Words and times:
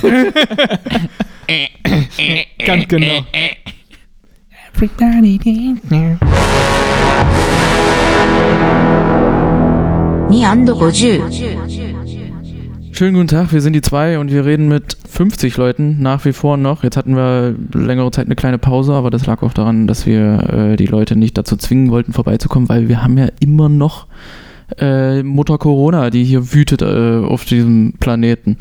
Ganz 2.66 2.88
genau. 2.88 3.24
Schönen 12.92 13.14
guten 13.14 13.28
Tag, 13.28 13.52
wir 13.52 13.60
sind 13.60 13.72
die 13.72 13.80
zwei 13.80 14.18
und 14.18 14.30
wir 14.30 14.44
reden 14.44 14.68
mit 14.68 14.96
50 15.08 15.56
Leuten 15.56 15.96
nach 16.00 16.24
wie 16.24 16.32
vor 16.32 16.56
noch. 16.56 16.84
Jetzt 16.84 16.96
hatten 16.96 17.16
wir 17.16 17.54
längere 17.72 18.10
Zeit 18.10 18.26
eine 18.26 18.36
kleine 18.36 18.58
Pause, 18.58 18.92
aber 18.92 19.10
das 19.10 19.26
lag 19.26 19.42
auch 19.42 19.52
daran, 19.52 19.86
dass 19.86 20.06
wir 20.06 20.72
äh, 20.72 20.76
die 20.76 20.86
Leute 20.86 21.16
nicht 21.16 21.36
dazu 21.36 21.56
zwingen 21.56 21.90
wollten, 21.90 22.12
vorbeizukommen, 22.12 22.68
weil 22.68 22.88
wir 22.88 23.02
haben 23.02 23.18
ja 23.18 23.28
immer 23.40 23.68
noch 23.68 24.06
äh, 24.78 25.22
Mutter 25.22 25.58
Corona, 25.58 26.10
die 26.10 26.24
hier 26.24 26.52
wütet 26.52 26.82
äh, 26.82 27.18
auf 27.24 27.44
diesem 27.44 27.94
Planeten. 28.00 28.56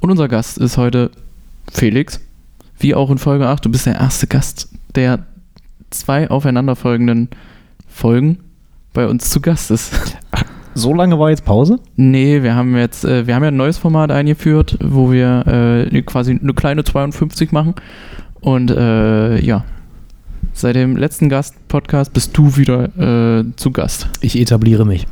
Und 0.00 0.10
unser 0.10 0.28
Gast 0.28 0.58
ist 0.58 0.76
heute 0.76 1.10
Felix, 1.72 2.20
wie 2.78 2.94
auch 2.94 3.10
in 3.10 3.18
Folge 3.18 3.48
8. 3.48 3.64
Du 3.64 3.70
bist 3.70 3.86
der 3.86 3.96
erste 3.96 4.26
Gast 4.26 4.68
der 4.94 5.20
zwei 5.90 6.30
aufeinanderfolgenden 6.30 7.28
Folgen 7.88 8.38
bei 8.92 9.06
uns 9.06 9.30
zu 9.30 9.40
Gast 9.40 9.70
ist. 9.70 9.92
So 10.72 10.94
lange 10.94 11.18
war 11.18 11.30
jetzt 11.30 11.44
Pause? 11.44 11.80
Nee, 11.96 12.42
wir 12.42 12.54
haben 12.54 12.76
jetzt, 12.76 13.04
äh, 13.04 13.26
wir 13.26 13.34
haben 13.34 13.42
ja 13.42 13.48
ein 13.48 13.56
neues 13.56 13.76
Format 13.76 14.12
eingeführt, 14.12 14.78
wo 14.80 15.10
wir 15.10 15.88
äh, 15.92 16.02
quasi 16.02 16.38
eine 16.40 16.54
kleine 16.54 16.84
52 16.84 17.50
machen. 17.50 17.74
Und 18.40 18.70
äh, 18.70 19.40
ja, 19.40 19.64
seit 20.52 20.76
dem 20.76 20.96
letzten 20.96 21.28
Gast-Podcast 21.28 22.12
bist 22.12 22.36
du 22.38 22.56
wieder 22.56 23.40
äh, 23.40 23.44
zu 23.56 23.72
Gast. 23.72 24.08
Ich 24.20 24.38
etabliere 24.38 24.86
mich. 24.86 25.06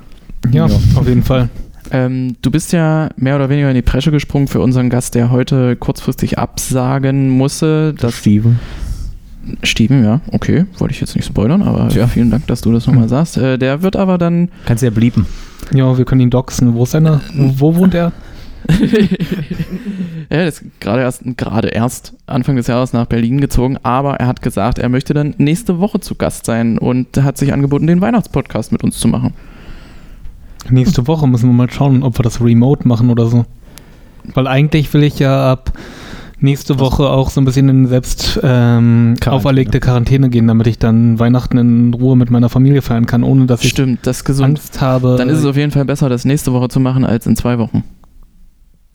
Ja, 0.53 0.65
auf 0.65 1.07
jeden 1.07 1.23
Fall. 1.23 1.49
Ähm, 1.91 2.37
du 2.43 2.51
bist 2.51 2.73
ja 2.73 3.09
mehr 3.17 3.37
oder 3.37 3.49
weniger 3.49 3.69
in 3.69 3.75
die 3.75 3.83
Presche 3.83 4.11
gesprungen 4.11 4.49
für 4.49 4.61
unseren 4.61 4.91
Gast, 4.91 5.15
der 5.15 5.31
heute 5.31 5.77
kurzfristig 5.77 6.39
absagen 6.39 7.31
musste. 7.31 7.95
Das 7.95 8.15
Steven. 8.15 8.59
Steven, 9.63 10.05
ja, 10.05 10.21
okay, 10.33 10.67
wollte 10.77 10.93
ich 10.93 11.01
jetzt 11.01 11.17
nicht 11.17 11.25
spoilern, 11.25 11.63
aber 11.63 11.89
ja, 11.91 12.07
vielen 12.07 12.31
Dank, 12.31 12.47
dass 12.49 12.61
du 12.61 12.73
das 12.73 12.87
nochmal 12.87 13.09
sagst. 13.09 13.39
Äh, 13.39 13.59
der 13.59 13.83
wird 13.83 13.97
aber 13.97 14.19
dann. 14.19 14.51
Kannst 14.67 14.83
ja 14.83 14.91
blieben. 14.91 15.27
Ja, 15.73 15.97
wir 15.97 16.05
können 16.05 16.21
ihn 16.21 16.31
doxen. 16.31 16.75
Wo 16.75 16.83
ist 16.83 16.95
er? 16.95 17.21
Wo 17.35 17.75
wohnt 17.75 17.95
er? 17.95 18.13
er 20.29 20.47
ist 20.47 20.65
gerade 20.81 21.03
erst, 21.03 21.23
gerade 21.37 21.69
erst 21.69 22.15
Anfang 22.27 22.57
des 22.57 22.67
Jahres 22.67 22.93
nach 22.93 23.07
Berlin 23.07 23.41
gezogen, 23.41 23.79
aber 23.83 24.17
er 24.17 24.27
hat 24.27 24.43
gesagt, 24.43 24.79
er 24.79 24.89
möchte 24.91 25.15
dann 25.15 25.35
nächste 25.39 25.79
Woche 25.79 26.01
zu 26.01 26.17
Gast 26.17 26.45
sein 26.45 26.77
und 26.77 27.17
hat 27.23 27.39
sich 27.39 27.53
angeboten, 27.53 27.87
den 27.87 28.01
Weihnachtspodcast 28.03 28.73
mit 28.73 28.85
uns 28.85 28.99
zu 28.99 29.09
machen. 29.09 29.33
Nächste 30.71 31.07
Woche 31.07 31.27
müssen 31.27 31.49
wir 31.49 31.55
mal 31.55 31.71
schauen, 31.71 32.03
ob 32.03 32.19
wir 32.19 32.23
das 32.23 32.41
remote 32.41 32.87
machen 32.87 33.11
oder 33.11 33.27
so. 33.27 33.45
Weil 34.35 34.47
eigentlich 34.47 34.93
will 34.93 35.03
ich 35.03 35.19
ja 35.19 35.53
ab 35.53 35.73
nächste 36.41 36.79
Woche 36.79 37.09
auch 37.09 37.31
so 37.31 37.41
ein 37.41 37.45
bisschen 37.45 37.69
in 37.69 37.87
selbst 37.87 38.39
ähm, 38.43 39.15
auferlegte 39.27 39.81
Quarantäne 39.81 40.29
gehen, 40.29 40.47
damit 40.47 40.67
ich 40.67 40.79
dann 40.79 41.19
Weihnachten 41.19 41.59
in 41.59 41.95
Ruhe 41.95 42.17
mit 42.17 42.31
meiner 42.31 42.49
Familie 42.49 42.83
feiern 42.83 43.07
kann, 43.07 43.23
ohne 43.23 43.47
dass 43.47 43.63
ich 43.65 43.71
Stimmt, 43.71 44.07
das 44.07 44.19
ist 44.19 44.25
gesund. 44.25 44.59
Angst 44.59 44.81
habe. 44.81 45.17
Dann 45.17 45.29
ist 45.29 45.39
es 45.39 45.45
auf 45.45 45.57
jeden 45.57 45.73
Fall 45.73 45.85
besser, 45.85 46.09
das 46.09 46.25
nächste 46.25 46.53
Woche 46.53 46.69
zu 46.69 46.81
machen, 46.81 47.05
als 47.05 47.27
in 47.27 47.37
zwei 47.37 47.59
Wochen. 47.59 47.85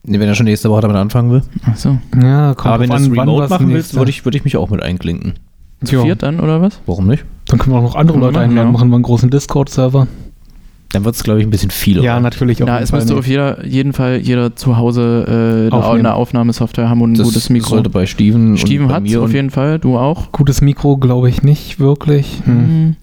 Nee, 0.06 0.20
wenn 0.20 0.28
er 0.28 0.36
schon 0.36 0.46
nächste 0.46 0.70
Woche 0.70 0.82
damit 0.82 0.98
anfangen 0.98 1.32
will. 1.32 1.44
Ach 1.66 1.78
so. 1.78 1.98
Ja, 2.22 2.54
kommt 2.56 2.74
Aber 2.74 2.80
wenn 2.82 2.90
du 2.90 2.96
es 2.96 3.12
remote 3.12 3.44
was 3.44 3.50
machen 3.50 3.70
willst, 3.70 3.96
würde 3.96 4.12
ich, 4.12 4.26
würde 4.26 4.38
ich 4.38 4.44
mich 4.44 4.58
auch 4.58 4.70
mit 4.70 4.84
einklinken. 4.84 5.36
Zu 5.84 6.02
viert 6.02 6.24
dann, 6.24 6.40
oder 6.40 6.62
was? 6.62 6.80
Warum 6.86 7.08
nicht? 7.08 7.26
Dann 7.46 7.60
können 7.60 7.76
wir 7.76 7.80
auch 7.80 7.84
noch 7.84 7.96
andere 7.96 8.18
Leute 8.18 8.40
einladen, 8.40 8.68
ja. 8.68 8.72
machen 8.72 8.90
wir 8.90 8.96
einen 8.96 9.04
großen 9.04 9.30
Discord-Server. 9.30 10.08
Dann 10.94 11.06
wird 11.06 11.16
es, 11.16 11.24
glaube 11.24 11.40
ich, 11.40 11.48
ein 11.48 11.50
bisschen 11.50 11.72
viel. 11.72 12.04
Ja, 12.04 12.14
oder? 12.14 12.22
natürlich. 12.22 12.62
auf 12.62 12.68
Ja, 12.70 12.76
jeden 12.76 12.84
es 12.84 12.92
Fall 12.92 13.00
müsste 13.00 13.16
auf 13.16 13.28
jeder, 13.28 13.66
jeden 13.66 13.94
Fall 13.94 14.18
jeder 14.18 14.56
zu 14.56 14.78
Hause 14.78 15.70
äh, 15.72 15.76
eine, 15.76 16.14
Aufnahmesoftware 16.14 16.88
haben 16.88 17.02
und 17.02 17.14
ein 17.14 17.16
das 17.16 17.26
gutes 17.28 17.50
Mikro. 17.50 17.70
sollte 17.70 17.90
bei 17.90 18.06
Steven, 18.06 18.58
Steven 18.58 18.90
hat 18.90 19.04
auf 19.18 19.34
jeden 19.34 19.50
Fall, 19.50 19.80
du 19.80 19.98
auch. 19.98 20.32
Gutes 20.32 20.62
Mikro 20.62 20.98
glaube 20.98 21.30
ich 21.30 21.42
nicht 21.42 21.80
wirklich. 21.80 22.42
Hm. 22.46 22.58
Hm. 22.58 22.96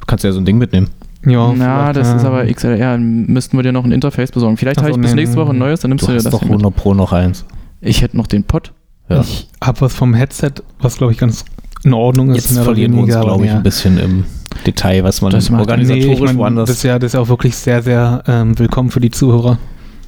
du 0.00 0.06
kannst 0.06 0.24
ja 0.24 0.32
so 0.32 0.40
ein 0.40 0.44
Ding 0.44 0.58
mitnehmen. 0.58 0.88
Ja, 1.24 1.52
Na, 1.56 1.92
das 1.92 2.14
ist 2.14 2.24
äh, 2.24 2.26
aber 2.26 2.46
XLR. 2.46 2.98
Müssten 2.98 3.56
wir 3.56 3.62
dir 3.62 3.72
noch 3.72 3.84
ein 3.84 3.92
Interface 3.92 4.32
besorgen. 4.32 4.56
Vielleicht 4.56 4.78
Ach 4.78 4.82
habe 4.82 4.92
ich 4.92 5.00
bis 5.00 5.14
nächste 5.14 5.36
Woche 5.36 5.50
ein 5.50 5.58
neues, 5.58 5.80
dann 5.80 5.90
nimmst 5.90 6.02
Du 6.02 6.06
du 6.06 6.12
dir 6.12 6.16
hast 6.18 6.24
das 6.24 6.32
doch 6.32 6.40
hier 6.40 6.50
mit. 6.50 6.60
100 6.60 6.76
Pro 6.76 6.94
noch 6.94 7.12
eins. 7.12 7.44
Ich 7.80 8.02
hätte 8.02 8.16
noch 8.16 8.26
den 8.26 8.42
Pod. 8.44 8.72
Ja. 9.08 9.20
Ich 9.20 9.48
habe 9.62 9.80
was 9.82 9.94
vom 9.94 10.14
Headset, 10.14 10.52
was 10.80 10.96
glaube 10.98 11.12
ich 11.12 11.18
ganz 11.18 11.44
in 11.86 11.94
Ordnung 11.94 12.30
ist. 12.34 12.50
Jetzt 12.50 12.58
verlieren 12.64 12.94
wir 12.94 13.02
uns, 13.04 13.12
glaube 13.12 13.44
ich, 13.44 13.50
mehr. 13.50 13.56
ein 13.56 13.62
bisschen 13.62 13.98
im 13.98 14.24
Detail, 14.66 15.04
was 15.04 15.22
man 15.22 15.30
Das 15.32 15.50
organisatorisch 15.50 16.06
Nee, 16.06 16.12
ich 16.14 16.20
mein, 16.20 16.36
woanders. 16.36 16.68
das, 16.68 16.76
ist 16.78 16.82
ja, 16.82 16.98
das 16.98 17.08
ist 17.10 17.14
ja 17.14 17.20
auch 17.20 17.28
wirklich 17.28 17.56
sehr, 17.56 17.82
sehr 17.82 18.22
ähm, 18.26 18.58
willkommen 18.58 18.90
für 18.90 19.00
die 19.00 19.10
Zuhörer. 19.10 19.58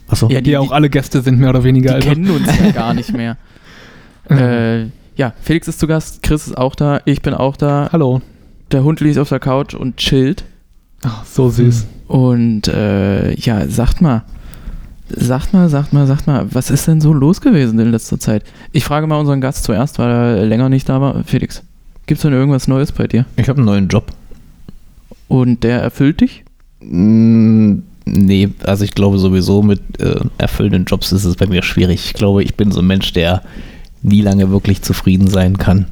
Achso. 0.09 0.28
Ja, 0.28 0.41
Die, 0.41 0.56
auch 0.56 0.72
alle 0.72 0.91
Gäste 0.91 1.21
sind 1.22 1.39
mehr 1.39 1.50
oder 1.50 1.65
weniger. 1.65 1.91
Die 1.91 1.94
also- 1.97 2.09
kennen 2.09 2.31
uns 2.31 2.47
ja 2.59 2.71
gar 2.75 2.94
nicht 2.94 3.12
mehr. 3.12 3.37
äh, 4.31 4.87
ja, 5.16 5.33
Felix 5.41 5.69
ist 5.69 5.81
zu 5.81 5.87
Gast, 5.87 6.22
Chris 6.22 6.47
ist 6.47 6.56
auch 6.59 6.75
da, 6.75 7.00
ich 7.05 7.22
bin 7.22 7.34
auch 7.34 7.56
da. 7.56 7.89
Hallo. 7.93 8.21
Der 8.72 8.84
Hund 8.84 9.00
liegt 9.00 9.19
auf 9.19 9.28
der 9.31 9.41
Couch 9.41 9.75
und 9.75 9.97
chillt. 9.97 10.45
Ach, 11.03 11.25
so 11.25 11.49
süß. 11.49 11.87
Und 12.09 12.69
äh, 12.69 13.34
ja, 13.34 13.66
sagt 13.69 14.00
mal, 14.00 14.22
sagt 15.09 15.53
mal, 15.55 15.69
sagt 15.69 15.93
mal, 15.93 16.06
sagt 16.06 16.27
mal, 16.27 16.47
was 16.53 16.71
ist 16.71 16.87
denn 16.87 17.00
so 17.00 17.12
los 17.12 17.41
gewesen 17.41 17.78
in 17.78 17.91
letzter 17.91 18.19
Zeit? 18.19 18.45
Ich 18.72 18.84
frage 18.84 19.06
mal 19.06 19.16
unseren 19.19 19.41
Gast 19.41 19.65
zuerst, 19.65 19.99
weil 19.99 20.10
er 20.10 20.45
länger 20.47 20.69
nicht 20.69 20.89
da 20.89 21.00
war. 21.00 21.25
Felix, 21.25 21.62
gibt 22.08 22.19
es 22.19 22.22
denn 22.22 22.32
irgendwas 22.32 22.66
Neues 22.66 22.91
bei 22.91 23.06
dir? 23.06 23.24
Ich 23.36 23.48
habe 23.48 23.58
einen 23.58 23.66
neuen 23.66 23.88
Job. 23.88 24.12
Und 25.28 25.62
der 25.62 25.80
erfüllt 25.80 26.20
dich? 26.20 26.44
Mm, 26.80 27.82
Nee, 28.16 28.48
also 28.64 28.84
ich 28.84 28.94
glaube 28.94 29.19
sowieso 29.19 29.62
mit 29.62 30.00
äh, 30.00 30.20
erfüllenden 30.38 30.84
Jobs 30.86 31.12
ist 31.12 31.24
es 31.24 31.36
bei 31.36 31.47
mir 31.47 31.62
schwierig. 31.62 32.06
Ich 32.06 32.14
glaube, 32.14 32.42
ich 32.42 32.54
bin 32.54 32.72
so 32.72 32.80
ein 32.80 32.86
Mensch, 32.86 33.12
der 33.12 33.42
nie 34.02 34.22
lange 34.22 34.50
wirklich 34.50 34.82
zufrieden 34.82 35.28
sein 35.28 35.58
kann. 35.58 35.86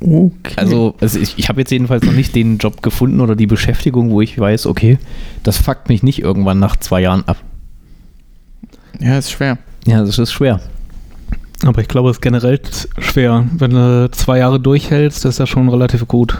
Okay. 0.00 0.54
Also, 0.56 0.94
also 1.00 1.18
ich, 1.18 1.38
ich 1.38 1.48
habe 1.48 1.60
jetzt 1.60 1.70
jedenfalls 1.70 2.04
noch 2.04 2.12
nicht 2.12 2.34
den 2.34 2.58
Job 2.58 2.82
gefunden 2.82 3.20
oder 3.20 3.36
die 3.36 3.46
Beschäftigung, 3.46 4.10
wo 4.10 4.20
ich 4.20 4.38
weiß, 4.38 4.66
okay, 4.66 4.98
das 5.42 5.58
fuckt 5.58 5.88
mich 5.88 6.02
nicht 6.02 6.20
irgendwann 6.20 6.58
nach 6.58 6.76
zwei 6.76 7.02
Jahren 7.02 7.24
ab. 7.26 7.36
ja, 9.00 9.18
ist 9.18 9.30
schwer. 9.30 9.58
Ja, 9.86 10.04
das 10.04 10.18
ist 10.18 10.32
schwer. 10.32 10.60
Aber 11.66 11.80
ich 11.80 11.88
glaube, 11.88 12.10
es 12.10 12.16
ist 12.16 12.22
generell 12.22 12.60
schwer. 12.98 13.46
Wenn 13.58 13.72
du 13.72 14.10
zwei 14.12 14.38
Jahre 14.38 14.58
durchhältst, 14.60 15.24
ist 15.24 15.40
das 15.40 15.48
schon 15.48 15.68
relativ 15.68 16.06
gut. 16.08 16.38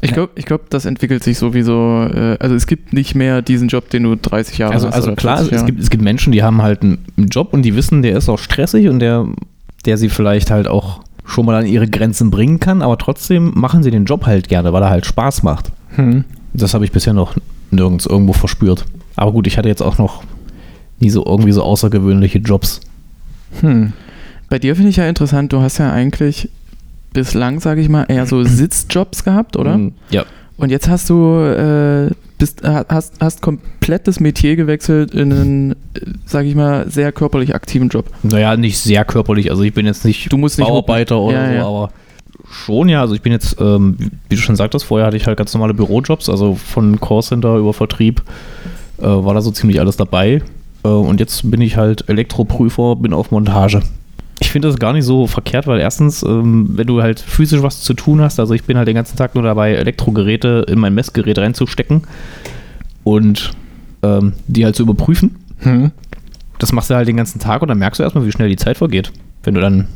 Ich 0.00 0.12
glaube, 0.12 0.32
ich 0.36 0.44
glaub, 0.44 0.70
das 0.70 0.84
entwickelt 0.84 1.24
sich 1.24 1.38
sowieso. 1.38 2.04
Äh, 2.04 2.36
also 2.38 2.54
es 2.54 2.66
gibt 2.66 2.92
nicht 2.92 3.14
mehr 3.14 3.42
diesen 3.42 3.68
Job, 3.68 3.90
den 3.90 4.04
du 4.04 4.14
30 4.16 4.58
Jahre 4.58 4.74
Also, 4.74 4.86
hast. 4.88 4.94
also 4.94 5.14
klar, 5.16 5.38
40 5.38 5.56
es 5.56 5.66
gibt, 5.66 5.80
es 5.80 5.90
gibt 5.90 6.04
Menschen, 6.04 6.32
die 6.32 6.42
haben 6.42 6.62
halt 6.62 6.82
einen, 6.82 7.04
einen 7.16 7.28
Job 7.28 7.52
und 7.52 7.62
die 7.62 7.74
wissen, 7.74 8.02
der 8.02 8.16
ist 8.16 8.28
auch 8.28 8.38
stressig 8.38 8.88
und 8.88 9.00
der, 9.00 9.26
der 9.86 9.98
sie 9.98 10.08
vielleicht 10.08 10.50
halt 10.50 10.68
auch 10.68 11.00
schon 11.24 11.46
mal 11.46 11.56
an 11.56 11.66
ihre 11.66 11.88
Grenzen 11.88 12.30
bringen 12.30 12.60
kann, 12.60 12.80
aber 12.80 12.96
trotzdem 12.96 13.52
machen 13.54 13.82
sie 13.82 13.90
den 13.90 14.04
Job 14.04 14.24
halt 14.24 14.48
gerne, 14.48 14.72
weil 14.72 14.82
er 14.82 14.90
halt 14.90 15.04
Spaß 15.04 15.42
macht. 15.42 15.72
Hm. 15.96 16.24
Das 16.54 16.74
habe 16.74 16.84
ich 16.84 16.92
bisher 16.92 17.12
noch 17.12 17.34
nirgends 17.70 18.06
irgendwo 18.06 18.32
verspürt. 18.32 18.84
Aber 19.16 19.32
gut, 19.32 19.46
ich 19.46 19.58
hatte 19.58 19.68
jetzt 19.68 19.82
auch 19.82 19.98
noch 19.98 20.22
nie 21.00 21.10
so 21.10 21.26
irgendwie 21.26 21.52
so 21.52 21.62
außergewöhnliche 21.62 22.38
Jobs. 22.38 22.80
Hm. 23.60 23.92
Bei 24.48 24.58
dir 24.58 24.74
finde 24.76 24.90
ich 24.90 24.96
ja 24.96 25.08
interessant, 25.08 25.52
du 25.52 25.60
hast 25.60 25.78
ja 25.78 25.92
eigentlich 25.92 26.48
bislang, 27.12 27.60
sage 27.60 27.80
ich 27.80 27.88
mal, 27.88 28.04
eher 28.08 28.26
so 28.26 28.42
Sitzjobs 28.44 29.24
gehabt, 29.24 29.56
oder? 29.56 29.76
Mm, 29.78 29.92
Ja. 30.10 30.24
Und 30.56 30.70
jetzt 30.70 30.88
hast 30.88 31.08
du 31.08 31.38
äh, 31.38 32.10
bist, 32.38 32.66
ha- 32.66 32.84
hast, 32.88 33.14
hast 33.20 33.42
komplett 33.42 34.08
das 34.08 34.18
Metier 34.18 34.56
gewechselt 34.56 35.14
in 35.14 35.32
einen, 35.32 35.76
sage 36.26 36.48
ich 36.48 36.56
mal, 36.56 36.90
sehr 36.90 37.12
körperlich 37.12 37.54
aktiven 37.54 37.88
Job. 37.90 38.06
Naja, 38.24 38.56
nicht 38.56 38.78
sehr 38.78 39.04
körperlich. 39.04 39.50
Also 39.52 39.62
ich 39.62 39.72
bin 39.72 39.86
jetzt 39.86 40.04
nicht 40.04 40.32
Du 40.32 40.36
musst 40.36 40.58
nicht 40.58 40.66
Bauarbeiter 40.66 41.20
oder 41.20 41.36
Ja, 41.36 41.46
so, 41.48 41.54
ja. 41.54 41.66
aber 41.66 41.90
schon 42.50 42.88
ja. 42.88 43.00
Also 43.02 43.14
ich 43.14 43.22
bin 43.22 43.30
jetzt, 43.32 43.56
ähm, 43.60 43.96
wie 44.28 44.34
du 44.34 44.40
schon 44.40 44.56
sagtest, 44.56 44.84
vorher 44.84 45.06
hatte 45.06 45.16
ich 45.16 45.26
halt 45.28 45.38
ganz 45.38 45.54
normale 45.54 45.74
Bürojobs, 45.74 46.28
also 46.28 46.54
von 46.56 47.00
Callcenter 47.00 47.56
über 47.56 47.72
Vertrieb 47.72 48.22
äh, 48.98 49.02
war 49.04 49.34
da 49.34 49.40
so 49.40 49.52
ziemlich 49.52 49.78
alles 49.78 49.96
dabei. 49.96 50.42
Äh, 50.84 50.88
und 50.88 51.20
jetzt 51.20 51.50
bin 51.50 51.60
ich 51.60 51.76
halt 51.76 52.08
Elektroprüfer, 52.08 52.96
bin 52.96 53.12
auf 53.12 53.30
Montage. 53.30 53.82
Ich 54.40 54.50
finde 54.52 54.68
das 54.68 54.78
gar 54.78 54.92
nicht 54.92 55.04
so 55.04 55.26
verkehrt, 55.26 55.66
weil 55.66 55.80
erstens, 55.80 56.22
ähm, 56.22 56.68
wenn 56.76 56.86
du 56.86 57.02
halt 57.02 57.18
physisch 57.20 57.62
was 57.62 57.80
zu 57.82 57.92
tun 57.94 58.20
hast, 58.20 58.38
also 58.38 58.54
ich 58.54 58.62
bin 58.64 58.76
halt 58.76 58.86
den 58.86 58.94
ganzen 58.94 59.16
Tag 59.16 59.34
nur 59.34 59.42
dabei, 59.42 59.72
Elektrogeräte 59.74 60.64
in 60.68 60.78
mein 60.78 60.94
Messgerät 60.94 61.38
reinzustecken 61.38 62.02
und 63.04 63.50
ähm, 64.02 64.34
die 64.46 64.64
halt 64.64 64.76
zu 64.76 64.84
überprüfen 64.84 65.36
Hm. 65.60 65.90
das 66.60 66.70
machst 66.70 66.88
du 66.88 66.94
halt 66.94 67.08
den 67.08 67.16
ganzen 67.16 67.40
Tag 67.40 67.62
und 67.62 67.68
dann 67.68 67.78
merkst 67.78 67.98
du 67.98 68.04
erstmal, 68.04 68.24
wie 68.24 68.30
schnell 68.30 68.48
die 68.48 68.54
Zeit 68.56 68.78
vergeht. 68.78 69.10
Wenn 69.42 69.54
du 69.54 69.60
dann 69.60 69.88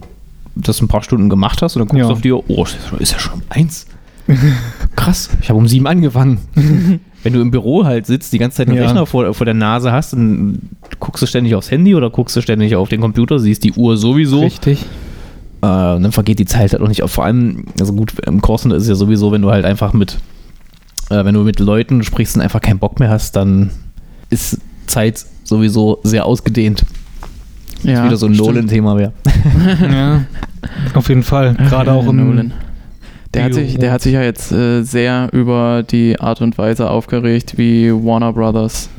das 0.56 0.80
ein 0.82 0.88
paar 0.88 1.04
Stunden 1.04 1.28
gemacht 1.28 1.62
hast 1.62 1.76
und 1.76 1.80
dann 1.80 1.86
guckst 1.88 2.00
Ja. 2.00 2.08
du 2.08 2.12
auf 2.14 2.20
die 2.20 2.32
Uhr, 2.32 2.42
oh, 2.48 2.64
ist 2.64 2.74
ja 2.82 2.88
schon- 2.88 2.98
ist 2.98 3.12
ja 3.12 3.18
schon 3.20 3.34
um 3.34 3.42
eins. 3.48 3.86
Krass, 4.96 5.30
ich 5.40 5.48
habe 5.50 5.58
um 5.58 5.68
sieben 5.68 5.86
angefangen. 5.86 6.38
Wenn 7.22 7.32
du 7.32 7.40
im 7.40 7.50
Büro 7.50 7.84
halt 7.84 8.06
sitzt, 8.06 8.32
die 8.32 8.38
ganze 8.38 8.58
Zeit 8.58 8.68
einen 8.68 8.76
Ja. 8.76 8.84
Rechner 8.84 9.06
vor, 9.06 9.32
vor 9.34 9.44
der 9.44 9.54
Nase 9.54 9.92
hast, 9.92 10.12
dann 10.12 10.58
guckst 10.98 11.22
du 11.22 11.26
ständig 11.26 11.54
aufs 11.54 11.70
Handy 11.70 11.94
oder 11.94 12.10
guckst 12.10 12.34
du 12.36 12.40
ständig 12.40 12.74
auf 12.74 12.88
den 12.88 13.00
Computer, 13.00 13.38
siehst 13.38 13.62
die 13.64 13.72
Uhr 13.72 13.96
sowieso. 13.96 14.40
Richtig. 14.40 14.84
Äh, 15.62 15.66
und 15.66 16.02
dann 16.02 16.12
vergeht 16.12 16.38
die 16.40 16.44
Zeit 16.46 16.72
halt 16.72 16.82
auch 16.82 16.88
nicht. 16.88 17.02
Vor 17.06 17.24
allem, 17.24 17.66
also 17.78 17.92
gut, 17.92 18.12
im 18.26 18.42
Callcenter 18.42 18.76
ist 18.76 18.84
es 18.84 18.88
ja 18.88 18.94
sowieso, 18.96 19.30
wenn 19.30 19.42
du 19.42 19.50
halt 19.50 19.64
einfach 19.64 19.92
mit, 19.92 20.18
äh, 21.10 21.24
wenn 21.24 21.34
du 21.34 21.42
mit 21.42 21.60
Leuten 21.60 22.02
sprichst 22.02 22.36
und 22.36 22.42
einfach 22.42 22.60
keinen 22.60 22.78
Bock 22.80 22.98
mehr 22.98 23.10
hast, 23.10 23.36
dann 23.36 23.70
ist 24.30 24.58
Zeit 24.86 25.24
sowieso 25.44 26.00
sehr 26.02 26.26
ausgedehnt. 26.26 26.84
Ja, 27.84 27.94
das 27.94 28.04
wieder 28.04 28.16
so 28.16 28.26
ein. 28.26 28.32
Nolan-Thema 28.32 28.96
wäre. 28.96 29.12
ja, 29.92 30.24
auf 30.94 31.08
jeden 31.08 31.22
Fall. 31.22 31.54
Gerade 31.54 31.92
auch 31.92 32.06
im 32.06 32.16
Nolan. 32.16 32.52
Der 33.34 33.44
hat, 33.44 33.54
sich, 33.54 33.78
der 33.78 33.92
hat 33.92 34.02
sich 34.02 34.12
ja 34.12 34.22
jetzt 34.22 34.52
äh, 34.52 34.82
sehr 34.82 35.30
über 35.32 35.82
die 35.82 36.20
Art 36.20 36.42
und 36.42 36.58
Weise 36.58 36.90
aufgeregt, 36.90 37.54
wie 37.56 37.90
Warner 37.90 38.32
Brothers 38.32 38.90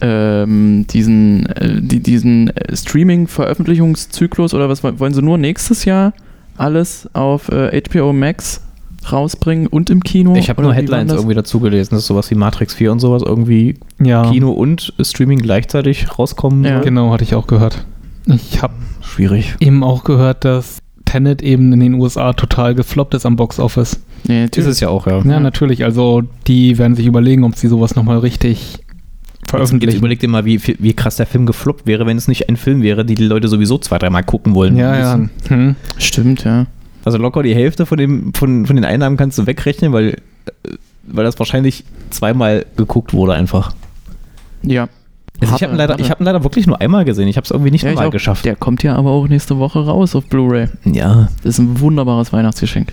ähm, 0.00 0.84
diesen, 0.90 1.46
äh, 1.46 1.80
die, 1.80 2.00
diesen 2.00 2.48
äh, 2.56 2.76
Streaming-Veröffentlichungszyklus 2.76 4.52
oder 4.52 4.68
was 4.68 4.82
wollen 4.82 5.14
sie 5.14 5.22
nur 5.22 5.38
nächstes 5.38 5.84
Jahr 5.84 6.12
alles 6.56 7.08
auf 7.12 7.48
äh, 7.50 7.80
HBO 7.88 8.12
Max 8.12 8.62
rausbringen 9.10 9.68
und 9.68 9.90
im 9.90 10.02
Kino? 10.02 10.34
Ich 10.34 10.50
habe 10.50 10.62
nur 10.62 10.74
Headlines 10.74 11.08
das? 11.08 11.18
irgendwie 11.18 11.34
dazu 11.36 11.60
gelesen, 11.60 11.94
dass 11.94 12.06
sowas 12.06 12.30
wie 12.30 12.34
Matrix 12.34 12.74
4 12.74 12.90
und 12.92 12.98
sowas 12.98 13.22
irgendwie 13.24 13.78
ja, 14.02 14.28
Kino 14.30 14.50
und 14.50 14.92
Streaming 15.00 15.38
gleichzeitig 15.38 16.18
rauskommen 16.18 16.64
Ja. 16.64 16.80
genau, 16.80 17.12
hatte 17.12 17.22
ich 17.24 17.36
auch 17.36 17.46
gehört. 17.46 17.84
Ich 18.26 18.60
habe 18.60 18.74
Schwierig. 19.00 19.54
eben 19.60 19.82
auch 19.84 20.04
gehört, 20.04 20.44
dass 20.44 20.78
Tenet 21.12 21.42
eben 21.42 21.72
in 21.72 21.80
den 21.80 21.94
USA 21.94 22.32
total 22.32 22.74
gefloppt 22.74 23.12
ist 23.14 23.26
am 23.26 23.36
Box 23.36 23.58
Office. 23.58 24.00
Nee, 24.24 24.44
Ist 24.44 24.66
es 24.66 24.80
ja 24.80 24.88
auch, 24.88 25.06
ja. 25.06 25.22
Ja, 25.22 25.40
natürlich. 25.40 25.84
Also 25.84 26.22
die 26.46 26.78
werden 26.78 26.94
sich 26.96 27.06
überlegen, 27.06 27.44
ob 27.44 27.54
sie 27.56 27.68
sowas 27.68 27.94
nochmal 27.96 28.18
richtig 28.18 28.78
Jetzt 28.78 29.50
veröffentlichen. 29.50 29.98
überleg 29.98 30.20
dir 30.20 30.28
mal, 30.28 30.46
wie, 30.46 30.58
wie 30.78 30.94
krass 30.94 31.16
der 31.16 31.26
Film 31.26 31.44
gefloppt 31.44 31.86
wäre, 31.86 32.06
wenn 32.06 32.16
es 32.16 32.28
nicht 32.28 32.48
ein 32.48 32.56
Film 32.56 32.80
wäre, 32.80 33.04
die 33.04 33.14
die 33.14 33.26
Leute 33.26 33.48
sowieso 33.48 33.76
zwei, 33.76 33.98
dreimal 33.98 34.22
gucken 34.22 34.54
wollen. 34.54 34.76
Ja, 34.78 34.98
ja. 34.98 35.28
Hm. 35.48 35.76
Stimmt, 35.98 36.44
ja. 36.44 36.66
Also 37.04 37.18
locker 37.18 37.42
die 37.42 37.54
Hälfte 37.54 37.84
von, 37.84 37.98
dem, 37.98 38.32
von, 38.32 38.64
von 38.64 38.76
den 38.76 38.84
Einnahmen 38.86 39.18
kannst 39.18 39.36
du 39.36 39.46
wegrechnen, 39.46 39.92
weil, 39.92 40.08
äh, 40.08 40.68
weil 41.02 41.24
das 41.24 41.38
wahrscheinlich 41.38 41.84
zweimal 42.10 42.64
geguckt 42.78 43.12
wurde 43.12 43.34
einfach. 43.34 43.74
Ja. 44.62 44.88
Also 45.42 45.56
ich 45.56 45.62
habe 45.62 45.72
ihn, 45.74 45.76
leider- 45.78 45.98
ich 45.98 46.10
hab 46.10 46.20
ihn 46.20 46.24
leider 46.24 46.42
wirklich 46.44 46.66
nur 46.66 46.80
einmal 46.80 47.04
gesehen. 47.04 47.28
Ich 47.28 47.36
habe 47.36 47.44
es 47.44 47.50
irgendwie 47.50 47.70
nicht 47.70 47.84
ja, 47.84 47.90
nochmal 47.90 48.10
geschafft. 48.10 48.44
Der 48.44 48.56
kommt 48.56 48.82
ja 48.82 48.96
aber 48.96 49.10
auch 49.10 49.28
nächste 49.28 49.58
Woche 49.58 49.84
raus 49.84 50.14
auf 50.14 50.24
Blu-ray. 50.26 50.68
Ja, 50.84 51.28
Das 51.42 51.54
ist 51.54 51.58
ein 51.58 51.80
wunderbares 51.80 52.32
Weihnachtsgeschenk. 52.32 52.92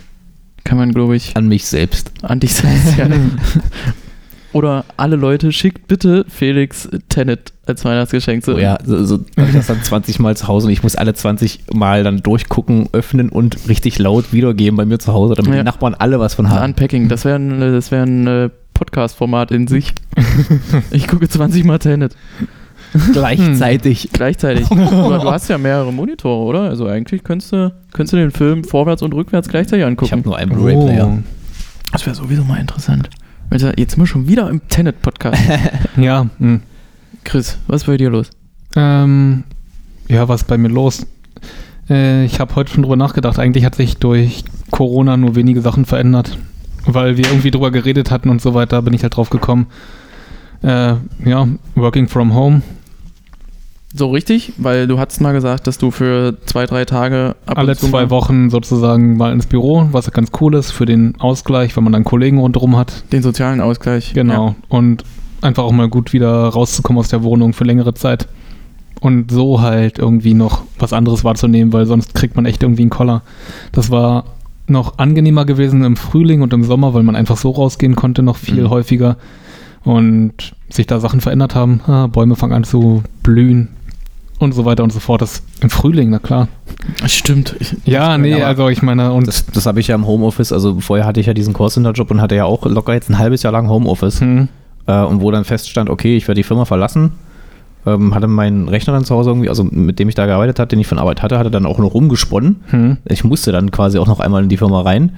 Kann 0.64 0.76
man, 0.76 0.92
glaube 0.92 1.16
ich, 1.16 1.36
an 1.36 1.48
mich 1.48 1.64
selbst. 1.66 2.12
an 2.22 2.38
dich 2.40 2.52
selbst. 2.54 2.96
ja. 2.98 3.06
Oder 4.52 4.84
alle 4.96 5.14
Leute, 5.14 5.52
schickt 5.52 5.86
bitte 5.86 6.24
Felix 6.28 6.88
Tenet 7.08 7.52
als 7.66 7.84
Weihnachtsgeschenk. 7.84 8.44
So, 8.44 8.54
So, 8.54 8.58
ja, 8.58 8.78
so, 8.84 9.04
so 9.04 9.20
ich 9.36 9.52
das 9.52 9.68
dann 9.68 9.80
20 9.80 10.18
Mal 10.18 10.36
zu 10.36 10.48
Hause 10.48 10.66
und 10.66 10.72
ich 10.72 10.82
muss 10.82 10.96
alle 10.96 11.14
20 11.14 11.60
Mal 11.72 12.02
dann 12.02 12.18
durchgucken, 12.18 12.88
öffnen 12.92 13.28
und 13.28 13.68
richtig 13.68 14.00
laut 14.00 14.32
wiedergeben 14.32 14.76
bei 14.76 14.84
mir 14.84 14.98
zu 14.98 15.12
Hause, 15.12 15.34
damit 15.36 15.52
Ja. 15.52 15.58
die 15.60 15.64
Nachbarn 15.64 15.94
alle 15.94 16.18
was 16.18 16.34
von 16.34 16.46
Ein 16.46 16.52
haben. 16.52 16.64
Unpacking, 16.70 17.08
das 17.08 17.24
wäre 17.24 17.36
ein, 17.36 17.60
das 17.60 17.92
wär 17.92 18.02
ein 18.02 18.26
äh, 18.26 18.50
Podcast-Format 18.80 19.50
in 19.50 19.66
sich. 19.66 19.92
ich 20.90 21.06
gucke 21.06 21.28
20 21.28 21.64
Mal 21.64 21.78
Tenet. 21.78 22.16
Gleichzeitig. 23.12 24.08
Gleichzeitig. 24.12 24.70
Aber 24.70 25.18
du 25.18 25.30
hast 25.30 25.48
ja 25.48 25.58
mehrere 25.58 25.92
Monitore, 25.92 26.44
oder? 26.44 26.62
Also 26.62 26.86
eigentlich 26.86 27.22
könntest 27.22 27.52
du, 27.52 27.74
könntest 27.92 28.14
du 28.14 28.16
den 28.16 28.30
Film 28.30 28.64
vorwärts 28.64 29.02
und 29.02 29.12
rückwärts 29.12 29.48
gleichzeitig 29.48 29.82
Ich 29.82 29.86
angucken. 29.86 30.12
habe 30.12 30.22
nur 30.22 30.36
einen 30.38 30.50
Blu-ray-Player. 30.50 31.06
Oh. 31.08 31.18
Das 31.92 32.06
wäre 32.06 32.16
sowieso 32.16 32.42
mal 32.42 32.58
interessant. 32.58 33.10
Alter, 33.50 33.78
Jetzt 33.78 33.92
sind 33.92 34.02
wir 34.02 34.06
schon 34.06 34.26
wieder 34.28 34.48
im 34.48 34.66
Tenet-Podcast. 34.68 35.38
Ja, 35.98 36.26
hm. 36.38 36.62
Chris, 37.24 37.58
was 37.66 37.82
ist 37.82 37.86
bei 37.86 37.98
dir 37.98 38.08
los? 38.08 38.30
Ähm, 38.76 39.44
ja, 40.08 40.26
was 40.26 40.40
ist 40.42 40.46
bei 40.48 40.56
mir 40.56 40.68
los? 40.68 41.06
Äh, 41.90 42.24
ich 42.24 42.40
habe 42.40 42.54
heute 42.56 42.72
schon 42.72 42.82
drüber 42.82 42.96
nachgedacht. 42.96 43.38
Eigentlich 43.38 43.66
hat 43.66 43.74
sich 43.74 43.98
durch 43.98 44.44
Corona 44.70 45.18
nur 45.18 45.34
wenige 45.34 45.60
Sachen 45.60 45.84
verändert. 45.84 46.38
Weil 46.86 47.16
wir 47.16 47.26
irgendwie 47.26 47.50
drüber 47.50 47.70
geredet 47.70 48.10
hatten 48.10 48.30
und 48.30 48.40
so 48.40 48.54
weiter, 48.54 48.82
bin 48.82 48.94
ich 48.94 49.02
halt 49.02 49.16
drauf 49.16 49.30
gekommen. 49.30 49.66
Äh, 50.62 50.94
ja, 51.24 51.48
Working 51.74 52.08
from 52.08 52.34
Home. 52.34 52.62
So 53.92 54.10
richtig? 54.10 54.52
Weil 54.56 54.86
du 54.86 54.98
hattest 54.98 55.20
mal 55.20 55.32
gesagt, 55.32 55.66
dass 55.66 55.78
du 55.78 55.90
für 55.90 56.36
zwei, 56.46 56.66
drei 56.66 56.84
Tage 56.84 57.34
ab 57.46 57.58
Alle 57.58 57.76
zwei 57.76 58.08
Wochen 58.10 58.48
sozusagen 58.48 59.16
mal 59.16 59.32
ins 59.32 59.46
Büro, 59.46 59.88
was 59.90 60.06
ja 60.06 60.12
ganz 60.12 60.30
cool 60.40 60.54
ist 60.54 60.70
für 60.70 60.86
den 60.86 61.14
Ausgleich, 61.18 61.76
wenn 61.76 61.82
man 61.84 61.92
dann 61.92 62.04
Kollegen 62.04 62.38
rundherum 62.38 62.76
hat. 62.76 63.04
den 63.12 63.22
sozialen 63.22 63.60
Ausgleich. 63.60 64.12
Genau. 64.14 64.54
Und 64.68 65.04
einfach 65.40 65.64
auch 65.64 65.72
mal 65.72 65.88
gut 65.88 66.12
wieder 66.12 66.48
rauszukommen 66.48 67.00
aus 67.00 67.08
der 67.08 67.22
Wohnung 67.22 67.52
für 67.52 67.64
längere 67.64 67.94
Zeit. 67.94 68.28
Und 69.00 69.30
so 69.30 69.60
halt 69.60 69.98
irgendwie 69.98 70.34
noch 70.34 70.62
was 70.78 70.92
anderes 70.92 71.24
wahrzunehmen, 71.24 71.72
weil 71.72 71.86
sonst 71.86 72.14
kriegt 72.14 72.36
man 72.36 72.46
echt 72.46 72.62
irgendwie 72.62 72.82
einen 72.82 72.90
Koller. 72.90 73.22
Das 73.72 73.90
war 73.90 74.24
noch 74.70 74.98
angenehmer 74.98 75.44
gewesen 75.44 75.84
im 75.84 75.96
Frühling 75.96 76.42
und 76.42 76.52
im 76.52 76.64
Sommer, 76.64 76.94
weil 76.94 77.02
man 77.02 77.16
einfach 77.16 77.36
so 77.36 77.50
rausgehen 77.50 77.96
konnte, 77.96 78.22
noch 78.22 78.36
viel 78.36 78.62
Mhm. 78.64 78.70
häufiger. 78.70 79.16
Und 79.84 80.54
sich 80.68 80.86
da 80.86 81.00
Sachen 81.00 81.20
verändert 81.20 81.54
haben. 81.54 81.80
Ah, 81.86 82.06
Bäume 82.06 82.36
fangen 82.36 82.52
an 82.52 82.64
zu 82.64 83.02
blühen 83.22 83.68
und 84.38 84.52
so 84.52 84.64
weiter 84.66 84.82
und 84.84 84.92
so 84.92 85.00
fort. 85.00 85.22
Das 85.22 85.42
im 85.62 85.70
Frühling, 85.70 86.10
na 86.10 86.18
klar. 86.18 86.48
Stimmt. 87.06 87.56
Ich, 87.60 87.74
Ja, 87.84 88.16
nee, 88.18 88.34
aber 88.34 88.46
also 88.46 88.68
ich 88.68 88.82
meine, 88.82 89.12
und 89.12 89.26
Das, 89.26 89.46
das 89.46 89.66
habe 89.66 89.80
ich 89.80 89.88
ja 89.88 89.94
im 89.94 90.06
Homeoffice, 90.06 90.52
also 90.52 90.80
vorher 90.80 91.06
hatte 91.06 91.20
ich 91.20 91.26
ja 91.26 91.34
diesen 91.34 91.54
Callcenter-Job 91.54 92.10
und 92.10 92.20
hatte 92.20 92.34
ja 92.36 92.44
auch 92.44 92.66
locker 92.66 92.92
jetzt 92.94 93.08
ein 93.10 93.18
halbes 93.18 93.42
Jahr 93.42 93.52
lang 93.52 93.68
Homeoffice. 93.68 94.20
hm, 94.20 94.48
Äh, 94.86 95.02
und 95.04 95.20
wo 95.20 95.30
dann 95.30 95.44
feststand, 95.44 95.90
okay, 95.90 96.16
ich 96.16 96.26
werde 96.28 96.38
die 96.38 96.42
Firma 96.42 96.64
verlassen, 96.64 97.12
ähm, 97.86 98.14
hatte 98.14 98.26
meinen 98.26 98.68
Rechner 98.68 98.92
dann 98.92 99.04
zu 99.04 99.14
Hause 99.14 99.30
irgendwie, 99.30 99.48
also 99.48 99.64
mit 99.64 99.98
dem 99.98 100.08
ich 100.08 100.14
da 100.14 100.26
gearbeitet 100.26 100.58
habe, 100.58 100.68
den 100.68 100.78
ich 100.80 100.86
von 100.86 100.98
Arbeit 100.98 101.22
hatte, 101.22 101.38
hatte 101.38 101.50
dann 101.50 101.66
auch 101.66 101.78
noch 101.78 101.94
rumgesponnen. 101.94 102.56
hm, 102.70 102.96
Ich 103.06 103.24
musste 103.24 103.52
dann 103.52 103.70
quasi 103.70 103.98
auch 103.98 104.06
noch 104.06 104.20
einmal 104.20 104.42
in 104.42 104.48
die 104.48 104.56
Firma 104.58 104.80
rein. 104.82 105.12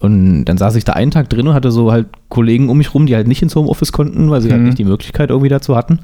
Und 0.00 0.44
dann 0.44 0.58
saß 0.58 0.76
ich 0.76 0.84
da 0.84 0.92
einen 0.92 1.10
Tag 1.10 1.28
drin 1.28 1.48
und 1.48 1.54
hatte 1.54 1.70
so 1.72 1.90
halt 1.90 2.06
Kollegen 2.28 2.68
um 2.68 2.78
mich 2.78 2.94
rum, 2.94 3.06
die 3.06 3.16
halt 3.16 3.26
nicht 3.26 3.42
ins 3.42 3.56
Homeoffice 3.56 3.90
konnten, 3.92 4.30
weil 4.30 4.40
sie 4.40 4.50
halt 4.50 4.60
Mhm. 4.60 4.66
nicht 4.68 4.78
die 4.78 4.84
Möglichkeit 4.84 5.30
irgendwie 5.30 5.48
dazu 5.48 5.74
hatten. 5.76 5.98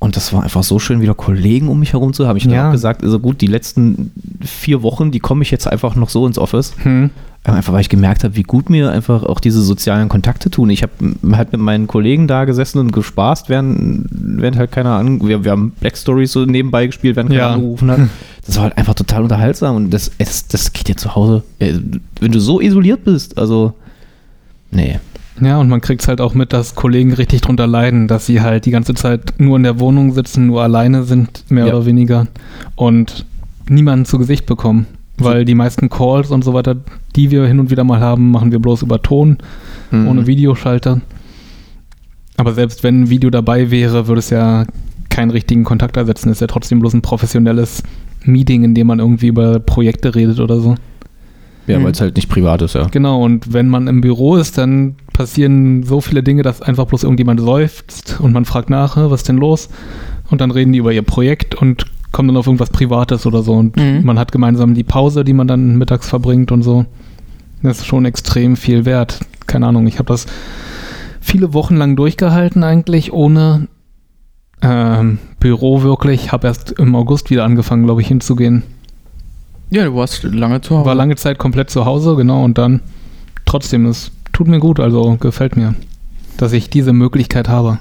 Und 0.00 0.14
das 0.16 0.32
war 0.32 0.44
einfach 0.44 0.62
so 0.62 0.78
schön, 0.78 1.00
wieder 1.00 1.14
Kollegen 1.14 1.68
um 1.68 1.80
mich 1.80 1.92
herum 1.92 2.12
zu 2.12 2.28
haben. 2.28 2.36
Ich 2.36 2.44
habe 2.44 2.54
Ja. 2.54 2.70
gesagt, 2.70 3.02
also 3.02 3.18
gut, 3.18 3.40
die 3.40 3.48
letzten 3.48 4.12
vier 4.44 4.82
Wochen, 4.82 5.10
die 5.10 5.18
komme 5.18 5.42
ich 5.42 5.50
jetzt 5.50 5.66
einfach 5.66 5.96
noch 5.96 6.08
so 6.08 6.26
ins 6.26 6.38
Office. 6.38 6.72
hm, 6.82 7.10
Ähm, 7.44 7.54
Einfach 7.54 7.72
weil 7.72 7.80
ich 7.80 7.88
gemerkt 7.88 8.24
habe, 8.24 8.34
wie 8.36 8.42
gut 8.42 8.68
mir 8.68 8.90
einfach 8.90 9.22
auch 9.22 9.38
diese 9.40 9.60
sozialen 9.62 10.08
Kontakte 10.08 10.50
tun. 10.50 10.70
Ich 10.70 10.82
habe 10.82 10.92
halt 11.32 11.52
mit 11.52 11.60
meinen 11.60 11.86
Kollegen 11.86 12.26
da 12.26 12.44
gesessen 12.44 12.78
und 12.80 12.92
gespaßt, 12.92 13.48
während, 13.48 14.06
während 14.10 14.56
halt 14.56 14.70
keiner 14.72 14.90
an, 14.96 15.26
wir, 15.26 15.44
wir 15.44 15.52
haben 15.52 15.70
Black 15.80 15.96
Stories 15.96 16.32
so 16.32 16.44
nebenbei 16.44 16.86
gespielt, 16.86 17.14
während 17.16 17.30
keiner 17.30 17.42
Ja. 17.42 17.52
angerufen 17.54 17.90
hat. 17.92 18.00
Das 18.46 18.56
war 18.56 18.64
halt 18.64 18.76
einfach 18.76 18.94
total 18.94 19.22
unterhaltsam 19.22 19.76
und 19.76 19.90
das, 19.90 20.10
es, 20.18 20.46
das 20.48 20.72
geht 20.72 20.88
dir 20.88 20.96
zu 20.96 21.14
Hause. 21.14 21.42
äh, 21.60 21.74
Wenn 22.20 22.32
du 22.32 22.40
so 22.40 22.60
isoliert 22.60 23.04
bist, 23.04 23.38
also, 23.38 23.72
nee. 24.72 24.98
Ja, 25.40 25.58
und 25.58 25.68
man 25.68 25.80
kriegt 25.80 26.02
es 26.02 26.08
halt 26.08 26.20
auch 26.20 26.34
mit, 26.34 26.52
dass 26.52 26.74
Kollegen 26.74 27.12
richtig 27.12 27.40
drunter 27.42 27.66
leiden, 27.66 28.08
dass 28.08 28.26
sie 28.26 28.40
halt 28.40 28.64
die 28.66 28.70
ganze 28.70 28.94
Zeit 28.94 29.34
nur 29.38 29.56
in 29.56 29.62
der 29.62 29.78
Wohnung 29.80 30.12
sitzen, 30.12 30.46
nur 30.46 30.62
alleine 30.62 31.04
sind, 31.04 31.44
mehr 31.48 31.66
Ja. 31.66 31.74
oder 31.74 31.86
weniger, 31.86 32.26
und 32.76 33.24
niemanden 33.68 34.04
zu 34.04 34.18
Gesicht 34.18 34.46
bekommen. 34.46 34.86
Weil 35.20 35.44
die 35.44 35.54
meisten 35.56 35.88
Calls 35.90 36.30
und 36.30 36.44
so 36.44 36.54
weiter, 36.54 36.76
die 37.16 37.30
wir 37.32 37.44
hin 37.46 37.58
und 37.58 37.70
wieder 37.70 37.82
mal 37.84 37.98
haben, 38.00 38.30
machen 38.30 38.52
wir 38.52 38.60
bloß 38.60 38.82
über 38.82 39.02
Ton, 39.02 39.38
Mhm. 39.90 40.06
ohne 40.08 40.26
Videoschalter. 40.26 41.00
Aber 42.36 42.52
selbst 42.54 42.84
wenn 42.84 43.02
ein 43.02 43.10
Video 43.10 43.30
dabei 43.30 43.70
wäre, 43.70 44.06
würde 44.06 44.20
es 44.20 44.30
ja 44.30 44.64
keinen 45.08 45.30
richtigen 45.30 45.64
Kontakt 45.64 45.96
ersetzen. 45.96 46.28
Es 46.30 46.36
ist 46.36 46.40
ja 46.42 46.46
trotzdem 46.46 46.78
bloß 46.78 46.94
ein 46.94 47.02
professionelles 47.02 47.82
Meeting, 48.24 48.62
in 48.62 48.74
dem 48.74 48.86
man 48.86 49.00
irgendwie 49.00 49.26
über 49.28 49.58
Projekte 49.58 50.14
redet 50.14 50.38
oder 50.38 50.60
so. 50.60 50.76
Ja, 51.68 51.78
Mhm. 51.78 51.84
weil 51.84 51.92
es 51.92 52.00
halt 52.00 52.16
nicht 52.16 52.28
privat 52.28 52.62
ist, 52.62 52.74
ja. 52.74 52.86
Genau, 52.90 53.22
und 53.22 53.52
wenn 53.52 53.68
man 53.68 53.86
im 53.86 54.00
Büro 54.00 54.36
ist, 54.36 54.58
dann 54.58 54.96
passieren 55.12 55.82
so 55.84 56.00
viele 56.00 56.22
Dinge, 56.22 56.42
dass 56.42 56.62
einfach 56.62 56.86
bloß 56.86 57.04
irgendjemand 57.04 57.40
seufzt 57.40 58.18
und 58.20 58.32
man 58.32 58.44
fragt 58.44 58.70
nach, 58.70 58.96
"Hä, 58.96 59.02
was 59.08 59.20
ist 59.20 59.28
denn 59.28 59.36
los? 59.36 59.68
Und 60.30 60.40
dann 60.40 60.50
reden 60.50 60.72
die 60.72 60.78
über 60.78 60.92
ihr 60.92 61.02
Projekt 61.02 61.54
und 61.54 61.84
kommen 62.12 62.28
dann 62.28 62.36
auf 62.38 62.46
irgendwas 62.46 62.70
Privates 62.70 63.26
oder 63.26 63.42
so. 63.42 63.52
Und 63.52 63.76
Mhm. 63.76 64.00
man 64.04 64.18
hat 64.18 64.32
gemeinsam 64.32 64.74
die 64.74 64.82
Pause, 64.84 65.24
die 65.24 65.34
man 65.34 65.46
dann 65.46 65.76
mittags 65.76 66.08
verbringt 66.08 66.50
und 66.52 66.62
so. 66.62 66.86
Das 67.62 67.78
ist 67.80 67.86
schon 67.86 68.04
extrem 68.06 68.56
viel 68.56 68.84
wert. 68.84 69.20
Keine 69.46 69.66
Ahnung, 69.66 69.86
ich 69.86 69.98
habe 69.98 70.06
das 70.08 70.26
viele 71.20 71.52
Wochen 71.54 71.76
lang 71.76 71.96
durchgehalten 71.96 72.62
eigentlich, 72.62 73.12
ohne 73.12 73.68
ähm, 74.62 75.18
Büro 75.40 75.82
wirklich. 75.82 76.32
Habe 76.32 76.46
erst 76.48 76.72
im 76.72 76.94
August 76.94 77.30
wieder 77.30 77.44
angefangen, 77.44 77.84
glaube 77.84 78.00
ich, 78.00 78.08
hinzugehen. 78.08 78.62
Ja, 79.70 79.84
du 79.84 79.94
warst 79.94 80.22
lange 80.22 80.60
zu 80.60 80.76
Hause. 80.76 80.86
War 80.86 80.94
lange 80.94 81.16
Zeit 81.16 81.38
komplett 81.38 81.70
zu 81.70 81.84
Hause, 81.84 82.16
genau, 82.16 82.44
und 82.44 82.58
dann 82.58 82.80
trotzdem, 83.44 83.86
es 83.86 84.10
tut 84.32 84.48
mir 84.48 84.60
gut, 84.60 84.80
also 84.80 85.16
gefällt 85.20 85.56
mir, 85.56 85.74
dass 86.36 86.52
ich 86.52 86.70
diese 86.70 86.92
Möglichkeit 86.92 87.48
habe. 87.48 87.78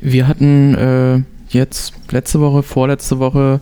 Wir 0.00 0.28
hatten 0.28 0.74
äh, 0.74 1.22
jetzt 1.48 1.94
letzte 2.10 2.40
Woche, 2.40 2.62
vorletzte 2.62 3.18
Woche 3.18 3.60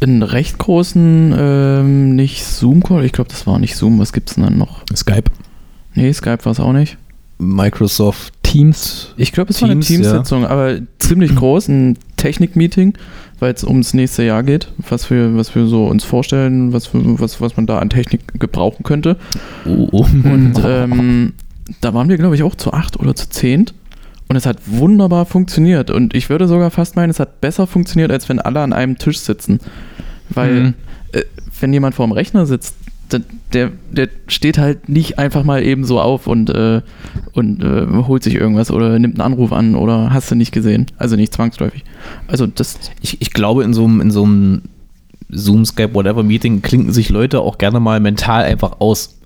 einen 0.00 0.22
recht 0.22 0.58
großen, 0.58 1.34
ähm, 1.36 2.16
nicht 2.16 2.44
Zoom-Call, 2.44 3.04
ich 3.04 3.12
glaube, 3.12 3.30
das 3.30 3.46
war 3.46 3.58
nicht 3.58 3.76
Zoom, 3.76 3.98
was 3.98 4.12
gibt's 4.12 4.34
denn 4.34 4.44
dann 4.44 4.58
noch? 4.58 4.82
Skype, 4.94 5.30
Nee, 5.96 6.12
Skype 6.12 6.44
war 6.44 6.52
es 6.52 6.60
auch 6.60 6.74
nicht. 6.74 6.98
Microsoft, 7.38 8.34
Teams, 8.50 9.12
Ich 9.16 9.32
glaube, 9.32 9.50
es 9.50 9.60
war 9.62 9.68
eine 9.68 9.80
Teams, 9.80 10.08
Teamsitzung, 10.08 10.46
aber 10.46 10.78
ziemlich 10.98 11.34
groß, 11.34 11.68
ein 11.68 11.98
Technik-Meeting, 12.16 12.94
weil 13.40 13.52
es 13.52 13.64
ums 13.64 13.92
nächste 13.94 14.22
Jahr 14.22 14.42
geht, 14.42 14.68
was 14.88 15.10
wir, 15.10 15.36
was 15.36 15.54
wir 15.54 15.66
so 15.66 15.86
uns 15.86 16.04
vorstellen, 16.04 16.72
was, 16.72 16.90
was, 16.92 17.40
was 17.40 17.56
man 17.56 17.66
da 17.66 17.78
an 17.78 17.90
Technik 17.90 18.20
gebrauchen 18.40 18.82
könnte. 18.82 19.16
oh, 19.66 19.88
oh. 19.92 20.06
Und 20.24 20.54
ähm, 20.64 21.32
da 21.80 21.92
waren 21.94 22.08
wir, 22.08 22.16
glaube 22.16 22.34
ich, 22.36 22.42
auch 22.42 22.54
zu 22.54 22.72
acht 22.72 22.98
oder 22.98 23.14
zu 23.14 23.28
zehnt. 23.28 23.74
Und 24.28 24.34
es 24.36 24.46
hat 24.46 24.58
wunderbar 24.66 25.24
funktioniert. 25.26 25.90
Und 25.90 26.14
ich 26.14 26.30
würde 26.30 26.48
sogar 26.48 26.70
fast 26.72 26.96
meinen, 26.96 27.10
es 27.10 27.20
hat 27.20 27.40
besser 27.40 27.66
funktioniert, 27.68 28.10
als 28.10 28.28
wenn 28.28 28.40
alle 28.40 28.60
an 28.60 28.72
einem 28.72 28.98
Tisch 28.98 29.18
sitzen. 29.20 29.60
Weil, 30.30 30.52
Mhm. 30.60 30.74
äh, 31.12 31.22
wenn 31.60 31.72
jemand 31.72 31.94
vorm 31.94 32.10
Rechner 32.12 32.44
sitzt, 32.46 32.74
der, 33.12 33.20
der, 33.52 33.70
der 33.92 34.08
steht 34.26 34.58
halt 34.58 34.88
nicht 34.88 35.18
einfach 35.18 35.44
mal 35.44 35.62
eben 35.62 35.84
so 35.84 36.00
auf 36.00 36.26
und, 36.26 36.50
äh, 36.50 36.82
und 37.32 37.62
äh, 37.62 37.86
holt 38.06 38.22
sich 38.22 38.34
irgendwas 38.34 38.70
oder 38.70 38.98
nimmt 38.98 39.20
einen 39.20 39.32
Anruf 39.32 39.52
an 39.52 39.74
oder 39.76 40.12
hast 40.12 40.30
du 40.30 40.34
nicht 40.34 40.52
gesehen. 40.52 40.86
Also 40.98 41.16
nicht 41.16 41.32
zwangsläufig. 41.32 41.84
Also 42.26 42.46
das, 42.46 42.78
Ich, 43.02 43.20
ich 43.20 43.32
glaube, 43.32 43.62
in 43.64 43.72
so 43.72 43.84
einem, 43.84 44.00
in 44.00 44.10
so 44.10 44.24
einem 44.24 44.62
Zoom, 45.28 45.64
Skype, 45.64 45.94
whatever 45.94 46.22
Meeting 46.22 46.62
klinken 46.62 46.92
sich 46.92 47.08
Leute 47.08 47.40
auch 47.40 47.58
gerne 47.58 47.80
mal 47.80 48.00
mental 48.00 48.44
einfach 48.44 48.80
aus. 48.80 49.18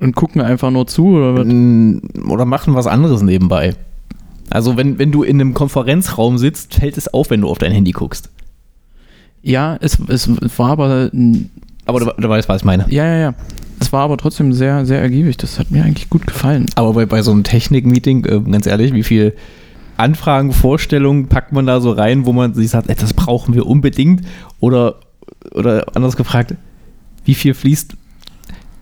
und 0.00 0.14
gucken 0.14 0.40
einfach 0.40 0.70
nur 0.70 0.86
zu 0.86 1.06
oder 1.08 1.36
was? 1.36 1.46
Mm, 1.46 1.98
Oder 2.28 2.44
machen 2.44 2.74
was 2.74 2.86
anderes 2.86 3.22
nebenbei. 3.22 3.74
Also 4.50 4.76
wenn, 4.76 4.98
wenn 4.98 5.10
du 5.10 5.22
in 5.22 5.40
einem 5.40 5.54
Konferenzraum 5.54 6.38
sitzt, 6.38 6.74
fällt 6.74 6.96
es 6.96 7.12
auf, 7.12 7.30
wenn 7.30 7.40
du 7.40 7.48
auf 7.48 7.58
dein 7.58 7.72
Handy 7.72 7.92
guckst. 7.92 8.30
Ja, 9.42 9.76
es, 9.80 9.98
es 10.08 10.28
war 10.58 10.70
aber 10.70 11.10
Aber 11.86 12.00
du, 12.00 12.06
du 12.18 12.28
weißt, 12.28 12.48
was 12.48 12.62
ich 12.62 12.64
meine. 12.64 12.86
Ja, 12.88 13.04
ja, 13.06 13.18
ja. 13.18 13.34
Es 13.84 13.92
war 13.92 14.00
aber 14.00 14.16
trotzdem 14.16 14.54
sehr, 14.54 14.86
sehr 14.86 15.02
ergiebig. 15.02 15.36
Das 15.36 15.58
hat 15.58 15.70
mir 15.70 15.84
eigentlich 15.84 16.08
gut 16.08 16.26
gefallen. 16.26 16.64
Aber 16.74 16.94
bei, 16.94 17.04
bei 17.04 17.20
so 17.20 17.32
einem 17.32 17.44
Technik-Meeting, 17.44 18.24
äh, 18.24 18.40
ganz 18.50 18.66
ehrlich, 18.66 18.94
wie 18.94 19.02
viel 19.02 19.34
Anfragen, 19.98 20.54
Vorstellungen 20.54 21.28
packt 21.28 21.52
man 21.52 21.66
da 21.66 21.82
so 21.82 21.90
rein, 21.90 22.24
wo 22.24 22.32
man 22.32 22.54
sich 22.54 22.70
sagt, 22.70 22.88
ey, 22.88 22.94
das 22.94 23.12
brauchen 23.12 23.52
wir 23.52 23.66
unbedingt? 23.66 24.22
Oder, 24.58 25.00
oder 25.50 25.84
anders 25.94 26.16
gefragt, 26.16 26.54
wie 27.26 27.34
viel 27.34 27.52
fließt, 27.52 27.94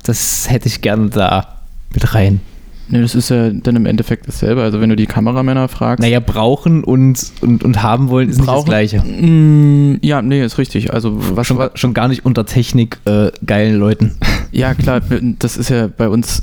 das 0.05 0.49
hätte 0.49 0.69
ich 0.69 0.83
gerne 0.83 1.11
da 1.11 1.49
mit 1.93 2.15
rein? 2.15 2.41
Ne, 2.89 3.01
das 3.01 3.15
ist 3.15 3.31
ja 3.31 3.51
dann 3.51 3.77
im 3.77 3.87
Endeffekt 3.87 4.29
dasselbe. 4.29 4.63
Also 4.63 4.81
wenn 4.81 4.91
du 4.91 4.97
die 4.97 5.07
Kameramänner 5.07 5.69
fragst. 5.69 6.01
Naja, 6.01 6.21
brauchen 6.21 6.85
und, 6.85 7.33
und, 7.41 7.65
und 7.65 7.83
haben 7.83 8.09
wollen 8.09 8.29
ist 8.29 8.39
nicht 8.39 8.49
das 8.49 8.65
Gleiche. 8.65 9.01
Mm, 9.01 9.99
ja, 10.03 10.21
nee, 10.21 10.45
ist 10.45 10.59
richtig. 10.59 10.93
Also 10.93 11.13
was 11.37 11.47
Schon, 11.47 11.71
schon 11.75 11.95
gar 11.95 12.09
nicht 12.09 12.25
unter 12.25 12.45
Technik 12.45 12.99
äh, 13.05 13.31
geilen 13.45 13.79
Leuten. 13.79 14.17
Ja, 14.55 14.75
klar, 14.75 15.01
das 15.39 15.57
ist 15.57 15.71
ja 15.71 15.87
bei 15.87 16.11
uns, 16.11 16.43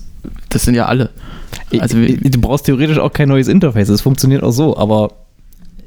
das 0.49 0.63
sind 0.63 0.73
ja 0.73 0.87
alle. 0.87 1.11
Also 1.77 1.95
du 1.95 2.41
brauchst 2.41 2.65
theoretisch 2.65 2.97
auch 2.97 3.13
kein 3.13 3.29
neues 3.29 3.47
Interface, 3.47 3.89
es 3.89 4.01
funktioniert 4.01 4.41
auch 4.41 4.49
so, 4.49 4.75
aber 4.75 5.11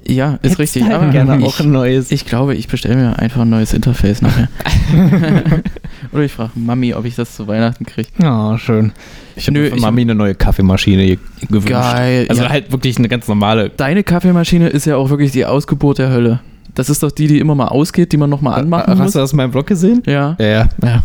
Ja, 0.06 0.38
ist 0.42 0.59
richtig. 0.59 0.85
halt 0.85 0.94
Aber 0.94 1.09
gerne 1.11 1.38
ich, 1.38 1.44
auch 1.44 1.61
ein 1.61 1.71
neues. 1.71 2.11
ich 2.11 2.26
glaube, 2.26 2.54
ich 2.54 2.68
bestelle 2.68 2.97
mir 2.97 3.18
einfach 3.18 3.42
ein 3.42 3.50
neues 3.50 3.73
Interface 3.73 4.21
nachher. 4.23 4.49
Oder 6.12 6.23
ich 6.25 6.32
frage 6.32 6.50
Mami, 6.56 6.94
ob 6.94 7.04
ich 7.04 7.14
das 7.14 7.37
zu 7.37 7.47
Weihnachten 7.47 7.87
kriege. 7.87 8.09
Ja, 8.21 8.59
schön. 8.59 8.92
Ich 9.37 9.47
habe 9.49 9.68
ich- 9.68 9.80
Mami 9.80 10.02
eine 10.02 10.14
neue 10.14 10.35
Kaffeemaschine 10.35 11.06
ge- 11.06 11.18
gewünscht. 11.49 11.68
Geil, 11.68 12.26
Also 12.28 12.42
ja. 12.42 12.49
halt 12.50 12.73
wirklich 12.73 12.99
eine 12.99 13.09
ganz 13.09 13.28
normale. 13.28 13.71
Deine 13.71 14.02
Kaffeemaschine 14.02 14.68
ist 14.68 14.87
ja 14.87 14.97
auch 14.97 15.09
wirklich 15.11 15.30
die 15.32 15.47
Ausgeburt 15.47 15.99
der 15.99 16.11
Hölle. 16.11 16.40
Das 16.75 16.90
ist 16.90 17.02
doch 17.02 17.11
die, 17.11 17.26
die 17.28 17.38
immer 17.38 17.54
mal 17.54 17.68
ausgeht, 17.68 18.12
die 18.12 18.16
man 18.16 18.30
nochmal 18.30 18.59
anmachen 18.61 18.88
Hast 18.88 18.99
muss. 18.99 19.12
du 19.12 19.18
das 19.21 19.32
in 19.32 19.37
meinem 19.37 19.50
Blog 19.52 19.66
gesehen? 19.66 20.02
Ja. 20.06 20.37
Ja, 20.38 20.47
ja. 20.47 20.68
ja. 20.82 21.02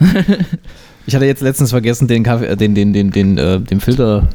ich 1.06 1.14
hatte 1.14 1.24
jetzt 1.26 1.42
letztens 1.42 1.70
vergessen, 1.70 2.06
den 2.08 2.22
Kaffee, 2.22 2.46
äh, 2.46 2.56
den, 2.56 2.74
den, 2.74 2.92
den, 2.92 3.10
den, 3.10 3.38
äh, 3.38 3.60
den 3.60 3.80
Filter. 3.80 4.28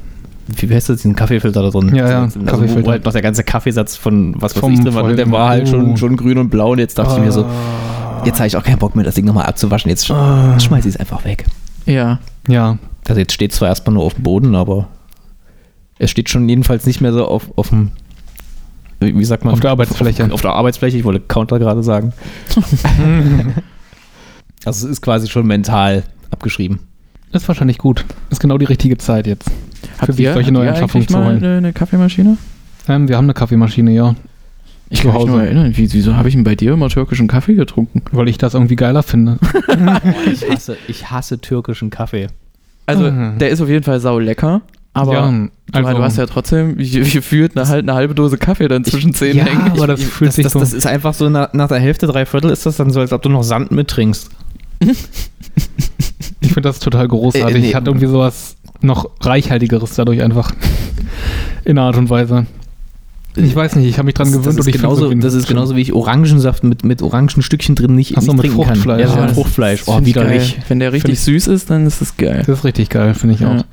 Wie 0.58 0.74
heißt 0.74 0.89
das, 0.89 0.98
diesen 0.98 1.15
Kaffeefilter 1.15 1.62
da 1.62 1.70
drin? 1.70 1.96
Ja, 1.96 2.10
ja, 2.10 2.22
also, 2.24 2.39
Kaffeefilter. 2.41 2.86
Wo 2.86 2.91
halt 2.91 3.06
noch 3.06 3.12
der 3.13 3.22
ganze 3.22 3.44
Kaffeesatz 3.44 3.96
von 3.96 4.36
was 4.41 4.56
weiß 4.56 4.62
Vom 4.62 4.74
ich 4.74 4.79
drin 4.82 4.94
war, 4.96 5.03
der 5.08 5.15
Folgen- 5.18 5.32
war 5.32 5.50
halt 5.50 5.68
Oh. 5.68 5.72
schon, 5.72 5.98
schon 5.98 6.18
grün 6.18 6.38
und 6.38 6.50
blau 6.50 6.72
und 6.72 6.79
jetzt 6.79 6.98
dachte 6.98 7.15
ich 7.15 7.20
mir 7.22 7.32
so, 7.32 7.46
jetzt 8.25 8.39
habe 8.39 8.48
ich 8.48 8.58
auch 8.58 8.63
keinen 8.63 8.79
Bock 8.79 8.96
mehr, 8.96 9.06
das 9.06 9.15
Ding 9.15 9.25
nochmal 9.25 9.46
abzuwaschen, 9.46 9.89
jetzt 9.89 10.06
sch 10.08 10.12
Ah. 10.12 10.60
schmeiß 10.60 10.86
ich 10.86 10.96
es 10.96 11.00
einfach 11.00 11.24
weg. 11.25 11.46
Ja. 11.86 12.20
Ja, 12.48 12.77
Also 13.08 13.20
jetzt 13.20 13.34
steht 13.34 13.53
zwar 13.53 13.70
erstmal 13.70 13.96
nur 13.96 14.03
auf 14.03 14.13
dem 14.15 14.24
Boden, 14.24 14.56
aber 14.56 14.88
es 15.98 16.12
steht 16.12 16.29
schon 16.29 16.48
jedenfalls 16.48 16.86
nicht 16.86 17.01
mehr 17.01 17.12
so 17.13 17.25
auf, 17.27 17.50
auf 17.56 17.70
dem, 17.70 17.91
wie 19.00 19.18
wie 19.18 19.25
sagt 19.25 19.46
man? 19.46 19.53
Auf 19.53 19.60
der 19.60 19.72
Arbeitsfläche. 19.72 20.25
Auf, 20.25 20.32
auf 20.32 20.41
der 20.41 20.53
Arbeitsfläche, 20.53 20.98
ich 20.98 21.03
wollte 21.03 21.20
Counter 21.22 21.60
gerade 21.60 21.84
sagen. 21.84 22.13
also 24.65 24.86
es 24.86 24.91
ist 24.91 25.01
quasi 25.01 25.27
schon 25.27 25.48
mental 25.48 26.03
abgeschrieben. 26.32 26.79
Ist 27.31 27.48
wahrscheinlich 27.48 27.77
gut. 27.77 28.05
Ist 28.29 28.39
genau 28.39 28.57
die 28.57 28.65
richtige 28.65 28.98
Zeit 28.98 29.27
jetzt. 29.27 29.50
Habt 30.00 30.13
sich 30.13 30.21
ihr, 30.25 30.33
solche 30.33 30.48
habt 30.48 30.53
neuen 30.53 30.65
ihr 30.67 30.71
Anschaffungen 30.74 31.03
eigentlich 31.03 31.07
zu 31.07 31.17
mal 31.17 31.25
holen. 31.27 31.43
eine, 31.43 31.57
eine 31.57 31.74
Kaffeemaschine? 31.74 32.38
Ähm, 32.88 33.07
wir 33.07 33.17
haben 33.17 33.25
eine 33.25 33.33
Kaffeemaschine, 33.33 33.91
ja. 33.91 34.15
Ich 34.89 35.01
kann 35.03 35.12
mich 35.12 35.19
Hause. 35.21 35.31
nur 35.31 35.43
erinnern, 35.43 35.77
wie, 35.77 35.93
wieso 35.93 36.15
habe 36.15 36.29
ich 36.29 36.33
denn 36.36 36.43
bei 36.43 36.55
dir 36.55 36.74
immer 36.74 36.89
türkischen 36.89 37.27
Kaffee 37.27 37.53
getrunken? 37.53 38.01
Weil 38.12 38.27
ich 38.27 38.39
das 38.39 38.55
irgendwie 38.55 38.75
geiler 38.75 39.03
finde. 39.03 39.38
Ich 40.31 40.50
hasse, 40.50 40.77
ich 40.88 41.12
hasse 41.12 41.39
türkischen 41.39 41.89
Kaffee. 41.91 42.27
Also, 42.88 43.12
Mhm. 43.12 43.38
der 43.38 43.50
ist 43.50 43.62
auf 43.62 43.69
jeden 43.69 43.83
Fall 43.83 44.00
sau 44.00 44.17
lecker, 44.17 44.62
aber 44.93 45.13
ja, 45.13 45.29
du, 45.31 45.50
also, 45.74 45.93
du 45.98 46.03
hast 46.03 46.17
ja 46.17 46.25
trotzdem 46.25 46.77
gefühlt 46.77 47.55
eine, 47.55 47.67
halt 47.67 47.83
eine 47.83 47.93
halbe 47.93 48.15
Dose 48.15 48.39
Kaffee 48.39 48.67
dann 48.67 48.83
zwischen 48.83 49.13
Zähnen 49.13 49.38
ja, 49.38 49.45
hängen. 49.45 49.71
aber 49.74 49.86
das 49.86 50.01
fühlt 50.03 50.29
das, 50.29 50.36
sich 50.38 50.43
das, 50.43 50.53
so. 50.53 50.59
das 50.59 50.74
ist 50.74 50.88
einfach 50.88 51.13
so, 51.13 51.29
nach, 51.29 51.53
nach 51.53 51.67
der 51.67 51.77
Hälfte, 51.79 52.07
drei 52.07 52.25
Viertel 52.25 52.50
ist 52.50 52.65
das 52.65 52.77
dann 52.77 52.89
so, 52.89 53.00
als 53.00 53.13
ob 53.13 53.21
du 53.21 53.29
noch 53.29 53.43
Sand 53.43 53.69
mittrinkst. 53.71 54.31
ich 56.50 56.53
finde 56.53 56.70
das 56.70 56.79
total 56.79 57.08
großartig. 57.08 57.56
Äh, 57.56 57.60
nee. 57.60 57.74
Hat 57.75 57.88
irgendwie 57.88 58.08
sowas 58.08 58.56
noch 58.82 59.10
reichhaltigeres 59.22 59.94
dadurch 59.96 60.22
einfach. 60.22 60.53
In 61.65 61.77
einer 61.77 61.88
Art 61.88 61.98
und 61.98 62.10
Weise. 62.10 62.46
Ich 63.36 63.56
weiß 63.56 63.75
nicht, 63.75 63.88
ich 63.88 63.98
habe 63.98 64.08
mich 64.08 64.15
dran 64.15 64.27
das, 64.27 64.34
gewöhnt 64.39 64.48
das, 64.48 64.56
und 64.56 64.60
ist 64.62 64.68
ich 64.68 64.82
genauso, 64.82 65.13
das 65.13 65.34
ist 65.36 65.48
genauso 65.48 65.75
wie 65.75 65.82
ich 65.82 65.94
Orangensaft 65.94 66.63
mit, 66.63 66.84
mit 66.84 67.01
Orangenstückchen 67.01 67.75
drin 67.75 67.94
nicht, 67.96 68.18
Ach 68.18 68.22
so, 68.22 68.34
nicht 68.34 68.41
mit 68.44 68.51
trinken 68.51 68.65
Fruchtfleisch. 68.65 69.01
kann. 69.06 69.10
Ja, 69.12 69.15
Ja, 69.22 69.25
mit 69.27 69.36
Fruchtfleisch. 69.36 69.84
Oh, 69.86 70.00
widerlich. 70.03 70.58
Wenn 70.68 70.79
der 70.79 70.91
richtig 70.91 71.13
ich- 71.13 71.20
süß 71.22 71.48
ist, 71.48 71.70
dann 71.70 71.86
ist 71.86 72.01
das 72.01 72.18
geil. 72.18 72.44
Das 72.48 72.60
ist 72.60 72.65
richtig 72.65 72.89
geil, 72.89 73.13
finde 73.13 73.36
ich 73.36 73.41
Ja. 73.41 73.58
auch. 73.58 73.65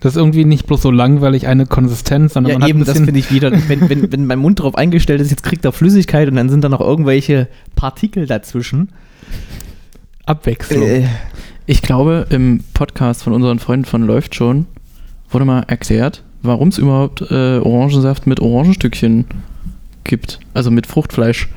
Das 0.00 0.12
ist 0.12 0.16
irgendwie 0.18 0.44
nicht 0.44 0.66
bloß 0.66 0.82
so 0.82 0.90
langweilig 0.90 1.46
eine 1.46 1.64
Konsistenz, 1.66 2.34
sondern 2.34 2.50
Ja, 2.50 2.58
man 2.58 2.62
hat 2.64 2.70
eben, 2.70 2.80
ein 2.80 2.84
das 2.84 2.96
finde 2.98 3.18
ich 3.18 3.32
wieder, 3.32 3.50
wenn, 3.68 3.88
wenn, 3.88 4.12
wenn 4.12 4.26
mein 4.26 4.38
Mund 4.40 4.58
darauf 4.58 4.74
eingestellt 4.74 5.20
ist, 5.20 5.30
jetzt 5.30 5.42
kriegt 5.44 5.64
er 5.64 5.72
Flüssigkeit 5.72 6.28
und 6.28 6.34
dann 6.36 6.48
sind 6.50 6.62
da 6.64 6.68
noch 6.68 6.80
irgendwelche 6.80 7.48
Partikel 7.76 8.26
dazwischen. 8.26 8.90
Abwechslung. 10.26 10.82
Äh, 10.82 11.04
Ich 11.68 11.82
glaube, 11.82 12.26
im 12.30 12.62
Podcast 12.74 13.24
von 13.24 13.32
unseren 13.32 13.58
Freunden 13.58 13.86
von 13.86 14.02
Läuft 14.06 14.36
schon 14.36 14.66
wurde 15.30 15.44
mal 15.44 15.64
erklärt, 15.66 16.22
warum 16.42 16.68
es 16.68 16.78
überhaupt 16.78 17.22
äh, 17.22 17.58
Orangensaft 17.58 18.28
mit 18.28 18.38
Orangenstückchen 18.38 19.24
gibt. 20.04 20.38
Also 20.54 20.70
mit 20.70 20.86
Fruchtfleisch. 20.86 21.48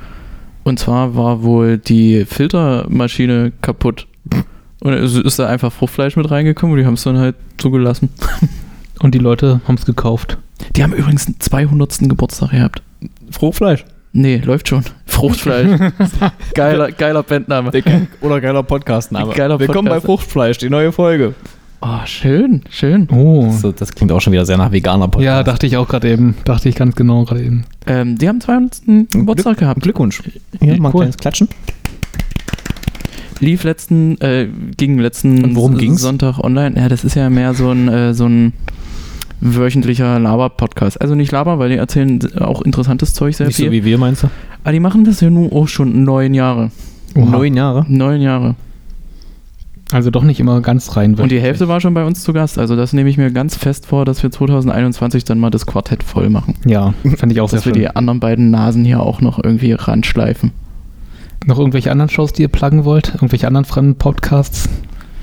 Und 0.64 0.80
zwar 0.80 1.14
war 1.14 1.44
wohl 1.44 1.78
die 1.78 2.24
Filtermaschine 2.24 3.52
kaputt. 3.62 4.08
Und 4.80 4.94
es 4.94 5.14
ist 5.14 5.38
da 5.38 5.46
einfach 5.46 5.72
Fruchtfleisch 5.72 6.16
mit 6.16 6.28
reingekommen 6.28 6.72
und 6.74 6.80
die 6.80 6.86
haben 6.86 6.94
es 6.94 7.04
dann 7.04 7.18
halt 7.18 7.36
zugelassen. 7.58 8.08
Und 9.02 9.14
die 9.14 9.18
Leute 9.18 9.60
haben 9.66 9.76
es 9.76 9.86
gekauft. 9.86 10.36
Die 10.76 10.82
haben 10.82 10.92
übrigens 10.92 11.24
den 11.24 11.40
200. 11.40 12.00
Geburtstag 12.00 12.50
gehabt. 12.50 12.82
Fruchtfleisch. 13.30 13.84
Nee, 14.12 14.38
läuft 14.38 14.68
schon. 14.68 14.82
Fruchtfleisch. 15.06 15.78
geiler, 16.54 16.90
geiler 16.90 17.22
Bandname. 17.22 17.70
Oder 18.20 18.40
geiler 18.40 18.64
Podcastname. 18.64 19.34
Geiler 19.34 19.60
Willkommen 19.60 19.86
Podcast. 19.86 20.02
bei 20.02 20.06
Fruchtfleisch, 20.06 20.58
die 20.58 20.68
neue 20.68 20.90
Folge. 20.90 21.34
Oh, 21.80 22.04
schön, 22.06 22.62
schön. 22.70 23.08
Oh. 23.10 23.52
So, 23.52 23.70
das 23.70 23.92
klingt 23.92 24.10
auch 24.10 24.20
schon 24.20 24.32
wieder 24.32 24.44
sehr 24.44 24.58
nach 24.58 24.72
veganer 24.72 25.06
Podcast. 25.06 25.24
Ja, 25.24 25.42
dachte 25.44 25.66
ich 25.66 25.76
auch 25.76 25.86
gerade 25.86 26.10
eben. 26.10 26.34
Dachte 26.44 26.68
ich 26.68 26.74
ganz 26.74 26.96
genau 26.96 27.24
gerade 27.24 27.42
eben. 27.44 27.64
Ähm, 27.86 28.18
die 28.18 28.28
haben 28.28 28.40
200. 28.40 28.82
Geburtstag 29.12 29.58
gehabt. 29.58 29.80
Glückwunsch. 29.80 30.22
Hier, 30.60 30.76
mal 30.80 30.88
ein 30.88 30.94
Cool. 30.94 31.00
kleines 31.02 31.16
Klatschen. 31.16 31.48
lief 33.38 33.62
letzten, 33.62 34.20
äh, 34.20 34.48
ging 34.76 34.98
letzten? 34.98 35.54
Sonntag 35.96 36.38
online. 36.40 36.76
Ja, 36.76 36.88
das 36.88 37.04
ist 37.04 37.14
ja 37.14 37.30
mehr 37.30 37.54
so 37.54 37.70
ein, 37.70 37.88
äh, 37.88 38.12
so 38.12 38.26
ein 38.26 38.54
wöchentlicher 39.40 40.18
Laber-Podcast. 40.18 41.00
Also 41.00 41.14
nicht 41.14 41.32
Laber, 41.32 41.58
weil 41.58 41.70
die 41.70 41.76
erzählen 41.76 42.20
auch 42.40 42.62
interessantes 42.62 43.14
Zeug 43.14 43.34
sehr 43.34 43.46
Nicht 43.46 43.56
viel. 43.56 43.66
so 43.66 43.72
wie 43.72 43.84
wir, 43.84 43.98
meinst 43.98 44.22
du? 44.22 44.28
Aber 44.62 44.72
die 44.72 44.80
machen 44.80 45.04
das 45.04 45.20
ja 45.20 45.30
nun 45.30 45.50
auch 45.52 45.68
schon 45.68 46.04
neun 46.04 46.34
Jahre. 46.34 46.70
Oha. 47.16 47.24
Neun 47.30 47.54
Jahre. 47.54 47.86
Neun 47.88 48.20
Jahre. 48.20 48.54
Also 49.92 50.10
doch 50.10 50.22
nicht 50.22 50.38
immer 50.38 50.60
ganz 50.60 50.96
rein. 50.96 51.14
Und 51.16 51.32
die 51.32 51.40
Hälfte 51.40 51.66
war 51.66 51.80
schon 51.80 51.94
bei 51.94 52.04
uns 52.04 52.22
zu 52.22 52.32
Gast. 52.32 52.58
Also 52.58 52.76
das 52.76 52.92
nehme 52.92 53.10
ich 53.10 53.16
mir 53.16 53.32
ganz 53.32 53.56
fest 53.56 53.86
vor, 53.86 54.04
dass 54.04 54.22
wir 54.22 54.30
2021 54.30 55.24
dann 55.24 55.40
mal 55.40 55.50
das 55.50 55.66
Quartett 55.66 56.04
voll 56.04 56.30
machen. 56.30 56.54
Ja, 56.64 56.94
fand 57.16 57.32
ich 57.32 57.40
auch 57.40 57.48
sehr 57.48 57.58
Dass 57.58 57.66
wir 57.66 57.74
schön. 57.74 57.80
die 57.82 57.88
anderen 57.88 58.20
beiden 58.20 58.50
Nasen 58.50 58.84
hier 58.84 59.00
auch 59.00 59.20
noch 59.20 59.42
irgendwie 59.42 59.72
ranschleifen. 59.72 60.52
Noch 61.46 61.58
irgendwelche 61.58 61.90
anderen 61.90 62.10
Shows, 62.10 62.32
die 62.32 62.42
ihr 62.42 62.48
pluggen 62.48 62.84
wollt? 62.84 63.14
Irgendwelche 63.14 63.48
anderen 63.48 63.64
fremden 63.64 63.96
Podcasts, 63.96 64.68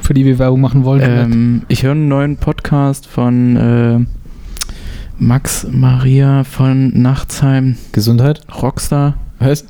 für 0.02 0.14
die 0.14 0.26
wir 0.26 0.40
Werbung 0.40 0.62
machen 0.62 0.84
wollen? 0.84 1.02
Ähm, 1.04 1.62
ich 1.68 1.84
höre 1.84 1.92
einen 1.92 2.08
neuen 2.08 2.38
Podcast 2.38 3.08
von 3.08 3.56
äh, 3.56 4.00
Max 5.20 5.68
Maria 5.70 6.44
von 6.44 6.90
Nachtsheim, 7.02 7.78
Gesundheit. 7.92 8.42
Rockstar. 8.62 9.16
Heißt? 9.40 9.68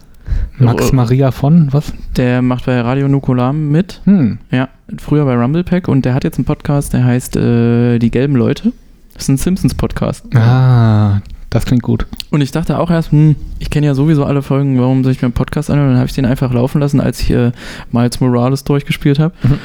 Max 0.58 0.92
Maria 0.92 1.32
von, 1.32 1.70
was? 1.72 1.94
Der 2.16 2.42
macht 2.42 2.66
bei 2.66 2.82
Radio 2.82 3.08
Nukulam 3.08 3.70
mit. 3.70 4.02
Hm. 4.06 4.40
Ja, 4.52 4.70
früher 4.98 5.26
bei 5.26 5.36
Rumblepack 5.36 5.88
und 5.88 6.04
der 6.04 6.14
hat 6.14 6.24
jetzt 6.24 6.38
einen 6.38 6.46
Podcast, 6.46 6.94
der 6.94 7.06
heißt 7.06 7.36
äh, 7.38 8.00
Die 8.00 8.12
gelben 8.12 8.36
Leute. 8.36 8.74
Das 9.14 9.24
ist 9.24 9.30
ein 9.30 9.38
Simpsons-Podcast. 9.38 10.36
Ah, 10.36 11.22
das 11.50 11.66
klingt 11.66 11.82
gut. 11.82 12.06
Und 12.30 12.42
ich 12.42 12.52
dachte 12.52 12.78
auch 12.78 12.92
erst, 12.92 13.12
hm, 13.12 13.36
ich 13.58 13.70
kenne 13.70 13.88
ja 13.88 13.94
sowieso 13.96 14.26
alle 14.26 14.42
Folgen, 14.42 14.80
warum 14.80 15.04
soll 15.04 15.12
ich 15.12 15.22
mir 15.22 15.28
einen 15.28 15.34
Podcast 15.34 15.70
anhören? 15.72 15.90
Dann 15.90 15.98
habe 15.98 16.08
ich 16.08 16.14
den 16.14 16.26
einfach 16.26 16.54
laufen 16.54 16.82
lassen, 16.82 17.00
als 17.00 17.22
ich 17.22 17.32
äh, 17.32 17.52
Miles 17.92 18.20
Morales 18.20 18.64
durchgespielt 18.64 19.20
habe. 19.20 19.34
Mhm. 19.44 19.60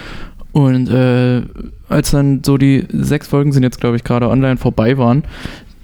Und 0.53 0.89
äh, 0.91 1.43
als 1.89 2.11
dann 2.11 2.43
so 2.45 2.59
die 2.59 2.85
sechs 2.93 3.27
Folgen 3.27 3.53
sind 3.53 3.63
jetzt, 3.63 3.81
glaube 3.81 3.97
ich, 3.97 4.05
gerade 4.05 4.29
online 4.29 4.57
vorbei 4.59 4.99
waren, 4.99 5.25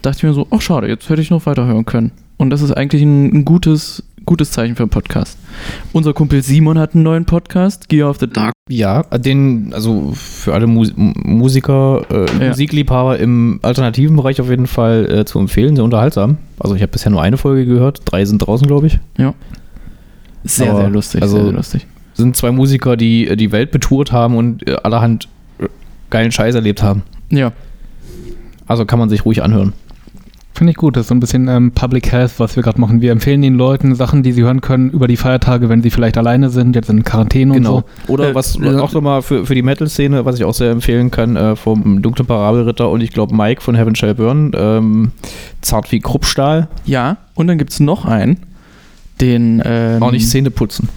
dachte 0.02 0.18
ich 0.18 0.22
mir 0.24 0.32
so, 0.34 0.46
ach 0.50 0.60
schade, 0.60 0.88
jetzt 0.88 1.08
hätte 1.08 1.22
ich 1.22 1.30
noch 1.30 1.46
weiterhören 1.46 1.84
können. 1.86 2.12
Und 2.36 2.50
das 2.50 2.60
ist 2.62 2.72
eigentlich 2.72 3.02
ein, 3.02 3.26
ein 3.34 3.44
gutes, 3.44 4.04
gutes 4.26 4.52
Zeichen 4.52 4.76
für 4.76 4.82
einen 4.84 4.90
Podcast. 4.90 5.38
Unser 5.92 6.12
Kumpel 6.12 6.42
Simon 6.42 6.78
hat 6.78 6.94
einen 6.94 7.02
neuen 7.02 7.24
Podcast, 7.24 7.88
Gear 7.88 8.10
of 8.10 8.18
the 8.20 8.28
Dark. 8.28 8.52
Ja, 8.68 9.02
den, 9.04 9.72
also 9.72 10.12
für 10.14 10.52
alle 10.52 10.66
Mus 10.66 10.92
Musiker, 10.94 12.02
äh, 12.10 12.26
Ja. 12.44 12.48
Musikliebhaber 12.50 13.18
im 13.18 13.58
alternativen 13.62 14.16
Bereich 14.16 14.40
auf 14.42 14.50
jeden 14.50 14.66
Fall 14.66 15.10
äh, 15.10 15.24
zu 15.24 15.38
empfehlen, 15.38 15.74
sehr 15.76 15.84
unterhaltsam. 15.84 16.36
Also 16.60 16.74
ich 16.74 16.82
habe 16.82 16.92
bisher 16.92 17.10
nur 17.10 17.22
eine 17.22 17.38
Folge 17.38 17.64
gehört, 17.64 18.02
drei 18.04 18.24
sind 18.26 18.38
draußen, 18.38 18.66
glaube 18.68 18.88
ich. 18.88 18.98
Sehr, 20.44 20.70
Aber, 20.70 20.80
sehr 20.82 20.90
lustig, 20.90 21.22
also- 21.22 21.36
sehr, 21.36 21.44
sehr 21.46 21.52
lustig. 21.54 21.86
Sind 22.18 22.36
zwei 22.36 22.50
Musiker, 22.52 22.96
die 22.96 23.26
äh, 23.28 23.36
die 23.36 23.50
Welt 23.52 23.70
betourt 23.70 24.12
haben 24.12 24.36
und 24.36 24.66
äh, 24.68 24.76
allerhand 24.82 25.28
äh, 25.58 25.66
geilen 26.10 26.30
Scheiß 26.32 26.54
erlebt 26.54 26.82
haben. 26.82 27.02
Ja, 27.30 27.52
Also 28.66 28.84
kann 28.84 28.98
man 28.98 29.08
sich 29.08 29.24
ruhig 29.24 29.42
anhören. 29.42 29.72
Finde 30.54 30.72
ich 30.72 30.76
gut, 30.76 30.96
das 30.96 31.02
ist 31.02 31.08
so 31.10 31.14
ein 31.14 31.20
bisschen 31.20 31.46
ähm, 31.46 31.70
Public 31.70 32.10
Health, 32.10 32.32
was 32.38 32.56
wir 32.56 32.64
gerade 32.64 32.80
machen. 32.80 33.00
Wir 33.00 33.12
empfehlen 33.12 33.42
den 33.42 33.54
Leuten 33.54 33.94
Sachen, 33.94 34.24
die 34.24 34.32
sie 34.32 34.42
hören 34.42 34.60
können 34.60 34.90
über 34.90 35.06
die 35.06 35.16
Feiertage, 35.16 35.68
wenn 35.68 35.82
sie 35.82 35.90
vielleicht 35.90 36.18
alleine 36.18 36.50
sind, 36.50 36.74
jetzt 36.74 36.90
in 36.90 37.04
Quarantäne 37.04 37.52
und 37.54 37.64
so. 37.64 37.84
Oder 38.08 38.34
was 38.34 38.58
äh, 38.58 38.74
auch 38.74 38.92
nochmal 38.92 39.22
für, 39.22 39.46
für 39.46 39.54
die 39.54 39.62
Metal-Szene, 39.62 40.24
was 40.24 40.34
ich 40.34 40.44
auch 40.44 40.54
sehr 40.54 40.72
empfehlen 40.72 41.12
kann, 41.12 41.36
äh, 41.36 41.54
vom 41.54 42.02
Dunklen 42.02 42.26
Parabelritter 42.26 42.90
und 42.90 43.02
ich 43.02 43.12
glaube 43.12 43.36
Mike 43.36 43.60
von 43.62 43.76
Heaven 43.76 43.94
Shall 43.94 44.16
Burn, 44.16 44.50
ähm, 44.56 45.12
Zart 45.60 45.92
wie 45.92 46.00
Kruppstahl, 46.00 46.66
ja. 46.84 47.18
Und 47.34 47.46
dann 47.46 47.56
gibt 47.58 47.70
es 47.70 47.78
noch 47.78 48.04
einen, 48.04 48.38
den 49.20 49.62
ähm, 49.64 50.02
auch 50.02 50.10
nicht 50.10 50.26
Szene 50.26 50.50
putzen. 50.50 50.88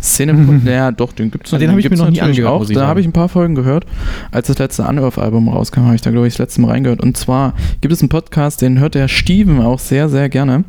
Szene, 0.00 0.60
ja 0.64 0.90
doch, 0.92 1.12
den 1.12 1.30
gibt 1.30 1.46
es 1.46 1.54
Ah, 1.54 1.58
den 1.58 1.70
hab 1.70 1.78
ich 1.78 1.88
mir 1.88 1.96
noch 1.96 2.10
nie 2.10 2.20
angehört, 2.20 2.52
auch. 2.52 2.66
Da 2.66 2.86
habe 2.86 3.00
ich 3.00 3.06
ein 3.06 3.12
paar 3.12 3.28
Folgen 3.28 3.54
gehört. 3.54 3.84
Als 4.30 4.46
das 4.46 4.58
letzte 4.58 4.84
Unearth-Album 4.84 5.48
rauskam, 5.48 5.82
habe 5.82 5.94
ich 5.94 6.02
da, 6.02 6.10
glaube 6.10 6.26
ich, 6.26 6.34
das 6.34 6.38
letzte 6.38 6.60
Mal 6.60 6.72
reingehört. 6.72 7.00
Und 7.00 7.16
zwar 7.16 7.54
gibt 7.80 7.92
es 7.92 8.00
einen 8.00 8.08
Podcast, 8.08 8.62
den 8.62 8.78
hört 8.78 8.94
der 8.94 9.08
Steven 9.08 9.60
auch 9.60 9.78
sehr, 9.78 10.08
sehr 10.08 10.28
gerne. 10.28 10.64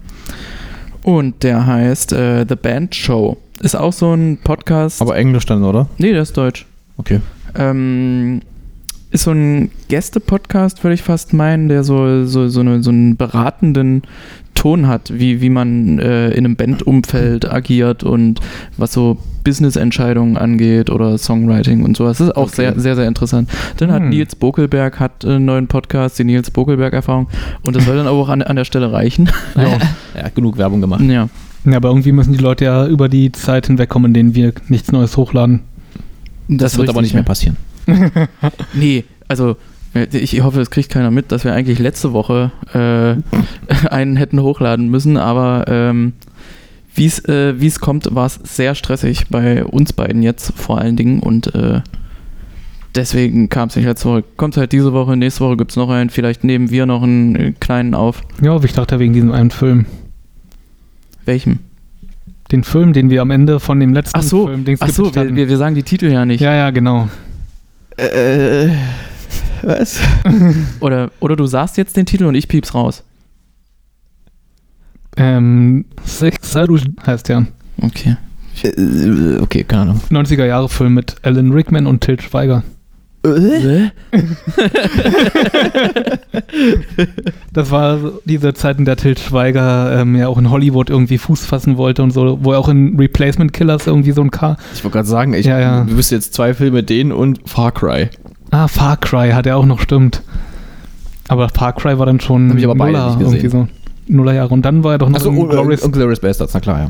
Und 1.04 1.44
der 1.44 1.66
heißt 1.66 2.14
äh, 2.14 2.46
The 2.48 2.56
Band 2.56 2.96
Show. 2.96 3.38
Ist 3.62 3.76
auch 3.76 3.94
so 3.94 4.14
ein 4.14 4.38
Podcast. 4.44 5.02
Aber 5.02 5.18
Englisch 5.18 5.46
dann, 5.46 5.64
oder? 5.64 5.88
nee, 5.98 6.12
der 6.12 6.22
ist 6.22 6.36
deutsch. 6.38 6.66
Okay. 6.98 7.22
Ähm, 7.56 8.42
ist 9.12 9.24
so 9.24 9.32
ein 9.32 9.72
Gäste-Podcast, 9.88 10.84
würde 10.84 10.94
ich 10.94 11.02
fast 11.02 11.34
meinen, 11.34 11.68
der 11.68 11.84
so, 11.84 12.26
so, 12.26 12.48
so, 12.48 12.60
eine, 12.60 12.84
so 12.84 12.92
einen 12.92 13.18
beratenden 13.18 14.04
Ton 14.60 14.88
hat, 14.88 15.12
wie, 15.18 15.40
wie 15.42 15.50
man 15.50 16.00
äh, 16.00 16.30
in 16.32 16.46
einem 16.46 16.56
Bandumfeld 16.58 17.50
agiert 17.52 18.04
und 18.04 18.40
was 18.78 18.92
so 18.94 19.18
Business-Entscheidungen 19.46 20.36
angeht 20.38 20.90
oder 20.90 21.18
Songwriting 21.18 21.84
und 21.86 21.96
sowas. 21.96 22.18
Das 22.18 22.28
ist 22.28 22.36
auch 22.36 22.44
Okay. 22.48 22.56
sehr, 22.56 22.80
sehr, 22.80 22.96
sehr 22.98 23.08
interessant. 23.08 23.50
Dann 23.78 23.90
hat 23.92 24.02
Hm. 24.02 24.10
Nils 24.10 24.36
Bokelberg 24.36 25.00
hat 25.00 25.24
einen 25.26 25.46
neuen 25.46 25.68
Podcast, 25.68 26.20
die 26.20 26.26
Nils 26.26 26.52
Bokelberg-Erfahrung. 26.52 27.28
Und 27.64 27.76
das 27.78 27.86
soll 27.86 27.96
dann 27.96 28.08
auch 28.08 28.28
an, 28.30 28.42
an 28.42 28.56
der 28.58 28.66
Stelle 28.66 28.92
reichen. 28.92 29.30
Ja, 29.56 30.28
genug 30.36 30.58
Werbung 30.58 30.82
gemacht. 30.82 31.02
ja. 31.02 31.30
Ja, 31.66 31.76
aber 31.78 31.90
irgendwie 31.90 32.12
müssen 32.14 32.34
die 32.34 32.40
Leute 32.40 32.66
ja 32.66 32.86
über 32.88 33.10
die 33.10 33.32
Zeit 33.32 33.68
hinwegkommen, 33.68 34.10
in 34.10 34.14
denen 34.14 34.36
wir 34.36 34.54
nichts 34.70 34.92
Neues 34.92 35.16
hochladen. 35.18 35.62
Das, 36.48 36.74
ist 36.74 36.80
wird 36.80 36.90
aber 36.90 37.02
nicht 37.02 37.14
mehr 37.14 37.24
passieren. 37.24 37.58
Nee, 38.74 39.04
also 39.28 39.56
ich 39.94 40.42
hoffe, 40.44 40.62
es 40.62 40.70
kriegt 40.70 40.90
keiner 40.90 41.12
mit, 41.12 41.32
dass 41.32 41.44
wir 41.44 41.54
eigentlich 41.54 41.80
letzte 41.80 42.14
Woche 42.14 42.52
äh, 42.74 43.88
einen 43.90 44.16
hätten 44.16 44.42
hochladen 44.42 44.90
müssen, 44.90 45.18
aber 45.18 45.66
ähm, 45.68 46.14
wie 46.96 47.06
es 47.06 47.20
äh, 47.28 47.54
es 47.54 47.80
kommt, 47.80 48.14
war 48.14 48.26
es 48.26 48.40
sehr 48.44 48.76
stressig 48.76 49.28
bei 49.30 49.64
uns 49.64 49.94
beiden 49.94 50.22
jetzt 50.22 50.54
vor 50.56 50.80
allen 50.80 50.96
Dingen 50.96 51.20
und 51.20 51.54
äh, 51.56 51.82
deswegen 52.96 53.50
kam 53.50 53.70
es 53.70 53.76
nicht 53.76 53.86
letzte 53.86 54.10
Woche. 54.10 54.24
Kommt 54.38 54.58
halt 54.58 54.72
diese 54.72 54.94
Woche, 54.94 55.16
nächste 55.16 55.42
Woche 55.42 55.58
gibt 55.58 55.72
es 55.72 55.78
noch 55.78 55.90
einen, 55.90 56.10
vielleicht 56.10 56.44
nehmen 56.44 56.70
wir 56.70 56.86
noch 56.86 57.04
einen 57.04 57.36
äh, 57.36 57.54
kleinen 57.60 57.94
auf. 57.94 58.22
Ja, 58.42 58.54
aber 58.54 58.66
ich 58.66 58.74
dachte 58.74 59.00
wegen 59.00 59.14
diesem 59.14 59.32
einen 59.32 59.52
Film. 59.52 59.86
Welchem? 61.26 61.60
Den 62.52 62.64
Film, 62.64 62.94
den 62.94 63.10
wir 63.10 63.22
am 63.22 63.30
Ende 63.30 63.60
von 63.60 63.80
dem 63.80 63.94
letzten 63.94 64.18
Ach 64.18 64.24
so, 64.24 64.48
Film 64.48 64.66
Dings 64.66 64.82
Ach 64.82 64.90
so, 64.90 65.14
wir, 65.14 65.36
wir, 65.36 65.50
wir 65.50 65.58
sagen 65.58 65.76
die 65.76 65.84
Titel 65.84 66.08
ja 66.08 66.26
nicht. 66.26 66.42
Ja, 66.42 66.56
ja, 66.56 66.72
genau. 66.72 67.08
Äh, 67.96 68.70
was? 69.64 70.00
Oder, 70.80 71.12
oder 71.20 71.36
du 71.36 71.46
sagst 71.46 71.78
jetzt 71.78 71.96
den 71.98 72.06
Titel 72.06 72.26
und 72.26 72.36
ich 72.36 72.48
piep's 72.48 72.74
raus. 72.74 73.04
Ähm, 75.18 75.86
Six 76.06 76.56
heißt 76.56 77.28
der. 77.30 77.46
Okay. 77.82 78.16
Äh, 78.64 79.38
okay, 79.42 79.64
keine 79.64 79.82
Ahnung. 79.84 80.02
90er 80.12 80.46
Jahre 80.46 80.70
Film 80.70 80.94
mit 80.94 81.16
Alan 81.24 81.52
Rickman 81.52 81.88
und 81.88 82.02
Til 82.02 82.20
Schweiger. 82.22 82.64
Hä? 83.26 83.92
Das 87.54 87.72
war 87.72 88.00
diese 88.26 88.54
Zeit, 88.54 88.78
in 88.80 88.86
der 88.86 88.96
Til 88.96 89.18
Schweiger 89.18 90.00
ähm, 90.00 90.16
ja 90.16 90.28
auch 90.28 90.38
in 90.38 90.50
Hollywood 90.50 90.90
irgendwie 90.90 91.18
Fuß 91.18 91.46
fassen 91.46 91.78
wollte 91.78 92.04
und 92.04 92.12
so, 92.12 92.40
wo 92.42 92.54
er 92.54 92.60
auch 92.60 92.70
in 92.70 92.98
Replacement 92.98 93.52
Killers 93.54 93.88
irgendwie 93.88 94.12
so 94.12 94.22
ein 94.22 94.32
K. 94.32 94.56
Ich 94.74 94.84
wollte 94.84 94.98
gerade 94.98 95.08
sagen, 95.08 95.34
ich 95.34 95.46
Ja, 95.46 95.60
ja. 95.60 95.86
wüsste 95.90 96.16
jetzt 96.16 96.34
zwei 96.34 96.54
Filme, 96.54 96.84
den 96.84 97.12
und 97.12 97.42
Far 97.50 97.72
Cry. 97.74 98.10
Ah, 98.52 98.68
Far 98.68 98.98
Cry 98.98 99.32
hat 99.32 99.46
er 99.46 99.58
auch 99.58 99.66
noch, 99.66 99.80
stimmt. 99.82 100.24
Aber 101.28 101.50
Far 101.50 101.74
Cry 101.74 101.98
war 102.00 102.06
dann 102.06 102.20
schon 102.20 102.50
Hab 102.50 102.58
ich 102.58 102.64
aber 102.66 102.76
beide 102.76 102.94
Nuller, 102.94 103.06
nicht 103.08 103.20
gesehen. 103.20 103.34
irgendwie 103.36 103.50
so. 103.50 103.68
Nullerjahre. 104.08 104.54
Und 104.54 104.64
dann 104.64 104.84
war 104.84 104.94
er 104.94 104.98
doch 104.98 105.10
noch 105.10 105.18
Achso, 105.18 105.30
in 105.30 105.38
und, 105.38 105.50
Glorious 105.50 105.82
und 105.84 105.92
Glorious 105.92 106.20
Bastards, 106.20 106.54
na 106.56 106.60
klar, 106.60 106.80
ja. 106.80 106.90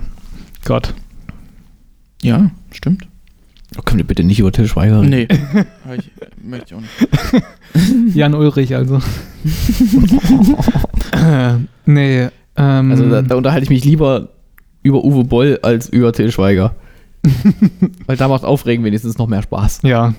Gott. 0.65 0.93
Ja, 2.22 2.50
stimmt. 2.72 3.06
Oh, 3.78 3.82
können 3.84 4.00
wir 4.00 4.08
bitte 4.08 4.24
nicht 4.24 4.39
über 4.39 4.52
Till 4.52 4.67
Schweiger 4.67 5.02
reden? 5.02 5.10
Nee. 5.10 5.28
Ich, 5.98 6.12
möchte 6.43 6.67
ich 6.67 6.76
auch 6.76 6.82
nicht. 6.82 8.15
Jan 8.15 8.34
Ulrich 8.34 8.76
also. 8.76 9.00
äh, 11.13 11.54
nee, 11.86 12.28
ähm, 12.56 12.91
Also 12.91 13.10
da, 13.10 13.22
da 13.22 13.36
unterhalte 13.36 13.63
ich 13.63 13.69
mich 13.69 13.84
lieber 13.86 14.30
über 14.84 15.04
Uwe 15.04 15.24
Boll 15.24 15.60
als 15.62 15.89
über 15.89 16.13
Till 16.13 16.32
Schweiger. 16.32 16.76
Weil 18.06 18.17
da 18.17 18.28
macht 18.28 18.43
Aufregen 18.45 18.84
wenigstens 18.86 19.17
noch 19.17 19.28
mehr 19.28 19.41
Spaß. 19.41 19.82
Ja. 19.84 20.13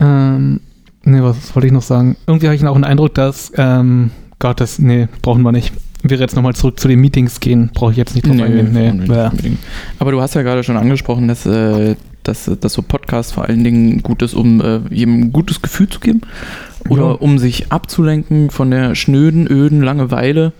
Ähm, 0.00 0.60
nee, 1.04 1.20
was 1.22 1.54
wollte 1.54 1.66
ich 1.66 1.72
noch 1.72 1.82
sagen? 1.82 2.16
Irgendwie 2.26 2.46
habe 2.46 2.56
ich 2.56 2.66
auch 2.66 2.74
den 2.74 2.84
Eindruck, 2.84 3.14
dass, 3.14 3.52
ähm, 3.56 4.10
Gott, 4.38 4.60
das, 4.60 4.78
nee, 4.78 5.08
brauchen 5.22 5.42
wir 5.42 5.52
nicht. 5.52 5.72
Wäre 6.02 6.20
jetzt 6.20 6.36
nochmal 6.36 6.54
zurück 6.54 6.78
zu 6.78 6.86
den 6.88 7.00
Meetings 7.00 7.40
gehen, 7.40 7.70
brauche 7.72 7.92
ich 7.92 7.96
jetzt 7.96 8.14
nicht 8.14 8.26
drauf 8.26 8.38
eingehen. 8.38 8.72
Nee, 8.72 8.90
unbedingt, 8.90 9.08
bäh. 9.08 9.28
unbedingt. 9.30 9.58
Aber 9.98 10.10
du 10.10 10.20
hast 10.20 10.34
ja 10.34 10.42
gerade 10.42 10.62
schon 10.62 10.76
angesprochen, 10.76 11.28
dass, 11.28 11.46
äh, 11.46 11.96
dass, 12.24 12.50
dass 12.60 12.72
so 12.74 12.82
Podcasts 12.82 13.32
vor 13.32 13.44
allen 13.46 13.64
Dingen 13.64 14.02
gut 14.02 14.20
ist, 14.20 14.34
um 14.34 14.60
äh, 14.60 14.80
jedem 14.90 15.20
ein 15.20 15.32
gutes 15.32 15.62
Gefühl 15.62 15.88
zu 15.88 16.00
geben 16.00 16.20
oder 16.90 17.04
Ja. 17.04 17.10
um 17.12 17.38
sich 17.38 17.72
abzulenken 17.72 18.50
von 18.50 18.70
der 18.70 18.94
schnöden, 18.94 19.46
öden 19.50 19.80
Langeweile 19.80 20.52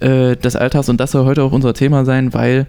äh, 0.00 0.36
des 0.36 0.56
Alltags. 0.56 0.90
Und 0.90 1.00
das 1.00 1.12
soll 1.12 1.24
heute 1.24 1.42
auch 1.42 1.52
unser 1.52 1.72
Thema 1.72 2.04
sein, 2.04 2.34
weil 2.34 2.66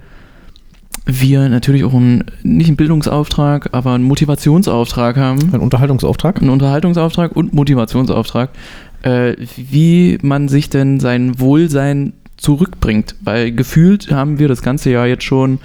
wir 1.06 1.50
natürlich 1.50 1.84
auch 1.84 1.94
einen, 1.94 2.24
nicht 2.44 2.68
einen 2.68 2.78
Bildungsauftrag, 2.78 3.70
aber 3.74 3.94
einen 3.94 4.06
Motivationsauftrag 4.06 5.18
haben. 5.18 5.54
Ein 5.54 5.60
Unterhaltungsauftrag? 5.60 6.42
einen 6.42 6.50
Unterhaltungsauftrag 6.50 7.36
und 7.36 7.54
Motivationsauftrag, 7.54 8.50
äh, 9.04 9.36
wie 9.58 10.18
man 10.22 10.48
sich 10.48 10.70
denn 10.70 11.00
sein 11.00 11.40
Wohlsein 11.40 12.14
zurückbringt. 12.38 13.16
Weil 13.22 13.52
gefühlt 13.52 14.12
haben 14.12 14.40
wir 14.40 14.48
das 14.48 14.62
ganze 14.62 14.92
Jahr 14.92 15.08
jetzt 15.08 15.24
schon 15.24 15.60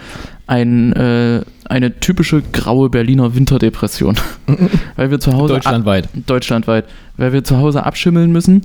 ein, 0.47 0.93
äh, 0.95 1.43
eine 1.69 2.01
typische 2.01 2.43
graue 2.53 2.91
Berliner 2.91 3.35
Winterdepression. 3.35 4.17
weil 4.97 5.11
wir 5.11 5.21
zu 5.21 5.35
Hause 5.35 5.55
Deutschlandweit. 5.55 6.09
deutschlandweit, 6.27 6.87
weil 7.17 7.33
wir 7.33 7.45
zu 7.45 7.59
Hause 7.59 7.85
abschimmeln 7.85 8.33
müssen. 8.33 8.63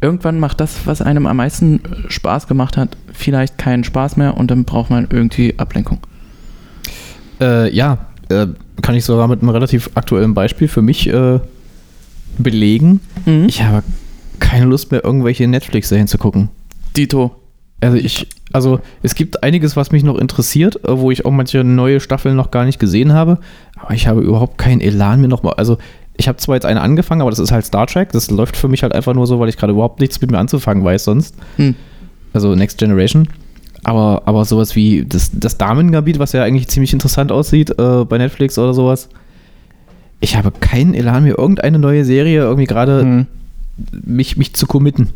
Irgendwann 0.00 0.38
macht 0.38 0.60
das, 0.60 0.86
was 0.86 1.02
einem 1.02 1.26
am 1.26 1.36
meisten 1.36 1.76
äh, 1.84 2.10
Spaß 2.10 2.46
gemacht 2.46 2.76
hat, 2.76 2.96
vielleicht 3.12 3.58
keinen 3.58 3.84
Spaß 3.84 4.16
mehr 4.16 4.36
und 4.36 4.50
dann 4.50 4.64
braucht 4.64 4.90
man 4.90 5.08
irgendwie 5.10 5.54
Ablenkung. 5.58 5.98
Äh, 7.40 7.74
ja, 7.74 7.98
äh, 8.28 8.46
kann 8.82 8.94
ich 8.94 9.04
sogar 9.04 9.28
mit 9.28 9.42
einem 9.42 9.50
relativ 9.50 9.90
aktuellen 9.94 10.34
Beispiel 10.34 10.68
für 10.68 10.82
mich 10.82 11.08
äh, 11.08 11.40
belegen. 12.38 13.00
Mhm. 13.26 13.46
Ich 13.48 13.62
habe 13.62 13.82
keine 14.38 14.66
Lust 14.66 14.90
mehr, 14.90 15.04
irgendwelche 15.04 15.46
Netflix-Serien 15.46 16.08
zu 16.08 16.18
gucken. 16.18 16.48
Dito. 16.96 17.36
Also 17.82 17.96
ich, 17.96 18.26
also 18.52 18.80
es 19.02 19.14
gibt 19.14 19.42
einiges, 19.42 19.74
was 19.74 19.90
mich 19.90 20.02
noch 20.02 20.18
interessiert, 20.18 20.84
äh, 20.84 20.98
wo 20.98 21.10
ich 21.10 21.24
auch 21.24 21.30
manche 21.30 21.64
neue 21.64 22.00
Staffeln 22.00 22.36
noch 22.36 22.50
gar 22.50 22.64
nicht 22.64 22.78
gesehen 22.78 23.12
habe, 23.12 23.38
aber 23.76 23.94
ich 23.94 24.06
habe 24.06 24.20
überhaupt 24.20 24.58
keinen 24.58 24.80
Elan 24.80 25.20
mir 25.20 25.28
nochmal. 25.28 25.54
Also 25.56 25.78
ich 26.20 26.28
habe 26.28 26.38
zwar 26.38 26.54
jetzt 26.56 26.66
eine 26.66 26.80
angefangen, 26.80 27.20
aber 27.22 27.30
das 27.30 27.38
ist 27.40 27.50
halt 27.50 27.64
Star 27.64 27.86
Trek. 27.86 28.12
Das 28.12 28.30
läuft 28.30 28.56
für 28.56 28.68
mich 28.68 28.82
halt 28.82 28.94
einfach 28.94 29.14
nur 29.14 29.26
so, 29.26 29.40
weil 29.40 29.48
ich 29.48 29.56
gerade 29.56 29.72
überhaupt 29.72 30.00
nichts 30.00 30.20
mit 30.20 30.30
mir 30.30 30.38
anzufangen 30.38 30.84
weiß 30.84 31.04
sonst. 31.04 31.34
Hm. 31.56 31.74
Also 32.32 32.54
Next 32.54 32.78
Generation. 32.78 33.28
Aber, 33.82 34.22
aber 34.26 34.44
sowas 34.44 34.76
wie 34.76 35.04
das, 35.06 35.30
das 35.32 35.56
Damengebiet, 35.58 36.18
was 36.18 36.32
ja 36.32 36.44
eigentlich 36.44 36.68
ziemlich 36.68 36.92
interessant 36.92 37.32
aussieht 37.32 37.70
äh, 37.78 38.04
bei 38.04 38.18
Netflix 38.18 38.58
oder 38.58 38.74
sowas. 38.74 39.08
Ich 40.20 40.36
habe 40.36 40.52
keinen 40.60 40.92
Elan, 40.94 41.24
mir 41.24 41.38
irgendeine 41.38 41.78
neue 41.78 42.04
Serie 42.04 42.40
irgendwie 42.42 42.66
gerade 42.66 43.02
Mhm. 43.04 43.26
mich, 44.04 44.36
mich 44.36 44.52
zu 44.54 44.66
committen. 44.66 45.08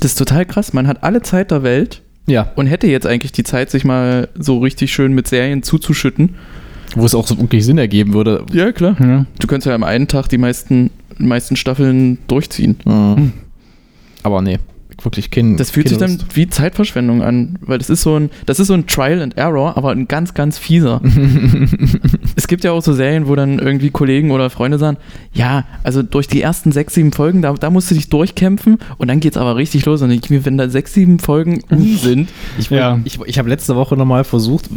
Das 0.00 0.10
ist 0.12 0.18
total 0.18 0.44
krass. 0.44 0.72
Man 0.72 0.88
hat 0.88 1.04
alle 1.04 1.22
Zeit 1.22 1.52
der 1.52 1.62
Welt 1.62 2.02
Ja. 2.26 2.50
und 2.56 2.66
hätte 2.66 2.88
jetzt 2.88 3.06
eigentlich 3.06 3.30
die 3.32 3.44
Zeit, 3.44 3.70
sich 3.70 3.84
mal 3.84 4.28
so 4.36 4.58
richtig 4.58 4.92
schön 4.92 5.12
mit 5.12 5.28
Serien 5.28 5.62
zuzuschütten. 5.62 6.34
Wo 6.94 7.04
es 7.06 7.14
auch 7.14 7.26
so 7.26 7.38
wirklich 7.38 7.64
Sinn 7.64 7.78
ergeben 7.78 8.12
würde. 8.12 8.44
Ja, 8.52 8.72
klar. 8.72 8.96
Ja. 9.00 9.26
Du 9.38 9.46
könntest 9.46 9.66
ja 9.66 9.74
am 9.74 9.84
einen 9.84 10.08
Tag 10.08 10.28
die 10.28 10.38
meisten, 10.38 10.90
meisten 11.18 11.56
Staffeln 11.56 12.18
durchziehen. 12.28 12.76
Mhm. 12.84 13.32
Aber 14.22 14.40
nee, 14.42 14.58
wirklich 15.02 15.30
kein. 15.30 15.56
Das 15.56 15.70
fühlt 15.70 15.88
sich 15.88 15.98
dann 15.98 16.12
Lust. 16.12 16.36
wie 16.36 16.48
Zeitverschwendung 16.48 17.22
an, 17.22 17.58
weil 17.60 17.78
das 17.78 17.90
ist 17.90 18.02
so 18.02 18.16
ein, 18.16 18.30
das 18.46 18.60
ist 18.60 18.68
so 18.68 18.74
ein 18.74 18.86
Trial 18.86 19.20
and 19.20 19.36
Error, 19.36 19.76
aber 19.76 19.90
ein 19.90 20.06
ganz, 20.06 20.34
ganz 20.34 20.58
fieser. 20.58 21.00
es 22.36 22.46
gibt 22.46 22.64
ja 22.64 22.72
auch 22.72 22.82
so 22.82 22.92
Serien, 22.92 23.26
wo 23.26 23.34
dann 23.34 23.58
irgendwie 23.58 23.90
Kollegen 23.90 24.30
oder 24.30 24.50
Freunde 24.50 24.78
sagen, 24.78 24.96
ja, 25.32 25.64
also 25.82 26.02
durch 26.02 26.28
die 26.28 26.40
ersten 26.42 26.72
sechs, 26.72 26.94
sieben 26.94 27.12
Folgen, 27.12 27.42
da, 27.42 27.52
da 27.54 27.70
musst 27.70 27.90
du 27.90 27.94
dich 27.94 28.08
durchkämpfen 28.10 28.78
und 28.98 29.08
dann 29.08 29.20
geht's 29.20 29.36
aber 29.36 29.56
richtig 29.56 29.84
los. 29.86 30.02
Und 30.02 30.10
ich 30.10 30.30
mir, 30.30 30.44
wenn 30.44 30.56
da 30.58 30.68
sechs, 30.68 30.94
sieben 30.94 31.18
Folgen 31.18 31.62
um 31.70 31.96
sind, 31.96 32.28
Ich, 32.58 32.70
Ja. 32.70 33.00
ich, 33.04 33.18
ich 33.26 33.38
habe 33.38 33.48
letzte 33.48 33.74
Woche 33.76 33.96
nochmal 33.96 34.24
versucht, 34.24 34.68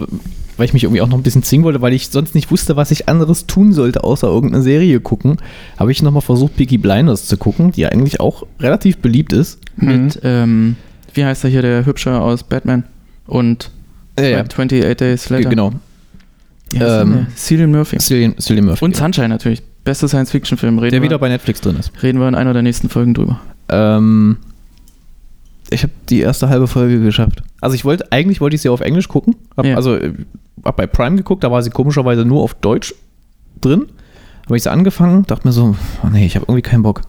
weil 0.58 0.66
ich 0.66 0.74
mich 0.74 0.84
irgendwie 0.84 1.02
auch 1.02 1.08
noch 1.08 1.18
ein 1.18 1.24
bisschen 1.24 1.44
zwingen 1.44 1.64
wollte, 1.66 1.82
weil 1.82 1.94
ich 1.94 2.08
sonst 2.10 2.36
nicht 2.36 2.52
wusste, 2.52 2.76
was 2.76 2.92
ich 2.92 3.08
anderes 3.10 3.46
tun 3.48 3.74
sollte, 3.74 4.04
außer 4.04 4.28
irgendeine 4.28 4.64
Serie 4.64 5.00
gucken, 5.00 5.38
habe 5.78 5.92
ich 5.92 6.02
nochmal 6.02 6.22
versucht, 6.22 6.56
Peaky 6.58 6.78
Blinders 6.78 7.26
zu 7.28 7.38
gucken, 7.38 7.72
die 7.72 7.86
eigentlich 7.86 8.20
auch 8.20 8.46
relativ 8.60 8.98
beliebt 9.00 9.34
ist. 9.34 9.60
mit, 9.78 10.20
ähm, 10.24 10.76
wie 11.14 11.26
heißt 11.26 11.44
er 11.44 11.50
hier, 11.50 11.62
der 11.62 11.86
Hübsche 11.86 12.20
aus 12.20 12.44
Batman 12.44 12.84
und 13.28 13.72
Ja, 14.18 14.40
28 14.42 14.96
Days 14.96 15.30
Later. 15.30 15.50
genau. 15.50 15.72
Heißt 16.74 17.02
Ähm? 17.02 17.28
Cillian 17.36 17.72
Murphy. 17.72 17.98
Cillian, 17.98 18.36
Cillian 18.40 18.66
Murphy. 18.66 18.84
Und 18.86 18.96
Sunshine 18.96 19.30
natürlich. 19.30 19.62
Bester 19.84 20.08
Science-Fiction-Film. 20.08 20.80
Reden, 20.80 20.92
der 20.92 21.02
wir- 21.02 21.10
wieder 21.10 21.20
bei 21.20 21.30
Netflix 21.30 21.62
drin 21.62 21.76
ist. 21.78 21.92
reden 22.02 22.20
wir 22.20 22.28
in 22.28 22.36
einer 22.36 22.54
der 22.54 22.62
nächsten 22.64 22.90
Folgen 22.90 23.14
drüber. 23.14 23.40
Ähm, 23.70 24.38
ich 25.70 25.84
habe 25.84 25.94
die 26.10 26.20
erste 26.22 26.50
halbe 26.50 26.68
Folge 26.68 27.00
geschafft. 27.02 27.42
Also 27.62 27.76
ich 27.76 27.86
wollte, 27.86 28.12
eigentlich 28.12 28.42
wollte 28.42 28.56
ich 28.56 28.62
sie 28.62 28.70
auf 28.70 28.82
Englisch 28.82 29.08
gucken. 29.08 29.36
Hab, 29.58 29.66
Ja. 29.66 29.76
Also 29.76 29.96
äh, 29.96 30.14
hab 30.64 30.78
bei 30.78 30.88
Prime 30.88 31.16
geguckt, 31.16 31.44
da 31.44 31.52
war 31.52 31.62
sie 31.64 31.70
komischerweise 31.70 32.24
nur 32.26 32.42
auf 32.42 32.54
Deutsch 32.56 32.94
drin. 33.62 33.88
Habe 34.46 34.58
ich 34.58 34.64
sie 34.64 34.72
angefangen, 34.72 35.26
dachte 35.26 35.48
mir 35.48 35.52
so, 35.52 35.76
oh 36.04 36.08
nee, 36.12 36.26
ich 36.26 36.36
habe 36.36 36.46
irgendwie 36.48 36.62
keinen 36.62 36.84
Bock. 36.84 37.02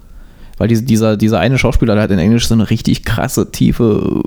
Weil 0.58 0.68
diese, 0.68 0.82
dieser, 0.84 1.18
dieser 1.18 1.38
eine 1.38 1.58
Schauspieler, 1.58 1.94
der 1.94 2.04
hat 2.04 2.10
in 2.10 2.18
Englisch 2.18 2.48
so 2.48 2.54
eine 2.54 2.70
richtig 2.70 3.04
krasse, 3.04 3.50
tiefe, 3.52 4.22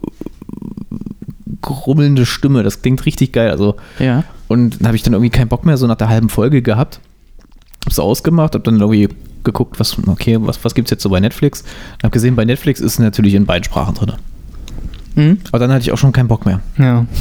grummelnde 1.62 2.26
Stimme. 2.26 2.64
Das 2.64 2.82
klingt 2.82 3.06
richtig 3.06 3.34
geil. 3.34 3.50
Also, 3.50 3.76
Ja. 3.98 4.24
und 4.48 4.80
dann 4.80 4.88
habe 4.88 4.96
ich 4.96 5.04
dann 5.04 5.14
irgendwie 5.14 5.32
keinen 5.32 5.48
Bock 5.48 5.66
mehr 5.66 5.78
so 5.78 5.88
nach 5.88 5.96
der 5.96 6.10
halben 6.10 6.30
Folge 6.30 6.62
gehabt. 6.62 7.00
Hab's 7.86 7.98
ausgemacht, 8.00 8.54
hab 8.56 8.64
dann 8.64 8.80
irgendwie 8.80 9.10
geguckt, 9.44 9.80
was, 9.80 9.98
okay, 10.08 10.38
was, 10.40 10.64
was 10.64 10.76
gibt's 10.76 10.92
jetzt 10.92 11.04
so 11.04 11.10
bei 11.10 11.20
Netflix? 11.20 11.64
Hab 12.04 12.12
gesehen, 12.12 12.36
bei 12.36 12.46
Netflix 12.46 12.80
ist 12.80 13.00
natürlich 13.00 13.34
in 13.34 13.46
beiden 13.46 13.64
Sprachen 13.64 13.96
drin. 13.96 14.14
Mhm. 15.16 15.38
Aber 15.50 15.60
dann 15.60 15.72
hatte 15.72 15.82
ich 15.82 15.92
auch 15.92 15.98
schon 15.98 16.12
keinen 16.12 16.28
Bock 16.28 16.46
mehr. 16.46 16.62
Ja. 16.78 17.06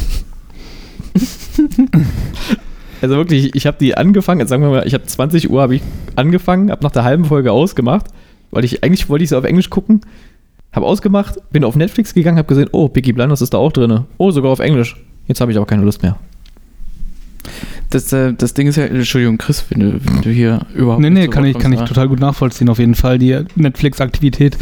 Also 3.00 3.16
wirklich, 3.16 3.54
ich 3.54 3.66
habe 3.66 3.76
die 3.78 3.96
angefangen, 3.96 4.40
jetzt 4.40 4.48
sagen 4.48 4.62
wir 4.62 4.70
mal, 4.70 4.86
ich 4.86 4.94
habe 4.94 5.04
20 5.04 5.50
Uhr 5.50 5.62
habe 5.62 5.76
ich 5.76 5.82
angefangen, 6.16 6.70
habe 6.70 6.82
nach 6.82 6.90
der 6.90 7.04
halben 7.04 7.24
Folge 7.24 7.52
ausgemacht, 7.52 8.06
weil 8.50 8.64
ich 8.64 8.82
eigentlich 8.82 9.08
wollte 9.08 9.22
ich 9.22 9.30
sie 9.30 9.36
auf 9.36 9.44
Englisch 9.44 9.70
gucken, 9.70 10.00
habe 10.72 10.86
ausgemacht, 10.86 11.36
bin 11.52 11.64
auf 11.64 11.76
Netflix 11.76 12.12
gegangen, 12.12 12.38
habe 12.38 12.48
gesehen, 12.48 12.68
oh, 12.72 12.88
Peaky 12.88 13.12
Blinders 13.12 13.40
ist 13.40 13.54
da 13.54 13.58
auch 13.58 13.72
drin. 13.72 14.04
Oh, 14.16 14.30
sogar 14.30 14.50
auf 14.50 14.58
Englisch. 14.58 14.96
Jetzt 15.26 15.40
habe 15.40 15.52
ich 15.52 15.56
aber 15.56 15.66
keine 15.66 15.84
Lust 15.84 16.02
mehr. 16.02 16.16
Das, 17.90 18.12
äh, 18.12 18.34
das 18.34 18.52
Ding 18.52 18.66
ist 18.66 18.76
ja, 18.76 18.84
Entschuldigung, 18.84 19.38
Chris, 19.38 19.64
wenn 19.70 19.80
du, 19.80 20.00
wenn 20.04 20.20
du 20.20 20.30
hier 20.30 20.60
überhaupt 20.74 21.00
Nee, 21.00 21.08
nee, 21.08 21.28
kann 21.28 21.44
ich, 21.46 21.58
kann 21.58 21.72
ich 21.72 21.80
total 21.80 22.08
gut 22.08 22.20
nachvollziehen, 22.20 22.68
auf 22.68 22.78
jeden 22.78 22.94
Fall. 22.94 23.18
Die 23.18 23.38
Netflix-Aktivität, 23.54 24.58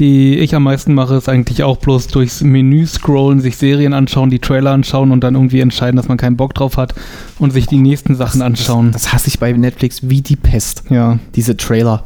die 0.00 0.38
ich 0.38 0.56
am 0.56 0.64
meisten 0.64 0.92
mache, 0.92 1.14
ist 1.14 1.28
eigentlich 1.28 1.62
auch 1.62 1.76
bloß 1.76 2.08
durchs 2.08 2.42
Menü 2.42 2.84
scrollen, 2.86 3.38
sich 3.40 3.56
Serien 3.56 3.92
anschauen, 3.92 4.28
die 4.28 4.40
Trailer 4.40 4.72
anschauen 4.72 5.12
und 5.12 5.22
dann 5.22 5.34
irgendwie 5.34 5.60
entscheiden, 5.60 5.96
dass 5.96 6.08
man 6.08 6.16
keinen 6.16 6.36
Bock 6.36 6.54
drauf 6.54 6.76
hat 6.76 6.94
und 7.38 7.52
sich 7.52 7.66
die 7.66 7.78
nächsten 7.78 8.16
Sachen 8.16 8.42
anschauen. 8.42 8.90
Das 8.90 9.12
hasse 9.12 9.28
ich 9.28 9.38
bei 9.38 9.52
Netflix 9.52 10.08
wie 10.08 10.20
die 10.22 10.36
Pest. 10.36 10.82
ja, 10.90 11.18
Diese 11.36 11.56
Trailer. 11.56 12.04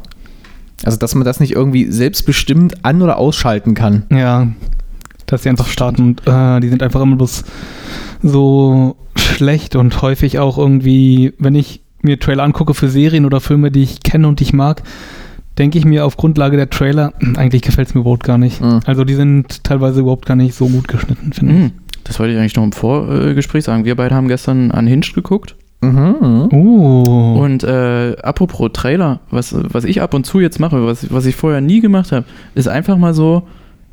Also, 0.83 0.97
dass 0.97 1.15
man 1.15 1.25
das 1.25 1.39
nicht 1.39 1.53
irgendwie 1.53 1.91
selbstbestimmt 1.91 2.85
an- 2.85 3.01
oder 3.01 3.17
ausschalten 3.17 3.73
kann. 3.73 4.03
ja, 4.11 4.47
dass 5.31 5.43
sie 5.43 5.49
einfach 5.49 5.67
starten 5.67 6.01
und 6.01 6.27
äh, 6.27 6.59
die 6.59 6.69
sind 6.69 6.83
einfach 6.83 7.01
immer 7.01 7.15
bloß 7.15 7.43
so 8.21 8.95
schlecht 9.15 9.75
und 9.75 10.01
häufig 10.01 10.39
auch 10.39 10.57
irgendwie, 10.57 11.33
wenn 11.39 11.55
ich 11.55 11.81
mir 12.01 12.19
Trailer 12.19 12.43
angucke 12.43 12.73
für 12.73 12.89
Serien 12.89 13.25
oder 13.25 13.39
Filme, 13.39 13.71
die 13.71 13.83
ich 13.83 14.01
kenne 14.01 14.27
und 14.27 14.39
die 14.39 14.45
ich 14.45 14.53
mag, 14.53 14.83
denke 15.57 15.77
ich 15.77 15.85
mir 15.85 16.05
auf 16.05 16.17
Grundlage 16.17 16.57
der 16.57 16.69
Trailer, 16.69 17.13
eigentlich 17.35 17.61
gefällt 17.61 17.89
es 17.89 17.95
mir 17.95 18.01
überhaupt 18.01 18.23
gar 18.23 18.37
nicht. 18.37 18.61
Mhm. 18.61 18.79
Also 18.85 19.03
die 19.03 19.15
sind 19.15 19.63
teilweise 19.63 20.01
überhaupt 20.01 20.25
gar 20.25 20.35
nicht 20.35 20.55
so 20.55 20.67
gut 20.67 20.87
geschnitten, 20.87 21.33
finde 21.33 21.53
ich. 21.53 21.59
Mhm. 21.59 21.71
Das 22.03 22.19
wollte 22.19 22.33
ich 22.33 22.39
eigentlich 22.39 22.55
noch 22.55 22.63
im 22.63 22.71
Vorgespräch 22.71 23.65
sagen. 23.65 23.85
Wir 23.85 23.95
beide 23.95 24.15
haben 24.15 24.27
gestern 24.27 24.71
an 24.71 24.87
Hinge 24.87 25.05
geguckt. 25.13 25.55
Mhm. 25.81 26.49
Oh. 26.51 27.39
Und 27.39 27.63
äh, 27.63 28.15
apropos 28.21 28.71
Trailer, 28.73 29.19
was, 29.29 29.55
was 29.55 29.85
ich 29.85 30.01
ab 30.01 30.13
und 30.13 30.25
zu 30.25 30.39
jetzt 30.39 30.59
mache, 30.59 30.85
was, 30.85 31.11
was 31.13 31.25
ich 31.25 31.35
vorher 31.35 31.61
nie 31.61 31.79
gemacht 31.81 32.11
habe, 32.11 32.25
ist 32.55 32.67
einfach 32.67 32.97
mal 32.97 33.13
so, 33.13 33.43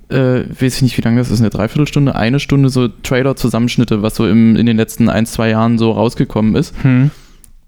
äh, 0.08 0.44
weiß 0.48 0.76
ich 0.76 0.82
nicht, 0.82 0.98
wie 0.98 1.02
lange 1.02 1.18
das 1.18 1.30
ist, 1.30 1.40
eine 1.40 1.50
Dreiviertelstunde, 1.50 2.14
eine 2.14 2.40
Stunde 2.40 2.68
so 2.68 2.88
Trailer-Zusammenschnitte, 2.88 4.02
was 4.02 4.16
so 4.16 4.28
im, 4.28 4.56
in 4.56 4.66
den 4.66 4.76
letzten 4.76 5.08
ein, 5.08 5.26
zwei 5.26 5.50
Jahren 5.50 5.78
so 5.78 5.90
rausgekommen 5.92 6.54
ist. 6.54 6.74
hm. 6.82 7.10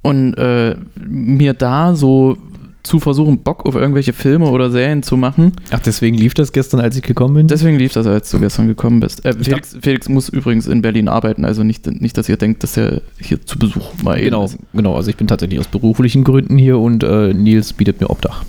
Und 0.00 0.34
äh, 0.34 0.76
mir 1.06 1.54
da 1.54 1.94
so 1.96 2.38
zu 2.84 3.00
versuchen, 3.00 3.40
Bock 3.40 3.66
auf 3.66 3.74
irgendwelche 3.74 4.12
Filme 4.12 4.46
oder 4.46 4.70
Serien 4.70 5.02
zu 5.02 5.16
machen. 5.16 5.52
Ach, 5.70 5.80
deswegen 5.80 6.16
lief 6.16 6.34
das 6.34 6.52
gestern, 6.52 6.80
als 6.80 6.96
ich 6.96 7.02
gekommen 7.02 7.34
bin? 7.34 7.48
Deswegen 7.48 7.78
lief 7.78 7.92
das, 7.92 8.06
als 8.06 8.30
du 8.30 8.38
gestern 8.38 8.66
gekommen 8.66 9.00
bist. 9.00 9.24
Äh, 9.24 9.34
Felix, 9.34 9.76
Felix 9.80 10.08
muss 10.08 10.28
übrigens 10.28 10.66
in 10.66 10.80
Berlin 10.80 11.08
arbeiten, 11.08 11.44
also 11.44 11.64
nicht, 11.64 11.86
nicht 11.86 12.16
dass 12.16 12.28
ihr 12.28 12.36
denkt, 12.36 12.62
dass 12.62 12.76
er 12.76 13.02
hier 13.20 13.44
zu 13.44 13.58
Besuch 13.58 13.92
eben 14.00 14.24
genau, 14.24 14.44
ist. 14.44 14.58
genau. 14.72 14.96
Also, 14.96 15.10
ich 15.10 15.16
bin 15.16 15.26
tatsächlich 15.26 15.58
aus 15.58 15.66
beruflichen 15.66 16.24
Gründen 16.24 16.56
hier 16.56 16.78
und 16.78 17.02
äh, 17.02 17.34
Nils 17.34 17.72
bietet 17.74 18.00
mir 18.00 18.08
Obdach. 18.08 18.44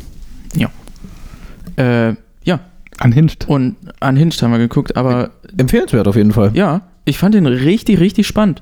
Äh, 1.76 2.16
ja, 2.44 2.60
Unhinged. 3.04 3.48
und 3.48 3.76
an 4.00 4.16
Hinge 4.18 4.34
haben 4.42 4.52
wir 4.52 4.58
geguckt, 4.60 4.96
aber 4.98 5.32
Empfehlenswert 5.58 6.08
auf 6.08 6.16
jeden 6.16 6.32
Fall. 6.34 6.52
ja, 6.54 6.82
ich 7.06 7.18
fand 7.18 7.34
den 7.36 7.46
richtig, 7.46 8.00
richtig 8.00 8.28
spannend. 8.28 8.62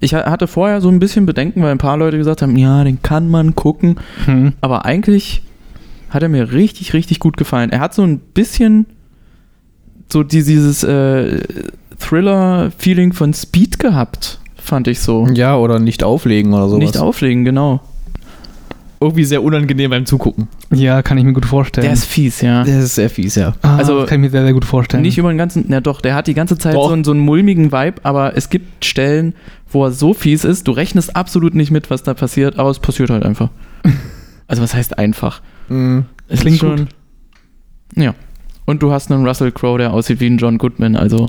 Ich 0.00 0.14
ha- 0.14 0.28
hatte 0.30 0.46
vorher 0.48 0.80
so 0.80 0.88
ein 0.88 0.98
bisschen 0.98 1.26
Bedenken, 1.26 1.62
weil 1.62 1.70
ein 1.70 1.78
paar 1.78 1.96
Leute 1.96 2.18
gesagt 2.18 2.42
haben, 2.42 2.56
ja, 2.56 2.82
den 2.84 3.00
kann 3.02 3.30
man 3.30 3.54
gucken, 3.54 3.96
Hm. 4.24 4.52
aber 4.60 4.84
eigentlich 4.84 5.42
hat 6.10 6.22
er 6.22 6.28
mir 6.28 6.52
richtig, 6.52 6.92
richtig 6.94 7.18
gut 7.20 7.36
gefallen. 7.36 7.70
Er 7.70 7.80
hat 7.80 7.94
so 7.94 8.02
ein 8.02 8.18
bisschen 8.18 8.86
so 10.12 10.22
die- 10.22 10.42
dieses 10.44 10.82
äh, 10.84 11.40
Thriller-Feeling 11.98 13.12
von 13.12 13.32
Speed 13.34 13.78
gehabt, 13.78 14.38
fand 14.56 14.88
ich 14.88 15.00
so. 15.00 15.26
Ja, 15.34 15.56
oder 15.56 15.78
nicht 15.78 16.02
auflegen 16.04 16.52
oder 16.52 16.68
sowas. 16.68 16.78
Nicht 16.80 16.98
auflegen, 16.98 17.44
genau. 17.44 17.80
Irgendwie 19.00 19.24
sehr 19.24 19.42
unangenehm 19.42 19.90
beim 19.90 20.06
Zugucken. 20.06 20.48
Ja, 20.72 21.02
kann 21.02 21.18
ich 21.18 21.24
mir 21.24 21.32
gut 21.32 21.46
vorstellen. 21.46 21.84
Der 21.84 21.92
ist 21.92 22.04
fies, 22.06 22.40
ja. 22.40 22.60
Das 22.64 22.74
ist 22.74 22.94
sehr 22.94 23.10
fies, 23.10 23.34
ja. 23.34 23.54
ah, 23.62 23.76
also- 23.76 24.00
das 24.00 24.08
kann 24.08 24.20
ich 24.20 24.26
mir 24.26 24.30
sehr, 24.30 24.44
sehr 24.44 24.52
gut 24.54 24.64
vorstellen. 24.64 25.02
Nicht 25.02 25.18
über 25.18 25.28
den 25.32 25.38
ganzen, 25.38 25.64
na 25.68 25.80
doch, 25.80 26.00
der 26.00 26.14
hat 26.14 26.26
die 26.26 26.34
ganze 26.34 26.56
Zeit 26.58 26.74
Doch. 26.74 26.88
so 26.88 26.92
einen, 26.92 27.04
so 27.04 27.10
einen 27.10 27.20
mulmigen 27.20 27.72
Vibe, 27.72 28.00
aber 28.02 28.36
es 28.36 28.48
gibt 28.48 28.84
Stellen, 28.84 29.34
wo 29.70 29.84
er 29.84 29.90
so 29.92 30.14
fies 30.14 30.44
ist, 30.44 30.68
du 30.68 30.72
rechnest 30.72 31.16
absolut 31.16 31.54
nicht 31.54 31.70
mit, 31.70 31.90
was 31.90 32.02
da 32.02 32.14
passiert, 32.14 32.58
aber 32.58 32.70
es 32.70 32.78
passiert 32.78 33.10
halt 33.10 33.24
einfach. 33.24 33.50
also 34.46 34.62
was 34.62 34.74
heißt 34.74 34.98
einfach? 34.98 35.40
Mhm. 35.68 36.04
Es 36.28 36.40
Klingt 36.40 36.58
schon, 36.58 36.88
Ja. 37.94 38.14
Und 38.66 38.82
du 38.82 38.90
hast 38.92 39.10
einen 39.12 39.26
Russell 39.26 39.52
Crowe, 39.52 39.78
der 39.78 39.92
aussieht 39.92 40.20
wie 40.20 40.26
ein 40.26 40.38
John 40.38 40.56
Goodman, 40.58 40.96
also 40.96 41.26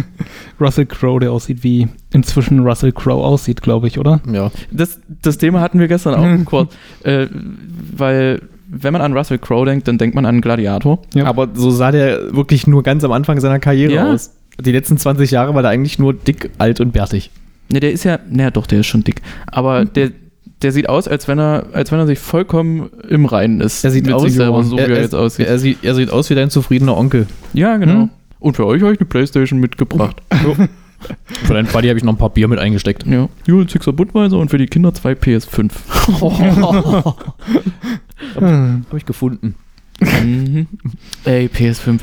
Russell 0.60 0.86
Crowe, 0.86 1.20
der 1.20 1.32
aussieht 1.32 1.62
wie 1.62 1.88
inzwischen 2.12 2.60
Russell 2.60 2.92
Crowe 2.92 3.24
aussieht, 3.24 3.62
glaube 3.62 3.86
ich, 3.86 3.98
oder? 3.98 4.20
Ja. 4.32 4.50
das, 4.70 5.00
das 5.22 5.38
Thema 5.38 5.60
hatten 5.60 5.78
wir 5.78 5.88
gestern 5.88 6.14
auch 6.14 6.44
kurz, 6.50 6.74
äh, 7.04 7.26
weil 7.96 8.42
wenn 8.68 8.92
man 8.92 9.02
an 9.02 9.16
Russell 9.16 9.38
Crowe 9.38 9.66
denkt, 9.66 9.88
dann 9.88 9.98
denkt 9.98 10.14
man 10.14 10.24
an 10.26 10.40
Gladiator. 10.40 11.00
Ja. 11.14 11.26
Aber 11.26 11.48
so 11.54 11.70
sah 11.70 11.90
der 11.90 12.34
wirklich 12.34 12.66
nur 12.66 12.82
ganz 12.82 13.02
am 13.04 13.12
Anfang 13.12 13.40
seiner 13.40 13.58
Karriere 13.58 13.92
Ja. 13.92 14.12
aus. 14.12 14.32
Die 14.60 14.72
letzten 14.72 14.96
20 14.96 15.30
Jahre 15.30 15.54
war 15.54 15.62
der 15.62 15.70
eigentlich 15.70 15.98
nur 15.98 16.12
dick, 16.14 16.50
alt 16.58 16.80
und 16.80 16.92
bärtig. 16.92 17.30
Ne, 17.72 17.80
der 17.80 17.92
ist 17.92 18.04
ja, 18.04 18.18
naja 18.30 18.50
doch, 18.50 18.66
der 18.66 18.80
ist 18.80 18.86
schon 18.86 19.04
dick, 19.04 19.22
aber 19.46 19.84
der, 19.84 20.10
der 20.62 20.72
sieht 20.72 20.88
aus, 20.88 21.08
als 21.08 21.28
wenn 21.28 21.38
er, 21.38 21.66
als 21.72 21.90
wenn 21.90 21.98
er 21.98 22.06
sich 22.06 22.18
vollkommen 22.18 22.90
im 23.08 23.24
Reinen 23.24 23.60
ist. 23.60 23.84
Er 23.84 23.90
sieht 23.90 24.10
aus, 24.12 24.22
sich 24.22 24.34
selber, 24.34 24.62
so 24.62 24.76
er, 24.76 24.88
wie 24.88 24.92
er 24.92 24.96
er, 24.96 25.02
jetzt 25.02 25.14
aussieht. 25.14 25.46
Er 25.46 25.58
sieht, 25.58 25.78
er 25.82 25.94
sieht 25.94 26.10
aus 26.10 26.28
wie 26.30 26.34
dein 26.34 26.50
zufriedener 26.50 26.96
Onkel. 26.96 27.26
Ja, 27.52 27.76
genau. 27.76 28.02
Hm? 28.02 28.10
Und 28.38 28.56
für 28.56 28.66
euch 28.66 28.82
habe 28.82 28.92
ich 28.92 29.00
eine 29.00 29.08
Playstation 29.08 29.60
mitgebracht. 29.60 30.22
Für 31.44 31.54
deinen 31.54 31.66
Buddy 31.66 31.88
habe 31.88 31.96
ich 31.96 32.04
noch 32.04 32.12
ein 32.12 32.18
paar 32.18 32.28
Bier 32.28 32.46
mit 32.46 32.58
eingesteckt. 32.58 33.06
ja. 33.06 33.30
Jules 33.46 33.72
Sixer 33.72 33.94
Budweiser 33.94 34.36
und 34.36 34.50
für 34.50 34.58
die 34.58 34.66
Kinder 34.66 34.92
zwei 34.92 35.12
PS5. 35.12 35.70
Hm. 38.34 38.84
Habe 38.86 38.98
ich 38.98 39.06
gefunden. 39.06 39.54
mhm. 40.00 40.66
Ey, 41.24 41.46
PS5. 41.46 42.00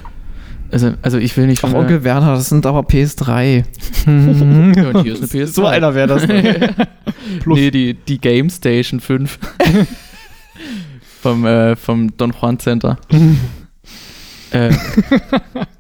Also, 0.72 0.94
also 1.02 1.18
ich 1.18 1.36
will 1.38 1.48
nicht 1.48 1.64
Ach, 1.64 1.74
Onkel 1.74 2.04
Werner, 2.04 2.36
das 2.36 2.50
sind 2.50 2.66
aber 2.66 2.82
PS3. 2.82 3.64
Ja, 4.08 4.90
und 4.90 5.04
hier 5.04 5.14
ist 5.14 5.20
eine 5.20 5.46
PS5. 5.46 5.48
So 5.48 5.66
einer 5.66 5.94
wäre 5.96 6.08
das. 6.08 6.26
Plus. 7.42 7.58
Nee, 7.58 7.72
die, 7.72 7.94
die 7.94 8.20
Game 8.20 8.50
Station 8.50 9.00
5. 9.00 9.40
vom, 11.22 11.46
äh, 11.46 11.76
vom 11.76 12.16
Don 12.16 12.34
Juan 12.40 12.60
Center. 12.60 12.98
äh, 14.52 14.72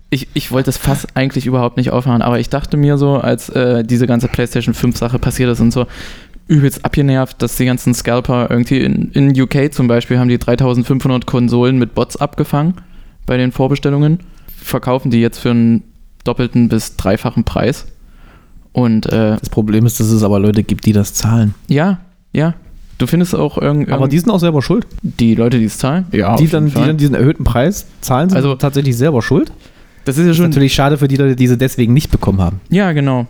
ich, 0.09 0.27
ich 0.33 0.51
wollte 0.51 0.67
das 0.67 0.77
Fass 0.77 1.07
eigentlich 1.15 1.45
überhaupt 1.45 1.77
nicht 1.77 1.91
aufhören, 1.91 2.21
aber 2.21 2.39
ich 2.39 2.49
dachte 2.49 2.77
mir 2.77 2.97
so, 2.97 3.15
als 3.17 3.49
äh, 3.49 3.83
diese 3.83 4.07
ganze 4.07 4.27
PlayStation 4.27 4.73
5 4.73 4.97
Sache 4.97 5.19
passiert 5.19 5.49
ist 5.49 5.59
und 5.59 5.71
so, 5.71 5.85
übelst 6.47 6.85
abgenervt, 6.85 7.41
dass 7.41 7.57
die 7.57 7.65
ganzen 7.65 7.93
Scalper 7.93 8.47
irgendwie 8.49 8.79
in, 8.79 9.11
in 9.11 9.39
UK 9.39 9.73
zum 9.73 9.87
Beispiel 9.87 10.17
haben 10.17 10.29
die 10.29 10.37
3500 10.37 11.25
Konsolen 11.25 11.77
mit 11.77 11.93
Bots 11.93 12.17
abgefangen 12.17 12.75
bei 13.25 13.37
den 13.37 13.51
Vorbestellungen. 13.51 14.19
Verkaufen 14.61 15.11
die 15.11 15.19
jetzt 15.21 15.39
für 15.39 15.51
einen 15.51 15.83
doppelten 16.23 16.67
bis 16.69 16.95
dreifachen 16.97 17.43
Preis. 17.43 17.85
Und 18.73 19.05
äh, 19.07 19.37
Das 19.39 19.49
Problem 19.49 19.85
ist, 19.85 19.99
dass 19.99 20.07
es 20.11 20.23
aber 20.23 20.39
Leute 20.39 20.63
gibt, 20.63 20.85
die 20.85 20.93
das 20.93 21.13
zahlen. 21.13 21.53
ja, 21.67 21.99
ja. 22.33 22.53
Du 22.99 23.05
findest 23.05 23.35
auch 23.35 23.59
irgendwie 23.59 23.91
Aber 23.91 24.07
die 24.07 24.17
sind 24.17 24.31
auch 24.31 24.39
selber 24.39 24.63
schuld. 24.63 24.87
die 25.03 25.35
Leute, 25.35 25.59
die 25.59 25.65
es 25.65 25.77
zahlen. 25.77 26.07
Ja, 26.11 26.35
die, 26.35 26.47
dann, 26.47 26.65
die 26.65 26.73
dann 26.73 26.97
diesen 26.97 27.13
erhöhten 27.13 27.43
Preis 27.43 27.85
zahlen, 28.01 28.29
sind 28.29 28.37
Also- 28.37 28.55
tatsächlich 28.55 28.97
selber 28.97 29.21
schuld. 29.21 29.51
das 30.05 30.15
ist 30.17 30.21
ja 30.21 30.25
Das 30.25 30.31
ist 30.31 30.37
schon 30.37 30.49
natürlich 30.49 30.73
schade 30.73 30.97
für 30.97 31.07
die 31.07 31.15
Leute, 31.15 31.35
die 31.35 31.45
sie 31.47 31.59
deswegen 31.59 31.93
nicht 31.93 32.09
bekommen 32.09 32.41
haben. 32.41 32.59
Ja, 32.69 32.93
genau. 32.93 33.27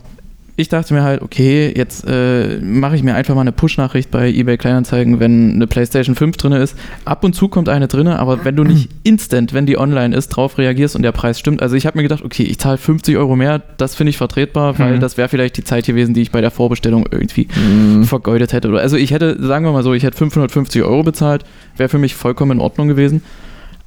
Ich 0.60 0.68
dachte 0.68 0.92
mir 0.92 1.04
halt, 1.04 1.22
okay, 1.22 1.72
jetzt 1.76 2.04
äh, 2.04 2.58
mache 2.60 2.96
ich 2.96 3.04
mir 3.04 3.14
einfach 3.14 3.32
mal 3.36 3.42
eine 3.42 3.52
Push-Nachricht 3.52 4.10
bei 4.10 4.28
eBay 4.28 4.56
Kleinanzeigen, 4.58 5.20
wenn 5.20 5.52
eine 5.54 5.68
PlayStation 5.68 6.16
5 6.16 6.36
drin 6.36 6.50
ist. 6.50 6.74
Ab 7.04 7.22
und 7.22 7.34
zu 7.36 7.46
kommt 7.46 7.68
eine 7.68 7.86
drin, 7.86 8.08
aber 8.08 8.44
wenn 8.44 8.56
du 8.56 8.64
nicht 8.64 8.88
instant, 9.04 9.52
wenn 9.54 9.66
die 9.66 9.78
online 9.78 10.16
ist, 10.16 10.30
drauf 10.30 10.58
reagierst 10.58 10.96
und 10.96 11.02
der 11.02 11.12
Preis 11.12 11.38
stimmt. 11.38 11.62
Also 11.62 11.76
ich 11.76 11.86
habe 11.86 11.96
mir 11.96 12.02
gedacht, 12.02 12.24
okay, 12.24 12.42
ich 12.42 12.58
zahle 12.58 12.76
50 12.76 13.16
Euro 13.16 13.36
mehr, 13.36 13.62
das 13.76 13.94
finde 13.94 14.10
ich 14.10 14.16
vertretbar, 14.16 14.76
weil 14.80 14.96
Mhm. 14.96 15.00
das 15.00 15.16
wäre 15.16 15.28
vielleicht 15.28 15.56
die 15.58 15.62
Zeit 15.62 15.86
gewesen, 15.86 16.12
die 16.12 16.22
ich 16.22 16.32
bei 16.32 16.40
der 16.40 16.50
Vorbestellung 16.50 17.06
irgendwie 17.08 17.46
vergeudet 18.02 18.52
hätte. 18.52 18.68
Also 18.80 18.96
ich 18.96 19.12
hätte, 19.12 19.40
sagen 19.40 19.64
wir 19.64 19.70
mal 19.70 19.84
so, 19.84 19.94
ich 19.94 20.02
hätte 20.02 20.16
550 20.16 20.82
Euro 20.82 21.04
bezahlt, 21.04 21.44
wäre 21.76 21.88
für 21.88 21.98
mich 21.98 22.16
vollkommen 22.16 22.50
in 22.50 22.60
Ordnung 22.60 22.88
gewesen. 22.88 23.22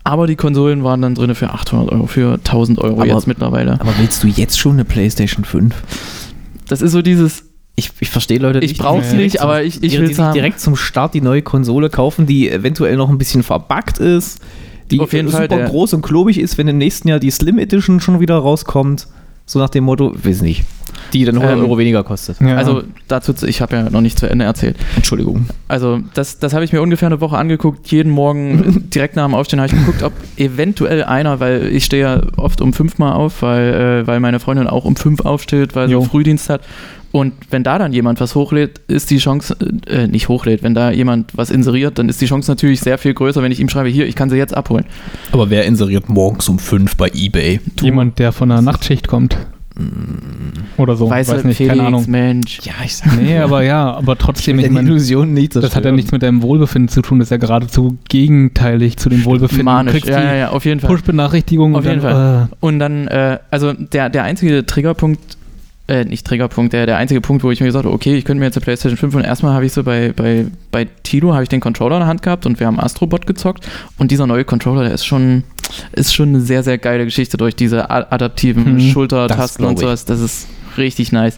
Aber 0.05 0.25
die 0.25 0.37
Konsolen 0.37 0.85
waren 0.85 1.01
dann 1.01 1.15
drin 1.15 1.35
für 1.35 1.49
800 1.49 1.91
Euro, 1.91 2.07
für 2.07 2.35
1000 2.35 2.79
Euro 2.79 3.01
Aber- 3.01 3.07
jetzt 3.07 3.27
mittlerweile. 3.27 3.73
Aber 3.73 3.93
willst 3.99 4.23
du 4.23 4.27
jetzt 4.29 4.57
schon 4.57 4.73
eine 4.73 4.85
PlayStation 4.85 5.43
5? 5.43 5.75
Das 6.71 6.81
ist 6.81 6.93
so 6.93 7.01
dieses, 7.01 7.43
Ich, 7.75 7.91
ich 7.99 8.09
verstehe 8.09 8.39
Leute 8.39 8.59
Ich 8.59 8.71
nicht, 8.71 8.79
die 8.79 8.83
direkt 8.85 9.13
nicht, 9.13 9.37
zum- 9.37 9.43
aber 9.43 9.63
ich- 9.63 9.83
ich 9.83 9.97
will's 9.99 10.09
sich 10.09 10.19
haben. 10.19 10.33
direkt 10.33 10.59
zum 10.59 10.75
Start 10.75 11.13
die 11.13 11.21
neue 11.21 11.41
Konsole 11.41 11.89
kaufen, 11.89 12.25
die 12.25 12.49
eventuell 12.49 12.95
noch 12.95 13.09
ein 13.09 13.17
bisschen 13.17 13.43
verbuggt 13.43 13.97
ist, 13.97 14.39
die 14.89 14.99
Auf 14.99 15.13
jeden 15.13 15.27
super 15.29 15.47
Fall, 15.47 15.47
groß 15.69 15.93
und 15.93 16.01
klobig 16.01 16.37
ist, 16.39 16.57
wenn 16.57 16.67
im 16.67 16.77
nächsten 16.77 17.07
Jahr 17.07 17.19
die 17.19 17.31
Slim 17.31 17.59
Edition 17.59 17.99
schon 17.99 18.19
wieder 18.19 18.35
rauskommt. 18.35 19.07
So 19.45 19.59
nach 19.59 19.69
dem 19.69 19.83
Motto, 19.85 20.13
weiß 20.15 20.41
nicht. 20.41 20.63
Die 21.13 21.25
dann 21.25 21.35
100 21.35 21.57
Ähm, 21.57 21.63
Euro 21.63 21.77
weniger 21.77 22.03
kostet. 22.03 22.39
Ja. 22.41 22.55
Also 22.57 22.83
dazu, 23.07 23.33
ich 23.45 23.61
habe 23.61 23.75
ja 23.75 23.89
noch 23.89 24.01
nicht 24.01 24.17
zu 24.17 24.29
Ende 24.29 24.45
erzählt. 24.45 24.75
Entschuldigung. 24.95 25.47
Also 25.67 25.99
das, 26.13 26.39
das 26.39 26.53
habe 26.53 26.63
ich 26.65 26.73
mir 26.73 26.81
ungefähr 26.81 27.07
eine 27.07 27.21
Woche 27.21 27.37
angeguckt. 27.37 27.87
Jeden 27.91 28.11
Morgen 28.11 28.89
direkt 28.93 29.15
nach 29.15 29.25
dem 29.25 29.35
Aufstehen 29.35 29.59
habe 29.59 29.73
ich 29.73 29.79
geguckt, 29.79 30.03
ob 30.03 30.13
eventuell 30.37 31.03
einer, 31.03 31.39
weil 31.39 31.67
ich 31.67 31.85
stehe 31.85 32.01
ja 32.03 32.21
oft 32.37 32.61
um 32.61 32.73
fünf 32.73 32.97
mal 32.97 33.13
auf, 33.13 33.41
weil, 33.41 34.01
äh, 34.03 34.07
weil 34.07 34.19
meine 34.19 34.39
Freundin 34.39 34.67
auch 34.67 34.85
um 34.85 34.95
fünf 34.95 35.21
aufsteht, 35.21 35.75
weil 35.75 35.87
sie 35.87 35.93
Jo. 35.93 36.03
Frühdienst 36.03 36.49
hat. 36.49 36.61
Und 37.11 37.33
wenn 37.49 37.63
da 37.63 37.77
dann 37.77 37.91
jemand 37.91 38.21
was 38.21 38.35
hochlädt, 38.35 38.79
ist 38.87 39.09
die 39.09 39.17
Chance, 39.17 39.55
äh, 39.87 40.07
nicht 40.07 40.29
hochlädt, 40.29 40.63
wenn 40.63 40.73
da 40.73 40.91
jemand 40.91 41.35
was 41.35 41.49
inseriert, 41.49 41.99
dann 41.99 42.07
ist 42.07 42.21
die 42.21 42.25
Chance 42.25 42.49
natürlich 42.49 42.79
sehr 42.79 42.97
viel 42.97 43.13
größer, 43.13 43.43
wenn 43.43 43.51
ich 43.51 43.59
ihm 43.59 43.67
schreibe, 43.67 43.89
hier, 43.89 44.07
ich 44.07 44.15
kann 44.15 44.29
sie 44.29 44.37
jetzt 44.37 44.55
abholen. 44.55 44.85
Aber 45.33 45.49
wer 45.49 45.65
inseriert 45.65 46.07
morgens 46.07 46.47
um 46.47 46.57
5 46.57 46.95
bei 46.95 47.11
Ebay? 47.13 47.59
Jemand, 47.81 48.17
der 48.17 48.31
von 48.31 48.47
der 48.47 48.61
Nachtschicht 48.61 49.09
kommt. 49.09 49.35
Oder 50.77 50.95
so. 50.95 51.09
Weißt 51.09 51.31
weiß 51.31 51.43
nicht, 51.43 51.57
Felix, 51.57 51.75
keine 51.75 51.87
Ahnung. 51.87 52.05
Mensch. 52.07 52.59
Ja, 52.63 52.73
ich 52.83 52.95
sag 52.95 53.19
Nee, 53.21 53.37
aber 53.37 53.63
ja, 53.63 53.93
aber 53.93 54.17
trotzdem, 54.17 54.59
ich 54.59 54.69
meine, 54.69 54.87
Illusion 54.87 55.33
nicht. 55.33 55.55
das 55.55 55.75
hat 55.75 55.85
ja 55.85 55.91
nichts 55.91 56.11
mit 56.11 56.23
deinem 56.23 56.41
Wohlbefinden 56.41 56.89
zu 56.89 57.01
tun, 57.01 57.19
das 57.19 57.27
ist 57.27 57.31
ja 57.31 57.37
geradezu 57.37 57.97
gegenteilig 58.09 58.97
zu 58.97 59.09
dem 59.09 59.25
Wohlbefinden. 59.25 59.65
Manisch. 59.65 60.03
Ja, 60.05 60.23
ja, 60.23 60.35
ja, 60.35 60.49
auf 60.49 60.65
jeden 60.65 60.79
Fall. 60.79 60.89
Push-Benachrichtigung 60.89 61.75
Auf 61.75 61.85
und 61.85 61.89
jeden 61.89 62.01
dann, 62.01 62.49
Und 62.59 62.79
dann, 62.79 63.07
äh, 63.07 63.39
also 63.49 63.73
der, 63.73 64.09
der 64.09 64.23
einzige 64.23 64.65
Triggerpunkt, 64.65 65.37
äh, 65.91 66.05
nicht 66.05 66.25
Triggerpunkt, 66.25 66.71
der, 66.71 66.85
der 66.85 66.97
einzige 66.97 67.19
Punkt, 67.19 67.43
wo 67.43 67.51
ich 67.51 67.59
mir 67.59 67.65
gesagt 67.67 67.85
habe, 67.85 67.93
okay, 67.93 68.15
ich 68.15 68.23
könnte 68.23 68.39
mir 68.39 68.45
jetzt 68.45 68.55
eine 68.55 68.63
PlayStation 68.63 68.97
5 68.97 69.15
und 69.15 69.23
erstmal 69.23 69.53
habe 69.53 69.65
ich 69.65 69.73
so 69.73 69.83
bei, 69.83 70.13
bei, 70.15 70.45
bei 70.71 70.85
Tilo 71.03 71.33
habe 71.33 71.43
ich 71.43 71.49
den 71.49 71.59
Controller 71.59 71.97
in 71.97 72.01
der 72.01 72.07
Hand 72.07 72.21
gehabt 72.21 72.45
und 72.45 72.59
wir 72.59 72.67
haben 72.67 72.79
Astrobot 72.79 73.27
gezockt 73.27 73.67
und 73.97 74.09
dieser 74.09 74.25
neue 74.25 74.45
Controller, 74.45 74.83
der 74.83 74.93
ist 74.93 75.05
schon, 75.05 75.43
ist 75.91 76.13
schon 76.13 76.29
eine 76.29 76.39
sehr, 76.41 76.63
sehr 76.63 76.77
geile 76.77 77.03
Geschichte 77.03 77.35
durch 77.35 77.55
diese 77.55 77.89
adaptiven 77.89 78.75
Mhm, 78.75 78.79
Schultertasten 78.79 79.65
und 79.65 79.79
sowas. 79.79 80.05
Das 80.05 80.21
ist 80.21 80.47
richtig 80.77 81.11
nice. 81.11 81.37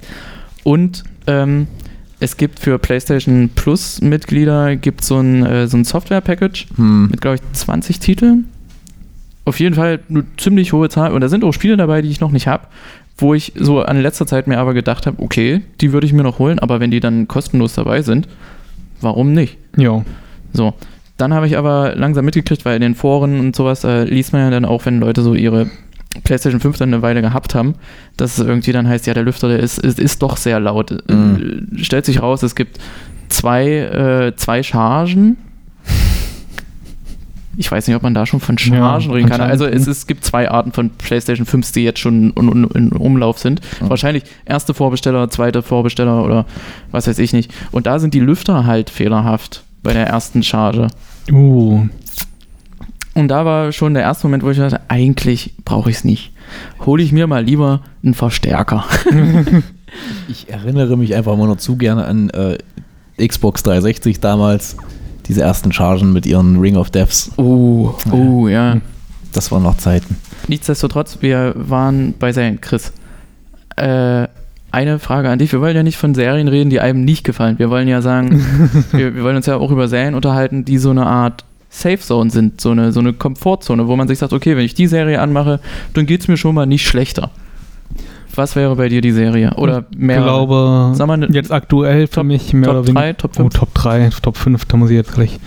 Und 0.64 1.04
ähm, 1.26 1.68
es 2.20 2.38
gibt 2.38 2.60
für 2.60 2.78
PlayStation 2.78 3.50
Plus 3.56 4.02
Mitglieder 4.02 4.76
gibt 4.76 5.04
so 5.04 5.20
ein, 5.20 5.46
äh, 5.46 5.68
so 5.68 5.78
ein 5.78 5.84
Software-Package, 5.84 6.68
Hm. 6.76 7.10
mit, 7.10 7.22
glaube 7.22 7.36
ich, 7.38 7.42
20 7.54 8.00
Titeln. 8.00 8.46
Auf 9.46 9.60
jeden 9.60 9.76
Fall 9.76 10.00
eine 10.10 10.24
ziemlich 10.38 10.72
hohe 10.72 10.88
Zahl. 10.88 11.12
Und 11.12 11.20
da 11.20 11.28
sind 11.28 11.44
auch 11.44 11.52
Spiele 11.52 11.76
dabei, 11.76 12.02
die 12.02 12.10
ich 12.10 12.22
noch 12.22 12.32
nicht 12.32 12.48
habe, 12.48 12.68
wo 13.18 13.34
ich 13.34 13.54
so 13.56 13.82
an 13.82 14.02
letzter 14.02 14.26
Zeit 14.26 14.48
mir 14.48 14.60
aber 14.60 14.74
gedacht 14.74 15.06
habe, 15.06 15.22
okay, 15.22 15.62
die 15.82 15.94
würde 15.94 16.08
ich 16.08 16.14
mir 16.14 16.24
noch 16.24 16.40
holen, 16.40 16.60
aber 16.60 16.80
wenn 16.80 16.92
die 16.92 17.00
dann 17.00 17.28
kostenlos 17.28 17.74
dabei 17.74 18.02
sind, 18.02 18.28
warum 19.02 19.34
nicht? 19.34 19.58
jo. 19.78 20.04
So. 20.54 20.74
Dann 21.18 21.34
habe 21.34 21.48
ich 21.48 21.58
aber 21.58 21.96
langsam 21.96 22.26
mitgekriegt, 22.26 22.66
weil 22.66 22.76
in 22.76 22.82
den 22.82 22.96
Foren 22.96 23.40
und 23.40 23.56
sowas 23.56 23.84
äh, 23.84 24.04
liest 24.04 24.34
man 24.34 24.42
ja 24.42 24.50
dann 24.50 24.66
auch, 24.66 24.86
wenn 24.86 25.00
Leute 25.00 25.22
so 25.22 25.36
ihre 25.36 25.70
PlayStation 26.24 26.60
5 26.60 26.78
dann 26.78 26.94
eine 26.94 27.02
Weile 27.02 27.22
gehabt 27.22 27.56
haben, 27.56 27.76
dass 28.18 28.38
es 28.38 28.46
irgendwie 28.46 28.72
dann 28.72 28.88
heißt, 28.88 29.08
ja, 29.08 29.14
der 29.14 29.24
Lüfter, 29.24 29.48
der 29.48 29.60
ist, 29.60 29.78
ist, 29.80 30.00
ist 30.00 30.22
doch 30.22 30.38
sehr 30.38 30.60
laut. 30.60 30.92
Mhm. 31.10 31.70
Äh, 31.76 31.84
stellt 31.84 32.06
sich 32.06 32.22
raus, 32.22 32.44
es 32.44 32.56
gibt 32.56 32.80
zwei, 33.30 33.68
äh, 33.68 34.36
zwei 34.36 34.64
Chargen. 34.64 35.38
Ich 37.56 37.72
weiß 37.72 37.88
nicht, 37.88 37.96
ob 37.96 38.04
man 38.04 38.14
da 38.14 38.26
schon 38.26 38.40
von 38.40 38.58
Chargen 38.58 38.78
Ja, 38.78 38.96
reden 38.96 39.30
kann. 39.30 39.42
Also 39.42 39.66
es, 39.66 39.88
es 39.88 40.08
gibt 40.08 40.26
zwei 40.26 40.50
Arten 40.50 40.72
von 40.72 40.90
PlayStation 40.90 41.46
5, 41.46 41.72
die 41.72 41.84
jetzt 41.84 42.00
schon 42.00 42.32
in, 42.32 42.48
in, 42.48 42.64
in 42.72 42.92
Umlauf 42.92 43.40
sind. 43.40 43.62
Mhm. 43.82 43.90
Wahrscheinlich 43.90 44.24
erste 44.46 44.74
Vorbesteller, 44.74 45.30
zweite 45.30 45.62
Vorbesteller 45.62 46.24
oder 46.24 46.46
was 46.92 47.08
weiß 47.08 47.20
ich 47.20 47.34
nicht. 47.34 47.54
Und 47.72 47.86
da 47.86 48.00
sind 48.00 48.14
die 48.14 48.20
Lüfter 48.20 48.66
halt 48.66 48.90
fehlerhaft 48.90 49.64
bei 49.84 49.94
der 49.94 50.08
ersten 50.08 50.44
Charge. 50.44 50.88
Uh. 51.32 51.88
Und 53.14 53.28
da 53.28 53.46
war 53.46 53.72
schon 53.72 53.94
der 53.94 54.04
erste 54.04 54.26
Moment, 54.28 54.44
wo 54.44 54.50
ich 54.50 54.58
dachte, 54.58 54.82
eigentlich 54.88 55.54
brauche 55.66 55.90
ich 55.92 55.98
es 55.98 56.04
nicht. 56.04 56.32
Hole 56.86 57.04
ich 57.04 57.12
mir 57.12 57.28
mal 57.28 57.44
lieber 57.44 57.82
einen 58.04 58.14
Verstärker. 58.14 58.86
Ich 60.28 60.50
erinnere 60.50 60.98
mich 60.98 61.16
einfach 61.16 61.34
immer 61.34 61.48
noch 61.48 61.58
zu 61.58 61.76
gerne 61.76 62.06
an 62.06 62.30
äh, 62.32 62.58
Xbox 63.28 63.64
360 63.64 64.20
damals. 64.20 64.78
Diese 65.28 65.42
ersten 65.42 65.72
Chargen 65.72 66.14
mit 66.14 66.26
ihren 66.26 66.60
Ring 66.60 66.76
of 66.76 66.90
Deaths. 66.92 67.32
Oh, 67.38 67.94
oh, 68.12 68.48
ja. 68.48 68.78
Das 69.32 69.52
waren 69.52 69.64
noch 69.64 69.78
Zeiten. 69.78 70.18
Nichtsdestotrotz, 70.48 71.20
wir 71.22 71.54
waren 71.56 72.14
bei 72.20 72.34
Serien. 72.34 72.62
Chris, 72.62 72.92
äh, 73.78 74.28
eine 74.72 75.00
Frage 75.00 75.30
an 75.30 75.40
dich. 75.40 75.52
Wir 75.52 75.62
wollen 75.62 75.76
ja 75.76 75.84
nicht 75.84 75.98
von 75.98 76.16
Serien 76.16 76.48
reden, 76.48 76.70
die 76.70 76.80
einem 76.80 77.06
nicht 77.06 77.24
gefallen. 77.24 77.60
Wir 77.60 77.70
wollen 77.70 77.88
ja 77.88 78.02
sagen, 78.02 78.44
wir, 78.92 79.16
wir 79.16 79.24
wollen 79.24 79.36
uns 79.36 79.46
ja 79.46 79.58
auch 79.58 79.72
über 79.72 79.88
Serien 79.88 80.16
unterhalten, 80.16 80.66
die 80.66 80.78
so 80.78 80.90
eine 80.90 81.06
Art 81.06 81.46
Safe 81.70 82.00
Zone 82.00 82.30
sind, 82.30 82.62
so 82.62 82.72
eine, 82.72 82.92
so 82.92 83.00
eine 83.00 83.14
Komfortzone, 83.14 83.88
wo 83.88 83.96
man 83.96 84.08
sich 84.08 84.20
sagt, 84.20 84.34
okay, 84.34 84.56
wenn 84.56 84.66
ich 84.66 84.76
die 84.76 84.88
Serie 84.88 85.20
anmache, 85.20 85.60
dann 85.94 86.06
geht 86.06 86.22
es 86.22 86.28
mir 86.28 86.38
schon 86.38 86.54
mal 86.54 86.66
nicht 86.66 86.88
schlechter. 86.88 87.32
Was 88.36 88.56
wäre 88.56 88.76
bei 88.76 88.90
dir 88.90 89.02
die 89.02 89.12
Serie? 89.12 89.54
Oder 89.58 89.86
mehr? 89.96 90.18
Ich 90.20 90.24
glaube, 90.24 90.92
Sag 90.96 91.08
mal, 91.08 91.18
ne- 91.18 91.28
jetzt 91.32 91.52
aktuell 91.52 92.08
für 92.08 92.16
Top- 92.16 92.26
mich 92.26 92.54
mehr 92.54 92.64
Top 92.70 92.76
oder 92.78 92.88
weniger. 92.88 93.02
3, 93.02 93.14
Top 93.14 93.32
Oh, 93.36 93.42
5? 93.44 93.54
Top 93.54 93.74
3, 93.74 94.10
Top 94.22 94.38
5, 94.38 94.66
da 94.66 94.78
muss 94.78 94.90
ich 94.90 94.96
jetzt 94.96 95.14
gleich. 95.14 95.40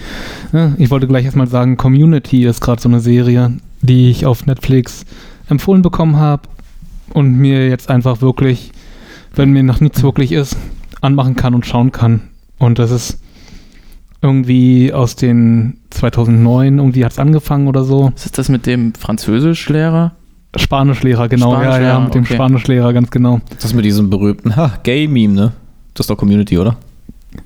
Ja, 0.53 0.72
ich 0.79 0.90
wollte 0.90 1.07
gleich 1.07 1.25
erstmal 1.25 1.49
sagen, 1.49 1.77
Community 1.77 2.44
ist 2.44 2.61
gerade 2.61 2.81
so 2.81 2.88
eine 2.88 3.01
Serie, 3.01 3.53
die 3.83 4.11
ich 4.11 4.25
auf 4.27 4.46
Netflix 4.46 5.05
empfohlen 5.49 5.83
bekommen 5.83 6.16
habe 6.16 6.42
und 7.12 7.37
mir 7.37 7.68
jetzt 7.68 7.90
einfach 7.90 8.20
wirklich, 8.20 8.70
wenn 9.35 9.51
mir 9.51 9.62
noch 9.62 9.81
nichts 9.81 10.03
wirklich 10.03 10.33
ist, 10.33 10.57
anmachen 11.01 11.35
kann 11.37 11.55
und 11.55 11.66
schauen 11.66 11.90
kann. 11.92 12.20
Und 12.59 12.79
das 12.79 12.90
ist 12.90 13.20
irgendwie 14.22 14.92
aus 14.92 15.14
den 15.16 15.79
2009, 15.90 16.79
irgendwie 16.79 17.05
hat 17.05 17.12
es 17.12 17.18
angefangen 17.18 17.68
oder 17.68 17.85
so. 17.85 18.12
Ist 18.16 18.38
das 18.38 18.49
mit 18.49 18.66
dem 18.66 18.94
Französischlehrer? 18.94 20.12
Spanischlehrer, 20.58 21.28
genau, 21.28 21.54
ja, 21.54 21.62
ja, 21.62 21.70
Spanischlehrer, 21.70 22.00
mit 22.00 22.14
dem 22.14 22.22
okay. 22.22 22.34
Spanischlehrer, 22.34 22.92
ganz 22.92 23.10
genau. 23.10 23.40
Das 23.60 23.74
mit 23.74 23.84
diesem 23.84 24.10
berühmten 24.10 24.56
ha, 24.56 24.72
Gay-Meme, 24.82 25.34
ne? 25.34 25.52
Das 25.94 26.04
ist 26.04 26.10
doch 26.10 26.16
Community, 26.16 26.58
oder? 26.58 26.76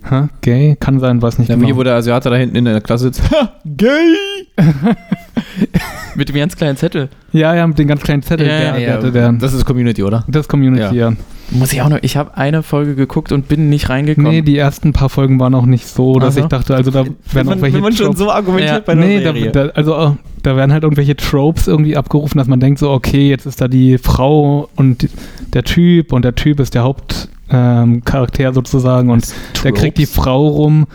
Hä? 0.09 0.29
Gay? 0.41 0.77
Kann 0.79 1.01
sein, 1.01 1.21
weiß 1.21 1.39
nicht 1.39 1.49
Ja, 1.49 1.57
genau. 1.57 1.67
Hier, 1.67 1.77
wo 1.77 1.83
der 1.83 1.95
Asiate 1.97 2.31
da 2.31 2.37
hinten 2.37 2.57
in 2.57 2.65
der 2.65 2.81
Klasse 2.81 3.05
sitzt. 3.05 3.31
Ha, 3.31 3.53
gay! 3.65 4.17
Mit 6.15 6.29
dem 6.29 6.37
ganz 6.37 6.57
kleinen 6.57 6.77
Zettel. 6.77 7.09
Ja, 7.33 7.55
ja, 7.55 7.67
mit 7.67 7.79
den 7.79 7.87
ganz 7.87 8.03
kleinen 8.03 8.23
Zettel. 8.23 8.47
Ja, 8.47 8.59
der, 8.59 8.79
ja, 8.81 8.97
der, 8.99 8.99
der, 8.99 9.11
der, 9.11 9.33
Das 9.33 9.53
ist 9.53 9.65
Community, 9.65 10.03
oder? 10.03 10.25
das 10.27 10.43
ist 10.43 10.49
Community, 10.49 10.97
ja. 10.97 11.13
Muss 11.53 11.73
ich 11.73 11.83
auch 11.83 11.89
noch. 11.89 11.99
Ich 12.03 12.17
habe 12.17 12.37
eine 12.37 12.63
Folge 12.63 12.95
geguckt 12.95 13.33
und 13.33 13.49
bin 13.49 13.69
nicht 13.69 13.89
reingekommen. 13.89 14.31
Nee, 14.31 14.43
die 14.43 14.57
ersten 14.57 14.93
paar 14.93 15.09
Folgen 15.09 15.39
waren 15.41 15.55
auch 15.55 15.67
nicht 15.67 15.87
so, 15.87 16.19
dass 16.19 16.31
Ach 16.35 16.39
so. 16.39 16.41
ich 16.41 16.47
dachte, 16.47 16.75
also 16.77 16.91
da 16.91 17.05
werden 17.33 17.53
auch 17.53 17.61
welche 17.61 17.81
Tropes- 17.81 18.21
argumentiert 18.29 18.73
Ja. 18.73 18.81
bei 18.81 18.93
einer 18.93 19.07
Nee, 19.07 19.23
da, 19.23 19.33
Serie. 19.33 19.51
da, 19.51 19.67
also 19.69 19.95
äh, 19.97 20.11
da 20.43 20.57
werden 20.57 20.73
halt 20.73 20.85
irgendwelche 20.85 21.17
Tropes 21.17 21.67
irgendwie 21.67 21.97
abgerufen, 21.97 22.39
dass 22.39 22.47
man 22.49 22.61
denkt 22.61 22.79
so, 22.79 22.91
okay, 22.91 23.29
jetzt 23.29 23.47
ist 23.47 23.61
da 23.61 23.69
die 23.69 23.99
Frau 23.99 24.69
und 24.77 25.09
der 25.55 25.65
Typ 25.65 26.13
und 26.13 26.25
der 26.25 26.35
Typ 26.35 26.61
ist 26.61 26.75
der 26.75 26.83
Hauptcharakter 26.83 28.49
ähm, 28.49 28.55
sozusagen 28.55 29.11
und 29.11 29.27
der 29.65 29.73
kriegt 29.73 29.99
die 29.99 30.07
Frau 30.07 30.47
rum, 30.49 30.87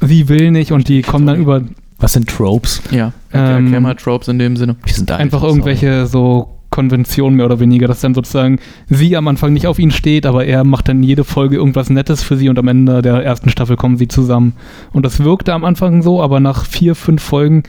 sie 0.00 0.28
will 0.28 0.50
nicht 0.50 0.72
und 0.72 0.88
die 0.88 1.02
kommen 1.02 1.26
dann 1.26 1.36
über 1.38 1.62
Was 2.02 2.14
sind 2.14 2.28
Tropes? 2.28 2.82
Ja, 2.90 3.12
erklär, 3.30 3.56
Ähm, 3.58 3.64
erklär 3.64 3.80
mal 3.80 3.94
Tropes 3.94 4.28
in 4.28 4.38
dem 4.38 4.56
Sinne. 4.56 4.76
Wir 4.84 4.92
sind 4.92 5.08
da 5.08 5.16
einfach 5.16 5.42
irgendwelche 5.42 6.06
so 6.06 6.48
Konventionen 6.70 7.36
mehr 7.36 7.46
oder 7.46 7.60
weniger, 7.60 7.86
dass 7.86 8.00
dann 8.00 8.12
sozusagen 8.14 8.58
sie 8.88 9.16
am 9.16 9.28
Anfang 9.28 9.52
nicht 9.52 9.66
auf 9.68 9.78
ihn 9.78 9.92
steht, 9.92 10.26
aber 10.26 10.44
er 10.44 10.64
macht 10.64 10.88
dann 10.88 11.02
jede 11.02 11.22
Folge 11.22 11.56
irgendwas 11.56 11.90
Nettes 11.90 12.22
für 12.22 12.36
sie 12.36 12.48
und 12.48 12.58
am 12.58 12.66
Ende 12.66 13.02
der 13.02 13.22
ersten 13.22 13.50
Staffel 13.50 13.76
kommen 13.76 13.98
sie 13.98 14.08
zusammen. 14.08 14.54
Und 14.92 15.06
das 15.06 15.22
wirkte 15.22 15.52
am 15.52 15.64
Anfang 15.64 16.02
so, 16.02 16.20
aber 16.20 16.40
nach 16.40 16.64
vier, 16.66 16.94
fünf 16.94 17.22
Folgen 17.22 17.62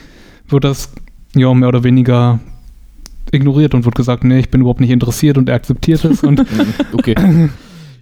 wird 0.48 0.64
das 0.64 0.92
ja 1.36 1.52
mehr 1.54 1.68
oder 1.68 1.84
weniger 1.84 2.40
ignoriert 3.30 3.74
und 3.74 3.84
wurde 3.84 3.96
gesagt, 3.96 4.24
nee, 4.24 4.38
ich 4.40 4.50
bin 4.50 4.62
überhaupt 4.62 4.80
nicht 4.80 4.90
interessiert 4.90 5.38
und 5.38 5.48
er 5.48 5.54
akzeptiert 5.56 6.04
es 6.04 6.22
und 6.22 6.44
Okay. 6.92 7.14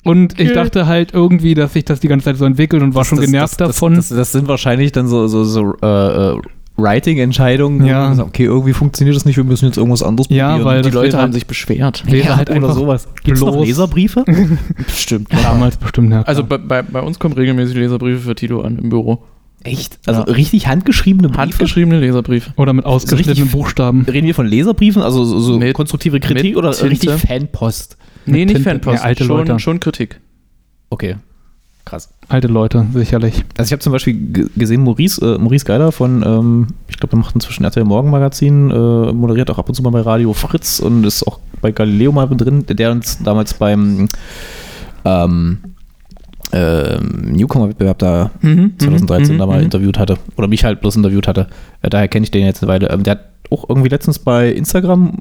Und 0.05 0.41
ich 0.41 0.53
dachte 0.53 0.87
halt 0.87 1.15
irgendwie, 1.15 1.55
dass 1.55 1.75
sich 1.75 1.85
das 1.85 2.01
die 2.01 2.09
ganze 2.09 2.25
Zeit 2.25 2.37
so 2.37 2.45
entwickelt 2.45 2.83
und 2.83 2.95
war 2.95 3.05
schon 3.05 3.21
genervt 3.21 3.61
das, 3.61 3.69
davon. 3.69 3.95
Das, 3.95 4.09
das, 4.09 4.19
das 4.19 4.33
sind 4.33 4.49
wahrscheinlich 4.49 4.91
dann 4.93 5.07
so, 5.07 5.29
so, 5.29 5.45
so 5.45 5.75
äh, 5.81 5.87
äh, 6.33 6.41
Writing-Entscheidungen. 6.77 7.83
wo 7.83 7.87
Ja. 7.87 8.09
man 8.09 8.17
sagt, 8.17 8.29
Okay, 8.31 8.45
irgendwie 8.45 8.73
funktioniert 8.73 9.17
das 9.17 9.25
nicht, 9.25 9.37
wir 9.37 9.45
müssen 9.45 9.67
jetzt 9.67 9.77
irgendwas 9.77 10.03
anderes 10.03 10.29
Ja, 10.31 10.65
weil 10.65 10.79
Die 10.83 10.89
das 10.89 10.95
Leute 10.95 11.17
haben 11.17 11.23
halt- 11.25 11.35
sich 11.35 11.47
beschwert. 11.47 12.03
wäre 12.07 12.27
Ja, 12.29 12.37
halt 12.37 12.51
oder 12.51 12.73
sowas. 12.73 13.07
Gibt 13.25 13.39
es 13.39 13.45
noch 13.45 13.55
bloß- 13.57 13.65
Leserbriefe? 13.67 14.25
Bestimmt. 14.87 15.29
damals 15.33 15.77
bestimmt, 15.77 16.13
ja. 16.13 16.23
Also 16.23 16.45
bei, 16.45 16.59
bei, 16.59 16.83
bei 16.83 17.01
uns 17.01 17.19
kommen 17.19 17.35
regelmäßig 17.35 17.77
Leserbriefe 17.77 18.21
für 18.21 18.35
Tito 18.35 18.61
an 18.63 18.79
im 18.79 18.89
Büro. 18.89 19.23
Echt? 19.65 20.01
Also 20.07 20.23
Ja. 20.23 20.33
richtig 20.33 20.67
handgeschriebene 20.67 21.29
Briefe? 21.29 21.41
Handgeschriebene 21.41 22.01
Leserbriefe. 22.01 22.51
oder 22.57 22.73
mit 22.73 22.85
ausgeschnittenen 22.85 23.37
richtig- 23.37 23.53
Buchstaben. 23.53 24.05
Reden 24.11 24.27
wir 24.27 24.35
von 24.35 24.47
Leserbriefen, 24.47 25.03
also 25.03 25.25
so, 25.25 25.39
so 25.39 25.59
Mit- 25.59 25.75
konstruktive 25.75 26.19
Kritik 26.19 26.57
oder 26.57 26.73
Tinte. 26.73 26.91
richtig 26.91 27.11
Fanpost? 27.11 27.97
Nee, 28.27 28.45
nicht 28.45 28.55
Tinte. 28.55 28.71
Fanpost. 28.71 28.99
Ja, 28.99 29.05
alte 29.05 29.25
schon, 29.25 29.37
Leute. 29.37 29.59
schon 29.59 29.81
Kritik. 29.81 30.21
Okay. 30.91 31.17
Krass. 31.85 32.11
Alte 32.29 32.47
Leute, 32.47 32.87
sicherlich. 32.95 33.45
Also 33.59 33.69
ich 33.69 33.73
habe 33.73 33.81
zum 33.81 33.93
Beispiel 33.93 34.15
ge- 34.15 34.47
gesehen, 34.57 34.85
Maurice, 34.85 35.21
äh, 35.35 35.39
Maurice 35.39 35.65
Geiler 35.65 35.91
von, 35.91 36.23
ähm, 36.25 36.67
ich 36.89 36.97
glaube, 36.97 37.11
der 37.11 37.19
macht 37.19 37.35
inzwischen 37.35 37.65
RTL 37.65 37.85
Morgenmagazin, 37.85 38.71
äh, 38.71 39.13
moderiert 39.13 39.51
auch 39.51 39.59
ab 39.59 39.69
und 39.69 39.75
zu 39.75 39.83
mal 39.83 39.91
bei 39.91 40.01
Radio 40.01 40.33
Fritz 40.33 40.79
und 40.79 41.05
ist 41.05 41.27
auch 41.27 41.41
bei 41.61 41.73
Galileo 41.73 42.13
mal 42.13 42.27
drin, 42.27 42.65
der 42.69 42.93
uns 42.93 43.19
damals 43.25 43.55
beim 43.55 44.09
ähm, 45.05 45.59
ähm, 46.53 47.33
Newcomer-Wettbewerb 47.33 47.99
da 47.99 48.31
Mhm, 48.43 48.75
2013 48.79 49.35
mhm, 49.35 49.39
da 49.39 49.47
mal 49.47 49.59
mhm. 49.59 49.65
interviewt 49.65 49.99
hatte. 49.99 50.19
Oder 50.37 50.49
mich 50.49 50.65
halt 50.65 50.81
bloß 50.81 50.97
interviewt 50.97 51.27
hatte. 51.27 51.49
Äh, 51.81 51.91
daher 51.91 52.09
kenne 52.09 52.25
ich 52.25 52.31
den 52.31 52.45
jetzt 52.45 52.63
eine 52.63 52.71
Weile. 52.71 52.91
Ähm, 52.91 53.03
der 53.03 53.13
hat 53.13 53.21
auch 53.53 53.69
irgendwie 53.69 53.89
letztens 53.89 54.19
bei 54.19 54.51
Instagram 54.53 55.13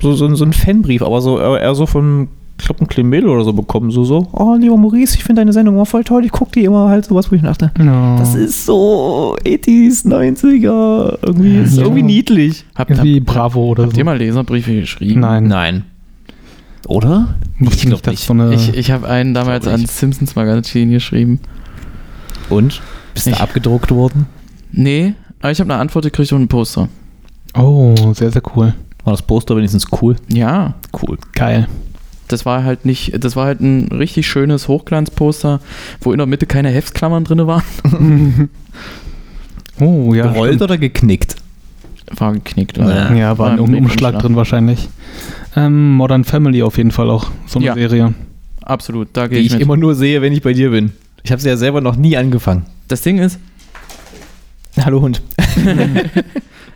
so, 0.00 0.14
so, 0.14 0.34
so 0.34 0.44
einen 0.44 0.52
Fanbrief, 0.52 1.02
aber 1.02 1.20
so 1.20 1.38
eher 1.38 1.74
so 1.74 1.86
von, 1.86 2.28
ich 2.58 2.66
glaube, 2.66 2.82
ein 2.84 2.88
Klimel 2.88 3.26
oder 3.28 3.44
so 3.44 3.52
bekommen. 3.52 3.90
So, 3.90 4.04
so, 4.04 4.26
oh, 4.32 4.54
lieber 4.58 4.76
Maurice, 4.76 5.16
ich 5.16 5.24
finde 5.24 5.40
deine 5.40 5.52
Sendung 5.52 5.74
immer 5.76 5.86
voll 5.86 6.04
toll. 6.04 6.24
Ich 6.24 6.32
gucke 6.32 6.52
die 6.52 6.64
immer 6.64 6.88
halt 6.88 7.04
sowas, 7.06 7.30
wo 7.30 7.36
ich 7.36 7.42
dachte, 7.42 7.72
Ja. 7.78 8.16
das 8.18 8.34
ist 8.34 8.66
so 8.66 9.36
80s, 9.44 10.06
90er. 10.06 11.18
Irgendwie 11.22 11.56
ist 11.58 11.76
Ja. 11.76 11.82
irgendwie 11.84 12.02
niedlich. 12.02 12.64
Habt, 12.74 12.90
habt, 12.90 12.98
Irgendwie 13.00 13.20
Bravo 13.20 13.64
oder 13.70 13.84
habt 13.84 13.94
so. 13.94 13.98
ihr 13.98 14.04
mal 14.04 14.18
Leserbriefe 14.18 14.74
geschrieben? 14.80 15.20
Nein. 15.20 15.46
Nein. 15.48 15.84
Oder? 16.86 17.34
Ich 17.60 17.86
nicht, 17.88 18.06
nicht. 18.06 18.18
so. 18.26 18.50
Ich, 18.50 18.76
ich 18.76 18.90
habe 18.90 19.08
einen 19.08 19.32
damals 19.32 19.66
an. 19.66 19.86
Simpsons 19.86 20.36
Magazin 20.36 20.90
geschrieben. 20.90 21.40
Und? 22.50 22.82
Bist 23.14 23.26
du 23.26 23.30
Ich- 23.30 23.40
abgedruckt 23.40 23.90
worden? 23.90 24.26
Nee, 24.70 25.14
aber 25.40 25.50
ich 25.52 25.60
habe 25.60 25.72
eine 25.72 25.80
Antwort 25.80 26.04
gekriegt 26.04 26.32
und 26.32 26.42
ein 26.42 26.48
Poster. 26.48 26.88
Oh, 27.56 27.94
sehr, 28.14 28.30
sehr 28.30 28.42
cool. 28.56 28.74
War 29.04 29.12
das 29.12 29.22
Poster 29.22 29.56
wenigstens 29.56 29.86
cool? 30.00 30.16
Ja, 30.28 30.74
Cool. 31.02 31.18
Geil. 31.34 31.68
das 32.28 32.46
war 32.46 32.64
halt 32.64 32.84
nicht, 32.86 33.22
das 33.22 33.36
war 33.36 33.44
halt 33.46 33.60
ein 33.60 33.88
richtig 33.92 34.26
schönes 34.26 34.66
Hochglanzposter, 34.68 35.60
wo 36.00 36.12
in 36.12 36.18
der 36.18 36.26
Mitte 36.26 36.46
keine 36.46 36.70
Heftsklammern 36.70 37.24
drin 37.24 37.46
waren. 37.46 37.62
oh, 39.80 40.14
ja. 40.14 40.24
Gerollt 40.28 40.50
stimmt. 40.54 40.62
oder 40.62 40.78
geknickt? 40.78 41.36
War 42.16 42.32
geknickt. 42.32 42.76
Ja, 42.78 43.12
Ja, 43.14 43.38
war 43.38 43.50
ein 43.50 43.58
Um- 43.60 43.74
Umschlag 43.74 44.18
drin 44.20 44.36
wahrscheinlich. 44.36 44.88
Ähm, 45.56 45.92
Modern 45.94 46.24
Family 46.24 46.62
auf 46.62 46.76
jeden 46.78 46.90
Fall 46.90 47.10
auch. 47.10 47.30
So 47.46 47.58
eine 47.58 47.66
Ja. 47.66 47.74
Serie. 47.74 48.14
Absolut, 48.62 49.08
da 49.12 49.28
Die 49.28 49.34
gehe 49.34 49.40
ich, 49.40 49.46
ich 49.48 49.52
mit. 49.54 49.62
immer 49.62 49.76
nur 49.76 49.94
sehe, 49.94 50.22
wenn 50.22 50.32
ich 50.32 50.42
bei 50.42 50.52
dir 50.54 50.70
bin. 50.70 50.92
Ich 51.22 51.30
habe 51.32 51.40
sie 51.42 51.48
ja 51.48 51.56
selber 51.56 51.80
noch 51.80 51.96
nie 51.96 52.16
angefangen. 52.16 52.64
Das 52.88 53.02
Ding 53.02 53.18
ist, 53.18 53.38
Hallo 54.82 55.00
Hund. 55.02 55.22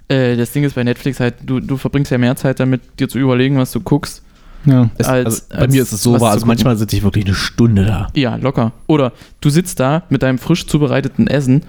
äh, 0.09 0.37
das 0.37 0.53
Ding 0.53 0.65
ist 0.65 0.75
bei 0.75 0.85
Netflix 0.85 1.21
halt, 1.21 1.35
du, 1.45 1.61
du 1.61 1.77
verbringst 1.77 2.11
ja 2.11 2.19
mehr 2.19 2.37
Zeit 2.37 2.61
damit, 2.61 2.81
dir 2.99 3.09
zu 3.09 3.19
überlegen, 3.19 3.59
was 3.59 3.73
du 3.73 3.81
guckst. 3.81 4.23
Ja. 4.65 4.91
Als- 4.99 5.09
also 5.09 5.43
bei 5.51 5.57
als 5.57 5.73
mir 5.73 5.83
ist 5.83 5.93
es 5.93 6.03
so, 6.03 6.21
wahr, 6.21 6.33
also 6.33 6.45
manchmal 6.47 6.77
sitze 6.77 6.97
ich 6.97 7.03
wirklich 7.03 7.25
eine 7.27 7.35
Stunde 7.35 7.85
da. 7.85 8.09
Ja, 8.15 8.37
locker. 8.37 8.73
Oder 8.87 9.13
du 9.41 9.51
sitzt 9.51 9.79
da 9.81 10.03
mit 10.11 10.23
deinem 10.23 10.39
frisch 10.39 10.67
zubereiteten 10.67 11.27
Essen. 11.29 11.63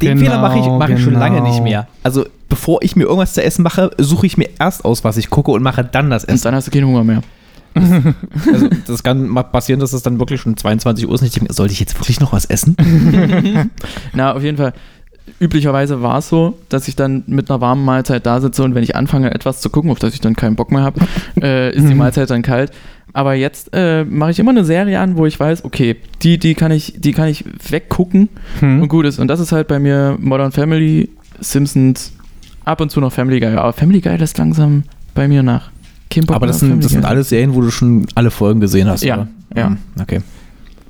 Den 0.00 0.18
Genau, 0.18 0.30
Fehler 0.30 0.40
mache 0.42 0.58
ich, 0.58 0.66
mach 0.66 0.88
ich 0.88 1.00
schon 1.02 1.14
lange 1.14 1.36
genau. 1.38 1.48
nicht 1.50 1.62
mehr. 1.62 1.86
Also 2.02 2.26
bevor 2.48 2.82
ich 2.82 2.96
mir 2.96 3.04
irgendwas 3.04 3.34
zu 3.34 3.42
essen 3.42 3.62
mache, 3.62 3.92
suche 3.98 4.26
ich 4.26 4.36
mir 4.36 4.48
erst 4.58 4.84
aus, 4.84 5.04
was 5.04 5.16
ich 5.16 5.30
gucke 5.30 5.52
und 5.52 5.62
mache 5.62 5.84
dann 5.84 6.10
das 6.10 6.24
Und 6.24 6.34
Essen. 6.34 6.44
dann 6.44 6.54
hast 6.56 6.66
du 6.66 6.70
keinen 6.72 6.86
Hunger 6.86 7.04
mehr. 7.04 7.22
Also 8.52 8.68
das 8.86 9.02
kann 9.02 9.28
mal 9.28 9.44
passieren, 9.44 9.80
dass 9.80 9.92
es 9.94 10.02
dann 10.02 10.18
wirklich 10.18 10.40
schon 10.42 10.56
22 10.56 11.06
Uhr 11.08 11.14
ist 11.14 11.22
und 11.22 11.28
ich 11.28 11.32
denke, 11.32 11.52
sollte 11.54 11.72
ich 11.72 11.80
jetzt 11.80 11.94
wirklich 11.98 12.20
noch 12.20 12.32
was 12.32 12.44
essen? 12.44 12.76
Na, 14.12 14.34
auf 14.34 14.42
jeden 14.42 14.56
Fall. 14.58 14.72
Üblicherweise 15.40 16.02
war 16.02 16.18
es 16.18 16.28
so, 16.28 16.58
dass 16.68 16.88
ich 16.88 16.96
dann 16.96 17.22
mit 17.26 17.50
einer 17.50 17.60
warmen 17.60 17.84
Mahlzeit 17.84 18.26
da 18.26 18.40
sitze 18.40 18.62
und 18.64 18.74
wenn 18.74 18.82
ich 18.82 18.96
anfange, 18.96 19.32
etwas 19.34 19.60
zu 19.60 19.70
gucken, 19.70 19.90
auf 19.90 19.98
das 19.98 20.14
ich 20.14 20.20
dann 20.20 20.34
keinen 20.36 20.56
Bock 20.56 20.70
mehr 20.72 20.82
habe, 20.82 21.00
äh, 21.42 21.74
ist 21.74 21.88
die 21.88 21.94
Mahlzeit 21.94 22.30
dann 22.30 22.42
kalt. 22.42 22.70
Aber 23.12 23.34
jetzt 23.34 23.70
äh, 23.72 24.04
mache 24.04 24.30
ich 24.30 24.38
immer 24.38 24.50
eine 24.52 24.64
Serie 24.64 24.98
an, 25.00 25.16
wo 25.16 25.26
ich 25.26 25.38
weiß, 25.38 25.64
okay, 25.64 25.96
die, 26.22 26.38
die 26.38 26.54
kann 26.54 26.72
ich, 26.72 26.94
die 26.98 27.12
kann 27.12 27.28
ich 27.28 27.44
weggucken 27.68 28.28
Hm. 28.60 28.82
und 28.82 28.88
gut 28.88 29.04
ist. 29.04 29.18
Und 29.18 29.28
das 29.28 29.38
ist 29.40 29.52
halt 29.52 29.68
bei 29.68 29.78
mir 29.78 30.16
Modern 30.20 30.50
Family, 30.52 31.10
Simpsons, 31.40 32.12
ab 32.64 32.80
und 32.80 32.90
zu 32.90 33.00
noch 33.00 33.12
Family 33.12 33.38
Guy. 33.40 33.54
Aber 33.56 33.72
Family 33.72 34.00
Guy 34.00 34.16
lässt 34.16 34.38
langsam 34.38 34.84
bei 35.14 35.28
mir 35.28 35.42
nach. 35.42 35.70
Aber 36.28 36.46
das 36.46 36.60
sind, 36.60 36.84
das 36.84 36.92
sind 36.92 37.04
alles 37.04 37.30
Serien, 37.30 37.54
wo 37.54 37.60
du 37.62 37.70
schon 37.70 38.06
alle 38.14 38.30
Folgen 38.30 38.60
gesehen 38.60 38.88
hast, 38.88 39.02
Ja, 39.02 39.14
oder? 39.14 39.28
ja. 39.56 39.66
Hm, 39.68 39.78
Okay. 40.00 40.20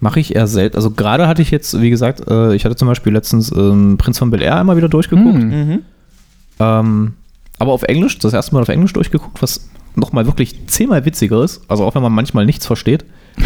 Mache 0.03 0.19
ich 0.19 0.35
eher 0.35 0.49
selten. 0.49 0.75
Also 0.75 0.91
gerade 0.91 1.29
hatte 1.29 1.43
ich 1.43 1.53
jetzt, 1.53 1.81
wie 1.81 1.89
gesagt, 1.89 2.29
äh, 2.29 2.55
ich 2.57 2.65
hatte 2.65 2.75
zum 2.75 2.89
Beispiel 2.89 3.13
letztens 3.13 3.53
ähm, 3.53 3.99
Prinz 3.99 4.19
von 4.19 4.31
Bel 4.33 4.43
Air 4.43 4.57
einmal 4.59 4.77
wieder 4.77 4.89
durchgeguckt. 4.89 5.39
Hm. 5.41 5.69
Mhm. 5.69 5.79
Ähm, 6.59 7.13
aber 7.61 7.71
auf 7.73 7.85
Englisch, 7.85 8.19
das 8.19 8.33
erste 8.33 8.53
Mal 8.55 8.63
auf 8.63 8.69
Englisch 8.69 8.93
durchgeguckt, 8.93 9.41
was 9.41 9.69
nochmal 9.95 10.27
wirklich 10.27 10.67
zehnmal 10.67 11.05
witziger 11.05 11.45
ist. 11.45 11.61
Also 11.69 11.85
auch 11.85 11.95
wenn 11.95 12.03
man 12.03 12.13
manchmal 12.13 12.45
nichts 12.47 12.67
versteht. 12.67 13.05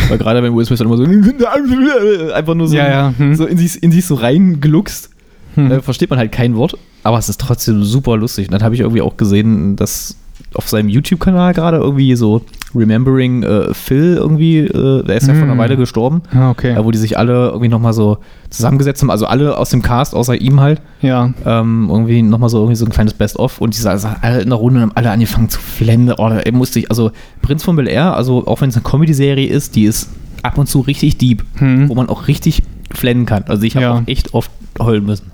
Weil 0.08 0.16
gerade 0.16 0.42
wenn 0.42 0.56
Will 0.56 0.64
Smith 0.64 0.78
dann 0.78 0.88
immer 0.88 0.96
so 0.96 1.04
einfach 2.34 2.54
nur 2.54 2.68
so, 2.68 2.74
Ja, 2.74 2.88
ja. 2.88 3.14
Hm. 3.18 3.34
so 3.34 3.44
in, 3.44 3.58
sich, 3.58 3.82
in 3.82 3.92
sich 3.92 4.06
so 4.06 4.14
reingluckst, 4.14 5.10
Hm. 5.56 5.70
äh, 5.70 5.80
versteht 5.82 6.08
man 6.10 6.18
halt 6.18 6.32
kein 6.32 6.54
Wort. 6.56 6.76
Aber 7.02 7.18
es 7.18 7.28
ist 7.28 7.40
trotzdem 7.40 7.84
super 7.84 8.16
lustig. 8.16 8.48
Und 8.48 8.52
dann 8.52 8.62
habe 8.62 8.74
ich 8.74 8.80
irgendwie 8.80 9.02
auch 9.02 9.16
gesehen, 9.18 9.76
dass 9.76 10.16
auf 10.54 10.68
seinem 10.68 10.88
YouTube-Kanal 10.88 11.52
gerade 11.54 11.76
irgendwie 11.76 12.14
so 12.16 12.42
Remembering 12.76 13.42
äh, 13.42 13.74
Phil 13.74 14.14
irgendwie, 14.16 14.58
äh, 14.58 15.02
der 15.04 15.16
ist 15.16 15.26
ja 15.26 15.34
vor 15.34 15.42
einer 15.44 15.52
Hm. 15.52 15.58
Weile 15.58 15.76
gestorben, 15.76 16.22
Ah, 16.34 16.50
okay. 16.50 16.72
äh, 16.74 16.84
wo 16.84 16.90
die 16.90 16.98
sich 16.98 17.18
alle 17.18 17.46
irgendwie 17.48 17.68
nochmal 17.68 17.92
so 17.92 18.18
zusammengesetzt 18.50 19.02
haben, 19.02 19.10
also 19.10 19.26
alle 19.26 19.56
aus 19.56 19.70
dem 19.70 19.82
Cast, 19.82 20.14
außer 20.14 20.40
ihm 20.40 20.60
halt, 20.60 20.80
Ja. 21.02 21.32
ähm, 21.44 21.88
irgendwie 21.90 22.22
nochmal 22.22 22.48
so, 22.48 22.58
irgendwie 22.58 22.76
so 22.76 22.84
ein 22.86 22.90
kleines 22.92 23.14
Best-of 23.14 23.60
und 23.60 23.74
die 23.76 23.80
saßen 23.80 24.10
alle 24.20 24.40
in 24.42 24.48
der 24.50 24.58
Runde 24.58 24.78
und 24.80 24.90
haben 24.90 24.96
alle 24.96 25.10
angefangen 25.10 25.48
zu 25.48 25.58
flennen. 25.60 26.12
Oh, 26.16 26.28
da 26.28 26.40
musste 26.52 26.78
ich, 26.78 26.90
also 26.90 27.10
Prinz 27.42 27.62
von 27.64 27.76
Bel 27.76 27.88
Air, 27.88 28.14
also 28.16 28.46
auch 28.46 28.60
wenn 28.60 28.68
es 28.68 28.76
eine 28.76 28.82
Comedy-Serie 28.84 29.48
ist, 29.48 29.74
die 29.76 29.84
ist 29.84 30.10
ab 30.42 30.58
und 30.58 30.66
zu 30.68 30.80
richtig 30.80 31.18
deep, 31.18 31.44
Hm. 31.56 31.88
wo 31.88 31.94
man 31.94 32.08
auch 32.08 32.28
richtig 32.28 32.62
flennen 32.92 33.26
kann. 33.26 33.44
Also 33.48 33.64
ich 33.64 33.74
habe 33.76 33.84
Ja. 33.86 33.92
auch 33.94 34.02
echt 34.06 34.32
oft 34.34 34.50
heulen 34.78 35.04
müssen. 35.06 35.32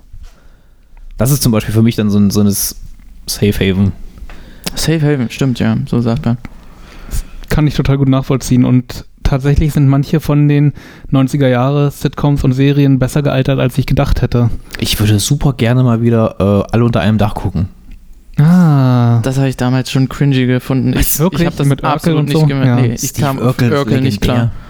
Das 1.17 1.29
ist 1.31 1.43
zum 1.43 1.51
Beispiel 1.51 1.73
für 1.73 1.83
mich 1.83 1.95
dann 1.95 2.09
so 2.09 2.17
ein, 2.17 2.31
so 2.31 2.41
ein 2.41 2.49
Safe 2.49 3.53
Haven. 3.53 3.91
Safe 4.75 5.01
Haven, 5.01 5.29
stimmt, 5.29 5.59
ja, 5.59 5.77
so 5.85 6.01
sagt 6.01 6.25
man. 6.25 6.37
Kann 7.53 7.67
ich 7.67 7.75
total 7.75 7.99
gut 7.99 8.09
nachvollziehen. 8.09 8.65
Und 8.65 9.05
tatsächlich 9.21 9.73
sind 9.73 9.87
manche 9.87 10.19
von 10.19 10.47
den 10.47 10.73
90er 11.11 11.47
Jahre 11.47 11.91
Sitcoms 11.91 12.43
und 12.43 12.53
Serien 12.53 12.97
besser 12.97 13.21
gealtert, 13.21 13.59
als 13.59 13.77
ich 13.77 13.85
gedacht 13.85 14.23
hätte. 14.23 14.49
Ich 14.79 14.99
würde 14.99 15.19
super 15.19 15.53
gerne 15.53 15.83
mal 15.83 16.01
wieder 16.01 16.35
äh, 16.39 16.73
alle 16.73 16.83
unter 16.83 17.01
einem 17.01 17.19
Dach 17.19 17.35
gucken. 17.35 17.67
Ah. 18.39 19.19
Das 19.21 19.37
habe 19.37 19.49
ich 19.49 19.57
damals 19.57 19.91
schon 19.91 20.09
cringy 20.09 20.47
gefunden. 20.47 20.93
Ich, 20.97 21.19
Wirklich? 21.19 21.41
ich 21.41 21.45
habe 21.45 21.55
das 21.55 21.67
Mit 21.67 21.83
Urkel 21.83 21.93
absolut 21.93 22.19
und 22.21 22.25
nicht 22.29 22.39
so? 22.39 22.45
gemerkt. 22.47 22.81
Ja. 22.81 22.87
Nee, 22.87 22.95
ich 22.99 23.13
kam 23.13 23.37
auf 23.39 23.61
Urkel 23.61 24.01
nicht 24.01 24.21
klar. 24.21 24.51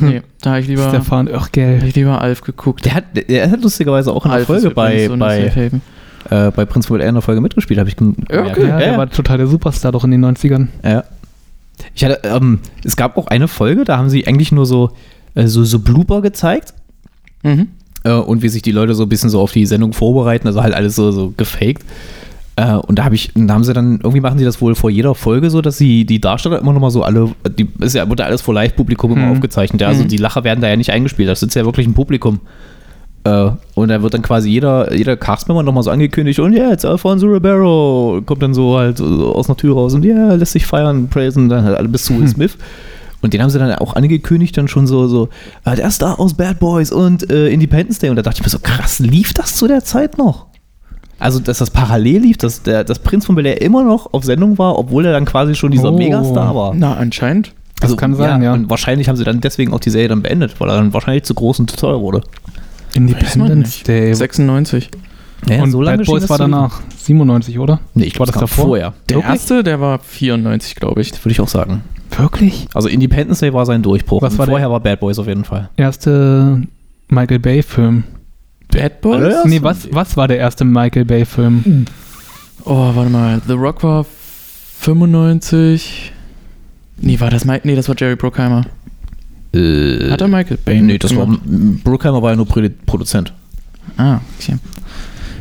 Nee, 0.00 0.20
da 0.42 0.50
habe 0.50 0.60
ich 0.60 0.68
lieber, 0.68 0.82
hab 0.82 0.90
Stefan 0.90 1.26
Oergel. 1.26 1.82
ich 1.82 1.94
lieber 1.94 2.20
Alf 2.20 2.42
geguckt. 2.42 2.84
Der 2.84 2.92
hat, 2.96 3.04
der 3.30 3.50
hat 3.50 3.62
lustigerweise 3.62 4.12
auch 4.12 4.26
in 4.26 4.32
der 4.32 4.40
Folge 4.44 4.68
bei, 4.72 5.08
bei, 5.08 5.70
äh, 6.28 6.50
bei 6.50 6.66
Prinz 6.66 6.90
Air 6.90 7.00
in 7.08 7.14
der 7.14 7.22
Folge 7.22 7.40
mitgespielt, 7.40 7.80
habe 7.80 7.88
ich 7.88 7.96
gem- 7.96 8.14
gemerkt. 8.28 8.58
Okay. 8.58 8.68
Ja, 8.68 8.76
der 8.76 8.92
ja. 8.92 8.98
war 8.98 9.08
total 9.08 9.38
der 9.38 9.46
Superstar 9.46 9.92
doch 9.92 10.04
in 10.04 10.10
den 10.10 10.22
90ern. 10.22 10.66
Ja. 10.84 11.04
Ich 11.94 12.04
hatte, 12.04 12.20
ähm, 12.24 12.60
es 12.84 12.96
gab 12.96 13.16
auch 13.16 13.26
eine 13.28 13.48
Folge, 13.48 13.84
da 13.84 13.96
haben 13.98 14.10
sie 14.10 14.26
eigentlich 14.26 14.52
nur 14.52 14.66
so, 14.66 14.90
äh, 15.34 15.46
so, 15.46 15.64
so 15.64 15.78
Blooper 15.80 16.20
gezeigt 16.22 16.74
Mhm. 17.42 17.68
äh, 18.04 18.12
und 18.12 18.42
wie 18.42 18.48
sich 18.48 18.62
die 18.62 18.72
Leute 18.72 18.94
so 18.94 19.04
ein 19.04 19.08
bisschen 19.08 19.30
so 19.30 19.40
auf 19.40 19.52
die 19.52 19.64
Sendung 19.66 19.92
vorbereiten, 19.92 20.46
also 20.48 20.62
halt 20.62 20.74
alles 20.74 20.96
so, 20.96 21.10
so 21.12 21.32
gefaked. 21.36 21.84
Äh, 22.56 22.74
und 22.74 22.98
da 22.98 23.04
habe 23.04 23.14
ich, 23.14 23.30
da 23.34 23.54
haben 23.54 23.62
sie 23.62 23.72
dann, 23.72 24.00
irgendwie 24.02 24.20
machen 24.20 24.38
sie 24.38 24.44
das 24.44 24.60
wohl 24.60 24.74
vor 24.74 24.90
jeder 24.90 25.14
Folge 25.14 25.48
so, 25.50 25.60
dass 25.62 25.78
sie 25.78 26.04
die 26.04 26.20
Darsteller 26.20 26.58
immer 26.60 26.72
nochmal 26.72 26.90
so 26.90 27.04
alle, 27.04 27.30
die 27.56 27.68
ist 27.80 27.94
ja, 27.94 28.08
wird 28.08 28.18
ja 28.18 28.26
alles 28.26 28.40
vor 28.42 28.54
Live-Publikum 28.54 29.12
immer 29.12 29.26
Mhm. 29.26 29.32
aufgezeichnet. 29.32 29.80
Ja, 29.80 29.86
also 29.88 30.02
Mhm. 30.02 30.08
die 30.08 30.16
Lacher 30.16 30.42
werden 30.42 30.60
da 30.60 30.68
ja 30.68 30.76
nicht 30.76 30.90
eingespielt, 30.90 31.28
das 31.28 31.38
sitzt 31.40 31.54
ja 31.54 31.64
wirklich 31.64 31.86
ein 31.86 31.94
Publikum. 31.94 32.40
Äh, 33.24 33.50
und 33.74 33.88
da 33.88 34.02
wird 34.02 34.14
dann 34.14 34.22
quasi 34.22 34.48
jeder, 34.50 34.94
jeder 34.94 35.16
Castmember 35.16 35.62
nochmal 35.62 35.82
so 35.82 35.90
angekündigt 35.90 36.38
und 36.40 36.52
ja, 36.52 36.70
jetzt 36.70 36.84
Alfonso 36.86 37.26
Ribeiro 37.26 38.20
kommt 38.24 38.42
dann 38.42 38.54
so 38.54 38.78
halt 38.78 39.00
aus 39.00 39.48
einer 39.48 39.56
Tür 39.56 39.74
raus 39.74 39.94
und 39.94 40.04
ja, 40.04 40.34
lässt 40.34 40.52
sich 40.52 40.66
feiern, 40.66 41.08
praisen, 41.08 41.48
dann 41.48 41.64
halt 41.64 41.76
alle 41.76 41.88
bis 41.88 42.04
zu 42.04 42.18
Will 42.18 42.28
Smith. 42.28 42.56
Und 43.20 43.34
den 43.34 43.42
haben 43.42 43.50
sie 43.50 43.58
dann 43.58 43.72
auch 43.74 43.94
angekündigt, 43.96 44.56
dann 44.56 44.68
schon 44.68 44.86
so, 44.86 45.08
so, 45.08 45.28
äh, 45.64 45.74
der 45.74 45.90
Star 45.90 46.20
aus 46.20 46.34
Bad 46.34 46.60
Boys 46.60 46.92
und 46.92 47.28
äh, 47.30 47.48
Independence 47.48 47.98
Day. 47.98 48.10
Und 48.10 48.16
da 48.16 48.22
dachte 48.22 48.38
ich 48.38 48.44
mir 48.44 48.50
so, 48.50 48.60
krass, 48.60 49.00
lief 49.00 49.34
das 49.34 49.56
zu 49.56 49.66
der 49.66 49.82
Zeit 49.82 50.18
noch? 50.18 50.46
Also, 51.18 51.40
dass 51.40 51.58
das 51.58 51.70
parallel 51.70 52.20
lief, 52.20 52.36
dass 52.36 52.62
der, 52.62 52.84
das 52.84 53.00
Prinz 53.00 53.26
von 53.26 53.34
Bel-Air 53.34 53.60
immer 53.60 53.82
noch 53.82 54.12
auf 54.14 54.22
Sendung 54.22 54.56
war, 54.56 54.78
obwohl 54.78 55.04
er 55.04 55.10
dann 55.10 55.24
quasi 55.24 55.56
schon 55.56 55.72
dieser 55.72 55.92
Oh. 55.92 55.98
Megastar 55.98 56.54
war. 56.54 56.74
Na, 56.76 56.94
anscheinend. 56.94 57.54
Das 57.80 57.96
kann 57.96 58.14
sein, 58.14 58.40
ja. 58.40 58.54
Und 58.54 58.70
wahrscheinlich 58.70 59.08
haben 59.08 59.16
sie 59.16 59.24
dann 59.24 59.40
deswegen 59.40 59.72
auch 59.72 59.80
die 59.80 59.90
Serie 59.90 60.06
dann 60.08 60.22
beendet, 60.22 60.60
weil 60.60 60.68
er 60.68 60.76
dann 60.76 60.94
wahrscheinlich 60.94 61.24
zu 61.24 61.34
groß 61.34 61.58
und 61.58 61.70
zu 61.70 61.76
teuer 61.76 62.00
wurde. 62.00 62.20
Independence. 62.94 63.82
Day. 63.82 64.12
96. 64.14 64.90
Ja, 65.48 65.62
und 65.62 65.70
so 65.70 65.80
lange 65.82 65.98
Bad 65.98 66.06
Boys 66.06 66.28
war 66.28 66.38
danach. 66.38 66.80
97, 66.96 67.58
oder? 67.58 67.80
Nee, 67.94 68.04
ich 68.04 68.14
glaube, 68.14 68.32
das 68.32 68.40
davor? 68.40 68.66
vorher. 68.66 68.94
Der 69.08 69.16
Wirklich? 69.18 69.32
erste, 69.32 69.62
der 69.62 69.80
war 69.80 69.98
94, 70.00 70.74
glaube 70.74 71.00
ich. 71.00 71.12
Würde 71.24 71.30
ich 71.32 71.40
auch 71.40 71.48
sagen. 71.48 71.82
Wirklich? 72.16 72.66
Also 72.74 72.88
Independence 72.88 73.38
Day 73.40 73.52
war 73.52 73.64
sein 73.66 73.82
Durchbruch. 73.82 74.22
Was 74.22 74.36
war 74.36 74.46
der- 74.46 74.52
vorher 74.52 74.70
war 74.70 74.80
Bad 74.80 74.98
Boys 75.00 75.18
auf 75.18 75.28
jeden 75.28 75.44
Fall. 75.44 75.70
Erste 75.76 76.62
Michael 77.08 77.38
Bay-Film. 77.38 78.02
Bad 78.72 79.00
Boys? 79.00 79.32
Ja. 79.32 79.42
Nee, 79.46 79.62
was, 79.62 79.88
was 79.92 80.16
war 80.16 80.26
der 80.28 80.38
erste 80.38 80.64
Michael 80.64 81.04
Bay-Film? 81.04 81.86
Oh, 82.64 82.90
warte 82.94 83.10
mal. 83.10 83.40
The 83.46 83.52
Rock 83.54 83.82
war 83.84 84.04
95. 84.80 86.12
Nee, 87.00 87.20
war 87.20 87.30
das 87.30 87.44
Mike? 87.44 87.66
Nee, 87.66 87.76
das 87.76 87.88
war 87.88 87.94
Jerry 87.96 88.16
Bruckheimer. 88.16 88.66
Äh, 89.54 90.10
Hat 90.10 90.20
er 90.20 90.28
Michael 90.28 90.58
Bay? 90.64 90.80
nee, 90.80 90.98
das 90.98 91.14
war. 91.16 91.24
gemacht? 91.26 91.40
Bruckheimer 91.84 92.22
war 92.22 92.30
ja 92.30 92.36
nur 92.36 92.46
Produ- 92.46 92.72
Produzent. 92.86 93.32
Ah, 93.96 94.20
okay. 94.38 94.56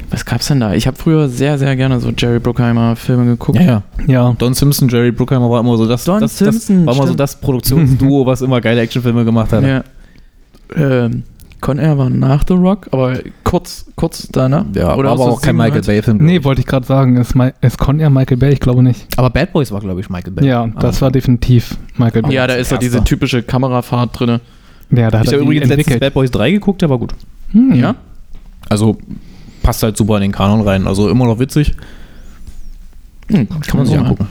Was 0.09 0.23
gab's 0.23 0.47
denn 0.47 0.61
da? 0.61 0.73
Ich 0.73 0.87
habe 0.87 0.95
früher 0.97 1.27
sehr, 1.27 1.57
sehr 1.57 1.75
gerne 1.75 1.99
so 1.99 2.11
Jerry 2.17 2.39
Bruckheimer 2.39 2.95
Filme 2.95 3.25
geguckt. 3.25 3.59
ja. 3.59 3.83
Ja. 4.07 4.33
Don 4.37 4.53
Simpson, 4.53 4.87
Jerry 4.87 5.11
Bruckheimer 5.11 5.49
war 5.49 5.59
immer 5.59 5.75
so 5.77 5.85
das. 5.85 6.05
Don 6.05 6.21
das, 6.21 6.37
Simpson, 6.37 6.85
das 6.85 6.95
war 6.95 7.03
immer 7.03 7.07
so 7.11 7.13
das 7.17 7.35
Produktionsduo, 7.41 8.25
was 8.25 8.41
immer 8.41 8.61
geile 8.61 8.79
Actionfilme 8.81 9.25
gemacht 9.25 9.51
hat. 9.51 9.63
Ja. 9.65 9.83
Ähm, 10.75 11.23
Con 11.59 11.79
Air 11.79 11.97
war 11.97 12.09
nach 12.09 12.43
The 12.47 12.53
Rock, 12.53 12.87
aber 12.91 13.17
kurz, 13.43 13.85
kurz 13.95 14.27
danach. 14.31 14.65
Ja, 14.75 14.95
Oder 14.95 15.09
war 15.09 15.13
aber 15.25 15.33
auch 15.33 15.41
kein 15.41 15.55
Michael 15.55 15.83
97? 15.83 15.87
Bay-Film. 15.87 16.17
Nee, 16.25 16.43
wollte 16.43 16.61
ich 16.61 16.67
gerade 16.67 16.85
sagen. 16.85 17.17
Ist, 17.17 17.35
Mi- 17.35 17.51
ist 17.61 17.79
Con 17.79 17.99
Air 17.99 18.11
Michael 18.11 18.37
Bay? 18.37 18.53
Ich 18.53 18.59
glaube 18.59 18.83
nicht. 18.83 19.07
Aber 19.17 19.29
Bad 19.31 19.53
Boys 19.53 19.71
war, 19.71 19.79
glaube 19.81 19.99
ich, 19.99 20.09
Michael 20.09 20.33
Bay. 20.33 20.45
Ja, 20.47 20.67
das 20.67 21.01
war 21.01 21.09
definitiv 21.09 21.75
Michael 21.97 22.21
Bay. 22.21 22.33
Ja, 22.33 22.45
da 22.45 22.53
ist 22.53 22.71
ja 22.71 22.77
diese 22.77 23.03
typische 23.03 23.41
Kamerafahrt 23.41 24.19
drin. 24.19 24.39
Ja, 24.91 25.09
da 25.09 25.19
hat 25.19 25.25
Ich 25.25 25.31
er 25.31 25.39
habe 25.39 25.43
übrigens 25.45 25.63
letztens 25.67 25.79
entwickelt. 25.87 25.99
Bad 25.99 26.13
Boys 26.13 26.31
3 26.31 26.51
geguckt, 26.51 26.81
der 26.83 26.89
war 26.89 26.97
gut. 26.99 27.13
Hm. 27.51 27.73
Ja? 27.75 27.95
Also 28.69 28.97
passt 29.63 29.81
halt 29.83 29.97
super 29.97 30.15
in 30.17 30.21
den 30.21 30.31
Kanon 30.31 30.61
rein. 30.61 30.85
Also 30.87 31.09
immer 31.09 31.25
noch 31.25 31.39
witzig. 31.39 31.73
Hm, 33.29 33.47
Kann 33.49 33.77
man 33.77 33.85
sich 33.85 33.95
mal. 33.95 34.03
angucken. 34.03 34.27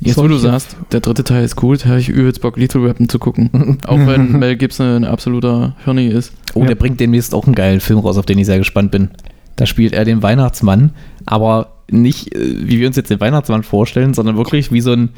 Jetzt, 0.00 0.18
wo 0.18 0.28
du 0.28 0.36
sagst, 0.36 0.76
der 0.92 1.00
dritte 1.00 1.24
Teil 1.24 1.42
ist 1.44 1.56
gut, 1.56 1.86
habe 1.86 1.98
ich 1.98 2.08
übelst 2.08 2.40
Bock, 2.42 2.56
Lethal 2.58 2.84
Weapon 2.84 3.08
zu 3.08 3.18
gucken. 3.18 3.78
Auch 3.86 3.98
wenn 3.98 4.32
Mel 4.38 4.56
Gibson 4.56 4.86
ein 4.96 5.04
absoluter 5.04 5.74
Hirni 5.84 6.06
ist. 6.08 6.32
Oh, 6.54 6.60
Ja. 6.60 6.66
der 6.66 6.74
bringt 6.74 7.00
demnächst 7.00 7.34
auch 7.34 7.46
einen 7.46 7.54
geilen 7.54 7.80
Film 7.80 7.98
raus, 8.00 8.18
auf 8.18 8.26
den 8.26 8.38
ich 8.38 8.46
sehr 8.46 8.58
gespannt 8.58 8.90
bin. 8.90 9.10
Da 9.56 9.64
spielt 9.66 9.94
er 9.94 10.04
den 10.04 10.22
Weihnachtsmann, 10.22 10.90
aber 11.24 11.72
nicht, 11.90 12.34
äh, 12.34 12.68
wie 12.68 12.78
wir 12.78 12.86
uns 12.86 12.96
jetzt 12.96 13.10
den 13.10 13.20
Weihnachtsmann 13.20 13.62
vorstellen, 13.62 14.12
sondern 14.12 14.36
wirklich 14.36 14.70
wie 14.70 14.80
so 14.82 14.92
ein, 14.92 15.08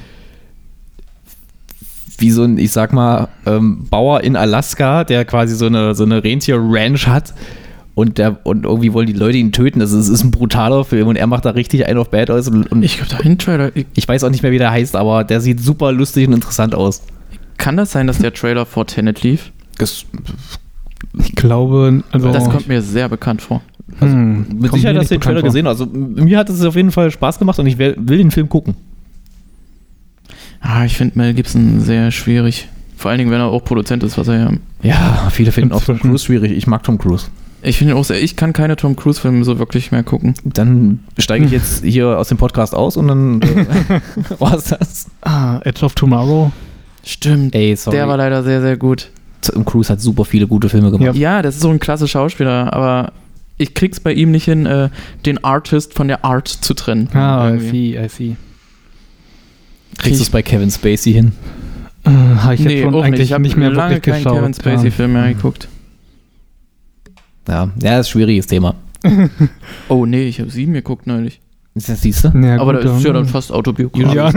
wie 2.18 2.30
so 2.30 2.42
ein, 2.44 2.58
ich 2.58 2.72
sag 2.72 2.92
mal, 2.92 3.28
ähm, 3.46 3.86
Bauer 3.90 4.22
in 4.22 4.36
Alaska, 4.36 5.04
der 5.04 5.24
quasi 5.24 5.54
so 5.54 5.66
eine, 5.66 5.94
so 5.94 6.04
eine 6.04 6.22
Rentier-Ranch 6.22 7.06
hat. 7.06 7.34
Und, 7.98 8.16
der, 8.16 8.46
und 8.46 8.64
irgendwie 8.64 8.92
wollen 8.92 9.08
die 9.08 9.12
Leute 9.12 9.38
ihn 9.38 9.50
töten. 9.50 9.80
Das 9.80 9.90
ist, 9.90 10.04
es 10.04 10.08
ist 10.08 10.22
ein 10.22 10.30
brutaler 10.30 10.84
Film 10.84 11.08
und 11.08 11.16
er 11.16 11.26
macht 11.26 11.44
da 11.44 11.50
richtig 11.50 11.84
einen 11.88 11.98
auf 11.98 12.10
Bad 12.10 12.30
aus. 12.30 12.46
Und, 12.46 12.70
und 12.70 12.84
Ich 12.84 12.96
glaube, 12.96 13.10
da 13.10 13.28
ein 13.28 13.38
Trailer. 13.38 13.74
Ich, 13.74 13.86
ich 13.96 14.06
weiß 14.06 14.22
auch 14.22 14.30
nicht 14.30 14.44
mehr, 14.44 14.52
wie 14.52 14.58
der 14.58 14.70
heißt, 14.70 14.94
aber 14.94 15.24
der 15.24 15.40
sieht 15.40 15.60
super 15.60 15.90
lustig 15.90 16.28
und 16.28 16.34
interessant 16.34 16.76
aus. 16.76 17.02
kann 17.56 17.76
das 17.76 17.90
sein, 17.90 18.06
dass 18.06 18.18
der 18.18 18.32
Trailer 18.32 18.66
vor 18.66 18.86
Tenet 18.86 19.24
lief? 19.24 19.50
Das, 19.78 20.04
Ich 21.18 21.34
glaube, 21.34 22.04
also. 22.12 22.32
Das 22.32 22.48
kommt 22.48 22.68
mir 22.68 22.82
sehr 22.82 23.08
bekannt 23.08 23.42
vor. 23.42 23.62
hm, 23.98 24.46
mit 24.60 24.72
Sicherheit 24.72 24.96
hast 24.96 25.10
du 25.10 25.16
den 25.16 25.20
Trailer 25.20 25.34
bekannt 25.40 25.52
gesehen. 25.52 25.66
Also 25.66 25.84
mir 25.86 26.38
hat 26.38 26.48
es 26.50 26.64
auf 26.64 26.76
jeden 26.76 26.92
Fall 26.92 27.10
Spaß 27.10 27.40
gemacht 27.40 27.58
und 27.58 27.66
ich 27.66 27.78
will, 27.78 27.96
will 27.98 28.18
den 28.18 28.30
Film 28.30 28.48
gucken. 28.48 28.76
Ah, 30.60 30.84
ich 30.84 30.96
finde 30.96 31.18
Mel 31.18 31.34
Gibson 31.34 31.80
sehr 31.80 32.12
schwierig. 32.12 32.68
Vor 32.96 33.10
allen 33.10 33.18
Dingen, 33.18 33.32
wenn 33.32 33.40
er 33.40 33.46
auch 33.46 33.64
Produzent 33.64 34.04
ist, 34.04 34.18
was 34.18 34.28
er 34.28 34.38
ja. 34.38 34.52
Ja, 34.82 35.28
viele 35.32 35.50
finden 35.50 35.72
auch 35.72 35.82
Tom. 35.82 35.98
Cruise 35.98 36.24
schwierig. 36.24 36.52
Ich 36.52 36.68
mag 36.68 36.84
Tom 36.84 36.98
Cruise. 36.98 37.26
Ich 37.62 37.78
finde 37.78 37.96
auch 37.96 38.04
sehr. 38.04 38.22
Ich 38.22 38.36
kann 38.36 38.52
keine 38.52 38.76
Tom 38.76 38.94
Cruise-Filme 38.94 39.44
so 39.44 39.58
wirklich 39.58 39.90
mehr 39.90 40.04
gucken. 40.04 40.34
Dann 40.44 41.00
steige 41.18 41.44
ich 41.44 41.50
jetzt 41.50 41.84
hier 41.84 42.18
aus 42.18 42.28
dem 42.28 42.38
Podcast 42.38 42.74
aus 42.74 42.96
und 42.96 43.08
dann 43.08 43.42
äh, 43.42 44.00
war's 44.38 44.64
das. 44.66 45.06
Ah, 45.22 45.58
Edge 45.64 45.84
of 45.84 45.94
Tomorrow. 45.94 46.52
Stimmt. 47.04 47.54
Ey, 47.54 47.74
sorry. 47.74 47.96
Der 47.96 48.06
war 48.08 48.16
leider 48.16 48.42
sehr, 48.44 48.60
sehr 48.60 48.76
gut. 48.76 49.10
Tom 49.42 49.64
Cruise 49.64 49.90
hat 49.92 50.00
super 50.00 50.24
viele 50.24 50.46
gute 50.46 50.68
Filme 50.68 50.90
gemacht. 50.90 51.16
Ja, 51.16 51.42
das 51.42 51.56
ist 51.56 51.62
so 51.62 51.70
ein 51.70 51.80
klasse 51.80 52.06
Schauspieler, 52.06 52.72
aber 52.72 53.12
ich 53.56 53.74
krieg's 53.74 53.98
bei 53.98 54.12
ihm 54.12 54.30
nicht 54.30 54.44
hin, 54.44 54.66
äh, 54.66 54.88
den 55.26 55.42
Artist 55.42 55.94
von 55.94 56.06
der 56.08 56.24
Art 56.24 56.46
zu 56.48 56.74
trennen. 56.74 57.08
Ah, 57.14 57.48
I 57.48 57.52
Irgendwie. 57.54 57.70
see, 57.92 58.04
I 58.04 58.08
see. 58.08 58.36
Kriegst 59.96 60.20
du 60.20 60.22
es 60.24 60.30
bei 60.30 60.42
Kevin 60.42 60.70
Spacey 60.70 61.12
hin? 61.12 61.32
Äh, 62.04 62.10
Habe 62.10 62.54
ich 62.54 62.60
jetzt 62.60 62.68
Nee, 62.68 62.82
schon 62.82 62.94
auch 62.94 62.98
nicht. 62.98 63.06
eigentlich 63.06 63.20
Ich 63.22 63.32
habe 63.32 63.42
nicht 63.42 63.56
mehr 63.56 63.70
lange 63.70 63.96
wirklich 63.96 64.14
keinen 64.14 64.22
geschaut. 64.24 64.38
Kevin 64.38 64.54
Spacey-Film 64.54 65.12
mehr 65.12 65.34
geguckt. 65.34 65.66
Ja, 67.48 67.70
ja, 67.82 67.98
ist 67.98 68.08
ein 68.08 68.10
schwieriges 68.10 68.46
Thema. 68.46 68.74
Oh 69.88 70.04
nee, 70.06 70.28
ich 70.28 70.40
habe 70.40 70.50
sieben 70.50 70.72
geguckt 70.74 71.06
neulich. 71.06 71.40
Das 71.74 72.02
siehst 72.02 72.24
du? 72.24 72.28
Ja, 72.40 72.60
aber 72.60 72.74
gut, 72.74 72.84
das 72.84 72.98
ist 72.98 73.04
ja 73.04 73.12
dann 73.12 73.26
fast 73.26 73.52
autobiografisch. 73.52 74.14
Ja. 74.14 74.30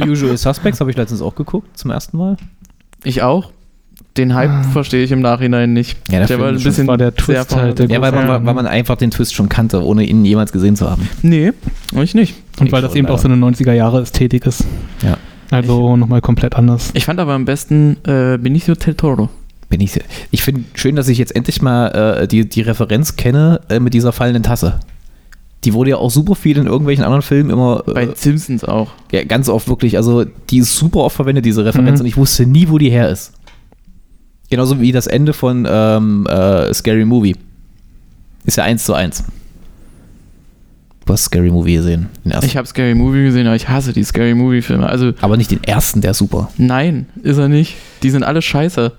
Usual 0.06 0.36
Suspects 0.36 0.80
habe 0.80 0.90
ich 0.90 0.96
letztens 0.96 1.22
auch 1.22 1.34
geguckt, 1.34 1.78
zum 1.78 1.90
ersten 1.92 2.18
Mal. 2.18 2.36
Ich 3.04 3.22
auch. 3.22 3.52
Den 4.16 4.34
Hype 4.34 4.50
Ah. 4.50 4.62
verstehe 4.64 5.04
ich 5.04 5.12
im 5.12 5.20
Nachhinein 5.20 5.72
nicht. 5.72 5.96
Ja, 6.10 6.24
der 6.26 6.40
war 6.40 6.48
ein 6.48 6.60
bisschen 6.60 6.86
war 6.86 6.96
der 6.98 7.14
Twist 7.14 7.54
halt, 7.54 7.78
der 7.78 7.86
Ja, 7.88 8.00
weil 8.00 8.12
man, 8.12 8.44
weil 8.44 8.54
man 8.54 8.66
einfach 8.66 8.96
den 8.96 9.10
Twist 9.10 9.34
schon 9.34 9.48
kannte, 9.48 9.84
ohne 9.84 10.04
ihn 10.04 10.24
jemals 10.24 10.52
gesehen 10.52 10.74
zu 10.74 10.90
haben. 10.90 11.08
Nee, 11.22 11.52
ich 12.02 12.14
nicht. 12.14 12.34
Und 12.58 12.72
weil 12.72 12.82
das 12.82 12.94
eben 12.94 13.06
auch 13.08 13.18
so 13.18 13.28
eine 13.28 13.36
90er-Jahre-Ästhetik 13.36 14.46
ist. 14.46 14.64
Ja. 15.02 15.18
Also 15.50 15.96
nochmal 15.96 16.20
komplett 16.22 16.56
anders. 16.56 16.90
Ich 16.94 17.04
fand 17.04 17.20
aber 17.20 17.34
am 17.34 17.44
besten 17.44 17.98
äh, 18.06 18.36
Benicio 18.38 18.74
del 18.74 18.94
Toro. 18.94 19.28
Bin 19.68 19.80
ich 19.80 19.98
ich 20.30 20.42
finde 20.44 20.64
schön, 20.74 20.94
dass 20.96 21.08
ich 21.08 21.18
jetzt 21.18 21.34
endlich 21.34 21.60
mal 21.60 21.88
äh, 22.22 22.28
die, 22.28 22.48
die 22.48 22.60
Referenz 22.60 23.16
kenne 23.16 23.60
äh, 23.68 23.80
mit 23.80 23.94
dieser 23.94 24.12
fallenden 24.12 24.42
Tasse. 24.44 24.78
Die 25.64 25.72
wurde 25.72 25.90
ja 25.90 25.96
auch 25.96 26.10
super 26.10 26.36
viel 26.36 26.56
in 26.58 26.66
irgendwelchen 26.66 27.02
anderen 27.04 27.22
Filmen 27.22 27.50
immer 27.50 27.82
Bei 27.86 28.04
äh, 28.04 28.14
Simpsons 28.14 28.62
auch. 28.64 28.92
ja, 29.10 29.24
ganz 29.24 29.48
oft 29.48 29.66
wirklich, 29.68 29.96
also 29.96 30.24
die 30.50 30.58
ist 30.58 30.76
super 30.76 31.00
oft 31.00 31.16
verwendet, 31.16 31.44
diese 31.44 31.64
Referenz, 31.64 31.98
Mhm. 31.98 32.04
und 32.04 32.06
ich 32.06 32.16
wusste 32.16 32.46
nie, 32.46 32.68
wo 32.68 32.78
die 32.78 32.90
her 32.90 33.08
ist. 33.10 33.32
Genauso 34.50 34.80
wie 34.80 34.92
das 34.92 35.08
Ende 35.08 35.32
von 35.32 35.66
ähm, 35.68 36.26
äh, 36.28 36.72
Scary 36.72 37.04
Movie. 37.04 37.34
Ist 38.44 38.58
ja 38.58 38.62
eins 38.64 38.84
zu 38.84 38.94
eins. 38.94 39.24
Du 41.04 41.12
hast 41.12 41.24
Scary 41.24 41.50
Movie 41.50 41.74
gesehen. 41.74 42.08
Ich 42.42 42.56
habe 42.56 42.66
Scary 42.66 42.94
Movie 42.94 43.24
gesehen, 43.24 43.46
aber 43.46 43.56
ich 43.56 43.68
hasse 43.68 43.92
die 43.92 44.02
Scary 44.04 44.34
Movie-Filme. 44.34 44.88
Also 44.88 45.12
Aber 45.20 45.36
nicht 45.36 45.50
den 45.52 45.62
ersten, 45.64 46.00
der 46.00 46.12
ist 46.12 46.18
super. 46.18 46.50
nein, 46.58 47.06
ist 47.22 47.38
er 47.38 47.48
nicht. 47.48 47.76
Die 48.02 48.10
sind 48.10 48.22
alle 48.24 48.42
scheiße. 48.42 48.92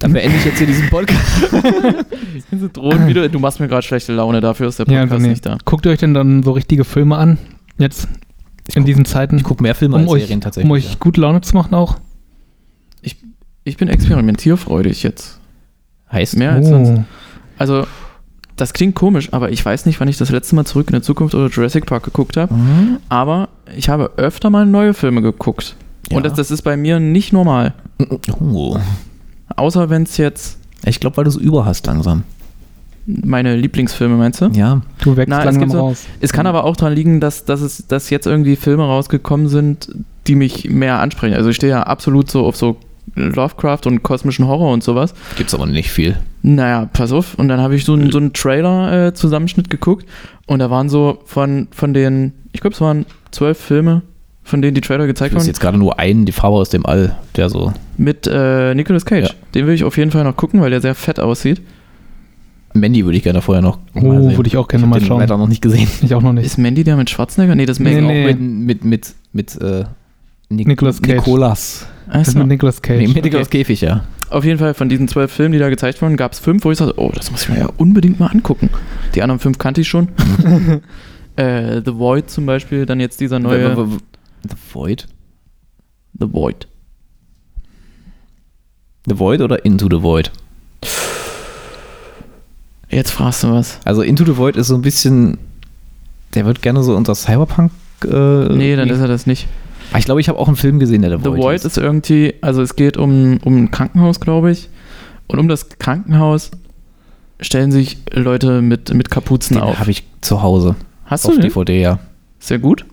Dann 0.00 0.12
beende 0.12 0.36
ich 0.36 0.44
jetzt 0.44 0.58
hier 0.58 0.66
diesen 0.66 0.88
Podcast. 0.90 1.20
Diese 2.50 2.68
drohen 2.70 3.06
wieder. 3.06 3.28
Du 3.28 3.38
machst 3.38 3.60
mir 3.60 3.68
gerade 3.68 3.82
schlechte 3.86 4.12
Laune, 4.12 4.40
dafür 4.40 4.68
ist 4.68 4.78
der 4.78 4.86
Ja, 4.86 5.00
Podcast 5.00 5.12
also 5.12 5.22
nee. 5.22 5.28
nicht 5.30 5.46
da. 5.46 5.58
Guckt 5.64 5.86
ihr 5.86 5.92
euch 5.92 5.98
denn 5.98 6.14
dann 6.14 6.42
so 6.42 6.52
richtige 6.52 6.84
Filme 6.84 7.16
an? 7.16 7.38
Jetzt 7.78 8.08
in 8.74 8.84
diesen 8.84 9.04
Zeiten? 9.04 9.36
Ich 9.36 9.44
gucke 9.44 9.62
mehr 9.62 9.74
Filme 9.74 9.96
um 9.96 10.02
als 10.02 10.10
euch, 10.10 10.22
Serien 10.22 10.40
tatsächlich. 10.40 10.68
um 10.68 10.72
euch 10.74 10.98
gute 11.00 11.20
Laune 11.20 11.40
zu 11.42 11.54
machen 11.54 11.74
auch? 11.74 11.96
Ich 13.62 13.76
bin 13.76 13.88
experimentierfreudig 13.88 15.02
jetzt. 15.02 15.38
heißt 16.10 16.36
Mehr 16.36 16.52
als 16.52 16.68
sonst. 16.68 17.02
Also, 17.58 17.86
das 18.56 18.72
klingt 18.72 18.94
komisch, 18.94 19.32
aber 19.32 19.52
ich 19.52 19.64
weiß 19.64 19.84
nicht, 19.84 20.00
wann 20.00 20.08
ich 20.08 20.16
das 20.16 20.30
letzte 20.30 20.56
Mal 20.56 20.64
zurück 20.64 20.88
in 20.88 20.92
der 20.92 21.02
Zukunft 21.02 21.34
oder 21.34 21.48
Jurassic 21.48 21.84
Park 21.84 22.04
geguckt 22.04 22.38
habe. 22.38 22.54
Mhm. 22.54 22.96
Aber 23.10 23.50
ich 23.76 23.90
habe 23.90 24.12
öfter 24.16 24.48
mal 24.48 24.64
neue 24.64 24.94
Filme 24.94 25.20
geguckt. 25.20 25.76
Ja. 26.10 26.16
Und 26.16 26.24
das, 26.24 26.32
das 26.32 26.50
ist 26.50 26.62
bei 26.62 26.76
mir 26.76 27.00
nicht 27.00 27.32
normal. 27.32 27.74
Oh. 28.40 28.78
Außer 29.56 29.90
wenn 29.90 30.02
es 30.04 30.16
jetzt 30.16 30.58
Ich 30.84 31.00
glaube, 31.00 31.16
weil 31.16 31.24
du 31.24 31.30
es 31.30 31.36
über 31.36 31.64
hast 31.64 31.86
langsam. 31.86 32.22
meine 33.06 33.56
Lieblingsfilme 33.56 34.16
meinst 34.16 34.40
du? 34.40 34.46
Ja. 34.52 34.82
Du 35.02 35.16
wächst 35.16 35.28
Na, 35.30 35.38
es 35.40 35.44
langsam 35.46 35.60
gibt 35.62 35.72
so- 35.72 35.80
raus. 35.80 36.04
Es 36.20 36.32
kann 36.32 36.46
aber 36.46 36.64
auch 36.64 36.76
daran 36.76 36.94
liegen, 36.94 37.20
dass, 37.20 37.44
dass, 37.44 37.60
es, 37.60 37.86
dass 37.88 38.10
jetzt 38.10 38.26
irgendwie 38.26 38.56
Filme 38.56 38.84
rausgekommen 38.84 39.48
sind, 39.48 39.88
die 40.26 40.34
mich 40.34 40.68
mehr 40.70 41.00
ansprechen. 41.00 41.34
Also 41.34 41.48
ich 41.50 41.56
stehe 41.56 41.72
ja 41.72 41.82
absolut 41.82 42.30
so 42.30 42.44
auf 42.46 42.56
so 42.56 42.76
Lovecraft 43.16 43.80
und 43.86 44.02
kosmischen 44.04 44.46
Horror 44.46 44.72
und 44.72 44.84
sowas. 44.84 45.14
Gibt's 45.36 45.54
aber 45.54 45.66
nicht 45.66 45.90
viel. 45.90 46.16
Naja, 46.42 46.88
pass 46.92 47.10
auf. 47.10 47.34
Und 47.34 47.48
dann 47.48 47.60
habe 47.60 47.74
ich 47.74 47.84
so 47.84 47.94
einen, 47.94 48.10
so 48.12 48.18
einen 48.18 48.32
Trailer-Zusammenschnitt 48.32 49.68
geguckt 49.70 50.06
und 50.46 50.60
da 50.60 50.70
waren 50.70 50.88
so 50.88 51.18
von, 51.24 51.68
von 51.72 51.92
den, 51.92 52.32
ich 52.52 52.60
glaube, 52.60 52.74
es 52.74 52.80
waren 52.80 53.06
zwölf 53.32 53.58
Filme, 53.58 54.02
von 54.42 54.62
denen 54.62 54.74
die 54.74 54.80
Trailer 54.80 55.04
Ich 55.04 55.08
gezeigt 55.08 55.32
wüsste 55.34 55.44
wurden, 55.44 55.48
jetzt 55.48 55.60
gerade 55.60 55.78
nur 55.78 55.98
einen, 55.98 56.24
die 56.26 56.32
Farbe 56.32 56.56
aus 56.56 56.70
dem 56.70 56.84
All, 56.86 57.16
der 57.36 57.48
so. 57.50 57.72
mit 57.96 58.26
äh, 58.26 58.74
Nicolas 58.74 59.04
Cage. 59.04 59.28
Ja. 59.28 59.34
Den 59.54 59.66
will 59.66 59.74
ich 59.74 59.84
auf 59.84 59.96
jeden 59.96 60.10
Fall 60.10 60.24
noch 60.24 60.36
gucken, 60.36 60.60
weil 60.60 60.70
der 60.70 60.80
sehr 60.80 60.94
fett 60.94 61.20
aussieht. 61.20 61.60
Mandy 62.72 63.04
würde 63.04 63.16
ich 63.16 63.24
gerne 63.24 63.42
vorher 63.42 63.62
noch. 63.62 63.78
Oh, 63.94 64.00
mal 64.00 64.22
sehen. 64.22 64.36
würde 64.36 64.48
ich 64.48 64.56
auch 64.56 64.68
gerne 64.68 64.84
ich 64.84 64.90
mal 64.90 64.98
den 65.00 65.08
schauen. 65.08 65.20
leider 65.20 65.36
noch 65.36 65.48
nicht 65.48 65.60
gesehen. 65.62 65.88
Ich 66.02 66.14
auch 66.14 66.22
noch 66.22 66.32
nicht. 66.32 66.46
Ist 66.46 66.56
Mandy 66.58 66.84
der 66.84 66.96
mit 66.96 67.10
Schwarzenegger? 67.10 67.54
Nee, 67.56 67.66
das 67.66 67.78
ist 67.78 67.84
Nee, 67.84 68.00
Megan. 68.00 68.06
nee. 68.06 68.24
Mit, 68.26 68.40
mit, 68.40 68.84
mit, 68.84 69.14
mit, 69.32 69.60
äh, 69.60 69.84
Nic 70.50 70.66
Nicolas 70.68 71.00
Cage. 71.02 71.16
Nicolas. 71.16 71.86
Das 72.12 72.28
ist 72.28 72.36
mit 72.36 72.46
Nicolas 72.46 72.80
Cage. 72.82 72.98
Nee, 72.98 73.08
mit 73.08 73.24
Nicolas 73.24 73.46
Okay. 73.48 73.58
Käfig, 73.58 73.80
ja. 73.80 74.04
Auf 74.30 74.44
jeden 74.44 74.58
Fall 74.60 74.74
von 74.74 74.88
diesen 74.88 75.08
zwölf 75.08 75.32
Filmen, 75.32 75.52
die 75.52 75.58
da 75.58 75.68
gezeigt 75.68 76.00
wurden, 76.02 76.16
gab 76.16 76.32
es 76.32 76.38
fünf, 76.38 76.64
wo 76.64 76.70
ich 76.70 76.78
sagte, 76.78 76.94
oh, 76.96 77.10
das 77.14 77.32
muss 77.32 77.42
ich 77.42 77.48
mir 77.48 77.58
ja 77.58 77.68
unbedingt 77.76 78.20
mal 78.20 78.28
angucken. 78.28 78.70
Die 79.16 79.22
anderen 79.22 79.40
fünf 79.40 79.58
kannte 79.58 79.80
ich 79.80 79.88
schon. 79.88 80.08
äh, 81.36 81.80
The 81.84 81.94
Void 81.96 82.30
zum 82.30 82.46
Beispiel, 82.46 82.86
dann 82.86 83.00
jetzt 83.00 83.20
dieser 83.20 83.38
neue 83.40 83.76
The 84.48 84.56
Void? 84.72 85.06
The 86.18 86.26
Void. 86.32 86.66
The 89.06 89.18
Void 89.18 89.40
oder 89.40 89.64
Into 89.64 89.86
the 89.90 90.02
Void? 90.02 90.30
Jetzt 92.90 93.10
fragst 93.12 93.44
du 93.44 93.52
was. 93.52 93.78
Also 93.84 94.02
Into 94.02 94.24
the 94.24 94.36
Void 94.36 94.56
ist 94.56 94.66
so 94.68 94.74
ein 94.74 94.82
bisschen, 94.82 95.38
der 96.34 96.44
wird 96.44 96.60
gerne 96.62 96.82
so 96.82 96.96
unter 96.96 97.14
Cyberpunk. 97.14 97.70
Äh, 98.04 98.08
Nee, 98.54 98.76
dann 98.76 98.88
ist 98.88 98.98
er 99.00 99.08
das 99.08 99.26
nicht. 99.26 99.46
Ah, 99.92 99.98
ich 99.98 100.04
glaube, 100.04 100.20
ich 100.20 100.28
habe 100.28 100.38
auch 100.38 100.46
einen 100.48 100.56
Film 100.56 100.78
gesehen, 100.78 101.02
der 101.02 101.10
The, 101.18 101.24
The 101.24 101.30
Void 101.30 101.64
ist 101.64 101.76
irgendwie, 101.78 102.34
also 102.40 102.62
es 102.62 102.76
geht 102.76 102.96
um, 102.96 103.38
um 103.44 103.56
ein 103.64 103.70
Krankenhaus, 103.70 104.20
glaube 104.20 104.50
ich. 104.50 104.68
Und 105.26 105.38
um 105.38 105.48
das 105.48 105.68
Krankenhaus 105.78 106.50
stellen 107.40 107.72
sich 107.72 107.98
Leute 108.12 108.60
mit, 108.62 108.92
mit 108.94 109.10
Kapuzen 109.10 109.54
Den 109.56 109.62
auf. 109.62 109.78
habe 109.78 109.90
ich 109.90 110.04
zu 110.20 110.42
Hause 110.42 110.74
Hast 111.06 111.26
auf 111.26 111.34
du 111.34 111.40
den? 111.40 111.48
DVD, 111.50 111.80
ja. 111.80 111.98
Sehr 112.38 112.58
gut. 112.58 112.84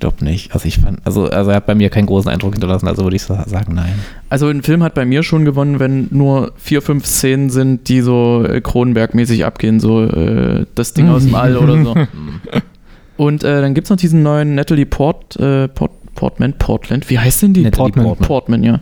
Ich 0.00 0.08
glaube 0.08 0.24
nicht. 0.24 0.54
Also 0.54 0.66
ich 0.66 0.78
fand, 0.78 0.98
also, 1.04 1.26
also 1.28 1.50
er 1.50 1.56
hat 1.56 1.66
bei 1.66 1.74
mir 1.74 1.90
keinen 1.90 2.06
großen 2.06 2.30
Eindruck 2.30 2.54
hinterlassen, 2.54 2.88
also 2.88 3.02
würde 3.02 3.16
ich 3.16 3.22
sa- 3.22 3.46
sagen, 3.46 3.74
nein. 3.74 3.92
Also 4.30 4.48
ein 4.48 4.62
Film 4.62 4.82
hat 4.82 4.94
bei 4.94 5.04
mir 5.04 5.22
schon 5.22 5.44
gewonnen, 5.44 5.78
wenn 5.78 6.08
nur 6.10 6.52
vier, 6.56 6.80
fünf 6.80 7.04
Szenen 7.04 7.50
sind, 7.50 7.86
die 7.90 8.00
so 8.00 8.42
äh, 8.48 8.62
Kronenberg-mäßig 8.62 9.44
abgehen, 9.44 9.78
so 9.78 10.02
äh, 10.04 10.64
das 10.74 10.94
Ding 10.94 11.10
aus 11.10 11.24
dem 11.24 11.34
All 11.34 11.54
oder 11.58 11.84
so. 11.84 11.94
Und 13.18 13.44
äh, 13.44 13.60
dann 13.60 13.74
gibt 13.74 13.88
es 13.88 13.90
noch 13.90 13.98
diesen 13.98 14.22
neuen 14.22 14.54
Natalie 14.54 14.86
Port, 14.86 15.36
äh, 15.36 15.68
Port, 15.68 15.90
Portman, 16.14 16.54
Portland, 16.54 17.10
wie 17.10 17.18
heißt 17.18 17.42
denn 17.42 17.52
die? 17.52 17.60
Natalie 17.64 17.92
Portman. 17.92 18.16
Portman. 18.26 18.62
Portman, 18.62 18.80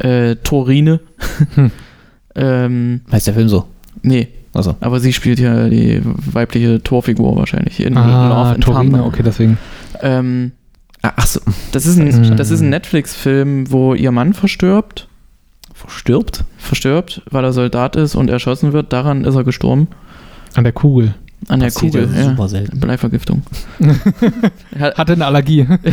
ja. 0.00 0.08
äh, 0.30 0.36
Torine. 0.36 1.00
ähm, 2.36 3.02
Heißt 3.12 3.26
der 3.26 3.34
Film 3.34 3.48
so? 3.50 3.66
nee, 4.02 4.28
Also. 4.54 4.76
aber 4.80 5.00
sie 5.00 5.12
spielt 5.12 5.38
ja 5.40 5.68
die 5.68 6.00
weibliche 6.04 6.82
Torfigur 6.82 7.36
wahrscheinlich 7.36 7.80
in 7.84 7.96
Ah, 7.98 8.52
Love 8.54 8.60
Thunder. 8.60 9.04
okay, 9.04 9.22
deswegen. 9.22 9.58
Ähm, 10.02 10.52
Ach 11.02 11.26
so. 11.26 11.40
das 11.72 11.86
ist 11.86 11.98
ein, 11.98 12.06
Mhm. 12.30 12.36
das 12.36 12.50
ist 12.50 12.60
ein 12.60 12.70
Netflix-Film, 12.70 13.70
wo 13.70 13.94
ihr 13.94 14.10
Mann 14.12 14.34
verstirbt. 14.34 15.08
Verstirbt? 15.74 16.44
verstirbt, 16.58 17.22
weil 17.30 17.44
er 17.44 17.52
Soldat 17.52 17.94
ist 17.96 18.14
und 18.16 18.28
erschossen 18.30 18.72
wird. 18.72 18.92
Daran 18.92 19.24
ist 19.24 19.34
er 19.36 19.44
gestorben. 19.44 19.86
An 20.54 20.64
der 20.64 20.72
Kugel. 20.72 21.14
An 21.46 21.60
der 21.60 21.68
Passiert 21.68 21.92
Kugel. 21.92 22.10
ja 22.16 22.24
super 22.24 22.48
selten. 22.48 22.80
Bleivergiftung. 22.80 23.42
er 24.72 24.80
hat, 24.80 24.98
Hatte 24.98 25.12
eine 25.12 25.26
Allergie. 25.26 25.66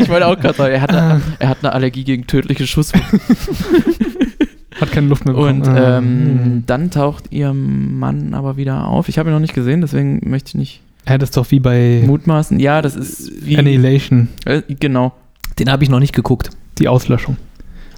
ich 0.00 0.08
wollte 0.08 0.26
auch 0.26 0.38
gerade 0.40 0.54
sagen, 0.56 0.72
er 0.74 0.80
hat, 0.80 0.90
eine, 0.94 1.20
er 1.38 1.48
hat 1.50 1.58
eine 1.62 1.72
Allergie 1.74 2.04
gegen 2.04 2.26
tödliche 2.26 2.66
Schusswaffen. 2.66 3.20
Hat 4.80 4.90
keine 4.90 5.06
Luft 5.06 5.24
mehr 5.24 5.34
bekommen. 5.34 5.62
Und 5.62 5.68
Ah, 5.68 5.98
ähm, 5.98 6.04
hm. 6.04 6.62
dann 6.66 6.90
taucht 6.90 7.26
ihr 7.30 7.52
Mann 7.52 8.34
aber 8.34 8.56
wieder 8.56 8.88
auf. 8.88 9.08
Ich 9.08 9.18
habe 9.18 9.30
ihn 9.30 9.32
noch 9.32 9.38
nicht 9.40 9.54
gesehen, 9.54 9.82
deswegen 9.82 10.20
möchte 10.28 10.48
ich 10.48 10.54
nicht 10.56 10.80
Ja, 11.08 11.18
das 11.18 11.28
ist 11.30 11.36
doch 11.36 11.50
wie 11.50 11.60
bei 11.60 12.02
mutmaßen. 12.06 12.58
Ja, 12.60 12.80
das 12.82 12.96
ist 12.96 13.44
wie. 13.46 13.56
Annihilation, 13.58 14.28
Äh, 14.46 14.62
genau. 14.80 15.12
Den 15.58 15.70
habe 15.70 15.84
ich 15.84 15.90
noch 15.90 16.00
nicht 16.00 16.14
geguckt. 16.14 16.50
die 16.78 16.88
Auslöschung. 16.88 17.36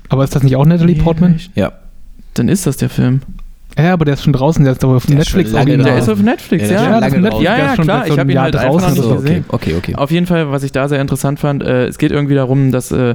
Aber 0.09 0.25
ist 0.25 0.35
das 0.37 0.43
nicht 0.43 0.57
auch 0.57 0.67
Natalie 0.67 0.97
Portman? 0.97 1.41
Ja. 1.55 1.73
Dann 2.35 2.49
ist 2.49 2.67
das 2.67 2.77
der 2.77 2.89
Film. 2.91 3.23
Ja, 3.79 3.93
aber 3.93 4.05
der 4.05 4.15
ist 4.15 4.23
schon 4.25 4.33
draußen, 4.33 4.65
der 4.65 4.73
ist 4.73 4.83
doch 4.83 4.95
auf 4.95 5.07
Der 5.07 5.15
ist 5.19 5.19
Netflix 5.35 5.53
original. 5.55 5.85
Der 5.85 5.99
ist 5.99 6.09
auf 6.09 6.21
Netflix, 6.23 6.63
Ja, 6.65 6.69
der 6.69 6.77
ist 6.79 6.83
ja. 6.85 6.99
lange 6.99 7.07
ist 7.17 7.23
Netflix. 7.23 7.45
Ja, 7.45 7.59
ja, 7.59 7.73
ist 7.75 7.81
klar, 7.83 8.03
ich 8.07 8.07
so 8.09 8.13
hab 8.15 8.21
einem 8.21 8.31
ihn 8.31 8.39
halt 8.41 8.55
draußen. 8.55 8.89
noch 8.89 8.95
nicht 8.97 9.03
so. 9.03 9.15
gesehen. 9.17 9.45
Okay, 9.49 9.71
okay, 9.71 9.93
okay. 9.93 9.95
Auf 9.97 10.11
jeden 10.11 10.27
Fall, 10.27 10.51
was 10.51 10.63
ich 10.63 10.73
da 10.73 10.89
sehr 10.89 11.01
interessant 11.01 11.39
fand, 11.41 11.63
äh, 11.63 11.87
es 11.87 11.99
geht 11.99 12.11
irgendwie 12.13 12.35
darum, 12.35 12.73
dass 12.73 12.91
äh, 12.91 13.15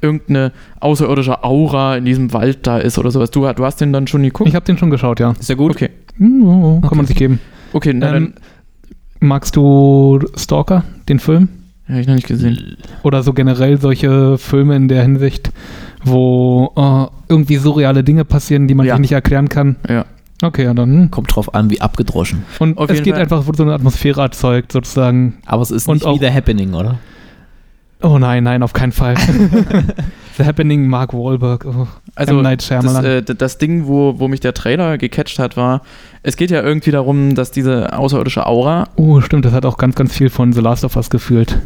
irgendeine 0.00 0.52
außerirdische 0.80 1.44
Aura 1.44 1.96
in 1.96 2.04
diesem 2.04 2.32
Wald 2.32 2.66
da 2.66 2.78
ist 2.78 2.98
oder 2.98 3.10
sowas. 3.10 3.30
Du, 3.30 3.40
du 3.52 3.64
hast 3.64 3.80
den 3.80 3.92
dann 3.92 4.06
schon 4.06 4.22
geguckt? 4.22 4.48
Ich 4.48 4.54
habe 4.56 4.64
den 4.64 4.78
schon 4.78 4.90
geschaut, 4.90 5.20
ja. 5.20 5.32
Ist 5.38 5.48
ja 5.48 5.54
gut. 5.54 5.72
Okay, 5.72 5.90
Hm, 6.16 6.42
oh, 6.44 6.48
oh, 6.48 6.80
Kann 6.80 6.84
Okay. 6.88 6.96
man 6.96 7.06
sich 7.06 7.16
geben. 7.16 7.40
okay, 7.72 7.92
na, 7.94 8.16
Ähm, 8.16 8.34
magst 9.20 9.56
du 9.56 10.18
Stalker, 10.36 10.84
den 11.08 11.18
Film? 11.18 11.48
habe 11.88 12.00
ich 12.00 12.06
noch 12.06 12.14
nicht 12.14 12.28
gesehen. 12.28 12.76
Oder 13.02 13.22
so 13.24 13.32
generell 13.32 13.80
solche 13.80 14.38
Filme 14.38 14.76
in 14.76 14.86
der 14.86 15.02
Hinsicht, 15.02 15.50
wo 16.04 16.72
äh, 16.76 17.06
irgendwie 17.32 17.56
surreale 17.56 18.04
Dinge 18.04 18.24
passieren, 18.24 18.68
die 18.68 18.74
man 18.74 18.86
Ja. 18.86 18.94
sich 18.94 19.00
nicht 19.00 19.12
erklären 19.12 19.48
kann? 19.48 19.74
Ja. 19.88 20.04
Okay, 20.42 20.64
ja 20.64 20.72
dann. 20.72 21.10
Kommt 21.10 21.34
drauf 21.34 21.52
an, 21.54 21.68
wie 21.68 21.80
abgedroschen. 21.80 22.44
Und 22.60 22.78
Auf 22.78 22.90
es 22.90 23.02
geht 23.02 23.14
Fall. 23.14 23.22
einfach, 23.22 23.46
wo 23.46 23.52
so 23.52 23.64
eine 23.64 23.74
Atmosphäre 23.74 24.20
erzeugt, 24.22 24.70
sozusagen. 24.72 25.34
Aber 25.46 25.62
es 25.62 25.70
ist 25.72 25.88
Und 25.88 25.96
nicht 25.96 26.06
auch- 26.06 26.14
wie 26.20 26.24
The 26.24 26.32
Happening, 26.32 26.74
oder? 26.74 26.98
Oh 28.02 28.18
nein, 28.18 28.44
nein, 28.44 28.62
auf 28.62 28.72
keinen 28.72 28.92
Fall. 28.92 29.14
The 30.36 30.44
Happening, 30.44 30.88
Mark 30.88 31.12
Wahlberg. 31.12 31.66
Oh. 31.66 31.86
Also 32.14 32.36
M. 32.36 32.42
Night 32.42 32.70
das, 32.70 33.04
äh, 33.04 33.22
das 33.22 33.58
Ding, 33.58 33.86
wo, 33.86 34.18
wo 34.18 34.28
mich 34.28 34.40
der 34.40 34.54
Trailer 34.54 34.96
gecatcht 34.96 35.38
hat, 35.38 35.56
war, 35.56 35.82
es 36.22 36.36
geht 36.36 36.50
ja 36.50 36.62
irgendwie 36.62 36.90
darum, 36.90 37.34
dass 37.34 37.50
diese 37.50 37.92
außerirdische 37.92 38.46
Aura, 38.46 38.88
Oh, 38.96 39.20
stimmt, 39.20 39.44
das 39.44 39.52
hat 39.52 39.66
auch 39.66 39.76
ganz, 39.76 39.96
ganz 39.96 40.14
viel 40.16 40.30
von 40.30 40.52
The 40.52 40.60
Last 40.60 40.84
of 40.84 40.96
Us 40.96 41.10
gefühlt. 41.10 41.58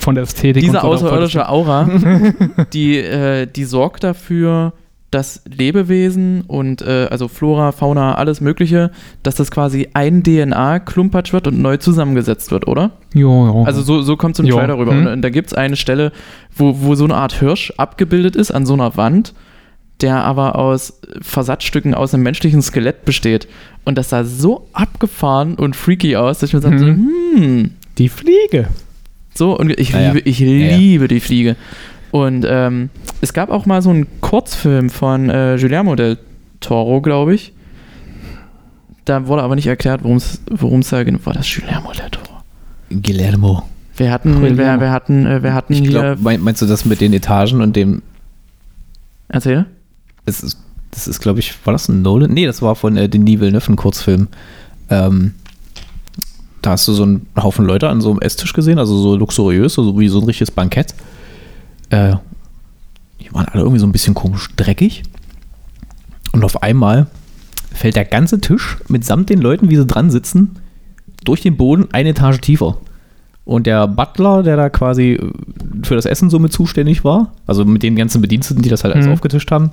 Von 0.00 0.14
der 0.14 0.24
Ästhetik. 0.24 0.62
diese 0.62 0.74
so, 0.74 0.78
außerirdische 0.78 1.48
Aura, 1.48 1.88
die, 2.72 2.98
äh, 2.98 3.46
die 3.46 3.64
sorgt 3.64 4.04
dafür, 4.04 4.72
dass 5.10 5.42
Lebewesen 5.46 6.42
und 6.42 6.82
äh, 6.82 7.08
also 7.10 7.28
Flora, 7.28 7.72
Fauna, 7.72 8.16
alles 8.16 8.40
Mögliche, 8.42 8.90
dass 9.22 9.36
das 9.36 9.50
quasi 9.50 9.88
ein 9.94 10.22
DNA-Klumpatsch 10.22 11.32
wird 11.32 11.46
und 11.46 11.60
neu 11.62 11.78
zusammengesetzt 11.78 12.50
wird, 12.50 12.66
oder? 12.68 12.90
Jo, 13.14 13.46
jo. 13.46 13.64
Also 13.64 13.80
so, 13.82 14.02
so 14.02 14.16
kommt 14.16 14.34
es 14.34 14.40
im 14.40 14.46
Jo. 14.46 14.56
Trailer 14.56 14.76
rüber. 14.76 14.92
Hm. 14.92 15.06
Und, 15.06 15.22
da 15.22 15.30
gibt 15.30 15.46
es 15.48 15.54
eine 15.54 15.76
Stelle, 15.76 16.12
wo, 16.54 16.82
wo 16.82 16.94
so 16.94 17.04
eine 17.04 17.14
Art 17.14 17.32
Hirsch 17.32 17.72
abgebildet 17.78 18.36
ist 18.36 18.50
an 18.50 18.66
so 18.66 18.74
einer 18.74 18.96
Wand, 18.98 19.32
der 20.02 20.22
aber 20.24 20.56
aus 20.56 21.00
Versatzstücken 21.22 21.94
aus 21.94 22.12
einem 22.12 22.22
menschlichen 22.22 22.60
Skelett 22.62 23.04
besteht. 23.04 23.48
Und 23.84 23.96
das 23.96 24.10
sah 24.10 24.24
so 24.24 24.68
abgefahren 24.74 25.54
und 25.54 25.74
freaky 25.74 26.16
aus, 26.16 26.38
dass 26.40 26.50
ich 26.50 26.54
mir 26.54 26.60
sagte, 26.60 26.84
Mhm. 26.84 27.08
hm, 27.34 27.70
die 27.96 28.08
Fliege. 28.10 28.68
so, 29.34 29.58
und 29.58 29.70
ich 29.70 29.90
Ja, 29.90 30.00
ja. 30.00 30.12
liebe, 30.12 30.28
ich 30.28 30.38
ja. 30.40 30.76
liebe 30.76 31.08
die 31.08 31.20
Fliege. 31.20 31.56
Und 32.10 32.46
ähm, 32.48 32.90
es 33.20 33.32
gab 33.32 33.50
auch 33.50 33.66
mal 33.66 33.82
so 33.82 33.90
einen 33.90 34.06
Kurzfilm 34.20 34.90
von 34.90 35.28
äh, 35.30 35.56
Guillermo 35.60 35.94
del 35.94 36.18
Toro, 36.60 37.00
glaube 37.00 37.34
ich. 37.34 37.52
Da 39.04 39.26
wurde 39.26 39.42
aber 39.42 39.54
nicht 39.54 39.66
erklärt, 39.66 40.02
worum 40.04 40.16
es 40.80 40.88
da 40.90 41.02
genau 41.02 41.18
war. 41.24 41.34
Das 41.34 41.46
Guillermo 41.50 41.92
del 41.92 42.10
Toro. 42.10 42.40
Guillermo. 42.90 43.62
Wir 43.96 44.10
hatten, 44.12 44.40
Guillermo. 44.40 44.80
wir, 44.80 44.86
wir 44.86 44.90
hatten, 44.92 45.26
äh, 45.26 45.42
wir 45.42 45.54
hatten 45.54 45.72
Ich 45.72 45.80
hier. 45.80 45.90
glaube, 45.90 46.16
mein, 46.20 46.40
meinst 46.40 46.62
du 46.62 46.66
das 46.66 46.84
mit 46.84 47.00
den 47.00 47.12
Etagen 47.12 47.60
und 47.60 47.74
dem. 47.76 48.02
Erzähl. 49.28 49.66
Das 50.24 50.42
ist, 50.42 50.58
das 50.90 51.08
ist 51.08 51.20
glaube 51.20 51.40
ich, 51.40 51.54
war 51.64 51.72
das 51.72 51.88
ein 51.88 52.02
Nolan? 52.02 52.32
Nee, 52.32 52.46
das 52.46 52.62
war 52.62 52.74
von 52.76 52.96
äh, 52.96 53.08
Denis 53.08 53.40
Villeneuve, 53.40 53.72
ein 53.72 53.76
Kurzfilm. 53.76 54.28
Ähm, 54.90 55.34
da 56.62 56.70
hast 56.70 56.88
du 56.88 56.92
so 56.92 57.02
einen 57.02 57.26
Haufen 57.36 57.66
Leute 57.66 57.88
an 57.88 58.00
so 58.00 58.10
einem 58.10 58.20
Esstisch 58.20 58.52
gesehen, 58.52 58.78
also 58.78 58.96
so 58.98 59.16
luxuriös, 59.16 59.74
so 59.74 59.98
wie 59.98 60.08
so 60.08 60.18
ein 60.20 60.24
richtiges 60.24 60.50
Bankett. 60.50 60.94
Äh, 61.90 62.16
die 63.20 63.32
waren 63.32 63.46
alle 63.46 63.62
irgendwie 63.62 63.80
so 63.80 63.86
ein 63.86 63.92
bisschen 63.92 64.14
komisch 64.14 64.48
dreckig. 64.56 65.02
Und 66.32 66.44
auf 66.44 66.62
einmal 66.62 67.06
fällt 67.72 67.96
der 67.96 68.04
ganze 68.04 68.40
Tisch 68.40 68.78
mitsamt 68.88 69.30
den 69.30 69.40
Leuten, 69.40 69.70
wie 69.70 69.76
sie 69.76 69.86
dran 69.86 70.10
sitzen, 70.10 70.56
durch 71.24 71.40
den 71.42 71.56
Boden 71.56 71.88
eine 71.92 72.10
Etage 72.10 72.40
tiefer. 72.40 72.78
Und 73.44 73.66
der 73.66 73.88
Butler, 73.88 74.42
der 74.42 74.56
da 74.56 74.68
quasi 74.68 75.12
äh, 75.12 75.32
für 75.82 75.94
das 75.96 76.04
Essen 76.06 76.28
so 76.30 76.38
mit 76.38 76.52
zuständig 76.52 77.02
war, 77.04 77.32
also 77.46 77.64
mit 77.64 77.82
den 77.82 77.96
ganzen 77.96 78.20
Bediensteten, 78.20 78.62
die 78.62 78.68
das 78.68 78.84
halt 78.84 78.94
alles 78.94 79.06
Mhm. 79.06 79.12
aufgetischt 79.12 79.50
haben, 79.50 79.70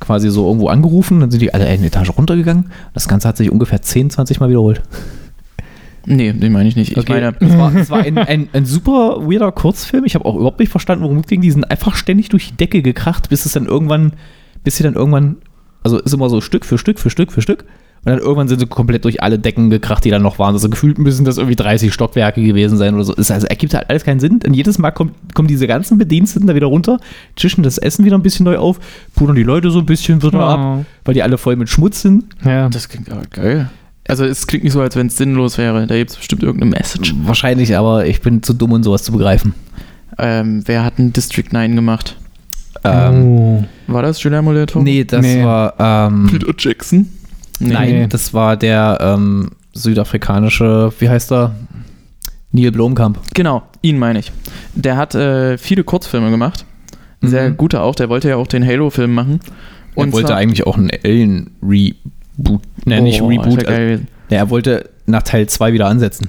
quasi 0.00 0.30
so 0.30 0.46
irgendwo 0.46 0.68
angerufen, 0.68 1.20
dann 1.20 1.30
sind 1.30 1.40
die 1.40 1.54
alle 1.54 1.66
eine 1.66 1.86
Etage 1.86 2.10
runtergegangen. 2.10 2.70
Das 2.92 3.06
Ganze 3.06 3.28
hat 3.28 3.36
sich 3.36 3.50
ungefähr 3.50 3.80
10, 3.80 4.10
20 4.10 4.40
Mal 4.40 4.48
wiederholt. 4.48 4.82
Nee, 6.06 6.32
den 6.32 6.52
meine 6.52 6.68
ich 6.68 6.76
nicht. 6.76 6.92
Ich 6.92 6.98
Okay. 6.98 7.12
meine, 7.12 7.34
es 7.40 7.58
war, 7.58 7.74
es 7.74 7.90
war 7.90 7.98
ein, 8.00 8.18
ein, 8.18 8.48
ein 8.52 8.66
super 8.66 9.18
weirder 9.20 9.52
Kurzfilm. 9.52 10.04
Ich 10.04 10.14
habe 10.14 10.24
auch 10.24 10.34
überhaupt 10.36 10.60
nicht 10.60 10.70
verstanden, 10.70 11.04
worum 11.04 11.18
es 11.18 11.26
ging. 11.26 11.40
Die 11.40 11.50
sind 11.50 11.70
einfach 11.70 11.94
ständig 11.96 12.28
durch 12.28 12.48
die 12.48 12.56
Decke 12.56 12.82
gekracht, 12.82 13.28
bis 13.28 13.46
es 13.46 13.52
dann 13.52 13.66
irgendwann, 13.66 14.12
bis 14.62 14.76
sie 14.76 14.82
dann 14.82 14.94
irgendwann, 14.94 15.36
also 15.82 15.98
ist 15.98 16.12
immer 16.14 16.28
so 16.30 16.40
Stück 16.40 16.64
für 16.64 16.78
Stück 16.78 16.98
für 16.98 17.10
Stück 17.10 17.32
für 17.32 17.42
Stück. 17.42 17.64
Und 18.06 18.10
dann 18.10 18.18
irgendwann 18.18 18.48
sind 18.48 18.58
sie 18.58 18.66
komplett 18.66 19.06
durch 19.06 19.22
alle 19.22 19.38
Decken 19.38 19.70
gekracht, 19.70 20.04
die 20.04 20.10
dann 20.10 20.20
noch 20.20 20.38
waren. 20.38 20.52
Also 20.52 20.68
gefühlt 20.68 20.98
müssen 20.98 21.24
das 21.24 21.38
irgendwie 21.38 21.56
30 21.56 21.90
Stockwerke 21.90 22.42
gewesen 22.42 22.76
sein 22.76 22.94
oder 22.94 23.04
so. 23.04 23.14
Es 23.16 23.30
also 23.30 23.46
ergibt 23.46 23.72
halt 23.72 23.88
alles 23.88 24.04
keinen 24.04 24.20
Sinn. 24.20 24.40
Und 24.46 24.52
jedes 24.52 24.76
Mal 24.76 24.90
kommt, 24.90 25.14
kommen 25.34 25.48
diese 25.48 25.66
ganzen 25.66 25.96
Bediensteten 25.96 26.46
da 26.46 26.54
wieder 26.54 26.66
runter, 26.66 27.00
tischen 27.34 27.62
das 27.64 27.78
Essen 27.78 28.04
wieder 28.04 28.18
ein 28.18 28.22
bisschen 28.22 28.44
neu 28.44 28.58
auf, 28.58 28.78
pudern 29.14 29.36
die 29.36 29.42
Leute 29.42 29.70
so 29.70 29.78
ein 29.78 29.86
bisschen 29.86 30.22
wieder 30.22 30.38
ab, 30.40 30.84
weil 31.06 31.14
die 31.14 31.22
alle 31.22 31.38
voll 31.38 31.56
mit 31.56 31.70
Schmutz 31.70 32.02
sind. 32.02 32.24
Ja. 32.44 32.68
das 32.68 32.90
klingt 32.90 33.10
aber 33.10 33.22
geil. 33.30 33.70
Also 34.06 34.24
es 34.24 34.46
klingt 34.46 34.64
nicht 34.64 34.72
so, 34.74 34.80
als 34.82 34.96
wenn 34.96 35.06
es 35.06 35.16
sinnlos 35.16 35.56
wäre. 35.58 35.86
Da 35.86 35.96
gibt 35.96 36.10
es 36.10 36.16
bestimmt 36.16 36.42
irgendeine 36.42 36.70
Message. 36.72 37.14
Wahrscheinlich, 37.22 37.76
aber 37.76 38.06
ich 38.06 38.20
bin 38.20 38.42
zu 38.42 38.52
dumm, 38.52 38.72
um 38.72 38.82
sowas 38.82 39.02
zu 39.02 39.12
begreifen. 39.12 39.54
Ähm, 40.18 40.62
wer 40.66 40.84
hat 40.84 40.98
einen 40.98 41.12
District 41.12 41.46
9 41.50 41.74
gemacht? 41.74 42.16
Ähm, 42.84 43.24
oh. 43.24 43.64
War 43.86 44.02
das 44.02 44.20
Guillermo 44.22 44.52
del 44.52 44.66
Toro? 44.66 44.84
Nee, 44.84 45.04
das 45.04 45.22
Nee. 45.24 45.42
war. 45.44 45.74
Ähm, 45.78 46.26
Peter 46.30 46.52
Jackson? 46.58 47.08
Nee. 47.60 47.72
Nein, 47.72 48.08
das 48.10 48.34
war 48.34 48.56
der 48.56 48.98
ähm, 49.00 49.50
südafrikanische, 49.72 50.92
wie 50.98 51.08
heißt 51.08 51.32
er? 51.32 51.54
Neil 52.52 52.70
Blomkamp. 52.72 53.18
Genau, 53.32 53.62
ihn 53.82 53.98
meine 53.98 54.18
ich. 54.20 54.30
Der 54.74 54.96
hat 54.96 55.14
äh, 55.14 55.56
viele 55.58 55.82
Kurzfilme 55.82 56.30
gemacht. 56.30 56.64
Sehr 57.22 57.48
Mhm. 57.48 57.56
guter 57.56 57.82
auch, 57.82 57.94
der 57.94 58.08
wollte 58.10 58.28
ja 58.28 58.36
auch 58.36 58.46
den 58.46 58.64
Halo-Film 58.66 59.14
machen. 59.14 59.40
Er 59.96 60.12
wollte 60.12 60.28
zwar- 60.28 60.36
eigentlich 60.36 60.66
auch 60.66 60.76
einen 60.76 60.90
Alien-Reboot. 62.38 62.62
Ne, 62.86 63.00
nicht 63.00 63.20
Oh, 63.22 63.28
Reboot. 63.28 63.66
Also, 63.66 64.02
ja, 64.30 64.38
er 64.38 64.50
wollte 64.50 64.90
nach 65.06 65.22
Teil 65.22 65.46
2 65.48 65.72
wieder 65.72 65.86
ansetzen. 65.86 66.28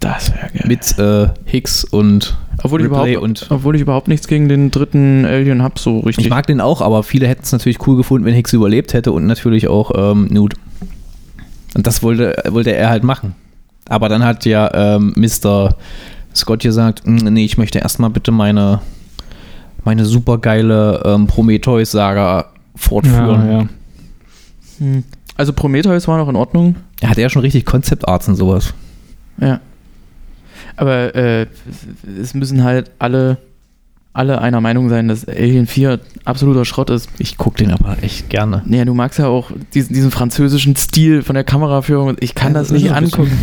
Das 0.00 0.32
wäre 0.34 0.50
geil. 0.52 0.64
Mit 0.66 0.98
äh, 0.98 1.28
Hicks 1.44 1.84
und 1.84 2.36
obwohl, 2.62 2.80
ich 2.80 2.86
Ripley 2.86 3.12
überhaupt, 3.14 3.22
und. 3.22 3.46
obwohl 3.50 3.76
ich 3.76 3.82
überhaupt 3.82 4.08
nichts 4.08 4.26
gegen 4.26 4.48
den 4.48 4.70
dritten 4.70 5.24
Alien 5.24 5.62
hab, 5.62 5.78
so 5.78 6.00
richtig. 6.00 6.24
Ich 6.24 6.30
mag 6.30 6.46
den 6.46 6.60
auch, 6.60 6.80
aber 6.80 7.02
viele 7.02 7.28
hätten 7.28 7.42
es 7.44 7.52
natürlich 7.52 7.86
cool 7.86 7.96
gefunden, 7.96 8.24
wenn 8.26 8.34
Hicks 8.34 8.52
überlebt 8.52 8.94
hätte 8.94 9.12
und 9.12 9.26
natürlich 9.26 9.68
auch 9.68 9.92
ähm, 9.94 10.26
Newt. 10.26 10.54
Und 11.74 11.86
das 11.86 12.02
wollte, 12.02 12.34
wollte 12.50 12.74
er 12.74 12.90
halt 12.90 13.04
machen. 13.04 13.34
Aber 13.88 14.08
dann 14.08 14.24
hat 14.24 14.44
ja 14.44 14.96
ähm, 14.96 15.14
Mr. 15.16 15.76
Scott 16.34 16.62
gesagt, 16.62 17.06
"Mm, 17.06 17.16
nee, 17.32 17.44
ich 17.44 17.56
möchte 17.56 17.78
erstmal 17.78 18.10
bitte 18.10 18.32
meine, 18.32 18.80
meine 19.84 20.04
supergeile 20.04 21.02
ähm, 21.04 21.26
Prometheus-Saga 21.26 22.46
fortführen. 22.74 23.46
Ja, 23.46 23.52
ja. 23.60 23.68
Hm. 24.78 25.04
Also 25.36 25.52
Prometheus 25.52 26.06
war 26.08 26.18
noch 26.18 26.28
in 26.28 26.36
Ordnung. 26.36 26.76
Er 27.00 27.08
hat 27.10 27.18
ja 27.18 27.28
schon 27.28 27.42
richtig 27.42 27.64
Concept 27.64 28.06
Arts 28.06 28.28
und 28.28 28.36
sowas. 28.36 28.74
Ja. 29.40 29.60
Aber 30.76 31.14
äh, 31.14 31.46
es 32.20 32.34
müssen 32.34 32.64
halt 32.64 32.90
alle, 32.98 33.38
alle 34.12 34.40
einer 34.40 34.60
Meinung 34.60 34.88
sein, 34.88 35.08
dass 35.08 35.26
Alien 35.26 35.66
4 35.66 36.00
absoluter 36.24 36.64
Schrott 36.64 36.90
ist. 36.90 37.08
Ich 37.18 37.36
gucke 37.36 37.58
den 37.58 37.70
aber 37.72 37.96
echt 38.02 38.28
gerne. 38.30 38.62
Naja, 38.66 38.84
du 38.84 38.94
magst 38.94 39.18
ja 39.18 39.26
auch 39.26 39.50
diesen, 39.74 39.94
diesen 39.94 40.10
französischen 40.10 40.76
Stil 40.76 41.22
von 41.22 41.34
der 41.34 41.44
Kameraführung. 41.44 42.16
Ich 42.20 42.34
kann 42.34 42.52
Ja, 42.52 42.60
das 42.60 42.68
das 42.68 42.72
nicht 42.82 42.92
bisschen- 42.94 43.04
angucken. 43.04 43.38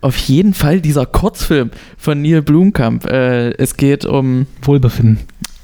Auf 0.00 0.16
jeden 0.16 0.54
Fall 0.54 0.80
dieser 0.80 1.06
Kurzfilm 1.06 1.70
von 1.96 2.22
Neil 2.22 2.40
Blomkamp. 2.40 3.04
Äh, 3.06 3.50
es 3.54 3.76
geht 3.76 4.04
um 4.04 4.46
Wohlbefinden. 4.62 5.18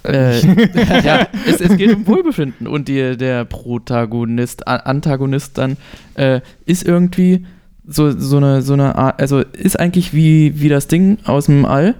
Äh, 0.05 0.38
ja, 1.02 1.28
es, 1.48 1.61
es 1.61 1.76
geht 1.76 1.94
um 1.94 2.07
Wohlbefinden 2.07 2.66
und 2.66 2.88
die, 2.88 3.16
der 3.16 3.44
Protagonist, 3.44 4.66
A- 4.68 4.76
Antagonist 4.76 5.57
dann 5.59 5.76
äh, 6.14 6.40
ist 6.66 6.84
irgendwie 6.86 7.46
so, 7.86 8.11
so 8.18 8.36
eine, 8.38 8.62
so 8.62 8.72
eine 8.74 8.96
Art, 8.96 9.20
also 9.20 9.40
ist 9.40 9.78
eigentlich 9.78 10.14
wie, 10.14 10.61
wie 10.61 10.68
das 10.68 10.88
Ding 10.88 11.18
aus 11.24 11.46
dem 11.46 11.64
All 11.64 11.94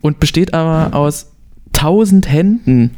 und 0.00 0.20
besteht 0.20 0.54
aber 0.54 0.96
aus 0.96 1.32
tausend 1.72 2.30
Händen. 2.30 2.92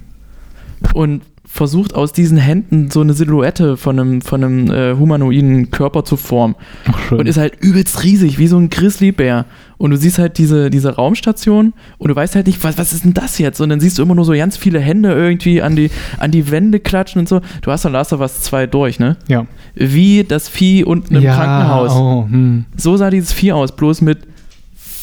Und 0.94 1.22
versucht 1.51 1.94
aus 1.94 2.12
diesen 2.12 2.36
Händen 2.36 2.90
so 2.90 3.01
eine 3.01 3.14
Silhouette 3.14 3.78
von 3.78 3.99
einem, 3.99 4.20
von 4.20 4.44
einem 4.44 4.70
äh, 4.70 4.94
humanoiden 4.94 5.70
Körper 5.70 6.05
zu 6.05 6.18
formen. 6.18 6.55
Ach. 6.86 7.12
Und 7.12 7.26
ist 7.26 7.38
halt 7.38 7.55
übelst 7.61 8.05
riesig, 8.05 8.38
wie 8.38 8.46
so 8.46 8.59
ein 8.59 8.68
Grizzlybär. 8.68 9.46
Und 9.78 9.90
du 9.90 9.96
siehst 9.96 10.18
halt 10.18 10.36
diese, 10.36 10.68
diese 10.68 10.94
Raumstation 10.94 11.72
und 11.96 12.09
du 12.09 12.14
weißt 12.14 12.34
halt 12.34 12.46
nicht, 12.46 12.62
was, 12.62 12.76
was 12.76 12.92
ist 12.92 13.05
denn 13.05 13.14
das 13.14 13.38
jetzt? 13.38 13.61
Und 13.61 13.70
dann 13.70 13.80
siehst 13.80 13.99
du 13.99 14.03
immer 14.03 14.14
nur 14.14 14.26
so 14.26 14.32
ganz 14.32 14.57
viele 14.59 14.78
Hände 14.78 15.12
irgendwie 15.12 15.62
an 15.62 15.74
die, 15.74 15.90
an 16.18 16.30
die 16.30 16.51
Wände 16.51 16.80
klatschen 16.80 17.20
und 17.20 17.28
so. 17.28 17.40
Du 17.62 17.72
hast 17.72 17.84
dann 17.84 17.92
Last 17.92 18.12
of 18.12 18.20
Us 18.20 18.42
2 18.42 18.66
durch, 18.66 18.99
ne? 18.99 19.16
ja. 19.26 19.46
Wie 19.74 20.24
das 20.24 20.49
Vieh 20.49 20.84
unten 20.84 21.14
im 21.14 21.22
ja, 21.22 21.34
Krankenhaus. 21.34 21.92
Oh, 21.92 22.26
hm. 22.28 22.66
So 22.76 22.96
sah 22.96 23.11
dieses 23.11 23.32
Vieh 23.32 23.53
aus, 23.53 23.74
bloß 23.74 24.03
mit 24.03 24.18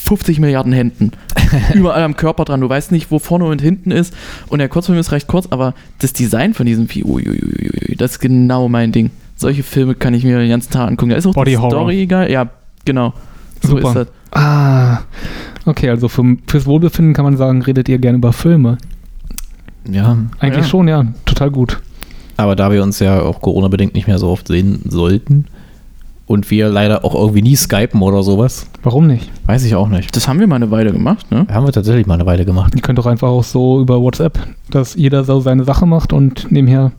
50 0.07 0.39
Milliarden 0.39 0.71
Händen. 0.73 1.11
Überall 1.73 2.03
am 2.03 2.15
Körper 2.15 2.45
dran. 2.45 2.61
Du 2.61 2.69
weißt 2.69 2.91
nicht, 2.91 3.09
wo 3.11 3.19
vorne 3.19 3.45
und 3.45 3.61
hinten 3.61 3.91
ist. 3.91 4.13
Und 4.49 4.59
der 4.59 4.69
Kurzfilm 4.69 4.99
ist 4.99 5.11
recht 5.11 5.27
kurz, 5.27 5.47
aber 5.49 5.73
das 5.99 6.13
Design 6.13 6.53
von 6.53 6.65
diesem 6.65 6.87
Vieh, 6.87 7.03
uiuiui, 7.03 7.95
das 7.97 8.13
ist 8.13 8.19
genau 8.19 8.67
mein 8.69 8.91
Ding. 8.91 9.09
Solche 9.35 9.63
Filme 9.63 9.95
kann 9.95 10.13
ich 10.13 10.23
mir 10.23 10.37
den 10.37 10.49
ganzen 10.49 10.71
Tag 10.71 10.87
angucken. 10.89 11.09
Da 11.09 11.17
ist 11.17 11.25
auch 11.25 11.33
Body 11.33 11.51
die 11.51 11.57
Horror. 11.57 11.71
Story 11.71 12.01
egal. 12.03 12.31
Ja, 12.31 12.49
genau. 12.85 13.13
So 13.61 13.69
Super. 13.69 13.87
ist 13.89 13.95
das. 13.95 14.07
Ah, 14.31 14.99
okay, 15.65 15.89
also 15.89 16.07
für, 16.07 16.37
fürs 16.47 16.65
Wohlbefinden 16.65 17.13
kann 17.13 17.25
man 17.25 17.35
sagen, 17.37 17.61
redet 17.61 17.89
ihr 17.89 17.97
gerne 17.97 18.17
über 18.17 18.31
Filme. 18.33 18.77
Ja, 19.89 20.17
Eigentlich 20.39 20.65
Ja. 20.65 20.69
schon, 20.69 20.87
ja, 20.87 21.05
total 21.25 21.51
gut. 21.51 21.79
aber 22.37 22.55
da 22.55 22.71
wir 22.71 22.81
uns 22.83 22.99
ja 22.99 23.21
auch 23.21 23.41
Corona-bedingt 23.41 23.93
nicht 23.93 24.07
mehr 24.07 24.17
so 24.19 24.27
oft 24.29 24.47
sehen 24.47 24.81
sollten 24.89 25.45
und 26.27 26.49
wir 26.49 26.69
leider 26.69 27.05
auch 27.05 27.13
irgendwie 27.15 27.41
nie 27.43 27.55
skypen 27.55 28.01
oder 28.01 28.23
sowas, 28.23 28.67
Warum 28.83 29.07
nicht? 29.07 29.29
weiß 29.45 29.63
ich 29.65 29.75
auch 29.75 29.87
nicht. 29.89 30.15
Das 30.15 30.27
haben 30.27 30.39
wir 30.39 30.47
mal 30.47 30.55
eine 30.55 30.71
Weile 30.71 30.91
gemacht, 30.91 31.29
ne? 31.31 31.45
Haben 31.51 31.65
wir 31.67 31.71
tatsächlich 31.73 32.07
mal 32.07 32.15
eine 32.15 32.25
Weile 32.25 32.45
gemacht. 32.45 32.73
Ihr 32.75 32.81
könnt 32.81 32.97
doch 32.97 33.05
einfach 33.05 33.27
auch 33.29 33.43
so 33.43 33.79
über 33.81 34.01
WhatsApp, 34.01 34.39
dass 34.71 34.95
jeder 34.95 35.23
so 35.23 35.39
seine 35.39 35.63
Sache 35.65 35.85
macht 35.85 36.13
und 36.13 36.51
nebenher 36.51 36.91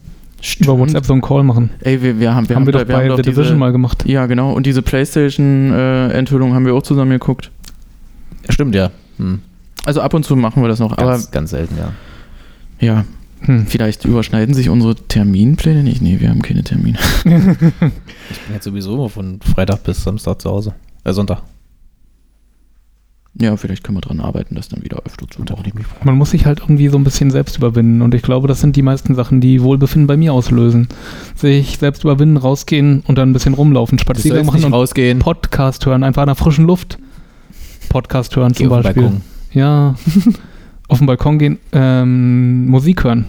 über 0.61 0.79
WhatsApp 0.79 1.05
so 1.07 1.13
einen 1.13 1.23
Call 1.23 1.43
machen. 1.43 1.71
Ey, 1.81 2.01
wir, 2.03 2.21
wir 2.21 2.35
haben, 2.35 2.49
wir 2.49 2.55
haben 2.57 2.67
wir 2.67 2.73
da- 2.73 2.85
doch 2.85 2.87
bei 2.95 3.09
The 3.09 3.23
diese- 3.23 3.23
Division 3.35 3.59
mal 3.59 3.73
gemacht. 3.73 4.05
Ja, 4.07 4.27
genau. 4.27 4.53
Und 4.53 4.67
diese 4.67 4.83
PlayStation-Enthüllung 4.83 6.55
haben 6.55 6.67
wir 6.67 6.75
auch 6.75 6.83
zusammen 6.83 7.11
geguckt. 7.13 7.51
Stimmt, 8.49 8.75
ja. 8.75 8.91
Hm. 9.19 9.41
Also 9.85 10.01
ab 10.03 10.15
und 10.15 10.25
zu 10.25 10.37
machen 10.37 10.63
wir 10.63 10.69
das 10.69 10.79
noch. 10.79 10.97
Ganz, 10.97 11.01
Aber 11.25 11.31
ganz 11.33 11.51
selten, 11.51 11.77
ja. 11.79 11.89
ja, 12.87 13.05
Hm. 13.47 13.67
vielleicht 13.67 14.05
überschneiden 14.05 14.55
sich 14.55 14.69
unsere 14.69 14.95
Terminpläne 14.95 15.83
nicht. 15.83 16.03
Nee, 16.03 16.21
wir 16.21 16.31
haben 16.31 16.43
keine 16.43 16.63
Termine. 16.65 16.99
Ich 18.29 18.41
bin 18.41 18.55
jetzt 18.55 18.65
sowieso 18.65 18.95
immer 18.95 19.09
von 19.09 19.41
Freitag 19.41 19.85
bis 19.85 20.03
Samstag 20.03 20.43
zu 20.43 20.51
Hause. 20.51 20.75
Äh, 21.05 21.13
Sonntag. 21.13 21.43
Ja, 23.39 23.57
vielleicht 23.57 23.85
können 23.85 23.99
wir 23.99 24.01
dran 24.01 24.21
arbeiten, 24.21 24.55
das 24.55 24.69
dann 24.69 24.83
wieder 24.83 25.03
öfter 25.05 25.29
zu 25.29 25.43
machen. 25.43 25.73
Man 26.05 26.17
muss 26.17 26.31
sich 26.31 26.47
halt 26.47 26.61
irgendwie 26.61 26.89
so 26.89 26.97
ein 26.97 27.05
bisschen 27.05 27.31
selbst 27.31 27.59
überwinden 27.59 28.01
und 28.01 28.15
ich 28.15 28.23
glaube, 28.23 28.49
das 28.49 28.61
sind 28.61 28.77
die 28.77 28.83
meisten 28.83 29.15
Sachen, 29.15 29.43
die 29.43 29.63
Wohlbefinden 29.63 30.07
bei 30.07 30.17
mir 30.17 30.33
auslösen. 30.33 30.89
Sich 31.35 31.77
selbst 31.79 32.03
überwinden, 32.03 32.39
rausgehen 32.39 33.03
und 33.07 33.19
dann 33.19 33.31
ein 33.31 33.33
bisschen 33.35 33.53
rumlaufen, 33.55 33.99
Spaziergang 33.99 34.47
machen 34.47 34.65
und 34.65 34.73
rausgehen. 34.73 35.19
Podcast 35.19 35.85
hören, 35.85 36.03
einfach 36.03 36.23
an 36.23 36.29
der 36.29 36.35
frischen 36.35 36.65
Luft. 36.65 36.99
Podcast 37.91 38.35
hören 38.37 38.53
Geh 38.53 38.65
zum 38.65 38.73
auf 38.73 38.79
den 38.79 38.85
Beispiel. 38.85 39.03
Balkon. 39.03 39.21
Ja, 39.53 39.95
auf 40.89 40.99
den 40.99 41.07
Balkon 41.07 41.39
gehen, 41.39 41.59
ähm, 41.73 42.69
Musik 42.69 43.05
hören. 43.05 43.27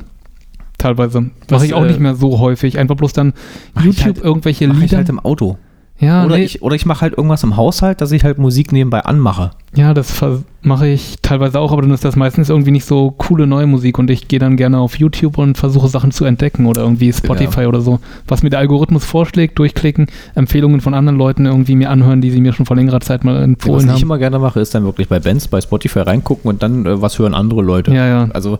Teilweise. 0.77 1.31
Was, 1.47 1.59
Mache 1.59 1.65
ich 1.65 1.73
auch 1.73 1.83
äh, 1.83 1.87
nicht 1.87 1.99
mehr 1.99 2.15
so 2.15 2.39
häufig. 2.39 2.77
Einfach 2.77 2.95
bloß 2.95 3.13
dann 3.13 3.33
ich 3.79 3.85
YouTube 3.85 4.05
halt- 4.05 4.17
irgendwelche 4.23 4.67
Mach 4.67 4.75
ich 4.75 4.81
Lieder. 4.81 4.97
halt 4.97 5.09
im 5.09 5.19
Auto. 5.19 5.57
ja, 5.99 6.23
oder, 6.25 6.37
nee, 6.37 6.43
ich, 6.43 6.61
oder 6.61 6.75
ich 6.75 6.85
mache 6.85 7.01
halt 7.01 7.17
irgendwas 7.17 7.43
im 7.43 7.57
Haushalt, 7.57 7.99
dass 8.01 8.11
ich 8.11 8.23
halt 8.23 8.37
Musik 8.37 8.71
nebenbei 8.71 8.99
anmache. 9.03 9.49
ja, 9.73 9.95
das 9.95 10.13
mache 10.61 10.87
ich 10.87 11.15
teilweise 11.23 11.59
auch, 11.59 11.71
aber 11.71 11.81
dann 11.81 11.89
ist 11.91 12.05
das 12.05 12.15
meistens 12.15 12.49
irgendwie 12.49 12.69
nicht 12.69 12.85
so 12.85 13.09
coole 13.09 13.47
neue 13.47 13.65
Musik 13.65 13.97
und 13.97 14.11
ich 14.11 14.27
gehe 14.27 14.37
dann 14.37 14.55
gerne 14.57 14.77
auf 14.77 14.99
YouTube 14.99 15.39
und 15.39 15.57
versuche 15.57 15.87
Sachen 15.87 16.11
zu 16.11 16.25
entdecken 16.25 16.67
oder 16.67 16.81
irgendwie 16.83 17.11
Spotify 17.11 17.65
oder 17.65 17.81
so. 17.81 17.99
Was 18.27 18.43
mir 18.43 18.51
der 18.51 18.59
Algorithmus 18.59 19.03
vorschlägt, 19.05 19.57
durchklicken, 19.57 20.05
Empfehlungen 20.35 20.81
von 20.81 20.93
anderen 20.93 21.17
Leuten 21.17 21.47
irgendwie 21.47 21.75
mir 21.75 21.89
anhören, 21.89 22.21
die 22.21 22.29
sie 22.29 22.41
mir 22.41 22.53
schon 22.53 22.67
vor 22.67 22.75
längerer 22.75 22.99
Zeit 23.01 23.23
mal 23.23 23.35
Was 23.37 23.43
empfohlen 23.45 23.85
ich 23.85 23.91
haben. 23.93 24.01
immer 24.03 24.17
gerne 24.19 24.37
mache, 24.37 24.59
ist 24.59 24.75
dann 24.75 24.83
wirklich 24.83 25.07
bei 25.09 25.19
Bands, 25.19 25.47
bei 25.47 25.59
Spotify 25.61 25.99
reingucken 26.01 26.47
und 26.49 26.61
dann, 26.61 26.85
äh, 26.85 27.01
was 27.01 27.17
hören 27.17 27.33
andere 27.33 27.63
Leute. 27.63 27.91
Ja, 27.93 28.05
ja. 28.05 28.29
Also 28.33 28.59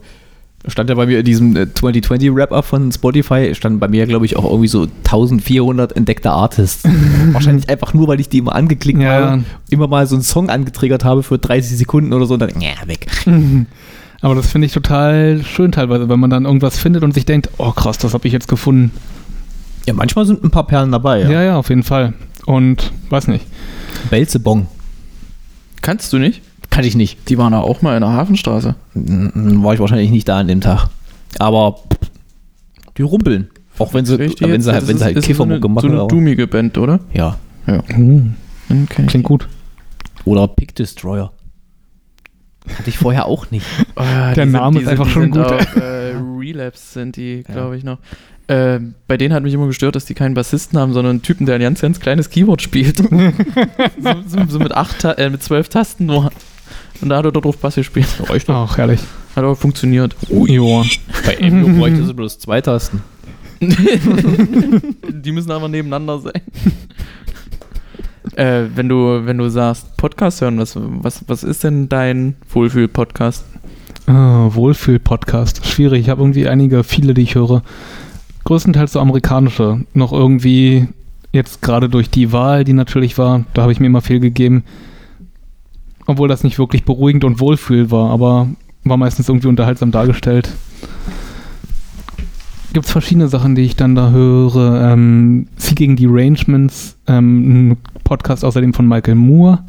stand 0.68 0.90
ja 0.90 0.96
bei 0.96 1.06
mir 1.06 1.20
in 1.20 1.26
diesem 1.26 1.56
äh, 1.56 1.74
2020 1.74 2.34
Wrap-Up 2.34 2.66
von 2.66 2.92
Spotify, 2.92 3.54
stand 3.56 3.80
bei 3.80 3.88
mir, 3.88 4.06
glaube 4.06 4.26
ich, 4.26 4.36
auch 4.36 4.44
irgendwie 4.46 4.68
so 4.68 4.84
1400 5.06 5.96
entdeckte 5.96 6.32
Artists. 6.32 6.84
Wahrscheinlich 7.32 7.70
einfach 7.70 7.94
nur, 7.94 8.08
weil 8.08 8.20
ich 8.20 8.30
die 8.30 8.40
immer 8.40 8.56
angeklickt 8.56 9.02
Ja, 9.02 9.12
habe, 9.14 9.38
ja. 9.38 9.44
immer 9.70 9.88
mal 9.88 10.06
so 10.08 10.16
einen 10.16 10.24
Song 10.24 10.50
angetriggert 10.50 11.04
habe 11.04 11.24
für 11.24 11.38
30 11.38 11.78
Sekunden 11.78 12.14
oder 12.14 12.26
so 12.26 12.34
und 12.34 12.42
dann, 12.42 12.52
ja, 12.60 12.88
weg. 12.88 13.08
Aber 14.22 14.34
das 14.36 14.48
finde 14.52 14.66
ich 14.66 14.74
total 14.74 15.44
schön 15.44 15.72
teilweise, 15.72 16.10
wenn 16.10 16.20
man 16.20 16.30
dann 16.32 16.46
irgendwas 16.46 16.78
findet 16.80 17.04
und 17.04 17.14
sich 17.14 17.26
denkt, 17.26 17.50
oh 17.60 17.72
krass, 17.72 17.98
das 18.00 18.14
habe 18.14 18.26
ich 18.28 18.34
jetzt 18.34 18.48
gefunden. 18.48 18.92
Ja, 19.86 19.94
manchmal 19.94 20.26
sind 20.26 20.44
ein 20.44 20.50
paar 20.52 20.66
Perlen 20.66 20.92
dabei. 20.92 21.22
Ja, 21.22 21.44
ja, 21.44 21.58
auf 21.58 21.70
jeden 21.70 21.84
Fall. 21.84 22.14
Und 22.46 22.92
weiß 23.10 23.28
nicht. 23.28 23.46
Belzebong. 24.10 24.68
Kannst 25.82 26.12
du 26.12 26.18
nicht? 26.18 26.42
Kann 26.78 26.86
ich 26.86 26.96
nicht. 26.96 27.28
Die 27.28 27.38
waren 27.40 27.54
da 27.54 27.60
auch 27.60 27.82
mal 27.82 27.96
in 27.96 28.02
der 28.02 28.12
Hafenstraße. 28.14 28.76
War 28.94 29.74
ich 29.74 29.80
wahrscheinlich 29.80 30.12
nicht 30.12 30.28
da 30.30 30.38
an 30.38 30.48
dem 30.48 30.62
Tag. 30.62 30.90
Aber 31.40 31.80
die 32.98 33.02
rumpeln. 33.02 33.50
Auch 33.80 33.96
wenn 33.96 34.06
sie, 34.06 34.20
Richtig 34.20 34.48
wenn 34.48 34.62
sie, 34.62 34.72
halt, 34.72 34.84
Das 34.84 34.88
wenn 34.88 34.96
ist- 34.96 35.00
sie 35.00 35.06
halt 35.06 35.18
ist 35.18 35.26
Kiffermucke 35.26 35.60
so 35.62 35.66
eine, 35.68 35.74
machen. 35.74 35.90
So 35.92 36.00
eine 36.02 36.08
dummige 36.08 36.46
Band, 36.48 36.78
oder? 36.78 37.00
ja. 37.14 37.36
Uh, 37.68 37.82
Hm, 37.88 38.36
kenn 38.70 38.88
ich 39.06 39.08
klingt 39.08 39.26
gut. 39.26 39.48
Oder 40.24 40.48
Pick 40.48 40.76
Destroyer. 40.76 41.32
Hatte 42.78 42.90
ich 42.90 42.98
vorher 43.00 43.26
auch 43.26 43.50
nicht. 43.50 43.66
Oh, 43.96 44.04
Der 44.36 44.46
Name 44.46 44.78
die 44.78 44.84
ist 44.84 44.90
einfach 44.90 45.08
schon 45.10 45.24
sind 45.24 45.32
gut. 45.32 45.46
Auf, 45.52 45.76
äh, 45.78 46.14
Relapse 46.40 46.94
sind 46.94 47.16
die, 47.16 47.44
Ja. 47.48 47.54
glaube 47.54 47.76
ich, 47.78 47.84
noch. 47.84 47.98
Äh, 48.48 48.80
bei 49.08 49.18
denen 49.18 49.34
hat 49.34 49.42
mich 49.44 49.54
immer 49.54 49.68
gestört, 49.68 49.96
dass 49.96 50.06
die 50.06 50.14
keinen 50.14 50.34
Bassisten 50.36 50.78
haben, 50.80 50.94
sondern 50.94 51.12
einen 51.16 51.22
Typen, 51.24 51.46
der 51.48 51.56
ein 51.56 51.62
ganz, 51.62 51.82
ganz 51.82 52.00
kleines 52.00 52.30
Keyboard 52.30 52.62
spielt. 52.62 52.98
so, 54.00 54.14
so, 54.28 54.38
so 54.48 54.60
mit, 54.60 54.72
acht, 54.74 55.04
äh, 55.04 55.30
mit 55.30 55.42
zwölf 55.44 55.68
Tasten 55.70 56.06
nur. 56.06 56.30
Und 57.02 57.10
da 57.10 57.18
hat 57.18 57.26
er 57.26 57.32
dort 57.32 57.46
drauf 57.46 57.58
Bass 57.58 57.76
gespielt. 57.76 58.08
Doch. 58.20 58.30
Ach, 58.48 58.78
herrlich. 58.78 59.00
Hat 59.36 59.44
aber 59.44 59.56
funktioniert. 59.56 60.16
Joa. 60.30 60.84
Bei 61.26 61.34
Emio 61.40 61.68
bräuchte 61.78 62.06
sie 62.06 62.14
bloß 62.14 62.40
zwei 62.40 62.62
Tasten. 62.62 63.02
die 63.60 65.32
müssen 65.32 65.52
aber 65.52 65.68
nebeneinander 65.68 66.20
sein. 66.20 66.42
äh, 68.36 68.64
wenn, 68.76 68.88
du, 68.88 69.26
wenn 69.26 69.38
du 69.38 69.50
sagst, 69.50 69.98
Podcast 69.98 70.42
hören, 70.42 70.60
was, 70.60 70.76
was, 70.76 71.24
was 71.28 71.44
ist 71.44 71.64
denn 71.64 71.90
dein 71.90 72.36
Wohlfühl-Podcast? 72.50 73.44
Ah, 74.06 74.50
Wohlfühl-Podcast. 74.54 75.66
Schwierig. 75.66 76.02
Ich 76.02 76.10
habe 76.10 76.22
irgendwie 76.22 76.48
einige, 76.48 76.84
viele, 76.84 77.14
die 77.14 77.24
ich 77.24 77.36
höre. 77.36 77.64
Größtenteils 78.44 78.94
so 78.94 79.00
amerikanische. 79.00 79.82
Noch 79.94 80.14
irgendwie 80.14 80.88
jetzt 81.34 81.62
gerade 81.62 81.90
durch 81.90 82.10
die 82.10 82.32
Wahl, 82.32 82.64
die 82.64 82.74
natürlich 82.74 83.18
war, 83.18 83.44
da 83.54 83.64
habe 83.64 83.72
ich 83.72 83.80
mir 83.80 83.88
immer 83.88 84.02
viel 84.02 84.20
gegeben. 84.20 84.64
Obwohl 86.08 86.28
das 86.28 86.44
nicht 86.44 86.58
wirklich 86.58 86.84
beruhigend 86.86 87.24
und 87.26 87.40
Wohlfühl 87.40 87.92
war, 87.92 88.10
aber 88.12 88.48
war 88.84 88.98
meistens 88.98 89.28
irgendwie 89.30 89.48
unterhaltsam 89.50 89.92
dargestellt. 89.92 90.50
Gibt 92.74 92.86
es 92.86 92.92
verschiedene 92.92 93.28
Sachen, 93.28 93.56
die 93.56 93.64
ich 93.64 93.76
dann 93.76 93.96
da 93.96 94.12
höre. 94.12 94.92
Ähm, 94.94 95.48
gegen 95.76 95.96
Derangements, 95.96 96.98
ähm, 97.08 97.70
ein 97.72 97.78
Podcast 98.04 98.44
außerdem 98.46 98.74
von 98.74 98.88
Michael 98.88 99.16
Moore, 99.16 99.60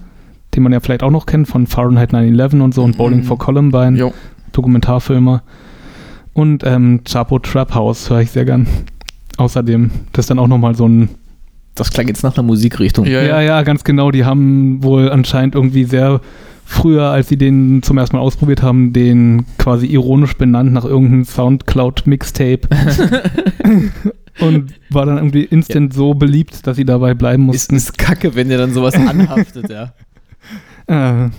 den 0.55 0.63
man 0.63 0.73
ja 0.73 0.81
vielleicht 0.81 1.03
auch 1.03 1.11
noch 1.11 1.27
kennt, 1.27 1.49
von 1.49 1.67
Fahrenheit 1.67 2.13
9-11 2.13 2.61
und 2.63 2.75
so 2.75 2.83
und 2.85 2.97
Bowling 2.97 3.21
Mhm. 3.21 3.25
for 3.25 3.39
Columbine, 3.39 3.97
Jo. 3.99 4.15
Dokumentarfilmer. 4.53 5.43
Und 6.35 6.65
ähm, 6.65 7.01
Chapo 7.05 7.39
Trap 7.41 7.75
House 7.75 8.09
höre 8.11 8.21
ich 8.21 8.31
sehr 8.31 8.45
gern. 8.45 8.67
Außerdem, 9.39 9.91
das 10.13 10.25
ist 10.25 10.31
dann 10.31 10.39
auch 10.39 10.49
nochmal 10.49 10.75
so 10.75 10.87
ein 10.89 11.09
Das 11.79 11.91
klang 11.91 12.09
jetzt 12.09 12.23
nach 12.23 12.37
einer 12.37 12.43
Musikrichtung. 12.43 13.07
Ja, 13.07 13.23
ja, 13.23 13.41
ja, 13.41 13.63
ganz 13.63 13.85
genau. 13.85 14.11
Die 14.11 14.25
haben 14.25 14.83
wohl 14.83 15.11
anscheinend 15.11 15.55
irgendwie 15.55 15.85
sehr 15.85 16.21
früher, 16.65 17.05
als 17.05 17.29
sie 17.29 17.37
den 17.37 17.83
zum 17.83 17.97
ersten 17.99 18.17
Mal 18.17 18.23
ausprobiert 18.23 18.63
haben, 18.63 18.93
den 18.93 19.47
quasi 19.57 19.87
ironisch 19.87 20.37
benannt 20.37 20.73
nach 20.73 20.85
irgendeinem 20.85 21.25
Soundcloud-Mixtape. 21.25 22.69
und 24.41 24.75
war 24.91 25.07
dann 25.07 25.17
irgendwie 25.17 25.45
instant 25.45 25.95
so 25.95 26.15
beliebt, 26.15 26.67
dass 26.67 26.77
sie 26.77 26.85
dabei 26.85 27.15
bleiben 27.15 27.45
Ist, 27.45 27.73
mussten. 27.73 27.77
ist 27.77 27.97
kacke, 27.99 28.35
wenn 28.35 28.49
dir 28.49 28.59
dann 28.59 28.73
sowas 28.73 28.95
anhaftet, 29.09 29.71
ja. 29.71 29.93
Äh, 30.87 31.31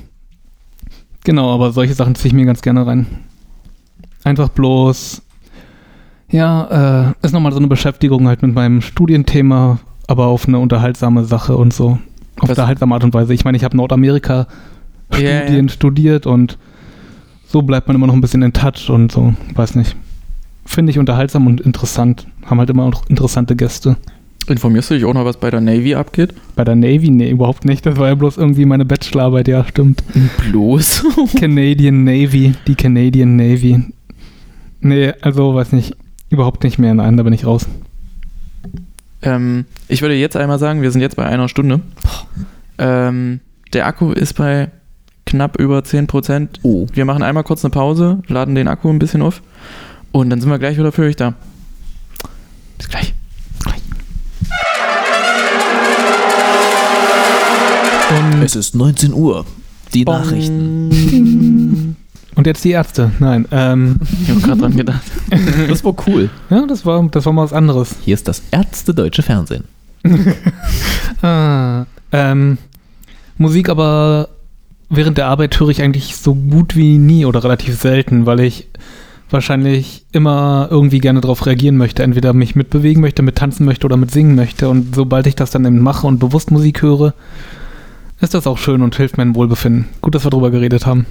genau, 1.24 1.54
aber 1.54 1.72
solche 1.72 1.94
Sachen 1.94 2.16
ziehe 2.16 2.30
ich 2.30 2.34
mir 2.34 2.46
ganz 2.46 2.62
gerne 2.62 2.86
rein. 2.86 3.06
Einfach 4.24 4.50
bloß, 4.50 5.22
ja, 6.30 7.12
äh, 7.22 7.26
ist 7.26 7.34
nochmal 7.34 7.52
so 7.52 7.60
eine 7.60 7.68
Beschäftigung 7.68 8.28
halt 8.28 8.42
mit 8.42 8.54
meinem 8.54 8.82
Studienthema, 8.82 9.80
aber 10.10 10.26
auf 10.26 10.48
eine 10.48 10.58
unterhaltsame 10.58 11.24
Sache 11.24 11.56
und 11.56 11.72
so. 11.72 11.90
Auf 12.40 12.44
Was- 12.44 12.50
unterhaltsame 12.50 12.96
Art 12.96 13.04
und 13.04 13.14
Weise. 13.14 13.32
Ich 13.34 13.46
meine, 13.46 13.58
ich 13.58 13.64
habe 13.64 13.78
Nordamerika 13.78 14.48
Ja, 15.14 15.42
Studien 15.44 15.70
studiert 15.70 16.26
und 16.26 16.58
so 17.48 17.62
bleibt 17.62 17.88
man 17.88 17.96
immer 17.96 18.08
noch 18.08 18.14
ein 18.16 18.22
bisschen 18.22 18.42
in 18.42 18.52
Touch 18.54 18.90
und 18.90 19.12
so, 19.12 19.34
weiß 19.54 19.76
nicht. 19.76 19.96
Finde 20.66 20.92
ich 20.92 20.98
unterhaltsam 21.00 21.46
und 21.48 21.62
interessant. 21.62 22.26
Haben 22.46 22.60
halt 22.60 22.70
immer 22.72 22.90
noch 22.90 23.08
interessante 23.08 23.56
Gäste. 23.56 23.98
Informierst 24.48 24.90
du 24.90 24.96
dich 24.96 25.06
auch 25.06 25.14
noch, 25.14 25.26
was 25.26 25.38
bei 25.38 25.52
der 25.52 25.62
Navy 25.62 25.94
abgeht? 25.94 26.34
Bei 26.56 26.64
der 26.64 26.76
Navy, 26.76 27.12
nee, 27.12 27.30
überhaupt 27.30 27.66
nicht. 27.66 27.86
Das 27.86 27.98
war 27.98 28.08
ja 28.08 28.16
bloß 28.16 28.38
irgendwie 28.38 28.66
meine 28.66 28.86
Bachelorarbeit, 28.86 29.48
ja, 29.48 29.64
stimmt. 29.64 30.04
Bloß. 30.50 31.04
Canadian 31.40 32.04
Navy, 32.04 32.54
die 32.66 32.74
Canadian 32.76 33.36
Navy. 33.36 33.84
Nee, 34.82 35.14
also 35.22 35.54
weiß 35.54 35.72
nicht, 35.74 35.96
überhaupt 36.32 36.64
nicht 36.64 36.80
mehr. 36.80 36.96
Nein, 36.96 37.18
da 37.18 37.24
bin 37.24 37.34
ich 37.34 37.46
raus. 37.46 37.68
Ähm, 39.22 39.66
ich 39.88 40.02
würde 40.02 40.16
jetzt 40.16 40.38
einmal 40.38 40.60
sagen, 40.60 40.82
wir 40.82 40.92
sind 40.92 41.02
jetzt 41.02 41.16
bei 41.16 41.26
einer 41.26 41.50
Stunde. 41.50 41.82
Ähm, 42.78 43.42
der 43.74 43.86
Akku 43.86 44.12
ist 44.12 44.34
bei 44.34 44.70
knapp 45.26 45.60
über 45.60 45.80
10%. 45.80 46.48
Oh. 46.64 46.88
Wir 46.94 47.06
machen 47.06 47.24
einmal 47.24 47.44
kurz 47.44 47.64
eine 47.64 47.72
Pause, 47.72 48.22
laden 48.28 48.56
den 48.56 48.68
Akku 48.68 48.90
ein 48.90 49.00
bisschen 49.00 49.22
auf 49.22 49.42
und 50.12 50.30
dann 50.30 50.42
sind 50.42 50.50
wir 50.50 50.60
gleich 50.60 50.78
wieder 50.78 50.92
für 50.92 51.04
euch 51.04 51.16
da. 51.16 51.34
Bis 52.78 52.90
gleich. 52.90 53.14
Und, 58.10 58.42
Es 58.44 58.56
ist 58.56 58.74
19 58.76 59.14
Uhr. 59.14 59.46
Die 59.94 60.04
Nachrichten. 60.04 61.59
Und 62.40 62.48
jetzt 62.48 62.64
die 62.64 62.72
Ärzte. 62.72 63.12
Nein, 63.20 63.46
ähm, 63.52 64.00
Ich 64.24 64.30
habe 64.30 64.40
gerade 64.40 64.62
dran 64.62 64.78
gedacht. 64.78 65.04
Das 65.68 65.84
war 65.84 65.94
cool. 66.08 66.30
ja, 66.50 66.66
das 66.66 66.86
war, 66.86 67.06
das 67.12 67.26
war 67.26 67.34
mal 67.34 67.44
was 67.44 67.52
anderes. 67.52 67.98
Hier 68.06 68.14
ist 68.14 68.30
das 68.30 68.42
Ärzte 68.52 68.94
Deutsche 68.94 69.24
Fernsehen. 69.24 69.66
Ah, 71.22 71.86
ähm, 72.14 72.58
Musik 73.38 73.68
aber 73.68 74.30
während 74.90 75.18
der 75.18 75.28
Arbeit 75.28 75.60
höre 75.60 75.68
ich 75.68 75.82
eigentlich 75.82 76.16
so 76.16 76.34
gut 76.34 76.78
wie 76.78 76.98
nie 76.98 77.26
oder 77.26 77.44
relativ 77.44 77.78
selten, 77.78 78.26
weil 78.26 78.40
ich 78.40 78.68
wahrscheinlich 79.30 80.06
immer 80.14 80.70
irgendwie 80.72 81.00
gerne 81.00 81.20
darauf 81.20 81.46
reagieren 81.46 81.76
möchte. 81.76 82.04
Entweder 82.04 82.32
mich 82.32 82.56
mitbewegen 82.56 83.02
möchte, 83.02 83.22
mit 83.22 83.36
tanzen 83.36 83.66
möchte 83.66 83.86
oder 83.86 83.98
mit 83.98 84.12
singen 84.12 84.36
möchte. 84.36 84.70
Und 84.70 84.96
sobald 84.96 85.28
ich 85.28 85.36
das 85.36 85.52
dann 85.52 85.66
eben 85.66 85.80
mache 85.80 86.08
und 86.08 86.20
bewusst 86.20 86.52
Musik 86.52 86.84
höre, 86.84 87.14
ist 88.22 88.34
das 88.34 88.48
auch 88.48 88.58
schön 88.58 88.82
und 88.82 88.96
hilft 88.96 89.18
meinem 89.18 89.36
Wohlbefinden. 89.36 89.86
Gut, 90.02 90.14
dass 90.16 90.26
wir 90.26 90.32
drüber 90.32 90.52
geredet 90.52 90.86
haben. 90.86 91.06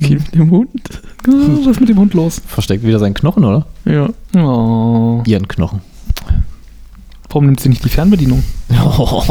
Gib 0.00 0.30
dem 0.32 0.50
Hund. 0.50 1.02
Was 1.26 1.66
ist 1.66 1.80
mit 1.80 1.88
dem 1.88 1.98
Hund 1.98 2.14
los? 2.14 2.40
Versteckt 2.46 2.84
wieder 2.84 2.98
seinen 2.98 3.14
Knochen, 3.14 3.44
oder? 3.44 3.66
Ja. 3.84 4.08
Oh, 4.40 5.22
Ihren 5.26 5.48
Knochen. 5.48 5.80
warum 7.28 7.46
nimmt 7.46 7.60
sie 7.60 7.68
nicht 7.68 7.84
die 7.84 7.88
Fernbedienung? 7.88 8.42
Oh. 8.96 9.22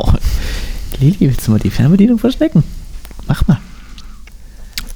Lili, 0.99 1.17
willst 1.21 1.47
du 1.47 1.51
mal 1.51 1.59
die 1.59 1.69
Fernbedienung 1.69 2.17
verstecken? 2.19 2.63
Mach 3.27 3.47
mal. 3.47 3.59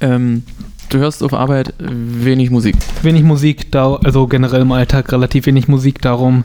Ähm, 0.00 0.42
du 0.90 0.98
hörst 0.98 1.22
auf 1.22 1.32
Arbeit 1.34 1.74
wenig 1.78 2.50
Musik. 2.50 2.76
Wenig 3.02 3.24
Musik, 3.24 3.72
da, 3.72 3.94
also 3.96 4.26
generell 4.26 4.62
im 4.62 4.72
Alltag 4.72 5.10
relativ 5.12 5.46
wenig 5.46 5.68
Musik. 5.68 6.00
Darum, 6.02 6.44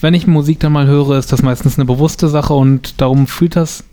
wenn 0.00 0.14
ich 0.14 0.26
Musik 0.26 0.60
dann 0.60 0.72
mal 0.72 0.86
höre, 0.86 1.18
ist 1.18 1.32
das 1.32 1.42
meistens 1.42 1.76
eine 1.78 1.84
bewusste 1.84 2.28
Sache 2.28 2.54
und 2.54 3.00
darum 3.00 3.26
fühlt 3.26 3.56
das 3.56 3.84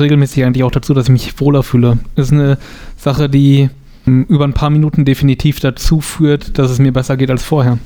regelmäßig 0.00 0.44
eigentlich 0.44 0.64
auch 0.64 0.70
dazu, 0.70 0.94
dass 0.94 1.06
ich 1.06 1.12
mich 1.12 1.40
wohler 1.40 1.62
fühle. 1.62 1.98
Ist 2.14 2.32
eine 2.32 2.58
Sache, 2.96 3.28
die 3.28 3.70
m, 4.06 4.24
über 4.28 4.44
ein 4.44 4.54
paar 4.54 4.70
Minuten 4.70 5.04
definitiv 5.04 5.60
dazu 5.60 6.00
führt, 6.00 6.58
dass 6.58 6.70
es 6.70 6.78
mir 6.78 6.92
besser 6.92 7.16
geht 7.16 7.30
als 7.30 7.42
vorher. 7.42 7.78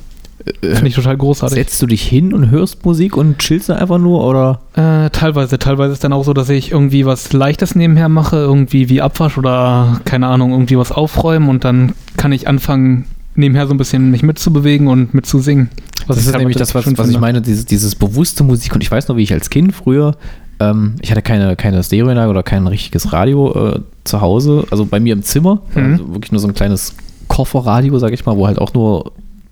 Finde 0.61 0.87
ich 0.87 0.95
total 0.95 1.17
großartig. 1.17 1.55
Setzt 1.55 1.81
du 1.81 1.87
dich 1.87 2.01
hin 2.01 2.33
und 2.33 2.49
hörst 2.49 2.83
Musik 2.85 3.15
und 3.15 3.37
chillst 3.39 3.69
da 3.69 3.75
einfach 3.75 3.99
nur, 3.99 4.25
oder? 4.25 4.61
Äh, 4.73 5.09
teilweise, 5.11 5.59
teilweise 5.59 5.93
ist 5.93 6.03
dann 6.03 6.13
auch 6.13 6.23
so, 6.23 6.33
dass 6.33 6.49
ich 6.49 6.71
irgendwie 6.71 7.05
was 7.05 7.31
Leichtes 7.33 7.75
nebenher 7.75 8.09
mache, 8.09 8.37
irgendwie 8.37 8.89
wie 8.89 9.01
Abwasch 9.01 9.37
oder 9.37 10.01
keine 10.05 10.27
Ahnung, 10.27 10.51
irgendwie 10.51 10.77
was 10.77 10.91
aufräumen 10.91 11.49
und 11.49 11.63
dann 11.63 11.93
kann 12.17 12.31
ich 12.31 12.47
anfangen, 12.47 13.05
nebenher 13.35 13.67
so 13.67 13.73
ein 13.73 13.77
bisschen 13.77 14.11
mich 14.11 14.23
mitzubewegen 14.23 14.87
und 14.87 15.13
mitzusingen. 15.13 15.69
Was 16.07 16.17
das 16.17 16.17
ist 16.17 16.25
teilweise 16.25 16.37
nämlich 16.39 16.57
das, 16.57 16.75
was, 16.75 16.97
was 16.97 17.09
ich 17.09 17.19
meine, 17.19 17.41
dieses, 17.41 17.65
dieses 17.65 17.95
bewusste 17.95 18.43
Musik. 18.43 18.73
Und 18.73 18.81
ich 18.81 18.91
weiß 18.91 19.07
noch, 19.07 19.15
wie 19.17 19.23
ich 19.23 19.33
als 19.33 19.49
Kind 19.49 19.73
früher, 19.73 20.15
ähm, 20.59 20.95
ich 21.01 21.11
hatte 21.11 21.21
keine, 21.21 21.55
keine 21.55 21.81
Stereoanlage 21.83 22.29
oder 22.29 22.43
kein 22.43 22.67
richtiges 22.67 23.13
Radio 23.13 23.73
äh, 23.75 23.79
zu 24.03 24.21
Hause, 24.21 24.65
also 24.71 24.85
bei 24.85 24.99
mir 24.99 25.13
im 25.13 25.23
Zimmer, 25.23 25.61
Mhm. 25.75 25.91
also 25.93 26.13
wirklich 26.13 26.31
nur 26.31 26.41
so 26.41 26.47
ein 26.47 26.53
kleines 26.53 26.95
Kofferradio, 27.27 27.97
sag 27.99 28.11
ich 28.13 28.25
mal, 28.25 28.35
wo 28.35 28.47
halt 28.47 28.59
auch 28.59 28.73
nur 28.73 29.11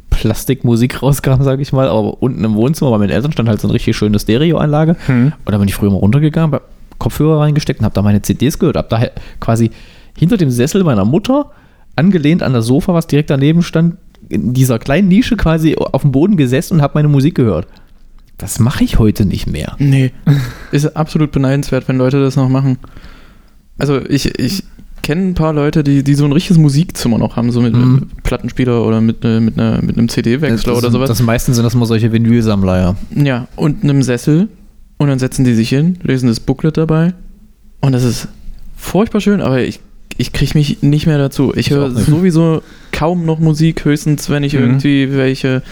Plastikmusik 0.09 1.01
rauskam, 1.01 1.41
sag 1.41 1.59
ich 1.59 1.71
mal, 1.71 1.88
aber 1.88 2.21
unten 2.21 2.43
im 2.43 2.55
Wohnzimmer 2.55 2.91
bei 2.91 2.97
meinen 2.97 3.11
Eltern 3.11 3.32
stand 3.32 3.47
halt 3.47 3.61
so 3.61 3.67
eine 3.67 3.75
richtig 3.75 3.95
schöne 3.95 4.19
Stereoanlage. 4.19 4.95
Hm. 5.05 5.34
Und 5.45 5.51
da 5.51 5.57
bin 5.57 5.67
ich 5.67 5.75
früher 5.75 5.91
mal 5.91 5.97
runtergegangen, 5.97 6.59
Kopfhörer 6.97 7.41
reingesteckt 7.41 7.80
und 7.80 7.86
habe 7.86 7.95
da 7.95 8.01
meine 8.01 8.21
CDs 8.21 8.59
gehört. 8.59 8.75
Hab 8.75 8.89
da 8.89 8.99
halt 8.99 9.13
quasi 9.39 9.71
hinter 10.17 10.36
dem 10.36 10.51
Sessel 10.51 10.84
meiner 10.84 11.05
Mutter, 11.05 11.51
angelehnt 11.95 12.43
an 12.43 12.53
das 12.53 12.65
Sofa, 12.65 12.93
was 12.93 13.07
direkt 13.07 13.29
daneben 13.29 13.61
stand, 13.61 13.95
in 14.29 14.53
dieser 14.53 14.79
kleinen 14.79 15.07
Nische 15.07 15.37
quasi 15.37 15.75
auf 15.75 16.01
dem 16.01 16.11
Boden 16.11 16.37
gesessen 16.37 16.75
und 16.75 16.81
habe 16.81 16.93
meine 16.95 17.07
Musik 17.07 17.35
gehört. 17.35 17.67
Das 18.37 18.59
mache 18.59 18.83
ich 18.83 18.99
heute 18.99 19.25
nicht 19.25 19.47
mehr. 19.47 19.75
Nee. 19.79 20.11
Ist 20.71 20.95
absolut 20.95 21.31
beneidenswert, 21.31 21.87
wenn 21.87 21.97
Leute 21.97 22.21
das 22.21 22.35
noch 22.35 22.47
machen. 22.49 22.77
Also 23.77 23.99
ich, 24.07 24.37
ich 24.39 24.63
kenne 25.01 25.21
ein 25.29 25.33
paar 25.33 25.53
Leute, 25.53 25.83
die, 25.83 26.03
die 26.03 26.13
so 26.15 26.25
ein 26.25 26.31
richtiges 26.31 26.57
Musikzimmer 26.57 27.17
noch 27.17 27.35
haben, 27.37 27.51
so 27.51 27.61
mit 27.61 27.73
Mhm. 27.73 27.81
einem 27.81 28.07
Plattenspieler 28.23 28.85
oder 28.85 29.01
mit, 29.01 29.23
äh, 29.25 29.39
mit, 29.39 29.57
einer, 29.59 29.81
mit 29.81 29.97
einem 29.97 30.09
CD-Wechsler 30.09 30.77
oder 30.77 30.91
sowas. 30.91 31.09
Das 31.09 31.21
meistens 31.21 31.55
sind 31.55 31.63
das 31.63 31.73
immer 31.73 31.85
solche 31.85 32.11
Vinylsammler, 32.11 32.77
ja. 32.79 32.95
Ja, 33.23 33.47
und 33.55 33.83
einem 33.83 34.03
Sessel. 34.03 34.47
Und 34.97 35.07
dann 35.07 35.17
setzen 35.19 35.45
die 35.45 35.53
sich 35.53 35.69
hin, 35.69 35.97
lesen 36.03 36.27
das 36.27 36.41
Booklet 36.41 36.75
dabei. 36.77 37.13
Und 37.79 37.93
das 37.93 38.03
ist 38.03 38.27
furchtbar 38.75 39.21
schön, 39.21 39.39
aber 39.41 39.61
ich, 39.61 39.79
ich 40.20 40.34
kriege 40.34 40.55
mich 40.57 40.84
nicht 40.84 41.07
mehr 41.07 41.17
dazu. 41.17 41.51
Ich 41.55 41.67
Ich 41.67 41.72
höre 41.72 41.89
sowieso 41.91 42.61
kaum 42.91 43.26
noch 43.26 43.39
Musik, 43.39 43.86
höchstens, 43.86 44.30
wenn 44.30 44.43
ich 44.43 44.53
Mhm. 44.53 44.59
irgendwie 44.59 45.13
welche. 45.15 45.63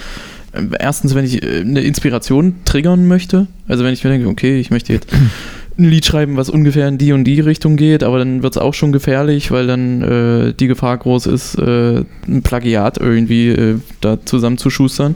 äh, 0.54 0.62
Erstens, 0.80 1.14
wenn 1.14 1.26
ich 1.26 1.44
äh, 1.44 1.60
eine 1.62 1.82
Inspiration 1.82 2.56
triggern 2.66 3.08
möchte. 3.08 3.48
Also, 3.68 3.84
wenn 3.84 3.94
ich 3.94 4.04
mir 4.04 4.10
denke, 4.10 4.28
okay, 4.30 4.60
ich 4.60 4.72
möchte 4.72 4.94
jetzt 4.94 5.08
ein 5.14 5.84
Lied 5.84 6.06
schreiben, 6.06 6.38
was 6.38 6.50
ungefähr 6.50 6.88
in 6.88 6.98
die 6.98 7.12
und 7.14 7.26
die 7.26 7.40
Richtung 7.40 7.76
geht, 7.76 8.02
aber 8.04 8.18
dann 8.20 8.42
wird 8.42 8.54
es 8.56 8.58
auch 8.58 8.74
schon 8.74 8.92
gefährlich, 8.92 9.52
weil 9.52 9.68
dann 9.68 10.02
äh, 10.02 10.54
die 10.54 10.68
Gefahr 10.68 10.98
groß 10.98 11.28
ist, 11.28 11.56
äh, 11.60 12.04
ein 12.28 12.42
Plagiat 12.42 12.98
irgendwie 12.98 13.50
äh, 13.50 13.76
da 14.02 14.18
zusammenzuschustern. 14.26 15.16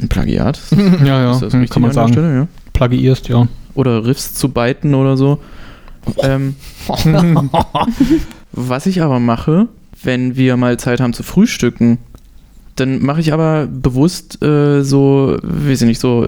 Ein 0.00 0.08
Plagiat? 0.08 0.58
Ja, 1.04 1.22
ja, 1.22 1.32
Ist 1.32 1.42
das 1.42 1.52
kann 1.70 1.82
man 1.82 1.92
sagen. 1.92 2.12
Stelle, 2.12 2.34
ja? 2.34 2.48
Plagiierst, 2.72 3.28
ja. 3.28 3.46
Oder 3.74 4.04
Riffs 4.04 4.34
zu 4.34 4.48
biten 4.50 4.94
oder 4.94 5.16
so. 5.16 5.38
Ähm, 6.22 6.54
was 8.52 8.86
ich 8.86 9.02
aber 9.02 9.20
mache, 9.20 9.68
wenn 10.02 10.36
wir 10.36 10.56
mal 10.56 10.78
Zeit 10.78 11.00
haben 11.00 11.12
zu 11.12 11.22
frühstücken, 11.22 11.98
dann 12.76 13.02
mache 13.02 13.20
ich 13.20 13.32
aber 13.32 13.66
bewusst 13.66 14.42
äh, 14.42 14.82
so, 14.82 15.36
weiß 15.42 15.82
ich 15.82 15.86
nicht, 15.88 16.00
so 16.00 16.26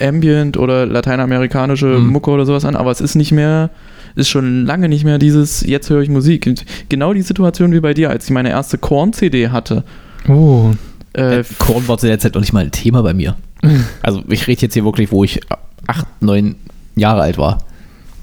Ambient 0.00 0.56
oder 0.56 0.86
lateinamerikanische 0.86 1.86
Mhm. 1.86 2.08
Mucke 2.08 2.30
oder 2.30 2.46
sowas 2.46 2.64
an, 2.64 2.76
aber 2.76 2.90
es 2.90 3.00
ist 3.00 3.14
nicht 3.14 3.32
mehr, 3.32 3.70
ist 4.16 4.28
schon 4.28 4.66
lange 4.66 4.88
nicht 4.88 5.04
mehr 5.04 5.18
dieses, 5.18 5.62
jetzt 5.62 5.88
höre 5.90 6.02
ich 6.02 6.08
Musik. 6.08 6.46
Und 6.46 6.64
Genau 6.88 7.12
die 7.14 7.22
Situation 7.22 7.72
wie 7.72 7.80
bei 7.80 7.94
dir, 7.94 8.10
als 8.10 8.24
ich 8.24 8.30
meine 8.30 8.50
erste 8.50 8.78
Korn-CD 8.78 9.48
hatte. 9.50 9.84
Oh, 10.28 10.70
Äh, 11.12 11.44
Korn 11.58 11.86
war 11.86 11.96
zu 11.98 12.06
der 12.08 12.18
Zeit 12.18 12.36
auch 12.36 12.40
nicht 12.40 12.52
mal 12.52 12.64
ein 12.64 12.72
Thema 12.72 13.02
bei 13.02 13.14
mir. 13.14 13.36
Also 14.02 14.22
ich 14.28 14.46
rede 14.46 14.62
jetzt 14.62 14.74
hier 14.74 14.84
wirklich, 14.84 15.10
wo 15.12 15.24
ich 15.24 15.40
acht, 15.86 16.06
neun 16.20 16.56
Jahre 16.96 17.22
alt 17.22 17.38
war. 17.38 17.58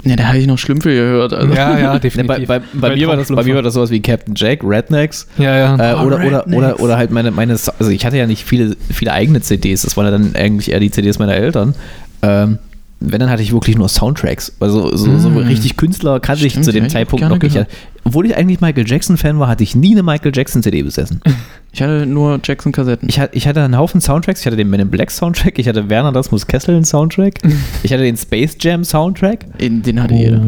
Ja, 0.03 0.15
da 0.15 0.27
habe 0.29 0.37
ich 0.39 0.47
noch 0.47 0.57
Schlümpfe 0.57 0.89
gehört. 0.89 1.33
Also. 1.33 1.53
Ja, 1.53 1.77
ja, 1.77 1.93
Ne, 1.93 1.99
definitiv. 1.99 2.47
bei, 2.47 2.59
bei, 2.59 2.65
bei, 2.73 2.95
mir 2.95 3.07
war 3.07 3.17
das, 3.17 3.27
bei 3.27 3.43
mir 3.43 3.55
war 3.55 3.61
das 3.61 3.75
sowas 3.75 3.91
wie 3.91 4.01
Captain 4.01 4.33
Jack, 4.35 4.61
Rednecks. 4.63 5.27
ja, 5.37 5.57
ja. 5.57 5.75
Äh, 5.75 5.95
Oh, 5.95 6.05
oder, 6.05 6.15
oder, 6.17 6.39
Rednecks. 6.39 6.57
oder, 6.57 6.79
oder 6.79 6.97
halt 6.97 7.11
meine, 7.11 7.31
meine, 7.31 7.53
also 7.53 7.89
ich 7.91 8.05
hatte 8.05 8.17
ja 8.17 8.25
nicht 8.25 8.43
viele, 8.45 8.75
viele 8.91 9.11
eigene 9.13 9.41
CDs, 9.41 9.83
das 9.83 9.95
waren 9.97 10.05
ja 10.05 10.11
dann 10.11 10.35
eigentlich 10.35 10.71
eher 10.71 10.79
die 10.79 10.89
CDs 10.91 11.19
meiner 11.19 11.35
Eltern. 11.35 11.75
Ähm, 12.23 12.57
wenn, 13.01 13.19
dann 13.19 13.29
hatte 13.29 13.41
ich 13.43 13.51
wirklich 13.51 13.77
nur 13.77 13.89
Soundtracks. 13.89 14.53
Also 14.59 14.95
so, 14.95 15.17
so 15.17 15.29
Mm. 15.29 15.37
richtig 15.39 15.75
Künstler 15.75 16.19
kannte 16.19 16.45
ich 16.45 16.61
zu 16.61 16.71
dem 16.71 16.83
ja, 16.85 16.89
Zeitpunkt 16.89 17.27
noch 17.27 17.37
nicht. 17.41 17.59
Obwohl 18.03 18.25
ich 18.27 18.37
eigentlich 18.37 18.61
Michael 18.61 18.87
Jackson-Fan 18.87 19.39
war, 19.39 19.47
hatte 19.47 19.63
ich 19.63 19.75
nie 19.75 19.91
eine 19.91 20.03
Michael 20.03 20.31
Jackson-CD 20.33 20.83
besessen. 20.83 21.21
Ich 21.73 21.81
hatte 21.81 22.05
nur 22.05 22.37
Jackson-Kassetten. 22.43 23.07
Ich, 23.07 23.17
hatte- 23.17 23.33
ich 23.37 23.47
hatte 23.47 23.63
einen 23.63 23.77
Haufen 23.77 24.01
Soundtracks. 24.01 24.41
Ich 24.41 24.45
hatte 24.45 24.57
den 24.57 24.69
Men 24.69 24.81
in 24.81 24.89
Black 24.91 25.09
Soundtrack, 25.09 25.57
ich 25.57 25.69
hatte 25.69 25.89
Werner 25.89 26.11
Das 26.11 26.29
muss 26.29 26.45
Kesseln 26.45 26.83
Soundtrack, 26.83 27.35
ich 27.83 27.93
hatte 27.93 28.03
den 28.03 28.17
Space 28.17 28.57
Jam 28.59 28.83
Soundtrack, 28.83 29.45
In- 29.57 29.81
Den 29.81 30.03
hatte 30.03 30.13
jeder. 30.13 30.41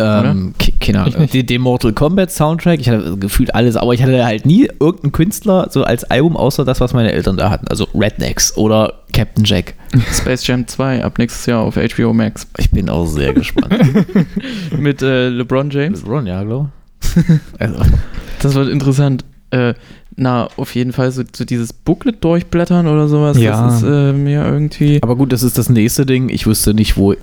ähm, 0.00 0.54
ke- 0.58 0.72
keine 0.80 1.02
Ahnung, 1.02 1.28
den 1.32 1.60
Mortal 1.60 1.92
Kombat 1.92 2.32
Soundtrack. 2.32 2.80
Ich 2.80 2.88
hatte 2.88 3.16
gefühlt 3.18 3.54
alles, 3.54 3.76
aber 3.76 3.92
ich 3.94 4.02
hatte 4.02 4.24
halt 4.24 4.44
nie 4.46 4.68
irgendeinen 4.80 5.12
Künstler 5.12 5.68
so 5.70 5.84
als 5.84 6.04
Album, 6.04 6.36
außer 6.36 6.64
das, 6.64 6.80
was 6.80 6.94
meine 6.94 7.12
Eltern 7.12 7.36
da 7.36 7.50
hatten. 7.50 7.68
Also 7.68 7.86
Rednecks 7.94 8.56
oder 8.56 8.94
Captain 9.12 9.44
Jack. 9.44 9.74
Space 10.12 10.46
Jam 10.46 10.66
2 10.66 11.04
ab 11.04 11.18
nächstes 11.18 11.46
Jahr 11.46 11.60
auf 11.60 11.76
HBO 11.76 12.12
Max. 12.12 12.46
Ich 12.58 12.70
bin 12.70 12.88
auch 12.88 13.06
sehr 13.06 13.32
gespannt. 13.34 13.74
Mit 14.78 15.02
äh, 15.02 15.28
LeBron 15.28 15.70
James. 15.70 16.02
LeBron, 16.02 16.26
ja, 16.26 16.42
glaube 16.44 16.70
also, 17.58 17.80
Das 18.40 18.54
wird 18.54 18.68
interessant. 18.68 19.24
Äh, 19.50 19.74
na, 20.16 20.48
auf 20.56 20.74
jeden 20.74 20.92
Fall 20.92 21.10
so, 21.12 21.22
so 21.34 21.44
dieses 21.44 21.72
Booklet 21.72 22.22
durchblättern 22.22 22.86
oder 22.86 23.08
sowas. 23.08 23.38
Ja. 23.38 23.66
Das 23.66 23.76
ist 23.78 23.82
äh, 23.88 24.12
mir 24.12 24.44
irgendwie. 24.44 25.02
Aber 25.02 25.16
gut, 25.16 25.32
das 25.32 25.42
ist 25.42 25.56
das 25.56 25.68
nächste 25.70 26.04
Ding. 26.04 26.28
Ich 26.28 26.46
wüsste 26.46 26.74
nicht, 26.74 26.96
wo, 26.96 27.14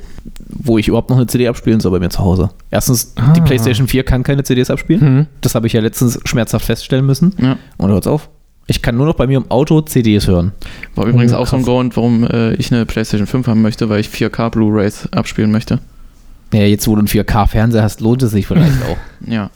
wo 0.49 0.77
ich 0.77 0.87
überhaupt 0.87 1.09
noch 1.09 1.17
eine 1.17 1.27
CD 1.27 1.47
abspielen 1.47 1.79
soll 1.79 1.91
bei 1.91 1.99
mir 1.99 2.09
zu 2.09 2.19
Hause. 2.19 2.49
Erstens, 2.71 3.13
die 3.13 3.21
Ah. 3.21 3.43
PlayStation 3.43 3.87
4 3.87 4.03
kann 4.03 4.23
keine 4.23 4.43
CDs 4.43 4.69
abspielen. 4.71 5.01
Hm. 5.01 5.25
Das 5.41 5.53
habe 5.55 5.67
ich 5.67 5.73
ja 5.73 5.81
letztens 5.81 6.19
schmerzhaft 6.25 6.65
feststellen 6.65 7.05
müssen. 7.05 7.33
Ja. 7.39 7.57
Und 7.77 7.91
hört's 7.91 8.07
auf. 8.07 8.29
Ich 8.69 8.81
kann 8.81 8.97
nur 8.97 9.05
noch 9.05 9.15
bei 9.15 9.27
mir 9.27 9.37
im 9.37 9.49
Auto 9.49 9.79
CDs 9.81 10.27
hören. 10.27 10.51
War 10.95 11.05
übrigens 11.07 11.31
Oh, 11.33 11.37
auch 11.37 11.47
so 11.47 11.55
ein. 11.55 11.63
Grund, 11.63 11.95
warum 11.95 12.25
äh, 12.25 12.53
ich 12.55 12.71
eine 12.73 12.85
PlayStation 12.85 13.25
5 13.27 13.47
haben 13.47 13.61
möchte, 13.61 13.87
weil 13.89 14.01
ich 14.01 14.07
4K 14.09 14.49
Blu-Rays 14.49 15.07
abspielen 15.13 15.51
möchte. 15.51 15.79
Ja, 16.53 16.61
jetzt 16.61 16.87
wo 16.87 16.93
du 16.95 16.99
einen 16.99 17.07
4K-Fernseher 17.07 17.81
hast, 17.83 18.01
lohnt 18.01 18.23
es 18.23 18.31
sich 18.31 18.45
vielleicht 18.47 18.83
auch. 18.83 18.97
Ja. 19.29 19.49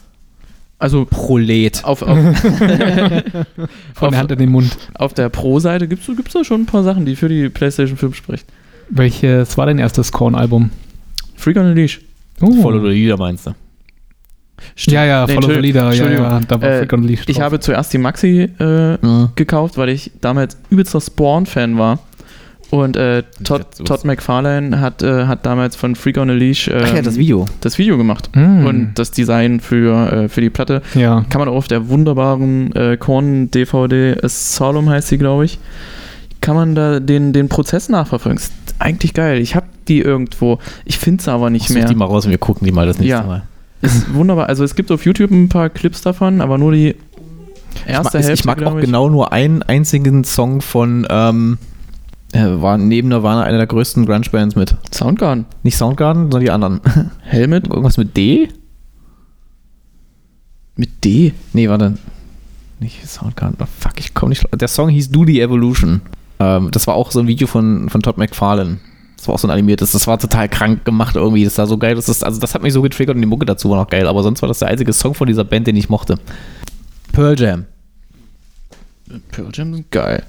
Also 0.78 1.04
Prolet. 1.04 1.84
auf, 1.84 2.02
auf, 2.02 2.18
Von 3.94 4.10
der 4.10 4.18
Hand 4.18 4.32
in 4.32 4.38
den 4.38 4.50
Mund. 4.50 4.76
auf 4.94 5.14
der 5.14 5.28
Pro-Seite 5.28 5.86
gibt 5.86 6.08
es 6.08 6.16
gibt's 6.16 6.32
da 6.32 6.42
schon 6.42 6.62
ein 6.62 6.66
paar 6.66 6.82
Sachen, 6.82 7.06
die 7.06 7.14
für 7.14 7.28
die 7.28 7.48
PlayStation 7.50 7.96
5 7.96 8.16
sprechen. 8.16 8.46
Welches 8.90 9.56
war 9.56 9.66
dein 9.66 9.78
erstes 9.78 10.10
Korn-Album? 10.10 10.70
Freak 11.36 11.56
on 11.56 11.66
a 11.66 11.72
Leash. 11.72 12.00
Oh. 12.40 12.50
Voll 12.62 12.76
oder 12.80 12.88
Lieder 12.90 13.16
meinst 13.16 13.46
du? 13.46 13.52
Ja, 14.88 15.04
ja, 15.04 15.26
Nee, 15.26 15.34
Follow 15.34 15.48
the 15.54 15.60
Leader. 15.60 15.82
Ja, 15.84 15.88
Entschuldigung. 15.90 16.24
ja, 16.24 16.40
da 16.46 16.60
war 16.62 16.68
Äh, 16.68 16.78
Freak 16.78 16.92
on 16.92 17.02
the 17.02 17.08
Leash 17.08 17.22
Ich 17.26 17.40
habe 17.40 17.60
zuerst 17.60 17.92
die 17.92 17.98
Maxi 17.98 18.48
äh, 18.58 18.96
Mhm. 19.04 19.28
gekauft, 19.36 19.76
weil 19.78 19.88
ich 19.90 20.10
damals 20.20 20.56
übelster 20.70 21.00
Spawn-Fan 21.00 21.78
war. 21.78 21.98
Und 22.70 22.96
äh, 22.96 23.22
Todd, 23.44 23.66
Todd 23.84 24.04
McFarlane 24.06 24.80
hat, 24.80 25.02
äh, 25.02 25.26
hat 25.26 25.44
damals 25.44 25.76
von 25.76 25.94
Freak 25.94 26.16
on 26.16 26.30
a 26.30 26.32
Leash 26.32 26.68
ähm, 26.68 26.80
Ach 26.82 26.94
ja, 26.94 27.02
das 27.02 27.18
Video. 27.18 27.44
das 27.60 27.76
Video 27.76 27.98
gemacht. 27.98 28.30
Hm. 28.32 28.64
Und 28.64 28.92
das 28.94 29.10
Design 29.10 29.60
für, 29.60 30.10
äh, 30.10 30.28
für 30.30 30.40
die 30.40 30.48
Platte 30.48 30.80
ja. 30.94 31.22
kann 31.28 31.38
man 31.40 31.48
auch 31.50 31.56
auf 31.56 31.68
der 31.68 31.90
wunderbaren 31.90 32.74
äh, 32.74 32.96
Korn-DVD, 32.96 34.16
Solemn 34.26 34.88
heißt 34.88 35.08
sie, 35.08 35.18
glaube 35.18 35.44
ich, 35.44 35.58
kann 36.40 36.56
man 36.56 36.74
da 36.74 36.98
den, 36.98 37.34
den 37.34 37.50
Prozess 37.50 37.90
nachverfolgen. 37.90 38.38
Ist 38.38 38.52
eigentlich 38.78 39.12
geil. 39.12 39.38
Ich 39.42 39.54
habe 39.54 39.66
die 39.86 40.00
irgendwo. 40.00 40.58
Ich 40.86 40.98
finde 40.98 41.22
sie 41.22 41.30
aber 41.30 41.50
nicht 41.50 41.68
Such 41.68 41.74
mehr. 41.74 41.84
die 41.84 41.94
mal 41.94 42.06
raus 42.06 42.24
und 42.24 42.30
wir 42.30 42.38
gucken 42.38 42.64
die 42.64 42.72
mal 42.72 42.86
das 42.86 42.98
nächste 42.98 43.10
Ja. 43.18 43.22
Mal. 43.22 43.42
Ist 43.82 44.14
wunderbar. 44.14 44.48
Also 44.48 44.64
es 44.64 44.74
gibt 44.74 44.90
auf 44.90 45.04
YouTube 45.04 45.30
ein 45.30 45.48
paar 45.48 45.68
Clips 45.68 46.00
davon, 46.02 46.40
aber 46.40 46.56
nur 46.56 46.72
die 46.72 46.94
erste 47.86 48.18
ich, 48.18 48.22
mag- 48.22 48.24
Hälfte. 48.24 48.32
ich 48.32 48.44
mag 48.44 48.58
auch 48.62 48.70
glaub 48.72 48.80
genau 48.80 49.08
nur 49.10 49.32
einen 49.32 49.62
einzigen 49.62 50.24
Song 50.24 50.60
von, 50.62 51.06
ähm, 51.10 51.58
äh, 52.32 52.44
war 52.62 52.78
neben 52.78 53.08
Nirvana 53.08 53.42
einer 53.42 53.58
der 53.58 53.66
größten 53.66 54.06
Grunge-Bands 54.06 54.56
mit. 54.56 54.74
Soundgarden. 54.92 55.44
Nicht 55.64 55.76
Soundgarden, 55.76 56.24
sondern 56.30 56.40
die 56.40 56.50
anderen. 56.50 56.80
Helmet 57.22 57.68
Irgendwas 57.68 57.98
mit 57.98 58.16
D? 58.16 58.48
mit 60.76 61.04
D. 61.04 61.32
Nee, 61.52 61.68
warte. 61.68 61.98
Nicht 62.80 63.06
Soundgarden. 63.06 63.58
Oh, 63.60 63.66
fuck, 63.78 63.92
ich 63.98 64.14
komme 64.14 64.30
nicht. 64.30 64.46
Der 64.54 64.68
Song 64.68 64.88
hieß 64.88 65.10
Do 65.10 65.24
the 65.24 65.40
Evolution. 65.40 66.00
Ähm, 66.40 66.70
das 66.70 66.86
war 66.86 66.94
auch 66.94 67.10
so 67.10 67.20
ein 67.20 67.26
Video 67.26 67.46
von, 67.46 67.88
von 67.90 68.00
Todd 68.02 68.16
McFarlane. 68.18 68.78
Das 69.22 69.28
war 69.28 69.36
auch 69.36 69.38
so 69.38 69.46
ein 69.46 69.52
animiertes. 69.52 69.92
Das 69.92 70.08
war 70.08 70.18
total 70.18 70.48
krank 70.48 70.84
gemacht 70.84 71.14
irgendwie. 71.14 71.44
Das 71.44 71.56
war 71.56 71.68
so 71.68 71.78
geil. 71.78 71.94
Das 71.94 72.08
ist, 72.08 72.24
also, 72.24 72.40
das 72.40 72.56
hat 72.56 72.62
mich 72.64 72.72
so 72.72 72.82
getriggert 72.82 73.14
und 73.14 73.22
die 73.22 73.28
Mucke 73.28 73.46
dazu 73.46 73.70
war 73.70 73.76
noch 73.76 73.88
geil. 73.88 74.08
Aber 74.08 74.20
sonst 74.24 74.42
war 74.42 74.48
das 74.48 74.58
der 74.58 74.66
einzige 74.66 74.92
Song 74.92 75.14
von 75.14 75.28
dieser 75.28 75.44
Band, 75.44 75.68
den 75.68 75.76
ich 75.76 75.88
mochte. 75.88 76.18
Pearl 77.12 77.38
Jam. 77.38 77.66
Pearl 79.30 79.50
Jam 79.54 79.74
sind 79.74 79.92
geil. 79.92 80.24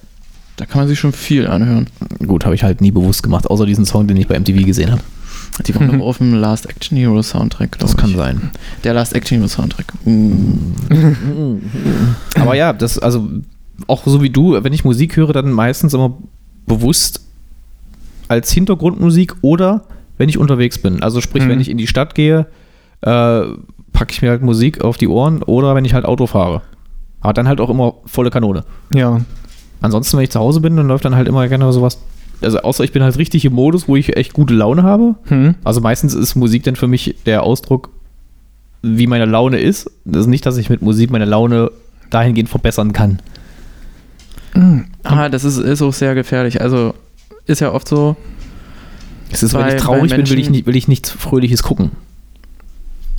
Da 0.58 0.68
kann 0.68 0.82
man 0.82 0.88
sich 0.88 1.00
schon 1.00 1.12
viel 1.12 1.48
anhören. 1.48 1.88
Gut, 2.24 2.46
habe 2.46 2.54
ich 2.54 2.62
halt 2.64 2.82
nie 2.82 2.92
bewusst 2.92 3.24
gemacht, 3.24 3.50
außer 3.50 3.66
diesen 3.66 3.88
Song, 3.88 4.06
den 4.06 4.16
ich 4.16 4.28
bei 4.28 4.40
MTV 4.40 4.64
gesehen 4.64 4.92
habe. 4.92 5.02
Die 5.66 5.74
waren 5.74 5.88
noch 5.98 6.06
auf 6.06 6.20
dem 6.20 6.36
Last 6.36 6.70
Action 6.70 6.96
Hero 6.96 7.24
Soundtrack, 7.24 7.80
Das 7.80 7.94
ich. 7.94 7.98
kann 7.98 8.16
sein. 8.16 8.52
Der 8.84 8.94
Last 8.94 9.16
Action 9.16 9.40
Hero 9.40 9.48
Soundtrack. 9.48 9.92
Mm. 10.06 10.76
Aber 12.40 12.54
ja, 12.54 12.74
das, 12.74 13.00
also 13.00 13.28
auch 13.88 14.06
so 14.06 14.22
wie 14.22 14.30
du, 14.30 14.64
wenn 14.64 14.72
ich 14.72 14.86
Musik 14.86 15.18
höre, 15.18 15.34
dann 15.34 15.52
meistens 15.52 15.96
immer 15.96 16.16
bewusst 16.68 17.23
als 18.28 18.52
Hintergrundmusik 18.52 19.36
oder 19.42 19.84
wenn 20.18 20.30
ich 20.30 20.38
unterwegs 20.38 20.78
bin. 20.80 21.02
Also 21.04 21.22
sprich, 21.22 21.44
Mhm. 21.44 21.50
wenn 21.50 21.60
ich 21.60 21.70
in 21.70 21.78
die 21.78 21.88
Stadt 21.88 22.16
gehe, 22.16 22.48
äh, 23.02 23.42
packe 23.92 24.12
ich 24.12 24.22
mir 24.22 24.30
halt 24.30 24.42
Musik 24.42 24.84
auf 24.84 24.98
die 24.98 25.08
Ohren 25.08 25.44
oder 25.44 25.76
wenn 25.76 25.86
ich 25.86 25.94
halt 25.94 26.06
Auto 26.06 26.28
fahre. 26.28 26.62
Aber 27.22 27.34
dann 27.34 27.48
halt 27.48 27.60
auch 27.62 27.70
immer 27.70 27.96
volle 28.06 28.30
Kanone. 28.32 28.64
Ja. 28.94 29.22
Ansonsten, 29.82 30.18
wenn 30.18 30.24
ich 30.24 30.32
zu 30.32 30.40
Hause 30.40 30.62
bin, 30.62 30.76
dann 30.78 30.88
läuft 30.88 31.06
dann 31.06 31.16
halt 31.16 31.28
immer 31.28 31.48
gerne 31.48 31.72
sowas. 31.74 32.00
Also 32.42 32.60
außer 32.60 32.84
ich 32.84 32.92
bin 32.92 33.04
halt 33.04 33.18
richtig 33.18 33.46
im 33.46 33.54
Modus, 33.54 33.88
wo 33.88 33.96
ich 33.96 34.16
echt 34.18 34.34
gute 34.34 34.54
Laune 34.54 34.84
habe. 34.84 35.16
Hm. 35.26 35.56
Also 35.64 35.82
meistens 35.82 36.14
ist 36.14 36.36
Musik 36.36 36.64
dann 36.64 36.76
für 36.76 36.88
mich 36.88 37.16
der 37.26 37.44
Ausdruck, 37.44 37.90
wie 38.82 39.08
meine 39.08 39.26
Laune 39.26 39.60
ist. 39.60 39.90
Das 40.06 40.22
ist 40.22 40.28
nicht, 40.28 40.46
dass 40.46 40.58
ich 40.58 40.70
mit 40.70 40.82
Musik 40.82 41.10
meine 41.12 41.26
Laune 41.26 41.72
dahingehend 42.10 42.50
verbessern 42.50 42.92
kann. 42.94 43.20
Ah, 45.04 45.30
das 45.30 45.44
ist, 45.44 45.58
ist 45.58 45.82
auch 45.82 45.94
sehr 45.94 46.14
gefährlich. 46.16 46.62
Also 46.62 46.94
ist 47.46 47.62
ja 47.62 47.72
oft 47.72 47.88
so, 47.88 48.16
Es 49.32 49.44
ist, 49.44 49.54
Bei- 49.54 49.68
wenn 49.68 49.76
ich 49.76 49.82
traurig 49.82 50.12
bei 50.12 50.18
bin, 50.18 50.30
will 50.30 50.40
ich, 50.40 50.46
Menschen- 50.46 50.52
nicht, 50.52 50.66
will 50.66 50.76
ich 50.76 50.88
nichts 50.88 51.10
Fröhliches 51.12 51.64
gucken. 51.64 51.92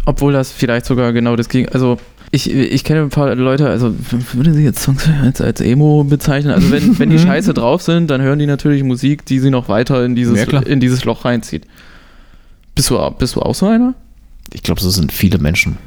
obwohl 0.07 0.33
das 0.33 0.51
vielleicht 0.53 0.87
sogar 0.87 1.12
genau 1.12 1.35
das 1.37 1.49
Gegen. 1.49 1.68
Also 1.70 1.99
ich, 2.31 2.51
ich 2.51 2.85
kenne 2.85 3.01
ein 3.03 3.11
paar 3.11 3.35
Leute, 3.37 3.68
also 3.68 3.95
würde 4.33 4.53
sie 4.55 4.64
jetzt 4.64 4.83
Songs 4.83 5.09
als, 5.22 5.41
als 5.41 5.61
Emo 5.61 6.05
bezeichnen. 6.05 6.53
Also 6.53 6.70
wenn, 6.70 6.99
wenn 6.99 7.11
die 7.11 7.18
scheiße 7.18 7.55
drauf 7.55 7.81
sind, 7.83 8.11
dann 8.11 8.20
hören 8.20 8.39
die 8.39 8.47
natürlich 8.47 8.83
Musik, 8.83 9.25
die 9.25 9.39
sie 9.39 9.51
noch 9.51 9.68
weiter 9.68 10.05
in 10.05 10.14
dieses, 10.14 10.45
Ja, 10.51 10.59
in 10.61 10.81
dieses 10.81 11.05
Loch 11.05 11.25
reinzieht. 11.25 11.66
Bist 12.75 12.91
du, 12.91 12.99
bist 13.18 13.37
du 13.37 13.41
auch 13.43 13.55
so 13.55 13.66
einer? 13.66 13.95
Ich 14.53 14.62
glaube, 14.62 14.81
das 14.81 14.93
sind 14.95 15.12
viele 15.12 15.39
Menschen. 15.39 15.79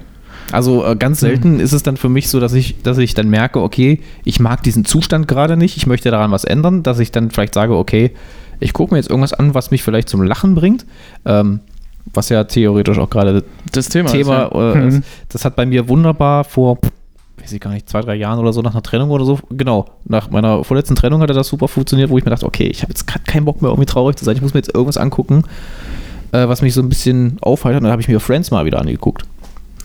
Also 0.51 0.85
äh, 0.85 0.95
ganz 0.95 1.19
selten 1.19 1.59
ist 1.59 1.73
es 1.73 1.83
dann 1.83 1.97
für 1.97 2.09
mich 2.09 2.29
so, 2.29 2.39
dass 2.39 2.53
ich, 2.53 2.81
dass 2.81 2.97
ich 2.97 3.13
dann 3.13 3.29
merke, 3.29 3.61
okay, 3.61 3.99
ich 4.23 4.39
mag 4.39 4.63
diesen 4.63 4.85
Zustand 4.85 5.27
gerade 5.27 5.57
nicht, 5.57 5.77
ich 5.77 5.87
möchte 5.87 6.09
daran 6.11 6.31
was 6.31 6.43
ändern, 6.45 6.83
dass 6.83 6.99
ich 6.99 7.11
dann 7.11 7.31
vielleicht 7.31 7.53
sage, 7.53 7.75
okay, 7.75 8.11
ich 8.59 8.73
gucke 8.73 8.93
mir 8.93 8.97
jetzt 8.99 9.09
irgendwas 9.09 9.33
an, 9.33 9.53
was 9.53 9.71
mich 9.71 9.83
vielleicht 9.83 10.09
zum 10.09 10.23
Lachen 10.23 10.55
bringt. 10.55 10.85
Ähm, 11.25 11.59
was 12.13 12.29
ja 12.29 12.45
theoretisch 12.45 12.97
auch 12.99 13.09
gerade 13.09 13.43
Das 13.73 13.89
Thema. 13.89 14.09
Thema, 14.09 14.43
Ist 14.45 14.53
ja, 14.53 14.71
äh, 14.73 14.75
Mhm. 14.85 15.03
das 15.29 15.43
hat 15.43 15.57
bei 15.57 15.65
mir 15.65 15.89
wunderbar 15.89 16.45
vor, 16.45 16.77
weiß 17.41 17.51
ich 17.51 17.59
gar 17.59 17.71
nicht, 17.71 17.89
zwei, 17.89 17.99
drei 17.99 18.15
Jahren 18.15 18.39
oder 18.39 18.53
so 18.53 18.61
nach 18.61 18.71
einer 18.71 18.81
Trennung 18.81 19.09
oder 19.09 19.25
so, 19.25 19.39
genau, 19.49 19.87
nach 20.05 20.29
meiner 20.31 20.63
vorletzten 20.63 20.95
Trennung 20.95 21.21
hatte 21.21 21.33
das 21.33 21.49
super 21.49 21.67
funktioniert, 21.67 22.09
wo 22.09 22.17
ich 22.17 22.23
mir 22.23 22.31
dachte, 22.31 22.45
okay, 22.45 22.67
ich 22.67 22.81
habe 22.81 22.91
jetzt 22.91 23.07
gerade 23.07 23.25
keinen 23.25 23.43
Bock 23.43 23.61
mehr 23.61 23.69
irgendwie 23.71 23.85
traurig 23.87 24.15
zu 24.15 24.23
sein, 24.23 24.37
ich 24.37 24.41
muss 24.41 24.53
mir 24.53 24.59
jetzt 24.59 24.73
irgendwas 24.73 24.95
angucken, 24.97 25.43
äh, 26.31 26.47
was 26.47 26.61
mich 26.61 26.73
so 26.73 26.81
ein 26.81 26.87
bisschen 26.89 27.37
aufheitert. 27.41 27.79
Und 27.81 27.83
dann 27.83 27.91
habe 27.91 28.01
ich 28.01 28.07
mir 28.07 28.19
Friends 28.21 28.51
mal 28.51 28.63
wieder 28.65 28.79
angeguckt. 28.79 29.23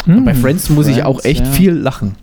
Und 0.06 0.24
bei 0.24 0.34
Friends 0.34 0.68
muss 0.70 0.86
ich 0.88 1.04
auch 1.04 1.20
Friends, 1.20 1.24
echt 1.40 1.46
ja. 1.46 1.52
viel 1.52 1.72
lachen. 1.72 2.14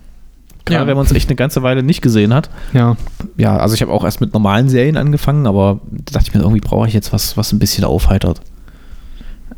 Gerade 0.66 0.82
Ja. 0.84 0.88
wenn 0.88 0.98
man 0.98 1.06
es 1.06 1.12
echt 1.12 1.30
eine 1.30 1.36
ganze 1.36 1.64
Weile 1.64 1.82
nicht 1.84 2.02
gesehen 2.02 2.34
hat. 2.34 2.50
Ja. 2.74 2.96
Ja, 3.38 3.58
also 3.58 3.74
ich 3.76 3.82
habe 3.82 3.92
auch 3.92 4.04
erst 4.04 4.22
mit 4.22 4.34
normalen 4.34 4.70
Serien 4.70 4.98
angefangen, 4.98 5.48
aber 5.48 5.80
da 5.90 6.14
dachte 6.14 6.28
ich 6.30 6.34
mir, 6.36 6.42
irgendwie 6.42 6.60
brauche 6.62 6.88
ich 6.88 6.94
jetzt 6.94 7.12
was, 7.14 7.38
was 7.38 7.52
ein 7.54 7.60
bisschen 7.60 7.84
aufheitert. 7.86 8.42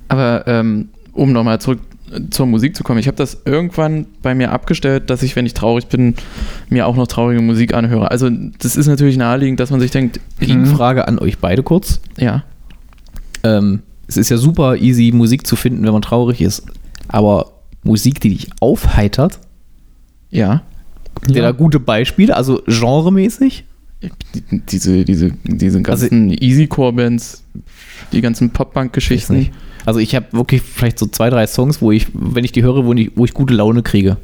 Aber 0.08 0.44
ähm, 0.48 0.90
um 1.14 1.32
nochmal 1.32 1.60
zurück 1.60 1.80
zur 2.30 2.46
Musik 2.46 2.76
zu 2.76 2.84
kommen, 2.84 3.00
ich 3.00 3.08
habe 3.08 3.16
das 3.16 3.38
irgendwann 3.46 4.06
bei 4.22 4.36
mir 4.36 4.52
abgestellt, 4.52 5.10
dass 5.10 5.24
ich, 5.24 5.36
wenn 5.38 5.46
ich 5.46 5.54
traurig 5.54 5.88
bin, 5.88 6.16
mir 6.70 6.86
auch 6.86 6.96
noch 6.98 7.08
traurige 7.08 7.42
Musik 7.42 7.74
anhöre. 7.74 8.12
Also 8.12 8.30
das 8.60 8.76
ist 8.76 8.88
natürlich 8.88 9.16
naheliegend, 9.18 9.60
dass 9.62 9.72
man 9.72 9.80
sich 9.80 9.92
denkt, 9.92 10.20
Mhm. 10.40 10.46
Gegenfrage 10.46 11.08
an 11.08 11.20
euch 11.20 11.38
beide 11.40 11.64
kurz. 11.64 12.02
ja, 12.18 12.44
ähm, 13.44 13.82
es 14.08 14.18
ist 14.18 14.30
ja 14.30 14.36
super 14.38 14.76
easy, 14.76 15.12
Musik 15.14 15.48
zu 15.48 15.56
finden, 15.56 15.84
wenn 15.86 15.94
man 15.94 16.02
traurig 16.02 16.42
ist. 16.42 16.64
Aber 17.08 17.54
Musik, 17.84 18.20
die 18.20 18.30
dich 18.30 18.50
aufheitert, 18.60 19.40
ja. 20.30 20.62
habt 21.16 21.32
ihr 21.32 21.42
da 21.42 21.52
gute 21.52 21.80
Beispiele, 21.80 22.36
also 22.36 22.62
genremäßig? 22.68 23.66
Diese, 24.72 25.06
diese, 25.06 25.32
diese 25.44 25.82
ganzen 25.82 26.32
Easycore-Bands, 26.32 27.44
die 28.12 28.22
ganzen 28.22 28.50
Pop-Punk-Geschichten. 28.50 29.50
Also 29.86 30.00
ich 30.00 30.16
habe 30.16 30.26
wirklich 30.32 30.62
vielleicht 30.62 30.98
so 31.00 31.06
zwei, 31.08 31.30
drei 31.30 31.46
Songs, 31.48 31.82
wo 31.82 31.92
ich, 31.92 32.08
wenn 32.14 32.44
ich 32.44 32.52
die 32.52 32.64
höre, 32.64 32.86
wo 32.86 32.94
ich, 32.94 33.12
wo 33.16 33.26
ich 33.26 33.34
gute 33.34 33.54
Laune 33.54 33.84
kriege. 33.84 34.18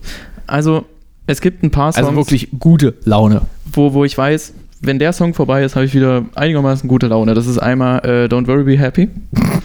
Also, 0.47 0.85
es 1.25 1.41
gibt 1.41 1.63
ein 1.63 1.71
paar 1.71 1.91
Songs, 1.91 2.07
Also 2.07 2.17
wirklich 2.17 2.49
gute 2.57 2.95
Laune. 3.03 3.41
wo, 3.71 3.93
wo 3.93 4.05
ich 4.05 4.17
weiß, 4.17 4.53
wenn 4.81 4.99
der 4.99 5.13
Song 5.13 5.33
vorbei 5.33 5.63
ist, 5.63 5.75
habe 5.75 5.85
ich 5.85 5.93
wieder 5.93 6.25
einigermaßen 6.35 6.87
gute 6.87 7.07
Laune. 7.07 7.33
Das 7.33 7.47
ist 7.47 7.57
einmal 7.57 7.99
äh, 8.05 8.25
Don't 8.27 8.47
Worry 8.47 8.63
Be 8.63 8.77
Happy 8.77 9.09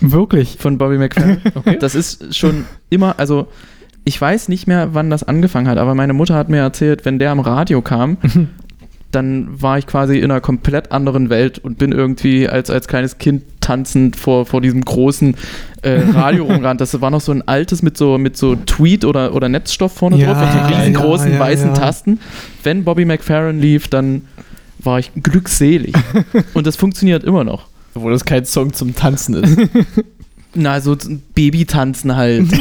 Wirklich? 0.00 0.56
von 0.58 0.78
Bobby 0.78 0.98
McFerrin. 0.98 1.38
Das 1.80 1.94
ist 1.94 2.34
schon 2.34 2.64
immer, 2.90 3.18
also 3.18 3.48
ich 4.04 4.20
weiß 4.20 4.48
nicht 4.48 4.66
mehr, 4.66 4.94
wann 4.94 5.10
das 5.10 5.22
angefangen 5.22 5.68
hat, 5.68 5.78
aber 5.78 5.94
meine 5.94 6.12
Mutter 6.12 6.34
hat 6.34 6.48
mir 6.48 6.58
erzählt, 6.58 7.04
wenn 7.04 7.18
der 7.18 7.30
am 7.30 7.40
Radio 7.40 7.82
kam, 7.82 8.18
dann 9.12 9.60
war 9.60 9.78
ich 9.78 9.86
quasi 9.86 10.18
in 10.18 10.30
einer 10.30 10.40
komplett 10.40 10.90
anderen 10.90 11.30
Welt 11.30 11.58
und 11.58 11.78
bin 11.78 11.92
irgendwie 11.92 12.48
als, 12.48 12.70
als 12.70 12.88
kleines 12.88 13.18
Kind 13.18 13.44
tanzend 13.60 14.16
vor, 14.16 14.46
vor 14.46 14.60
diesem 14.60 14.84
großen 14.84 15.36
äh, 15.82 16.00
Radio 16.14 16.44
rumgerannt. 16.44 16.80
Das 16.80 17.00
war 17.00 17.10
noch 17.10 17.20
so 17.20 17.30
ein 17.30 17.46
altes 17.46 17.82
mit 17.82 17.96
so, 17.96 18.18
mit 18.18 18.36
so 18.36 18.56
Tweet 18.56 19.04
oder, 19.04 19.34
oder 19.34 19.48
Netzstoff 19.48 19.92
vorne 19.92 20.16
Ja, 20.16 20.32
drauf 20.32 20.42
und 20.42 20.52
so 20.52 20.74
riesengroßen 20.74 21.28
ja, 21.28 21.34
ja, 21.34 21.40
weißen. 21.40 21.74
Tasten. 21.74 22.20
Wenn 22.62 22.84
Bobby 22.84 23.04
McFerrin 23.04 23.60
lief, 23.60 23.88
dann 23.88 24.22
war 24.78 24.98
ich 24.98 25.12
glückselig. 25.14 25.94
und 26.54 26.66
das 26.66 26.76
funktioniert 26.76 27.22
immer 27.22 27.44
noch. 27.44 27.66
Obwohl 27.94 28.12
das 28.12 28.24
kein 28.24 28.46
Song 28.46 28.72
zum 28.72 28.96
Tanzen 28.96 29.34
ist. 29.34 29.58
Na, 30.54 30.80
so 30.80 30.96
Babytanzen 31.34 32.16
halt. 32.16 32.46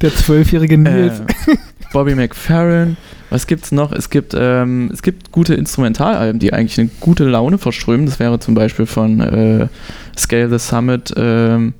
Der 0.00 0.14
zwölfjährige 0.14 0.78
Nils. 0.78 1.20
Äh, 1.20 1.56
Bobby 1.92 2.14
McFerrin. 2.14 2.96
Was 3.30 3.46
gibt's 3.46 3.70
noch? 3.70 3.92
Es 3.92 4.10
gibt, 4.10 4.34
ähm, 4.36 4.90
es 4.92 5.02
gibt 5.02 5.30
gute 5.30 5.54
Instrumentalalben, 5.54 6.38
die 6.38 6.52
eigentlich 6.52 6.78
eine 6.78 6.90
gute 7.00 7.24
Laune 7.24 7.58
verströmen. 7.58 8.06
Das 8.06 8.18
wäre 8.18 8.38
zum 8.40 8.54
Beispiel 8.54 8.86
von 8.86 9.20
äh, 9.20 9.68
Scale 10.16 10.48
the 10.50 10.58
Summit 10.58 11.12
ähm, 11.16 11.74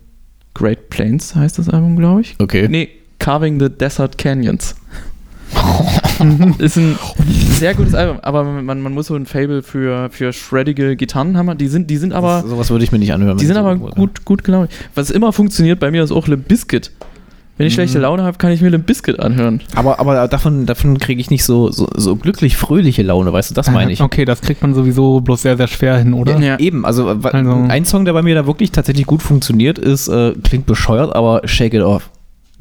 Great 0.54 0.90
Plains 0.90 1.34
heißt 1.34 1.58
das 1.58 1.68
Album, 1.68 1.96
glaube 1.96 2.22
ich. 2.22 2.36
Okay. 2.38 2.68
Nee, 2.68 2.88
Carving 3.18 3.60
the 3.60 3.68
Desert 3.68 4.18
Canyons. 4.18 4.74
ist 6.58 6.76
ein 6.76 6.98
sehr 7.52 7.74
gutes 7.74 7.94
Album, 7.94 8.18
aber 8.22 8.44
man, 8.44 8.80
man 8.80 8.92
muss 8.92 9.06
so 9.06 9.14
ein 9.14 9.26
Fable 9.26 9.62
für, 9.62 10.08
für 10.10 10.32
shreddige 10.32 10.96
Gitarren 10.96 11.36
haben. 11.36 11.56
Die 11.58 11.68
sind, 11.68 11.90
die 11.90 11.96
sind 11.96 12.12
aber, 12.12 12.40
Das, 12.42 12.50
sowas 12.50 12.70
würde 12.70 12.84
ich 12.84 12.92
mir 12.92 12.98
nicht 12.98 13.12
anhören. 13.12 13.38
die 13.38 13.46
sind 13.46 13.56
ich 13.56 13.60
aber 13.60 13.76
so 13.76 13.84
irgendwo- 13.86 13.94
gut, 14.00 14.24
gut 14.24 14.44
gelaunt. 14.44 14.70
Was 14.94 15.10
immer 15.10 15.32
funktioniert 15.32 15.80
bei 15.80 15.90
mir 15.90 16.02
ist 16.04 16.12
auch 16.12 16.26
Limp 16.28 16.46
Bizkit. 16.48 16.90
Wenn 17.56 17.66
ich 17.66 17.74
Mhm. 17.74 17.76
schlechte 17.76 17.98
Laune 17.98 18.22
habe, 18.22 18.38
kann 18.38 18.52
ich 18.52 18.62
mir 18.62 18.70
Limp 18.70 18.86
Bizkit 18.86 19.20
anhören. 19.20 19.60
Aber, 19.74 19.98
aber 20.00 20.28
davon, 20.28 20.64
davon 20.66 20.98
kriege 20.98 21.20
ich 21.20 21.30
nicht 21.30 21.44
so, 21.44 21.70
so, 21.70 21.88
so 21.94 22.16
glücklich 22.16 22.56
fröhliche 22.56 23.02
Laune, 23.02 23.32
weißt 23.32 23.50
du, 23.50 23.54
das 23.54 23.70
meine 23.70 23.92
ich. 23.92 24.00
Okay, 24.00 24.24
das 24.24 24.40
kriegt 24.40 24.62
man 24.62 24.72
sowieso 24.74 25.20
bloß 25.20 25.42
sehr, 25.42 25.56
sehr 25.58 25.68
schwer 25.68 25.98
hin, 25.98 26.14
oder? 26.14 26.38
Ja. 26.38 26.58
Eben, 26.58 26.86
also, 26.86 27.08
Also- 27.08 27.64
ein 27.68 27.84
Song, 27.84 28.04
der 28.06 28.12
bei 28.14 28.22
mir 28.22 28.34
da 28.34 28.46
wirklich 28.46 28.70
tatsächlich 28.72 29.06
gut 29.06 29.22
funktioniert, 29.22 29.78
ist, 29.78 30.08
äh, 30.08 30.32
klingt 30.42 30.64
bescheuert, 30.66 31.14
aber 31.14 31.42
Shake 31.44 31.74
It 31.74 31.82
Off. 31.82 32.08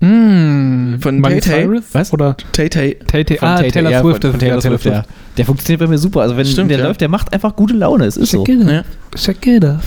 Mm, 0.01 0.95
Von 0.99 1.19
Miley 1.19 1.41
Tay-Tay? 1.41 1.63
Cyrus? 1.65 1.83
Was? 1.91 2.13
Oder 2.13 2.37
Tay-Tay. 2.53 2.97
Tay 3.07 3.23
Tay, 3.25 3.37
Von 3.37 3.47
ah, 3.47 3.55
Tay-Tay, 3.57 3.71
Taylor 3.71 3.91
ja, 3.91 4.01
Swift. 4.01 4.21
von, 4.21 4.21
das 4.21 4.31
von 4.31 4.39
ist 4.39 4.45
Taylor 4.45 4.61
Swift, 4.61 4.85
ja. 4.85 5.03
Der 5.37 5.45
funktioniert 5.45 5.79
bei 5.79 5.87
mir 5.87 5.97
super. 5.97 6.21
Also 6.21 6.37
wenn 6.37 6.45
Stimmt, 6.45 6.71
der 6.71 6.79
ja. 6.79 6.85
läuft, 6.85 7.01
der 7.01 7.09
macht 7.09 7.33
einfach 7.33 7.55
gute 7.55 7.73
Laune. 7.73 8.05
Es 8.05 8.17
ist 8.17 8.31
so. 8.31 8.43
Check 8.43 9.47
it 9.47 9.63
Ja. 9.63 9.79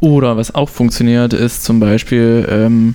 Oder 0.00 0.36
was 0.36 0.54
auch 0.54 0.70
funktioniert, 0.70 1.34
ist 1.34 1.62
zum 1.62 1.78
Beispiel 1.78 2.48
ähm, 2.50 2.94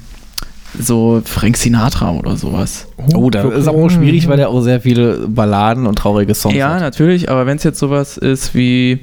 so 0.79 1.21
Frank 1.23 1.57
Sinatra 1.57 2.11
oder 2.11 2.35
sowas. 2.35 2.87
Oh, 3.13 3.29
da 3.29 3.43
ist 3.49 3.67
aber 3.67 3.77
auch 3.77 3.89
schwierig, 3.89 4.27
weil 4.27 4.37
der 4.37 4.49
auch 4.49 4.61
sehr 4.61 4.81
viele 4.81 5.27
Balladen 5.27 5.85
und 5.85 5.97
traurige 5.97 6.33
Songs 6.33 6.55
ja, 6.55 6.73
hat. 6.73 6.81
natürlich, 6.81 7.29
aber 7.29 7.45
wenn 7.45 7.57
es 7.57 7.63
jetzt 7.63 7.79
sowas 7.79 8.17
ist 8.17 8.55
wie 8.55 9.01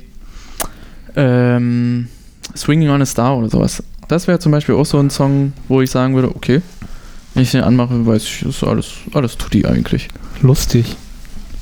ähm, 1.15 2.09
Swinging 2.57 2.89
on 2.89 3.03
a 3.03 3.07
Star 3.07 3.37
oder 3.37 3.49
sowas, 3.49 3.83
das 4.09 4.27
wäre 4.27 4.41
zum 4.41 4.51
Beispiel 4.51 4.75
auch 4.75 4.87
so 4.87 4.99
ein 4.99 5.11
Song, 5.11 5.53
wo 5.69 5.81
ich 5.81 5.91
sagen 5.91 6.15
würde, 6.17 6.29
okay, 6.29 6.61
wenn 7.35 7.43
ich 7.43 7.51
den 7.53 7.63
anmache, 7.63 8.07
weiß 8.07 8.23
ich, 8.25 8.43
ist 8.47 8.63
alles, 8.65 8.89
alles 9.15 9.37
tutti 9.39 9.65
eigentlich. 9.67 10.09
Lustig. 10.43 10.97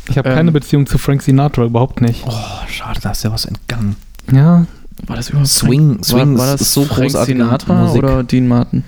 Ich 0.08 0.18
habe 0.18 0.28
Ähm. 0.30 0.34
keine 0.36 0.52
Beziehung 0.52 0.86
zu 0.86 0.98
Frank 0.98 1.22
Sinatra, 1.22 1.64
überhaupt 1.64 2.00
nicht. 2.00 2.24
Oh, 2.26 2.32
schade, 2.68 3.00
da 3.02 3.10
ist 3.12 3.22
ja 3.24 3.30
was 3.32 3.44
entgangen. 3.44 3.96
Ja, 4.32 4.66
War 5.06 5.16
das 5.16 5.30
überhaupt 5.30 5.48
Swing, 5.48 5.90
Frank, 5.94 6.04
Swing 6.04 6.38
war, 6.38 6.46
war 6.48 6.56
das 6.56 6.72
so 6.74 6.84
Frank 6.84 7.10
Sinatra 7.10 7.74
Musik. 7.86 8.02
oder 8.02 8.22
Dean 8.24 8.48
Martin? 8.48 8.82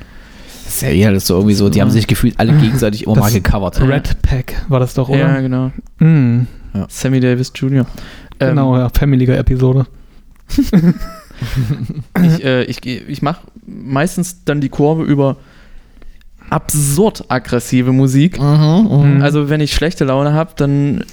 Das 0.64 0.74
ist 0.76 0.82
ja 0.82 0.88
eher 0.88 1.12
das 1.12 1.26
so 1.26 1.34
irgendwie 1.36 1.54
so, 1.54 1.68
die 1.68 1.80
haben 1.80 1.90
sich 1.90 2.06
gefühlt 2.06 2.38
alle 2.40 2.52
gegenseitig 2.54 3.04
immer 3.04 3.14
Das- 3.14 3.24
mal 3.24 3.32
gecovert. 3.32 3.80
Red 3.80 4.22
Pack 4.22 4.64
war 4.68 4.80
das 4.80 4.94
doch, 4.94 5.08
oder? 5.08 5.18
Ja, 5.18 5.40
genau. 5.40 5.70
Mm, 5.98 6.46
Sammy 6.88 7.20
Davis 7.20 7.52
Jr. 7.54 7.86
Ähm, 8.40 8.48
genau, 8.50 8.76
ja, 8.78 8.88
Family 8.88 9.26
Guy 9.26 9.36
Episode. 9.36 9.86
Ich, 12.22 12.44
äh, 12.44 12.62
ich, 12.64 12.86
ich 12.86 13.20
mache 13.22 13.40
meistens 13.66 14.44
dann 14.44 14.60
die 14.60 14.68
Kurve 14.68 15.02
über 15.02 15.36
absurd 16.52 17.24
aggressive 17.28 17.92
Musik. 17.92 18.40
Mhm, 18.40 18.88
Mhm. 18.90 19.22
Also 19.22 19.48
wenn 19.48 19.60
ich 19.60 19.72
schlechte 19.72 20.04
Laune 20.04 20.32
habe, 20.32 20.52
dann 20.56 21.04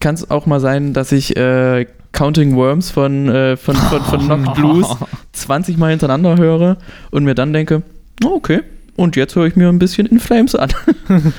kann 0.00 0.14
es 0.14 0.30
auch 0.30 0.46
mal 0.46 0.60
sein, 0.60 0.92
dass 0.92 1.12
ich 1.12 1.36
äh, 1.36 1.86
Counting 2.12 2.56
Worms 2.56 2.90
von, 2.90 3.28
äh, 3.28 3.56
von, 3.56 3.76
von, 3.76 4.02
von 4.02 4.20
Knock 4.20 4.54
Blues 4.56 4.86
20 5.32 5.78
Mal 5.78 5.90
hintereinander 5.90 6.36
höre 6.36 6.76
und 7.10 7.24
mir 7.24 7.34
dann 7.34 7.52
denke, 7.52 7.82
oh, 8.24 8.34
okay, 8.34 8.62
und 8.96 9.16
jetzt 9.16 9.36
höre 9.36 9.46
ich 9.46 9.56
mir 9.56 9.68
ein 9.68 9.78
bisschen 9.78 10.06
In 10.06 10.18
Flames 10.18 10.54
an. 10.54 10.70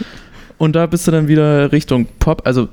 und 0.58 0.76
da 0.76 0.86
bist 0.86 1.08
du 1.08 1.12
dann 1.12 1.28
wieder 1.28 1.72
Richtung 1.72 2.08
Pop. 2.20 2.44
Also 2.46 2.70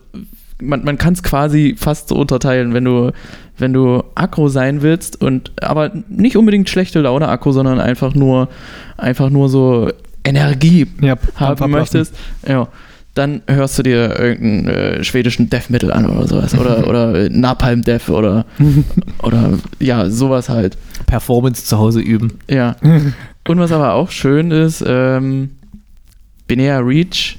man, 0.60 0.84
man 0.84 0.98
kann 0.98 1.14
es 1.14 1.22
quasi 1.22 1.74
fast 1.76 2.08
so 2.08 2.16
unterteilen, 2.16 2.74
wenn 2.74 2.84
du, 2.84 3.12
wenn 3.58 3.72
du 3.72 4.04
aggro 4.14 4.48
sein 4.48 4.82
willst 4.82 5.20
und 5.20 5.52
aber 5.62 5.90
nicht 6.08 6.36
unbedingt 6.36 6.68
schlechte 6.68 7.00
Laune 7.00 7.28
aggro, 7.28 7.52
sondern 7.52 7.80
einfach 7.80 8.14
nur, 8.14 8.48
einfach 8.96 9.30
nur 9.30 9.48
so 9.48 9.90
Energie 10.24 10.86
Ja, 11.00 11.16
haben 11.36 11.70
möchtest, 11.70 12.14
ja, 12.46 12.68
dann 13.14 13.42
hörst 13.46 13.78
du 13.78 13.82
dir 13.84 14.18
irgendeinen 14.18 14.68
äh, 14.68 15.04
schwedischen 15.04 15.48
Death 15.48 15.70
Metal 15.70 15.92
an 15.92 16.06
oder 16.06 16.26
sowas. 16.26 16.54
Oder, 16.58 16.88
oder 16.88 17.14
äh, 17.14 17.28
Napalm 17.28 17.82
Death 17.82 18.08
oder, 18.08 18.44
oder 19.22 19.58
ja, 19.78 20.10
sowas 20.10 20.48
halt. 20.48 20.76
Performance 21.06 21.64
zu 21.64 21.78
Hause 21.78 22.00
üben. 22.00 22.38
Ja. 22.50 22.76
Und 23.46 23.58
was 23.58 23.70
aber 23.70 23.92
auch 23.92 24.10
schön 24.10 24.50
ist, 24.50 24.82
ähm, 24.86 25.50
Binea 26.48 26.78
Reach 26.80 27.38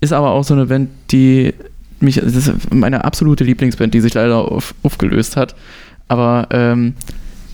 ist 0.00 0.12
aber 0.12 0.30
auch 0.30 0.44
so 0.44 0.54
eine 0.54 0.66
Band, 0.66 0.88
die 1.10 1.52
mich, 2.00 2.16
das 2.16 2.34
ist 2.34 2.72
meine 2.72 3.04
absolute 3.04 3.44
Lieblingsband, 3.44 3.92
die 3.92 4.00
sich 4.00 4.14
leider 4.14 4.36
auf, 4.38 4.74
aufgelöst 4.82 5.36
hat. 5.36 5.54
Aber 6.08 6.48
ähm, 6.50 6.94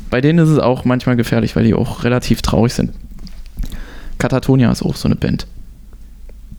bei 0.09 0.21
denen 0.21 0.39
ist 0.39 0.49
es 0.49 0.59
auch 0.59 0.85
manchmal 0.85 1.17
gefährlich, 1.17 1.57
weil 1.57 1.65
die 1.65 1.75
auch 1.75 2.05
relativ 2.05 2.43
traurig 2.43 2.73
sind. 2.75 2.93
Katatonia 4.19 4.71
ist 4.71 4.83
auch 4.83 4.97
so 4.97 5.09
eine 5.09 5.17
Band. 5.17 5.47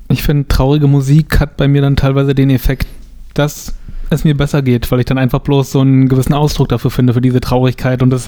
Ich 0.09 0.23
finde, 0.23 0.47
traurige 0.47 0.87
Musik 0.87 1.39
hat 1.39 1.57
bei 1.57 1.67
mir 1.67 1.81
dann 1.81 1.95
teilweise 1.95 2.33
den 2.33 2.49
Effekt, 2.49 2.87
dass 3.33 3.73
es 4.09 4.23
mir 4.23 4.35
besser 4.37 4.61
geht, 4.61 4.89
weil 4.91 4.99
ich 4.99 5.05
dann 5.05 5.17
einfach 5.17 5.39
bloß 5.39 5.71
so 5.71 5.81
einen 5.81 6.07
gewissen 6.07 6.33
Ausdruck 6.33 6.69
dafür 6.69 6.91
finde, 6.91 7.13
für 7.13 7.21
diese 7.21 7.41
Traurigkeit 7.41 8.01
und 8.01 8.13
es 8.13 8.27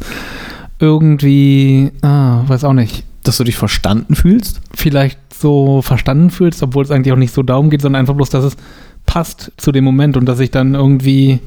irgendwie, 0.79 1.91
ah, 2.01 2.43
weiß 2.47 2.63
auch 2.63 2.73
nicht, 2.73 3.03
Dass 3.23 3.37
du 3.37 3.43
dich 3.43 3.57
verstanden 3.57 4.15
fühlst? 4.15 4.61
vielleicht 4.75 5.19
so 5.33 5.81
verstanden 5.81 6.31
fühlst, 6.31 6.61
obwohl 6.63 6.83
es 6.83 6.91
eigentlich 6.91 7.13
auch 7.13 7.17
nicht 7.17 7.33
so 7.33 7.43
darum 7.43 7.69
geht, 7.69 7.81
sondern 7.81 8.01
einfach 8.01 8.15
bloß, 8.15 8.29
dass 8.29 8.43
es 8.43 8.57
passt 9.05 9.51
zu 9.57 9.71
dem 9.71 9.83
Moment 9.85 10.17
und 10.17 10.25
dass 10.25 10.39
ich 10.39 10.51
dann 10.51 10.75
irgendwie, 10.75 11.39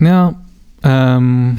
ja, 0.00 0.34
ähm, 0.82 1.58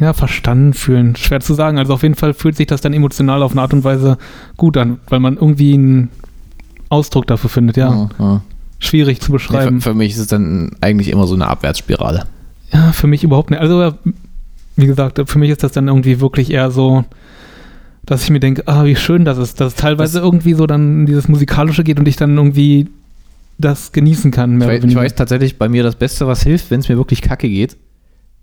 ja, 0.00 0.12
verstanden 0.12 0.74
fühlen. 0.74 1.16
Schwer 1.16 1.40
zu 1.40 1.54
sagen. 1.54 1.78
Also 1.78 1.94
auf 1.94 2.02
jeden 2.02 2.14
Fall 2.14 2.34
fühlt 2.34 2.56
sich 2.56 2.66
das 2.66 2.80
dann 2.80 2.92
emotional 2.92 3.42
auf 3.42 3.52
eine 3.52 3.62
Art 3.62 3.72
und 3.72 3.84
Weise 3.84 4.18
gut 4.56 4.76
an, 4.76 4.98
weil 5.08 5.20
man 5.20 5.34
irgendwie 5.36 5.74
einen 5.74 6.08
Ausdruck 6.88 7.26
dafür 7.26 7.50
findet, 7.50 7.76
ja. 7.76 8.08
ja. 8.18 8.42
Schwierig 8.78 9.20
zu 9.20 9.30
Nee, 9.32 9.34
beschreiben. 9.38 9.80
für, 9.80 9.90
für 9.90 9.94
mich 9.94 10.12
ist 10.12 10.18
es 10.18 10.26
dann 10.28 10.70
eigentlich 10.80 11.08
immer 11.10 11.26
so 11.26 11.34
eine 11.34 11.48
Abwärtsspirale. 11.48 12.24
Ja, 12.72 12.92
für 12.92 13.06
mich 13.06 13.24
überhaupt 13.24 13.50
nicht. 13.50 13.60
Also, 13.60 13.80
ja, 13.82 13.94
wie 14.76 14.86
gesagt, 14.86 15.20
für 15.28 15.38
mich 15.38 15.50
ist 15.50 15.62
das 15.64 15.72
dann 15.72 15.88
irgendwie 15.88 16.20
wirklich 16.20 16.50
eher 16.52 16.70
so, 16.70 17.04
dass 18.06 18.22
ich 18.22 18.30
mir 18.30 18.40
denke, 18.40 18.62
ah, 18.66 18.84
wie 18.84 18.94
schön 18.96 19.24
das 19.24 19.36
ist, 19.38 19.60
dass 19.60 19.72
es 19.72 19.74
teilweise 19.74 20.18
Das- 20.18 20.24
irgendwie 20.24 20.54
so 20.54 20.66
dann 20.66 21.00
in 21.00 21.06
dieses 21.06 21.28
Musikalische 21.28 21.82
geht 21.82 21.98
und 21.98 22.06
ich 22.06 22.16
dann 22.16 22.36
irgendwie 22.36 22.88
das 23.58 23.90
genießen 23.90 24.30
kann. 24.30 24.60
Ich 24.60 24.66
weiß, 24.68 24.84
ich 24.84 24.94
weiß 24.94 25.14
tatsächlich, 25.16 25.58
bei 25.58 25.68
mir 25.68 25.82
das 25.82 25.96
Beste, 25.96 26.26
was 26.28 26.42
hilft, 26.44 26.70
wenn 26.70 26.78
es 26.80 26.88
mir 26.88 26.96
wirklich 26.96 27.20
kacke 27.22 27.48
geht, 27.48 27.76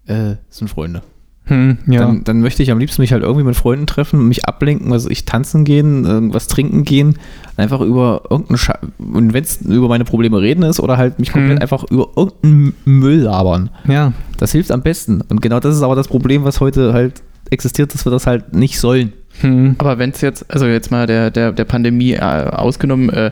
äh, 0.07 0.35
sind 0.49 0.67
Freunde. 0.69 1.01
Hm, 1.47 1.77
ja. 1.87 1.99
Dann, 1.99 2.23
dann 2.23 2.41
möchte 2.41 2.63
ich 2.63 2.71
am 2.71 2.79
liebsten 2.79 3.01
mich 3.01 3.11
halt 3.11 3.21
irgendwie 3.21 3.43
mit 3.45 3.55
Freunden 3.55 3.85
treffen, 3.85 4.27
mich 4.27 4.45
ablenken, 4.45 4.91
also 4.91 5.09
ich 5.09 5.25
tanzen 5.25 5.63
gehen, 5.63 6.03
irgendwas 6.05 6.47
trinken 6.47 6.83
gehen, 6.83 7.19
einfach 7.55 7.81
über 7.81 8.23
irgendeinen 8.29 8.57
Scha 8.57 8.79
und 8.97 9.33
wenn 9.33 9.43
es 9.43 9.61
über 9.61 9.87
meine 9.87 10.05
Probleme 10.05 10.41
reden 10.41 10.63
ist 10.63 10.79
oder 10.79 10.97
halt 10.97 11.19
mich 11.19 11.31
komplett 11.31 11.57
Mhm. 11.57 11.61
einfach 11.61 11.83
über 11.91 12.09
irgendeinen 12.15 12.73
Müll 12.85 13.19
labern. 13.19 13.69
ja. 13.87 14.13
Das 14.37 14.51
hilft 14.51 14.69
am 14.71 14.81
besten. 14.81 15.21
Und 15.29 15.41
genau 15.41 15.61
das 15.61 15.77
ist 15.77 15.81
aber 15.81 15.95
das 15.95 16.09
Problem, 16.09 16.43
was 16.43 16.59
heute 16.59 16.91
halt 16.91 17.23
existiert, 17.51 17.93
dass 17.93 18.05
wir 18.05 18.11
das 18.11 18.27
halt 18.27 18.53
nicht 18.53 18.77
sollen. 18.79 19.13
Hm. 19.39 19.75
Aber 19.77 19.97
wenn 19.97 20.09
es 20.09 20.19
jetzt, 20.19 20.51
also 20.51 20.65
jetzt 20.65 20.91
mal 20.91 21.07
der, 21.07 21.31
der, 21.31 21.53
der 21.53 21.63
Pandemie 21.63 22.11
äh, 22.13 22.19
ausgenommen, 22.19 23.09
äh, 23.09 23.31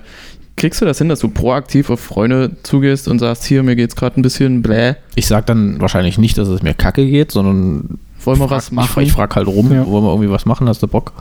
kriegst 0.55 0.81
du 0.81 0.85
das 0.85 0.97
hin, 0.99 1.09
dass 1.09 1.19
du 1.19 1.29
proaktiv 1.29 1.89
auf 1.89 1.99
Freunde 1.99 2.55
zugehst 2.63 3.07
und 3.07 3.19
sagst, 3.19 3.43
hier, 3.45 3.63
mir 3.63 3.75
geht's 3.75 3.95
gerade 3.95 4.19
ein 4.19 4.21
bisschen 4.21 4.61
bläh. 4.61 4.95
Ich 5.15 5.27
sag 5.27 5.45
dann 5.47 5.81
wahrscheinlich 5.81 6.17
nicht, 6.17 6.37
dass 6.37 6.47
es 6.47 6.61
mir 6.61 6.73
kacke 6.73 7.05
geht, 7.05 7.31
sondern 7.31 7.97
wollen 8.23 8.39
wir 8.39 8.49
was 8.49 8.71
machen? 8.71 9.01
Ich, 9.01 9.07
ich 9.09 9.13
frage 9.13 9.35
halt 9.35 9.47
rum, 9.47 9.71
Ja. 9.71 9.85
wollen 9.87 10.03
wir 10.05 10.11
irgendwie 10.11 10.29
was 10.29 10.45
machen, 10.45 10.67
hast 10.69 10.81
du 10.83 10.87
Bock? 10.87 11.11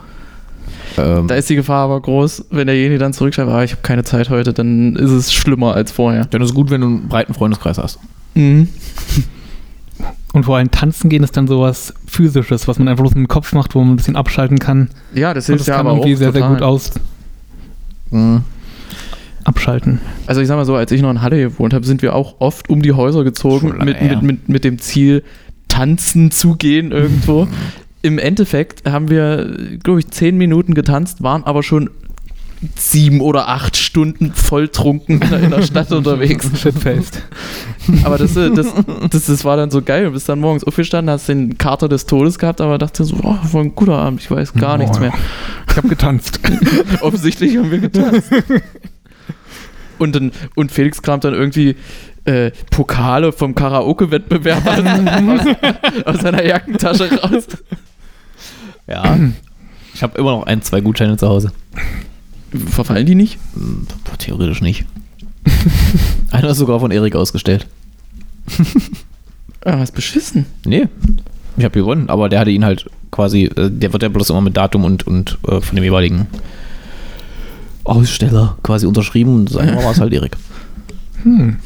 Ähm, 0.97 1.27
Da 1.27 1.35
ist 1.35 1.49
die 1.49 1.55
Gefahr 1.55 1.85
aber 1.85 1.99
groß, 1.99 2.45
wenn 2.51 2.67
derjenige 2.67 2.99
dann 2.99 3.13
zurückschreibt, 3.13 3.49
ah, 3.49 3.63
ich 3.63 3.71
habe 3.71 3.81
keine 3.81 4.03
Zeit 4.03 4.29
heute, 4.29 4.53
dann 4.53 4.95
ist 4.95 5.09
es 5.11 5.33
schlimmer 5.33 5.73
als 5.73 5.91
vorher. 5.91 6.25
dann 6.25 6.41
ist 6.41 6.49
es 6.49 6.55
gut, 6.55 6.69
wenn 6.69 6.81
du 6.81 6.87
einen 6.87 7.07
breiten 7.07 7.33
Freundeskreis 7.33 7.77
hast. 7.79 7.99
Mhm. 8.35 8.67
Und 10.33 10.45
vor 10.45 10.57
allem 10.57 10.71
tanzen 10.71 11.09
gehen 11.09 11.23
ist 11.23 11.37
dann 11.37 11.47
sowas 11.47 11.93
Physisches, 12.07 12.67
was 12.67 12.79
man 12.79 12.87
einfach 12.87 13.03
bloß 13.03 13.13
mit 13.13 13.25
dem 13.25 13.27
Kopf 13.27 13.53
macht, 13.53 13.75
wo 13.75 13.79
man 13.79 13.93
ein 13.93 13.95
bisschen 13.97 14.15
abschalten 14.15 14.57
kann. 14.57 14.89
Ja, 15.13 15.33
das 15.33 15.47
Und 15.47 15.53
hilft 15.53 15.61
das 15.61 15.67
ja 15.67 15.77
kann 15.77 15.85
aber 15.87 15.97
irgendwie 15.97 16.15
auch 16.15 16.17
sehr, 16.17 16.31
sehr 16.31 16.41
total. 16.41 16.55
gut 16.55 16.61
aus 16.63 16.91
Mhm. 18.09 18.41
Abschalten. 19.43 19.99
Also 20.27 20.41
ich 20.41 20.47
sag 20.47 20.55
mal 20.55 20.65
so, 20.65 20.75
als 20.75 20.91
ich 20.91 21.01
noch 21.01 21.11
in 21.11 21.21
Halle 21.21 21.37
gewohnt 21.37 21.73
habe, 21.73 21.85
sind 21.85 22.01
wir 22.01 22.15
auch 22.15 22.35
oft 22.39 22.69
um 22.69 22.81
die 22.81 22.93
Häuser 22.93 23.23
gezogen 23.23 23.73
mit, 23.83 24.01
mit, 24.01 24.21
mit, 24.21 24.49
mit 24.49 24.63
dem 24.63 24.79
Ziel, 24.79 25.23
tanzen 25.67 26.31
zu 26.31 26.55
gehen 26.55 26.91
irgendwo. 26.91 27.47
Im 28.01 28.19
Endeffekt 28.19 28.89
haben 28.89 29.09
wir, 29.09 29.77
glaube 29.81 30.01
ich, 30.01 30.09
zehn 30.09 30.37
Minuten 30.37 30.73
getanzt, 30.73 31.23
waren 31.23 31.43
aber 31.45 31.63
schon 31.63 31.89
sieben 32.75 33.21
oder 33.21 33.49
acht 33.49 33.75
Stunden 33.77 34.33
volltrunken 34.33 35.21
in 35.21 35.49
der, 35.51 35.61
Stadt 35.63 35.91
unterwegs. 35.91 36.49
Shitfaced. 36.59 37.21
Aber 38.03 38.17
das, 38.17 38.35
äh, 38.35 38.51
das, 38.51 38.67
das, 39.09 39.25
das 39.25 39.45
war 39.45 39.57
dann 39.57 39.71
so 39.71 39.81
geil. 39.81 40.05
Du 40.05 40.11
bist 40.11 40.29
dann 40.29 40.39
morgens 40.39 40.63
aufgestanden, 40.63 41.11
hast 41.11 41.27
den 41.27 41.57
Kater 41.57 41.89
des 41.89 42.05
Todes 42.05 42.39
gehabt, 42.39 42.61
aber 42.61 42.77
dachte 42.77 43.03
so, 43.03 43.15
oh, 43.21 43.37
war 43.51 43.61
ein 43.61 43.75
guter 43.75 43.97
Abend, 43.97 44.21
ich 44.21 44.29
weiß 44.29 44.53
gar 44.53 44.77
nichts 44.77 44.97
Oh, 44.97 45.01
mehr. 45.01 45.13
Ich 45.69 45.77
habe 45.77 45.87
getanzt. 45.87 46.39
Offensichtlich 47.01 47.57
haben 47.57 47.71
wir 47.71 47.79
getanzt. 47.79 48.29
Und, 49.99 50.15
dann, 50.15 50.31
und 50.55 50.71
Felix 50.71 51.01
kramt 51.01 51.23
dann 51.23 51.33
irgendwie 51.33 51.75
äh, 52.25 52.51
Pokale 52.71 53.31
vom 53.31 53.55
Karaoke-Wettbewerb 53.55 54.65
aus, 56.05 56.05
aus 56.15 56.21
seiner 56.21 56.43
Jackentasche 56.43 57.09
raus. 57.21 57.47
Ja. 58.87 59.17
Ich 59.93 60.03
habe 60.03 60.17
immer 60.17 60.31
noch 60.31 60.45
ein, 60.45 60.61
zwei 60.61 60.81
Gutscheine 60.81 61.17
zu 61.17 61.27
Hause. 61.27 61.51
Verfallen 62.69 63.05
die 63.05 63.15
nicht? 63.15 63.39
Hm, 63.55 63.87
Theoretisch 64.17 64.61
nicht. 64.61 64.85
Einer 66.31 66.49
ist 66.49 66.57
sogar 66.57 66.79
von 66.79 66.91
Erik 66.91 67.15
ausgestellt. 67.15 67.67
Ah, 69.65 69.79
was 69.79 69.93
beschissen. 69.93 70.45
Nee. 70.65 70.89
Ich 71.55 71.63
habe 71.63 71.79
gewonnen, 71.79 72.09
aber 72.09 72.27
der 72.27 72.41
hatte 72.41 72.51
ihn 72.51 72.65
halt 72.65 72.89
quasi, 73.11 73.45
äh, 73.45 73.69
der 73.71 73.93
wird 73.93 74.03
ja 74.03 74.09
bloß 74.09 74.29
immer 74.31 74.41
mit 74.41 74.57
Datum 74.57 74.83
und, 74.83 75.07
und 75.07 75.37
äh, 75.47 75.61
von 75.61 75.75
dem 75.77 75.85
jeweiligen 75.85 76.27
Aussteller 77.83 78.57
quasi 78.63 78.85
unterschrieben 78.85 79.35
und 79.35 79.49
sagen 79.49 79.75
war 79.75 79.91
es 79.91 79.99
halt 79.99 80.13
Erik. 80.13 80.37
Hm. 81.23 81.57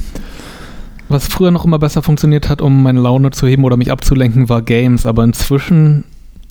Was 1.09 1.28
früher 1.28 1.51
noch 1.51 1.65
immer 1.65 1.80
besser 1.80 2.01
funktioniert 2.01 2.49
hat, 2.49 2.61
um 2.61 2.84
meine 2.84 2.99
Laune 2.99 3.32
zu 3.32 3.47
heben 3.47 3.63
oder 3.63 3.78
mich 3.78 3.91
abzulenken, 3.91 4.49
war 4.49 4.61
Games. 4.61 5.05
Aber 5.05 5.24
inzwischen, 5.24 6.03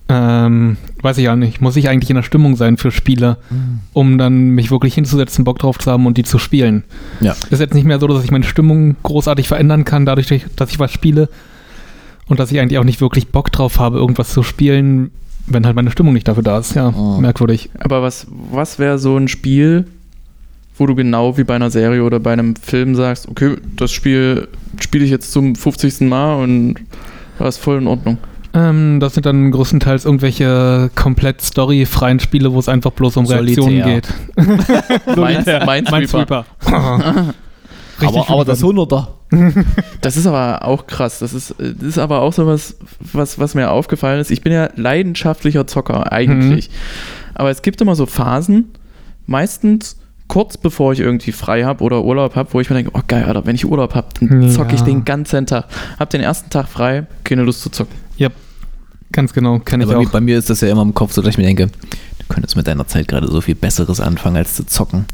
ähm, 0.09 0.77
weiß 1.01 1.19
ich 1.19 1.29
auch 1.29 1.35
nicht, 1.35 1.61
muss 1.61 1.75
ich 1.75 1.89
eigentlich 1.89 2.09
in 2.09 2.15
der 2.15 2.23
Stimmung 2.23 2.55
sein 2.55 2.77
für 2.77 2.89
Spiele, 2.89 3.37
um 3.93 4.17
dann 4.17 4.49
mich 4.49 4.71
wirklich 4.71 4.95
hinzusetzen, 4.95 5.43
Bock 5.43 5.59
drauf 5.59 5.77
zu 5.77 5.91
haben 5.91 6.07
und 6.07 6.17
die 6.17 6.23
zu 6.23 6.39
spielen. 6.39 6.83
Ja. 7.19 7.35
Ist 7.51 7.59
jetzt 7.59 7.75
nicht 7.75 7.85
mehr 7.85 7.99
so, 7.99 8.07
dass 8.07 8.23
ich 8.23 8.31
meine 8.31 8.45
Stimmung 8.45 8.95
großartig 9.03 9.47
verändern 9.47 9.85
kann, 9.85 10.05
dadurch, 10.05 10.45
dass 10.55 10.71
ich 10.71 10.79
was 10.79 10.91
spiele. 10.91 11.29
Und 12.25 12.39
dass 12.39 12.51
ich 12.51 12.59
eigentlich 12.59 12.79
auch 12.79 12.83
nicht 12.83 12.99
wirklich 12.99 13.29
Bock 13.29 13.51
drauf 13.51 13.79
habe, 13.79 13.97
irgendwas 13.97 14.31
zu 14.31 14.43
spielen, 14.43 15.11
wenn 15.47 15.65
halt 15.65 15.75
meine 15.75 15.91
Stimmung 15.91 16.13
nicht 16.13 16.27
dafür 16.27 16.43
da 16.43 16.59
ist. 16.59 16.75
Ja, 16.75 16.93
Oh. 16.95 17.17
merkwürdig. 17.19 17.69
Aber 17.79 18.01
was, 18.01 18.27
was 18.51 18.79
wäre 18.79 18.99
so 18.99 19.17
ein 19.17 19.27
Spiel, 19.27 19.85
wo 20.77 20.85
du 20.85 20.93
genau 20.95 21.37
wie 21.37 21.43
bei 21.43 21.55
einer 21.55 21.71
Serie 21.71 22.03
oder 22.03 22.19
bei 22.19 22.33
einem 22.33 22.55
Film 22.55 22.95
sagst, 22.95 23.27
okay, 23.27 23.55
das 23.75 23.91
Spiel 23.91 24.47
spiele 24.79 25.03
ich 25.05 25.11
jetzt 25.11 25.31
zum 25.31 25.55
50. 25.55 26.01
Mal 26.01 26.35
und 26.43 26.75
war 27.39 27.47
es 27.47 27.57
voll 27.57 27.79
in 27.79 27.87
Ordnung. 27.87 28.17
Ähm, 28.53 28.99
das 28.99 29.13
sind 29.13 29.25
dann 29.25 29.51
größtenteils 29.51 30.05
irgendwelche 30.05 30.89
komplett 30.95 31.41
storyfreien 31.41 32.19
Spiele, 32.19 32.53
wo 32.53 32.59
es 32.59 32.69
einfach 32.69 32.91
bloß 32.91 33.17
um 33.17 33.25
Reaktionen 33.25 33.83
geht. 33.83 34.07
Minesweeper. 35.15 35.81
Minesweeper. 35.91 36.45
Richtig 38.01 38.19
aber, 38.19 38.29
aber 38.29 38.45
das 38.45 38.59
schön. 38.59 38.69
100er. 38.77 39.07
Das 40.01 40.15
ist 40.17 40.25
aber 40.27 40.63
auch 40.63 40.87
krass. 40.87 41.19
Das 41.19 41.33
ist, 41.33 41.55
das 41.57 41.83
ist 41.83 41.97
aber 41.97 42.21
auch 42.21 42.33
so 42.33 42.45
was, 42.47 42.77
was, 42.99 43.39
was 43.39 43.55
mir 43.55 43.69
aufgefallen 43.71 44.19
ist. 44.21 44.31
Ich 44.31 44.41
bin 44.41 44.53
ja 44.53 44.69
leidenschaftlicher 44.75 45.67
Zocker 45.67 46.11
eigentlich. 46.11 46.69
Aber 47.35 47.49
es 47.49 47.61
gibt 47.61 47.81
immer 47.81 47.95
so 47.95 48.05
Phasen, 48.05 48.65
meistens 49.25 49.97
kurz 50.27 50.57
bevor 50.57 50.91
ich 50.93 50.99
irgendwie 50.99 51.31
frei 51.31 51.63
habe 51.63 51.83
oder 51.83 52.03
Urlaub 52.03 52.35
habe, 52.35 52.53
wo 52.53 52.59
ich 52.59 52.69
mir 52.69 52.75
denke, 52.75 52.91
oh 52.93 53.01
geil, 53.07 53.23
Alter, 53.23 53.45
wenn 53.45 53.55
ich 53.55 53.65
Urlaub 53.65 53.95
habe, 53.95 54.07
dann 54.19 54.49
zocke 54.51 54.73
ich 54.75 54.81
Ja. 54.81 54.85
den 54.85 55.05
ganzen 55.05 55.45
Tag. 55.45 55.65
Hab 55.99 56.09
den 56.09 56.21
ersten 56.21 56.49
Tag 56.49 56.67
frei, 56.67 57.05
keine 57.23 57.43
Lust 57.43 57.61
zu 57.61 57.69
zocken. 57.69 57.95
Ja, 58.17 58.29
ganz 59.13 59.33
genau, 59.33 59.59
kenne 59.59 59.83
ich 59.85 59.89
bei, 59.89 59.97
mir, 59.97 60.07
auch. 60.07 60.11
bei 60.11 60.19
mir 60.21 60.37
ist 60.37 60.49
das 60.49 60.61
ja 60.61 60.69
immer 60.69 60.81
im 60.81 60.93
Kopf 60.93 61.13
so, 61.13 61.21
dass 61.21 61.31
ich 61.31 61.37
mir 61.37 61.45
denke, 61.45 61.67
du 61.67 62.25
könntest 62.27 62.55
mit 62.57 62.67
deiner 62.67 62.87
Zeit 62.87 63.07
gerade 63.07 63.27
so 63.31 63.39
viel 63.39 63.55
Besseres 63.55 64.01
anfangen, 64.01 64.35
als 64.37 64.55
zu 64.55 64.65
zocken. 64.65 65.05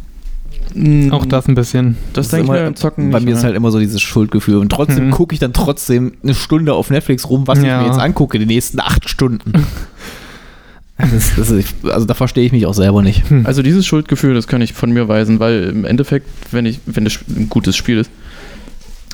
Mm, 0.75 1.11
Auch 1.11 1.25
das 1.25 1.47
ein 1.47 1.55
bisschen. 1.55 1.97
Das 2.13 2.25
ist 2.27 2.31
denke 2.33 2.45
ich 2.45 2.51
mir 2.51 2.67
im 2.67 2.75
Zocken 2.75 3.11
Bei 3.11 3.19
nicht 3.19 3.25
mir 3.25 3.31
ist 3.33 3.37
mehr. 3.39 3.45
halt 3.49 3.55
immer 3.55 3.71
so 3.71 3.79
dieses 3.79 4.01
Schuldgefühl. 4.01 4.57
Und 4.57 4.69
trotzdem 4.71 5.07
Mhm. 5.07 5.11
gucke 5.11 5.33
ich 5.33 5.39
dann 5.39 5.53
trotzdem 5.53 6.13
eine 6.23 6.33
Stunde 6.33 6.73
auf 6.73 6.89
Netflix 6.89 7.29
rum, 7.29 7.47
was 7.47 7.59
Ja. 7.61 7.81
ich 7.81 7.85
mir 7.87 7.91
jetzt 7.93 7.99
angucke, 8.01 8.39
die 8.39 8.45
nächsten 8.45 8.79
acht 8.79 9.07
Stunden. 9.09 9.53
das, 10.97 11.35
das 11.35 11.49
ist, 11.51 11.75
also 11.85 12.05
da 12.05 12.13
verstehe 12.13 12.45
ich 12.45 12.51
mich 12.51 12.65
auch 12.65 12.73
selber 12.73 13.01
nicht. 13.01 13.23
Also 13.43 13.61
dieses 13.61 13.85
Schuldgefühl, 13.85 14.33
das 14.35 14.47
kann 14.47 14.61
ich 14.61 14.73
von 14.73 14.91
mir 14.91 15.07
weisen, 15.07 15.39
weil 15.39 15.63
im 15.63 15.85
Endeffekt, 15.85 16.27
wenn 16.51 16.65
ich, 16.65 16.79
wenn 16.85 17.03
das 17.03 17.19
ein 17.35 17.49
gutes 17.49 17.75
Spiel 17.75 17.97
ist, 17.99 18.11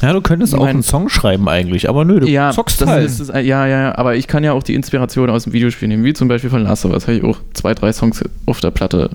Ja, 0.01 0.13
du 0.13 0.21
könntest 0.21 0.55
auch 0.55 0.65
einen 0.65 0.83
Song 0.83 1.09
schreiben 1.09 1.49
eigentlich, 1.49 1.89
aber 1.89 2.05
nö, 2.05 2.19
du 2.21 2.27
ja, 2.29 2.51
zockst 2.51 2.79
das 2.81 2.89
halt. 2.89 3.05
ist, 3.05 3.19
das, 3.19 3.27
ja, 3.29 3.41
ja, 3.41 3.67
ja, 3.67 3.97
aber 3.97 4.15
ich 4.15 4.27
kann 4.27 4.43
ja 4.43 4.53
auch 4.53 4.63
die 4.63 4.75
Inspiration 4.75 5.29
aus 5.29 5.43
dem 5.45 5.53
Videospiel 5.53 5.87
nehmen, 5.87 6.03
wie 6.03 6.13
zum 6.13 6.27
Beispiel 6.27 6.49
von 6.49 6.63
Last 6.63 6.85
of 6.85 6.91
Us, 6.91 7.03
habe 7.07 7.17
ich 7.17 7.23
auch 7.23 7.37
zwei, 7.53 7.73
drei 7.73 7.91
Songs 7.91 8.23
auf 8.45 8.59
der 8.61 8.71
Platte, 8.71 9.09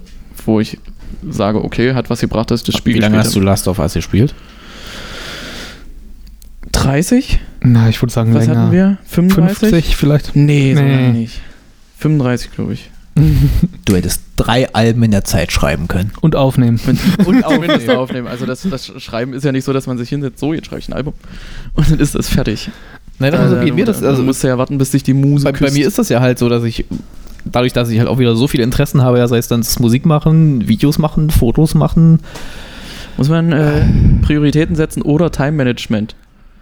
wo 0.47 0.59
ich 0.61 0.79
sage, 1.29 1.63
okay, 1.65 1.95
hat 1.95 2.11
was 2.11 2.21
gebracht, 2.21 2.51
dass 2.51 2.61
ich 2.61 2.67
das 2.67 2.77
Spiel 2.77 2.95
Wie 2.95 2.99
lange 3.01 3.19
hast 3.19 3.35
du 3.35 3.41
Last 3.41 3.69
of 3.69 3.79
Us 3.79 3.95
gespielt? 3.95 4.33
habe. 4.33 4.41
30? 6.73 7.41
Na, 7.63 7.89
ich 7.89 8.01
würde 8.03 8.13
sagen 8.13 8.35
Was 8.35 8.47
länger. 8.47 8.61
hatten 8.63 8.73
wir? 8.73 8.99
35? 9.07 9.71
50 9.71 9.97
vielleicht. 9.97 10.37
Nee, 10.37 10.75
so 10.75 10.83
Nee. 10.83 10.91
lange 10.95 11.09
nicht. 11.13 11.41
35, 11.99 12.53
glaube 12.53 12.75
ich. 12.75 12.91
Du 13.85 13.95
hättest 13.95 14.23
drei 14.37 14.73
Alben 14.75 15.03
in 15.05 15.13
der 15.13 15.23
Zeit 15.25 15.53
schreiben 15.53 15.87
können. 15.87 16.11
Und 16.21 16.35
aufnehmen. 16.35 16.81
Und 17.25 17.45
zumindest 17.45 17.89
aufnehmen. 17.91 18.27
Also 18.27 18.45
das, 18.45 18.63
das 18.69 18.91
Schreiben 19.01 19.33
ist 19.35 19.45
ja 19.45 19.53
nicht 19.53 19.65
so, 19.65 19.73
dass 19.73 19.87
man 19.87 19.99
sich 19.99 20.09
hinsetzt, 20.09 20.41
so, 20.41 20.53
jetzt 20.53 20.67
schreibe 20.67 20.81
ich 20.81 20.89
ein 20.89 20.95
Album. 20.95 21.15
Und 21.75 21.91
dann 21.93 22.01
ist 22.01 22.17
das 22.17 22.29
fertig. 22.29 22.71
Nein, 23.21 23.33
also 23.35 23.55
Äh, 23.57 23.67
geht 23.67 23.75
mir 23.77 23.85
das, 23.85 24.01
du 24.01 24.09
also 24.09 24.25
musst 24.25 24.43
ja 24.43 24.59
warten, 24.59 24.79
bis 24.79 24.91
sich 24.91 25.05
die 25.05 25.15
Muse 25.15 25.45
bei, 25.45 25.53
bei 25.53 25.71
mir 25.71 25.87
ist 25.87 25.99
das 26.01 26.09
ja 26.09 26.21
halt 26.21 26.41
so, 26.41 26.49
dass 26.49 26.65
ich 26.65 26.85
dadurch, 27.45 27.73
dass 27.73 27.89
ich 27.91 27.99
halt 27.99 28.09
auch 28.09 28.19
wieder 28.19 28.35
so 28.37 28.47
viele 28.49 28.63
Interessen 28.63 29.03
habe, 29.03 29.19
ja, 29.19 29.29
sei 29.29 29.39
es 29.39 29.49
dann 29.49 29.61
das 29.61 29.79
Musik 29.79 30.07
machen, 30.07 30.67
Videos 30.69 30.99
machen, 30.99 31.31
Fotos 31.31 31.75
machen, 31.75 32.21
Muss 33.17 33.29
man 33.29 33.53
äh, 33.53 33.83
Prioritäten 34.23 34.75
setzen 34.77 35.03
oder 35.03 35.31
Time-Management. 35.31 36.15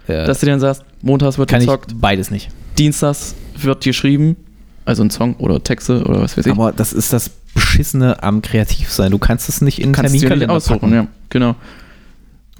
äh, 0.07 0.25
Dass 0.25 0.39
du 0.39 0.45
dann 0.45 0.59
sagst, 0.59 0.83
montags 1.01 1.37
wird 1.37 1.49
kann 1.49 1.61
ich 1.61 1.67
gezockt, 1.67 1.95
beides 1.99 2.29
nicht. 2.31 2.49
dienstags 2.77 3.35
wird 3.57 3.83
geschrieben, 3.83 4.35
also 4.85 5.03
ein 5.03 5.09
Song 5.09 5.35
oder 5.37 5.63
Texte 5.63 6.03
oder 6.03 6.21
was 6.21 6.37
weiß 6.37 6.45
ich. 6.45 6.51
Aber 6.51 6.71
das 6.71 6.91
ist 6.93 7.13
das 7.13 7.31
Beschissene 7.53 8.21
am 8.23 8.41
Kreativsein. 8.41 9.11
Du 9.11 9.17
kannst 9.19 9.47
es 9.47 9.61
nicht 9.61 9.79
in 9.79 9.93
Terminkalender 9.93 10.53
aussuchen, 10.53 10.93
ja, 10.93 11.07
genau. 11.29 11.55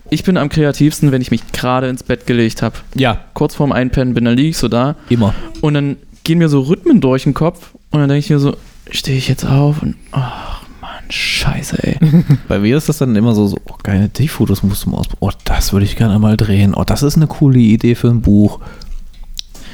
Ich 0.09 0.23
bin 0.23 0.37
am 0.37 0.49
kreativsten, 0.49 1.11
wenn 1.11 1.21
ich 1.21 1.31
mich 1.31 1.51
gerade 1.53 1.87
ins 1.89 2.03
Bett 2.03 2.27
gelegt 2.27 2.61
habe. 2.61 2.75
Ja, 2.95 3.19
Kurz 3.33 3.55
vorm 3.55 3.71
Einpennen 3.71 4.13
bin, 4.13 4.25
dann 4.25 4.35
liege 4.37 4.49
ich 4.49 4.57
so 4.57 4.67
da 4.67 4.95
immer. 5.09 5.33
und 5.61 5.73
dann 5.73 5.97
gehen 6.23 6.37
mir 6.37 6.49
so 6.49 6.61
Rhythmen 6.61 7.01
durch 7.01 7.23
den 7.23 7.33
Kopf 7.33 7.71
und 7.93 7.99
dann 7.99 8.09
denke 8.09 8.19
ich 8.19 8.29
mir 8.29 8.39
so, 8.39 8.57
stehe 8.89 9.17
ich 9.17 9.27
jetzt 9.27 9.45
auf 9.45 9.81
und 9.81 9.95
ach 10.11 10.63
Mann, 10.81 11.09
scheiße, 11.09 11.77
ey. 11.83 11.97
Bei 12.47 12.59
mir 12.59 12.75
ist 12.75 12.89
das 12.89 12.97
dann 12.97 13.15
immer 13.15 13.35
so, 13.35 13.47
so 13.47 13.57
oh, 13.69 13.75
geil, 13.83 14.09
die 14.17 14.27
Fotos 14.27 14.63
musst 14.63 14.85
du 14.85 14.89
mal 14.89 14.97
ausprobieren. 14.97 15.31
Oh, 15.33 15.39
das 15.45 15.71
würde 15.71 15.85
ich 15.85 15.95
gerne 15.95 16.17
mal 16.19 16.35
drehen. 16.35 16.73
Oh, 16.73 16.83
das 16.83 17.03
ist 17.03 17.15
eine 17.15 17.27
coole 17.27 17.59
Idee 17.59 17.95
für 17.95 18.09
ein 18.09 18.21
Buch. 18.21 18.59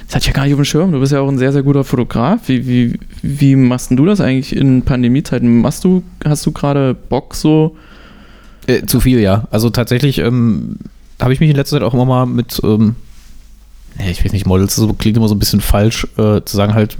Das 0.05 0.15
hatte 0.15 0.23
ich 0.23 0.27
ja 0.27 0.33
gar 0.33 0.43
nicht 0.43 0.53
auf 0.53 0.59
dem 0.59 0.65
Schirm. 0.65 0.91
Du 0.91 0.99
bist 0.99 1.13
ja 1.13 1.21
auch 1.21 1.29
ein 1.29 1.37
sehr, 1.37 1.53
sehr 1.53 1.63
guter 1.63 1.83
Fotograf. 1.85 2.41
Wie, 2.47 2.67
wie, 2.67 2.99
wie 3.21 3.55
machst 3.55 3.89
denn 3.89 3.97
du 3.97 4.05
das 4.05 4.19
eigentlich 4.19 4.55
in 4.55 4.81
Pandemiezeiten? 4.81 5.61
Machst 5.61 5.83
du, 5.85 6.03
hast 6.25 6.45
du 6.45 6.51
gerade 6.51 6.93
Bock 6.93 7.35
so? 7.35 7.77
Äh, 8.67 8.85
zu 8.85 8.99
viel, 8.99 9.19
ja. 9.19 9.47
Also 9.49 9.69
tatsächlich 9.69 10.19
ähm, 10.19 10.75
habe 11.21 11.33
ich 11.33 11.39
mich 11.39 11.49
in 11.49 11.55
letzter 11.55 11.77
Zeit 11.77 11.83
auch 11.83 11.93
immer 11.93 12.05
mal 12.05 12.25
mit, 12.25 12.61
ähm, 12.63 12.95
ich 13.97 14.23
weiß 14.23 14.31
nicht, 14.33 14.45
Models, 14.45 14.75
das 14.75 14.87
klingt 14.97 15.17
immer 15.17 15.27
so 15.27 15.35
ein 15.35 15.39
bisschen 15.39 15.61
falsch, 15.61 16.05
äh, 16.17 16.41
zu 16.43 16.55
sagen 16.55 16.75
halt 16.75 16.97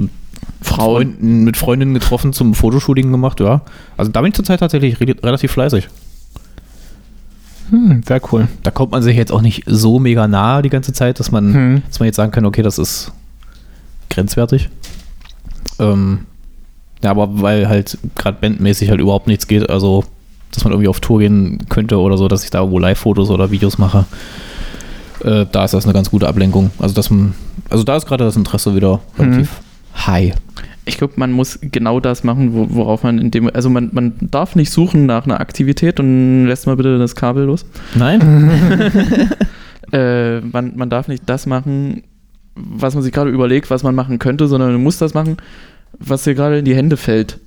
Frauen. 0.61 1.13
Freunden, 1.15 1.43
mit 1.43 1.57
Freundinnen 1.57 1.93
getroffen, 1.93 2.33
zum 2.33 2.53
Fotoshooting 2.53 3.11
gemacht, 3.11 3.39
ja. 3.39 3.61
Also 3.97 4.11
da 4.11 4.21
bin 4.21 4.29
ich 4.29 4.35
zurzeit 4.35 4.59
tatsächlich 4.59 4.99
re 4.99 5.15
relativ 5.23 5.51
fleißig. 5.51 5.87
Hm, 7.69 8.01
sehr 8.05 8.21
cool. 8.31 8.47
Da 8.63 8.71
kommt 8.71 8.91
man 8.91 9.03
sich 9.03 9.15
jetzt 9.15 9.31
auch 9.31 9.41
nicht 9.41 9.63
so 9.67 9.99
mega 9.99 10.27
nah 10.27 10.61
die 10.61 10.69
ganze 10.69 10.91
Zeit, 10.91 11.19
dass 11.19 11.31
man, 11.31 11.53
Hm. 11.53 11.81
dass 11.87 11.99
man 11.99 12.07
jetzt 12.07 12.15
sagen 12.15 12.31
kann, 12.31 12.45
okay, 12.45 12.61
das 12.63 12.77
ist 12.79 13.11
grenzwertig. 14.09 14.69
Ähm, 15.79 16.25
ja, 17.03 17.11
aber 17.11 17.41
weil 17.41 17.69
halt 17.69 17.97
gerade 18.15 18.37
bandmäßig 18.41 18.89
halt 18.89 18.99
überhaupt 18.99 19.27
nichts 19.27 19.47
geht, 19.47 19.69
also 19.69 20.03
dass 20.51 20.63
man 20.63 20.73
irgendwie 20.73 20.89
auf 20.89 20.99
Tour 20.99 21.19
gehen 21.19 21.59
könnte 21.69 21.99
oder 21.99 22.17
so, 22.17 22.27
dass 22.27 22.43
ich 22.43 22.49
da 22.49 22.59
irgendwo 22.59 22.79
Live-Fotos 22.79 23.29
oder 23.29 23.51
Videos 23.51 23.77
mache, 23.77 24.05
äh, 25.23 25.45
da 25.49 25.63
ist 25.63 25.73
das 25.75 25.85
eine 25.85 25.93
ganz 25.93 26.09
gute 26.09 26.27
Ablenkung. 26.27 26.71
Also 26.79 26.95
dass 26.95 27.09
man 27.11 27.35
Also 27.69 27.83
da 27.83 27.95
ist 27.95 28.07
gerade 28.07 28.23
das 28.25 28.35
Interesse 28.35 28.75
wieder 28.75 28.99
relativ 29.17 29.61
high. 30.07 30.33
Ich 30.85 30.97
glaube, 30.97 31.13
man 31.17 31.31
muss 31.31 31.59
genau 31.61 31.99
das 31.99 32.23
machen, 32.23 32.53
wo, 32.53 32.67
worauf 32.69 33.03
man 33.03 33.19
in 33.19 33.31
dem. 33.31 33.49
Also 33.53 33.69
man, 33.69 33.89
man 33.91 34.13
darf 34.21 34.55
nicht 34.55 34.71
suchen 34.71 35.05
nach 35.05 35.25
einer 35.25 35.39
Aktivität 35.39 35.99
und 35.99 36.47
lässt 36.47 36.65
mal 36.65 36.75
bitte 36.75 36.97
das 36.97 37.15
Kabel 37.15 37.45
los. 37.45 37.65
Nein? 37.95 38.51
Äh, 39.91 40.41
man, 40.41 40.73
man 40.75 40.91
darf 40.91 41.07
nicht 41.07 41.23
das 41.25 41.47
machen, 41.47 42.03
was 42.55 42.93
man 42.93 43.03
sich 43.03 43.11
gerade 43.11 43.31
überlegt, 43.31 43.69
was 43.69 43.81
man 43.81 43.95
machen 43.95 44.19
könnte, 44.19 44.47
sondern 44.47 44.73
man 44.73 44.83
muss 44.83 44.97
das 44.97 45.15
machen, 45.15 45.37
was 45.97 46.25
dir 46.25 46.35
gerade 46.35 46.59
in 46.59 46.65
die 46.65 46.75
Hände 46.75 46.97
fällt. 46.97 47.39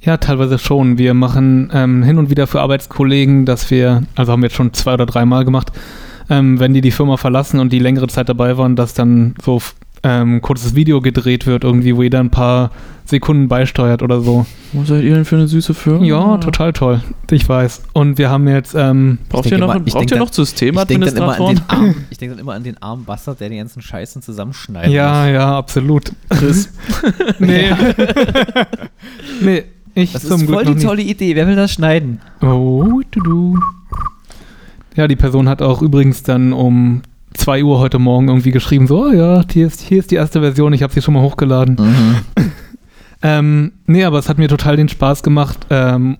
Ja, 0.00 0.16
teilweise 0.16 0.58
schon. 0.58 0.96
Wir 0.96 1.12
machen 1.12 1.70
ähm, 1.72 2.02
hin 2.02 2.18
und 2.18 2.30
wieder 2.30 2.46
für 2.46 2.60
Arbeitskollegen, 2.60 3.44
dass 3.46 3.70
wir, 3.70 4.04
also 4.14 4.32
haben 4.32 4.42
wir 4.42 4.46
jetzt 4.48 4.56
schon 4.56 4.72
zwei 4.72 4.94
oder 4.94 5.06
dreimal 5.06 5.44
gemacht, 5.44 5.72
ähm, 6.30 6.60
wenn 6.60 6.72
die 6.72 6.80
die 6.80 6.92
Firma 6.92 7.16
verlassen 7.16 7.58
und 7.58 7.72
die 7.72 7.80
längere 7.80 8.06
Zeit 8.06 8.28
dabei 8.28 8.56
waren, 8.56 8.76
dass 8.76 8.94
dann 8.94 9.34
so 9.42 9.60
ähm, 10.02 10.40
kurzes 10.42 10.74
Video 10.74 11.00
gedreht 11.00 11.46
wird, 11.46 11.64
irgendwie, 11.64 11.96
wo 11.96 12.02
jeder 12.02 12.20
ein 12.20 12.30
paar 12.30 12.70
Sekunden 13.04 13.48
beisteuert 13.48 14.02
oder 14.02 14.20
so. 14.20 14.44
Was 14.74 14.88
seid 14.88 15.02
ihr 15.02 15.14
denn 15.14 15.24
für 15.24 15.36
eine 15.36 15.48
süße 15.48 15.72
Firma? 15.72 16.04
Ja, 16.04 16.36
total 16.36 16.74
toll. 16.74 17.00
Ich 17.30 17.48
weiß. 17.48 17.82
Und 17.94 18.18
wir 18.18 18.28
haben 18.30 18.46
jetzt, 18.48 18.74
ähm, 18.76 19.18
Braucht 19.30 19.46
Ich 19.46 19.52
ihr 19.52 19.56
denke 19.58 19.66
noch, 19.66 19.74
immer- 19.76 19.84
braucht 19.84 19.94
denke 20.00 20.14
ihr 20.14 20.18
dann- 20.18 20.26
noch 20.26 20.38
Ich 20.38 20.54
denke 20.54 21.06
dann, 21.06 21.16
immer 21.16 21.32
an 21.32 21.56
Systemadministratoren? 21.56 21.56
den 21.56 21.64
armen- 21.68 22.04
ich 22.10 22.18
denk 22.18 22.32
dann 22.32 22.38
immer 22.38 22.52
an 22.52 22.62
den 22.64 22.82
armen 22.82 23.04
Bastard, 23.06 23.40
der 23.40 23.48
die 23.48 23.56
ganzen 23.56 23.80
Scheißen 23.80 24.20
zusammenschneidet. 24.20 24.92
ja, 24.92 25.26
ja, 25.26 25.56
absolut. 25.56 26.12
Chris. 26.28 26.70
Nee. 27.38 27.70
nee, 29.40 29.64
ich 29.94 30.12
Das 30.12 30.22
zum 30.22 30.40
ist 30.40 30.46
Glück 30.46 30.54
voll 30.54 30.64
noch 30.64 30.70
die 30.72 30.74
nicht. 30.76 30.86
tolle 30.86 31.02
Idee. 31.02 31.34
Wer 31.34 31.46
will 31.46 31.56
das 31.56 31.72
schneiden? 31.72 32.20
Oh, 32.42 33.00
du, 33.10 33.20
du. 33.20 33.58
Ja, 34.96 35.06
die 35.08 35.16
Person 35.16 35.48
hat 35.48 35.62
auch 35.62 35.80
übrigens 35.80 36.22
dann 36.22 36.52
um 36.52 37.02
2 37.34 37.64
Uhr 37.64 37.78
heute 37.78 37.98
Morgen 37.98 38.28
irgendwie 38.28 38.50
geschrieben, 38.50 38.86
so, 38.86 39.06
oh 39.06 39.12
ja, 39.12 39.42
hier 39.50 39.66
ist, 39.66 39.80
hier 39.80 39.98
ist 39.98 40.10
die 40.10 40.16
erste 40.16 40.40
Version, 40.40 40.72
ich 40.72 40.82
habe 40.82 40.92
sie 40.92 41.02
schon 41.02 41.14
mal 41.14 41.22
hochgeladen. 41.22 41.76
Ähm, 43.20 43.72
nee, 43.86 44.04
aber 44.04 44.20
es 44.20 44.28
hat 44.28 44.38
mir 44.38 44.46
total 44.46 44.76
den 44.76 44.88
Spaß 44.88 45.24
gemacht, 45.24 45.66
ähm, 45.70 46.18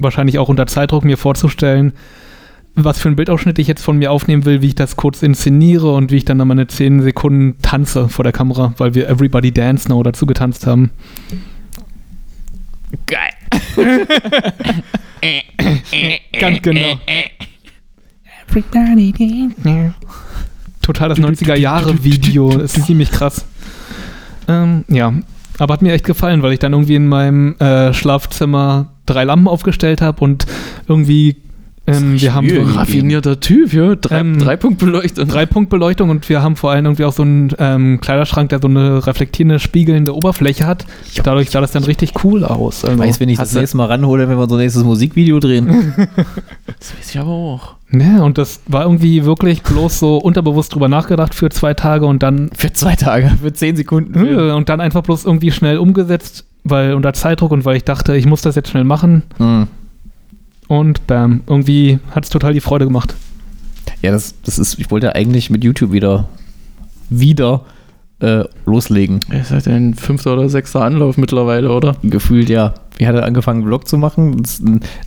wahrscheinlich 0.00 0.40
auch 0.40 0.48
unter 0.48 0.66
Zeitdruck 0.66 1.04
mir 1.04 1.16
vorzustellen, 1.16 1.92
was 2.74 2.98
für 2.98 3.08
ein 3.08 3.14
Bildausschnitt 3.14 3.60
ich 3.60 3.68
jetzt 3.68 3.84
von 3.84 3.98
mir 3.98 4.10
aufnehmen 4.10 4.44
will, 4.44 4.60
wie 4.60 4.66
ich 4.66 4.74
das 4.74 4.96
kurz 4.96 5.22
inszeniere 5.22 5.94
und 5.94 6.10
wie 6.10 6.16
ich 6.16 6.24
dann 6.24 6.38
meine 6.38 6.66
10 6.66 7.02
Sekunden 7.02 7.62
tanze 7.62 8.08
vor 8.08 8.24
der 8.24 8.32
Kamera, 8.32 8.74
weil 8.78 8.94
wir 8.94 9.08
Everybody 9.08 9.52
Dance 9.52 9.88
Now 9.88 10.02
dazu 10.02 10.26
getanzt 10.26 10.66
haben. 10.66 10.90
Geil. 13.06 13.30
Ganz 16.40 16.62
genau. 16.62 16.80
Total 20.84 21.08
das 21.08 21.18
90er-Jahre-Video. 21.18 22.50
Das 22.58 22.76
ist 22.76 22.86
ziemlich 22.86 23.10
krass. 23.10 23.46
Ähm, 24.46 24.84
ja, 24.88 25.14
aber 25.58 25.74
hat 25.74 25.82
mir 25.82 25.94
echt 25.94 26.04
gefallen, 26.04 26.42
weil 26.42 26.52
ich 26.52 26.58
dann 26.58 26.72
irgendwie 26.72 26.96
in 26.96 27.08
meinem 27.08 27.56
äh, 27.58 27.94
Schlafzimmer 27.94 28.92
drei 29.06 29.24
Lampen 29.24 29.48
aufgestellt 29.48 30.02
habe 30.02 30.22
und 30.22 30.44
irgendwie 30.86 31.36
ähm, 31.86 32.20
wir 32.20 32.34
haben 32.34 32.48
so 32.48 32.62
raffinierter 32.62 33.40
Typ, 33.40 33.72
ja. 33.72 33.94
Drei, 33.94 34.20
Ähm, 34.20 34.38
Dreipunktbeleuchtung. 34.38 35.28
drei 35.28 35.44
Punktbeleuchtung 35.46 36.08
und 36.10 36.28
wir 36.28 36.40
haben 36.42 36.56
vor 36.56 36.70
allem 36.70 36.86
irgendwie 36.86 37.04
auch 37.04 37.12
so 37.12 37.22
einen 37.22 37.52
ähm, 37.58 38.00
Kleiderschrank, 38.00 38.48
der 38.48 38.60
so 38.60 38.68
eine 38.68 39.06
reflektierende, 39.06 39.58
spiegelnde 39.58 40.14
Oberfläche 40.14 40.66
hat. 40.66 40.86
Dadurch 41.22 41.50
sah 41.50 41.60
das 41.60 41.72
dann 41.72 41.84
richtig 41.84 42.12
cool 42.24 42.44
aus. 42.44 42.84
Also, 42.84 42.98
Weiß, 42.98 43.20
wenn 43.20 43.28
ich 43.28 43.38
das 43.38 43.52
nächste 43.52 43.76
Mal 43.76 43.86
ranhole, 43.86 44.28
wenn 44.28 44.36
wir 44.38 44.42
unser 44.42 44.56
nächstes 44.56 44.82
Musikvideo 44.84 45.40
drehen. 45.40 45.92
Das 46.66 46.94
weiß 46.98 47.10
ich 47.10 47.18
aber 47.18 47.30
auch. 47.30 47.74
ja, 47.92 48.22
und 48.22 48.36
das 48.38 48.60
war 48.66 48.82
irgendwie 48.82 49.24
wirklich 49.24 49.62
bloß 49.62 49.98
so 49.98 50.16
unterbewusst 50.18 50.74
drüber 50.74 50.88
nachgedacht 50.88 51.34
für 51.34 51.48
zwei 51.50 51.74
Tage 51.74 52.06
und 52.06 52.22
dann 52.22 52.50
Für 52.56 52.72
zwei 52.72 52.94
Tage, 52.96 53.30
für 53.42 53.52
zehn 53.52 53.76
Sekunden. 53.76 54.26
Äh, 54.26 54.52
Und 54.52 54.68
dann 54.68 54.80
einfach 54.80 55.02
bloß 55.02 55.24
irgendwie 55.24 55.50
schnell 55.50 55.78
umgesetzt, 55.78 56.44
weil 56.64 56.94
unter 56.94 57.12
Zeitdruck 57.12 57.52
und 57.52 57.64
weil 57.64 57.76
ich 57.76 57.84
dachte, 57.84 58.16
ich 58.16 58.26
muss 58.26 58.42
das 58.42 58.54
jetzt 58.54 58.70
schnell 58.70 58.84
machen. 58.84 59.22
Mhm. 59.38 59.66
Und 60.68 61.06
bam, 61.06 61.42
irgendwie 61.46 61.98
hat 62.10 62.24
es 62.24 62.30
total 62.30 62.54
die 62.54 62.60
Freude 62.60 62.86
gemacht. 62.86 63.14
Ja, 64.02 64.10
das, 64.10 64.34
das 64.42 64.58
ist, 64.58 64.78
ich 64.78 64.90
wollte 64.90 65.14
eigentlich 65.14 65.50
mit 65.50 65.64
YouTube 65.64 65.92
wieder, 65.92 66.28
wieder 67.10 67.64
äh, 68.20 68.44
loslegen. 68.64 69.20
Er 69.30 69.40
ist 69.42 69.50
halt 69.50 69.66
ein 69.66 69.94
fünfter 69.94 70.32
oder 70.32 70.48
sechster 70.48 70.82
Anlauf 70.82 71.18
mittlerweile, 71.18 71.70
oder? 71.72 71.96
Gefühlt, 72.02 72.48
ja. 72.48 72.74
Ich 72.96 73.06
hatte 73.06 73.24
angefangen, 73.24 73.58
einen 73.58 73.66
Vlog 73.66 73.88
zu 73.88 73.98
machen. 73.98 74.40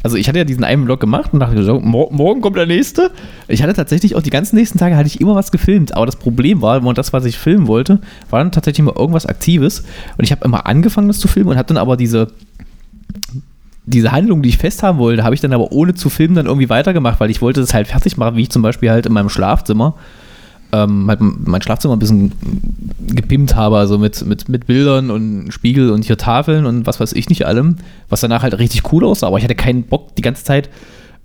Also 0.04 0.18
ich 0.18 0.28
hatte 0.28 0.40
ja 0.40 0.44
diesen 0.44 0.66
einen 0.66 0.84
Vlog 0.84 1.00
gemacht 1.00 1.32
und 1.34 1.40
dachte 1.40 1.64
so, 1.64 1.80
mor 1.80 2.12
morgen 2.12 2.42
kommt 2.42 2.58
der 2.58 2.66
nächste. 2.66 3.12
Ich 3.48 3.64
hatte 3.64 3.74
tatsächlich 3.74 4.16
auch 4.16 4.22
die 4.22 4.30
ganzen 4.30 4.58
nächsten 4.58 4.78
Tage 4.78 4.98
hatte 4.98 5.08
ich 5.08 5.22
immer 5.22 5.36
was 5.36 5.52
gefilmt. 5.52 5.96
Aber 5.96 6.06
das 6.06 6.18
Problem 6.18 6.62
war, 6.62 6.84
und 6.84 6.98
das, 6.98 7.14
was 7.14 7.24
ich 7.24 7.38
filmen 7.38 7.68
wollte, 7.68 8.02
war 8.30 8.40
dann 8.40 8.52
tatsächlich 8.52 8.84
mal 8.84 8.96
irgendwas 8.96 9.26
Aktives. 9.26 9.84
Und 10.18 10.26
ich 10.26 10.32
habe 10.32 10.44
immer 10.44 10.68
angefangen, 10.68 11.08
das 11.08 11.20
zu 11.20 11.30
filmen 11.30 11.52
und 11.52 11.58
habe 11.58 11.68
dann 11.68 11.78
aber 11.78 11.96
diese 11.96 12.28
diese 13.88 14.12
Handlung, 14.12 14.44
die 14.44 14.50
ich 14.50 14.58
festhaben 14.58 15.00
wollte, 15.00 15.24
habe 15.24 15.34
ich 15.34 15.42
dann 15.42 15.54
aber 15.54 15.72
ohne 15.72 15.96
zu 15.96 16.10
filmen 16.10 16.36
dann 16.36 16.46
irgendwie 16.46 16.70
weitergemacht, 16.70 17.20
weil 17.20 17.32
ich 17.32 17.42
wollte 17.42 17.62
das 17.62 17.74
halt 17.74 17.88
fertig 17.88 18.18
machen, 18.18 18.36
wie 18.36 18.44
ich 18.44 18.50
zum 18.52 18.62
Beispiel 18.62 18.92
halt 18.92 19.08
in 19.08 19.14
meinem 19.14 19.30
Schlafzimmer 19.30 19.96
ähm, 20.74 21.06
halt 21.08 21.20
mein 21.22 21.62
Schlafzimmer 21.62 21.96
ein 21.96 22.00
bisschen 22.00 22.32
gepimpt 23.00 23.56
habe, 23.56 23.78
also 23.78 23.98
mit, 23.98 24.26
mit, 24.26 24.50
mit 24.50 24.68
Bildern 24.68 25.10
und 25.10 25.52
Spiegel 25.52 25.92
und 25.92 26.04
hier 26.04 26.18
Tafeln 26.18 26.66
und 26.66 26.86
was 26.86 27.00
weiß 27.00 27.14
ich 27.14 27.30
nicht 27.30 27.46
allem, 27.46 27.78
was 28.10 28.22
danach 28.22 28.44
halt 28.44 28.58
richtig 28.58 28.92
cool 28.92 29.06
aussah, 29.06 29.28
aber 29.28 29.38
ich 29.38 29.44
hatte 29.44 29.56
keinen 29.56 29.84
Bock 29.84 30.16
die 30.16 30.22
ganze 30.22 30.44
Zeit 30.44 30.70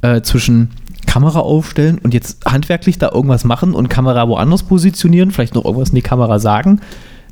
äh, 0.03 0.23
zwischen 0.23 0.71
Kamera 1.07 1.41
aufstellen 1.41 1.99
und 1.99 2.15
jetzt 2.15 2.45
handwerklich 2.47 2.99
da 2.99 3.11
irgendwas 3.13 3.45
machen 3.45 3.75
und 3.75 3.89
Kamera 3.89 4.29
woanders 4.29 4.63
positionieren, 4.63 5.33
vielleicht 5.33 5.55
noch 5.55 5.65
irgendwas 5.65 5.89
in 5.89 5.97
die 5.97 6.03
Kamera 6.03 6.39
sagen. 6.39 6.81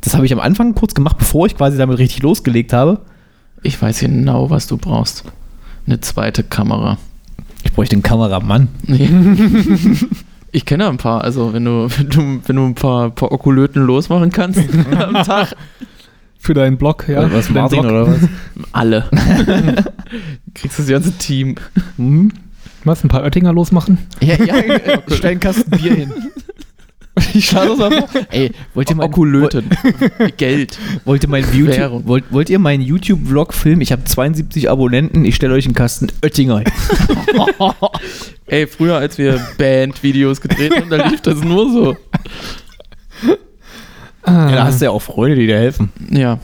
Das 0.01 0.15
habe 0.15 0.27
ich 0.27 0.33
am 0.33 0.41
Anfang 0.41 0.75
kurz 0.75 0.95
gemacht, 0.95 1.19
bevor 1.19 1.47
ich 1.47 1.57
quasi 1.57 1.79
damit 1.79 1.99
richtig 1.99 2.23
losgelegt 2.23 2.73
habe. 2.73 3.01
Ich 3.63 3.81
weiß 3.81 4.01
genau, 4.01 4.51
was 4.51 4.67
du 4.67 4.77
brauchst. 4.77 5.25
Eine 5.87 6.01
zweite 6.01 6.43
Kamera. 6.43 6.99
Ich 7.63 7.73
bräuchte 7.73 7.95
einen 7.95 8.03
Kameramann. 8.03 8.69
Ich 10.53 10.65
kenne 10.65 10.89
ein 10.89 10.97
paar, 10.97 11.23
also 11.23 11.53
wenn 11.53 11.65
du, 11.65 11.89
wenn 11.97 12.09
du, 12.09 12.41
wenn 12.45 12.57
du 12.57 12.65
ein 12.65 12.75
paar, 12.75 13.11
paar 13.11 13.31
Okulöten 13.31 13.87
losmachen 13.87 14.31
kannst 14.31 14.59
am 14.99 15.15
Tag, 15.23 15.55
Für 16.41 16.55
deinen 16.55 16.77
Blog, 16.77 17.05
ja. 17.07 17.33
was 17.33 17.47
für 17.47 17.53
deinen 17.53 17.63
Martin 17.63 17.81
Blog. 17.83 17.93
oder 17.93 18.07
was? 18.09 18.29
alle. 18.73 19.05
Kriegst 20.55 20.77
du 20.79 20.83
das 20.83 20.91
ganze 20.91 21.13
Team. 21.13 21.55
Hm? 21.99 22.33
Was, 22.83 23.05
ein 23.05 23.09
paar 23.09 23.23
Oettinger 23.23 23.53
losmachen? 23.53 23.99
Ja, 24.21 24.35
ja, 24.43 24.57
stell 25.07 25.31
einen 25.31 25.41
Kasten 25.41 25.71
Bier 25.71 25.95
hin. 25.95 26.13
Ich 27.35 27.47
schaue 27.47 27.77
das 27.77 27.79
vor. 27.79 28.23
Ey, 28.31 28.53
wollt 28.75 28.91
ihr, 28.91 28.97
mein, 28.97 29.09
Okulöten. 29.09 29.71
Geld. 30.37 30.79
wollt 31.05 31.23
ihr 31.23 31.29
meinen 31.29 31.55
YouTube, 31.55 32.07
wollt, 32.07 32.25
wollt 32.31 32.51
ihr 32.51 32.59
meinen 32.59 32.83
YouTube-Vlog 32.83 33.55
filmen? 33.55 33.81
Ich 33.81 33.93
habe 33.93 34.05
72 34.05 34.71
Abonnenten, 34.71 35.25
ich 35.25 35.37
stelle 35.37 35.55
euch 35.55 35.67
einen 35.67 35.75
Kasten 35.75 36.09
Oettinger. 36.23 36.65
Ey, 38.47 38.67
früher, 38.67 38.97
als 38.97 39.19
wir 39.19 39.41
Band-Videos 39.59 40.41
gedreht 40.41 40.75
haben, 40.75 40.91
da 40.91 41.09
lief 41.09 41.21
das 41.21 41.43
nur 41.43 41.71
so. 41.71 41.97
Ja, 44.27 44.51
da 44.51 44.65
hast 44.65 44.81
du 44.81 44.87
ja 44.87 44.91
auch 44.91 45.03
Freunde, 45.03 45.37
die 45.37 45.47
dir 45.47 45.59
helfen. 45.59 45.91
Ja. 46.11 46.39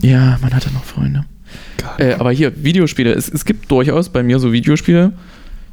Ja, 0.00 0.38
man 0.40 0.54
hatte 0.54 0.72
noch 0.72 0.84
Freunde. 0.84 1.24
Äh, 1.98 2.14
aber 2.14 2.32
hier, 2.32 2.64
Videospiele. 2.64 3.12
Es, 3.12 3.28
es 3.28 3.44
gibt 3.44 3.70
durchaus 3.70 4.08
bei 4.08 4.22
mir 4.22 4.38
so 4.38 4.52
Videospiele, 4.52 5.12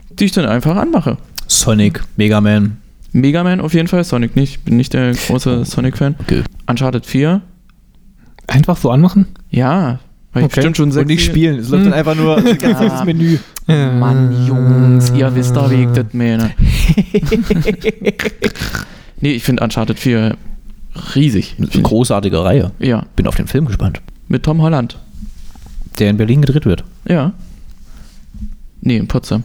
die 0.09 0.25
ich 0.25 0.31
dann 0.31 0.45
einfach 0.45 0.75
anmache. 0.75 1.17
Sonic, 1.47 2.03
Mega 2.17 2.41
Man. 2.41 2.77
Mega 3.13 3.43
Man 3.43 3.61
auf 3.61 3.73
jeden 3.73 3.87
Fall, 3.87 4.03
Sonic 4.03 4.35
nicht. 4.35 4.63
Bin 4.65 4.77
nicht 4.77 4.93
der 4.93 5.13
große 5.13 5.65
Sonic-Fan. 5.65 6.15
Okay. 6.19 6.43
Uncharted 6.67 7.05
4, 7.05 7.41
Einfach 8.47 8.77
so 8.77 8.91
anmachen? 8.91 9.27
ja. 9.49 9.99
Weil 10.33 10.43
ich 10.43 10.47
Okay. 10.47 10.55
bestimmt 10.57 10.77
schon 10.77 10.91
Und 10.91 11.07
nicht 11.07 11.23
spielen, 11.25 11.57
es 11.59 11.69
läuft 11.69 11.85
Hm. 11.85 11.91
dann 11.91 11.99
einfach 11.99 12.13
nur 12.15 12.35
das 12.41 12.57
ganze 12.59 12.85
Ja. 12.85 13.03
Menü. 13.05 13.37
Mann, 13.67 14.45
Jungs, 14.45 15.09
ihr 15.11 15.33
wisst 15.33 15.55
doch, 15.55 15.71
wie 15.71 15.83
ich 15.83 15.89
das 15.89 16.05
meine. 16.13 16.51
nee, 19.21 19.31
ich 19.31 19.43
finde 19.43 19.63
Uncharted 19.63 19.99
4 19.99 20.35
riesig. 21.15 21.55
Eine 21.57 21.67
großartige 21.67 22.43
Reihe. 22.43 22.71
Ja, 22.79 23.05
Bin 23.15 23.27
auf 23.27 23.35
den 23.35 23.47
Film 23.47 23.65
gespannt, 23.65 24.01
mit 24.27 24.43
Tom 24.43 24.61
Holland. 24.61 24.97
der 25.99 26.09
in 26.11 26.17
Berlin 26.17 26.41
gedreht 26.41 26.65
wird. 26.65 26.83
Ja. 27.07 27.33
Nee, 28.81 28.97
in 28.97 29.07
Potsdam. 29.07 29.43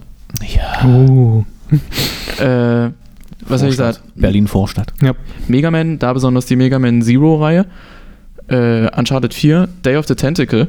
Ja. 0.55 0.87
Oh. 0.87 1.45
Äh, 2.43 2.91
was 3.49 3.61
habe 3.61 3.71
ich 3.71 3.77
gesagt? 3.77 4.03
Berlin 4.15 4.47
Vorstadt. 4.47 4.93
Ja. 5.03 5.15
Mega 5.49 5.71
Man, 5.71 5.99
da 5.99 6.13
besonders 6.13 6.47
die 6.47 6.57
Mega 6.57 6.79
Man 6.79 7.03
Zero-Reihe. 7.03 7.67
Äh, 8.49 8.89
Uncharted 8.97 9.35
4, 9.35 9.69
Day 9.85 9.97
of 9.97 10.07
the 10.07 10.15
Tentacle 10.15 10.69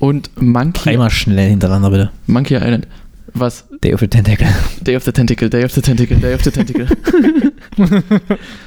und 0.00 0.30
Monkey, 0.40 0.82
Dreimal 0.84 1.10
schnell 1.10 1.50
hintereinander 1.50 1.90
bitte. 1.90 2.10
Monkey 2.26 2.56
Island. 2.56 2.86
Was? 3.32 3.64
Day 3.82 3.94
of 3.94 4.00
the 4.00 4.08
Tentacle. 4.08 4.46
Day 4.80 4.96
of 4.96 5.04
the 5.04 5.12
Tentacle, 5.12 5.48
Day 5.48 5.64
of 5.64 5.72
the 5.72 5.80
Tentacle, 5.80 6.16
Day 6.18 6.34
of 6.34 6.42
the 6.42 6.50
Tentacle. 6.50 6.86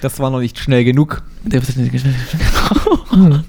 Das 0.02 0.20
war 0.20 0.30
noch 0.30 0.42
nicht 0.42 0.60
schnell 0.60 0.84
genug. 0.84 1.24
Day 1.46 1.60
of 1.60 1.66
the 1.66 1.72
Tentacle. 1.72 3.44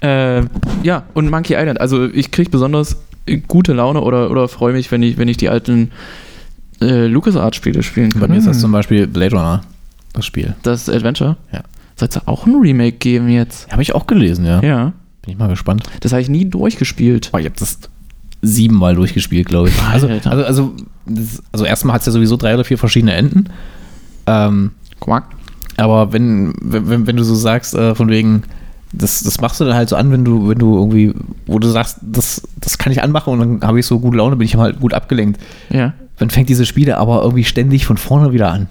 äh, 0.00 0.42
ja, 0.82 1.02
und 1.12 1.30
Monkey 1.30 1.54
Island. 1.54 1.78
Also 1.80 2.06
ich 2.06 2.30
kriege 2.30 2.48
besonders 2.48 2.96
gute 3.48 3.74
Laune 3.74 4.00
oder, 4.00 4.30
oder 4.30 4.48
freue 4.48 4.72
mich, 4.72 4.90
wenn 4.90 5.02
ich, 5.02 5.18
wenn 5.18 5.28
ich 5.28 5.36
die 5.36 5.50
alten 5.50 5.90
äh, 6.84 7.06
LucasArts-Spiele 7.06 7.82
spielen 7.82 8.10
Bei 8.14 8.20
kann. 8.20 8.30
mir 8.30 8.36
ist 8.38 8.46
das 8.46 8.60
zum 8.60 8.72
Beispiel 8.72 9.06
Blade 9.06 9.34
Runner, 9.36 9.62
das 10.12 10.26
Spiel. 10.26 10.54
Das 10.62 10.88
Adventure? 10.88 11.36
Ja. 11.52 11.62
Soll 11.96 12.08
es 12.08 12.26
auch 12.26 12.46
ein 12.46 12.54
Remake 12.56 12.98
geben 12.98 13.28
jetzt? 13.28 13.70
Habe 13.70 13.82
ich 13.82 13.94
auch 13.94 14.06
gelesen, 14.06 14.44
ja. 14.44 14.60
Ja. 14.62 14.92
Bin 15.22 15.32
ich 15.32 15.38
mal 15.38 15.48
gespannt. 15.48 15.84
Das 16.00 16.12
habe 16.12 16.22
ich 16.22 16.28
nie 16.28 16.44
durchgespielt. 16.44 17.30
Oh, 17.32 17.38
ich 17.38 17.46
habe 17.46 17.54
das 17.58 17.78
siebenmal 18.42 18.94
durchgespielt, 18.94 19.48
glaube 19.48 19.68
ich. 19.68 19.82
Also, 19.82 20.08
Alter. 20.08 20.30
also, 20.30 20.44
also, 20.44 20.72
das, 21.06 21.42
also 21.52 21.64
erstmal 21.64 21.94
hat 21.94 22.00
es 22.02 22.06
ja 22.06 22.12
sowieso 22.12 22.36
drei 22.36 22.54
oder 22.54 22.64
vier 22.64 22.78
verschiedene 22.78 23.14
Enden. 23.14 23.46
Ähm, 24.26 24.72
Quack. 25.00 25.24
aber 25.76 26.12
wenn, 26.12 26.54
wenn, 26.60 27.06
wenn 27.06 27.16
du 27.16 27.24
so 27.24 27.34
sagst, 27.34 27.74
äh, 27.74 27.94
von 27.94 28.08
wegen, 28.08 28.42
das, 28.92 29.22
das 29.22 29.40
machst 29.40 29.60
du 29.60 29.64
dann 29.64 29.74
halt 29.74 29.88
so 29.88 29.96
an, 29.96 30.12
wenn 30.12 30.24
du, 30.24 30.48
wenn 30.48 30.58
du 30.58 30.76
irgendwie, 30.76 31.14
wo 31.46 31.58
du 31.58 31.68
sagst, 31.68 31.98
das, 32.02 32.42
das 32.56 32.78
kann 32.78 32.92
ich 32.92 33.02
anmachen 33.02 33.32
und 33.32 33.38
dann 33.60 33.68
habe 33.68 33.80
ich 33.80 33.86
so 33.86 33.98
gute 34.00 34.16
Laune, 34.18 34.36
bin 34.36 34.46
ich 34.46 34.56
halt 34.56 34.80
gut 34.80 34.94
abgelenkt. 34.94 35.40
Ja. 35.70 35.94
Dann 36.18 36.30
fängt 36.30 36.48
diese 36.48 36.64
Spiele 36.66 36.96
aber 36.98 37.22
irgendwie 37.22 37.44
ständig 37.44 37.86
von 37.86 37.96
vorne 37.96 38.32
wieder 38.32 38.50
an. 38.52 38.68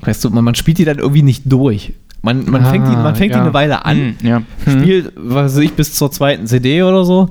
Weißt 0.00 0.24
du, 0.24 0.30
man, 0.30 0.44
man 0.44 0.54
spielt 0.54 0.78
die 0.78 0.84
dann 0.84 0.98
irgendwie 0.98 1.22
nicht 1.22 1.42
durch. 1.46 1.92
Man, 2.22 2.48
man 2.50 2.64
Ah, 2.64 2.70
fängt, 2.70 2.88
die, 2.88 2.92
man 2.92 3.14
fängt 3.16 3.34
die 3.34 3.38
ja. 3.38 3.42
eine 3.44 3.52
Weile 3.54 3.84
an, 3.84 4.14
Hm, 4.20 4.26
ja. 4.26 4.42
spielt, 4.62 5.12
was 5.16 5.54
weiß 5.56 5.62
ich, 5.62 5.72
bis 5.74 5.94
zur 5.94 6.10
zweiten 6.10 6.46
CD 6.46 6.82
oder 6.82 7.04
so. 7.04 7.28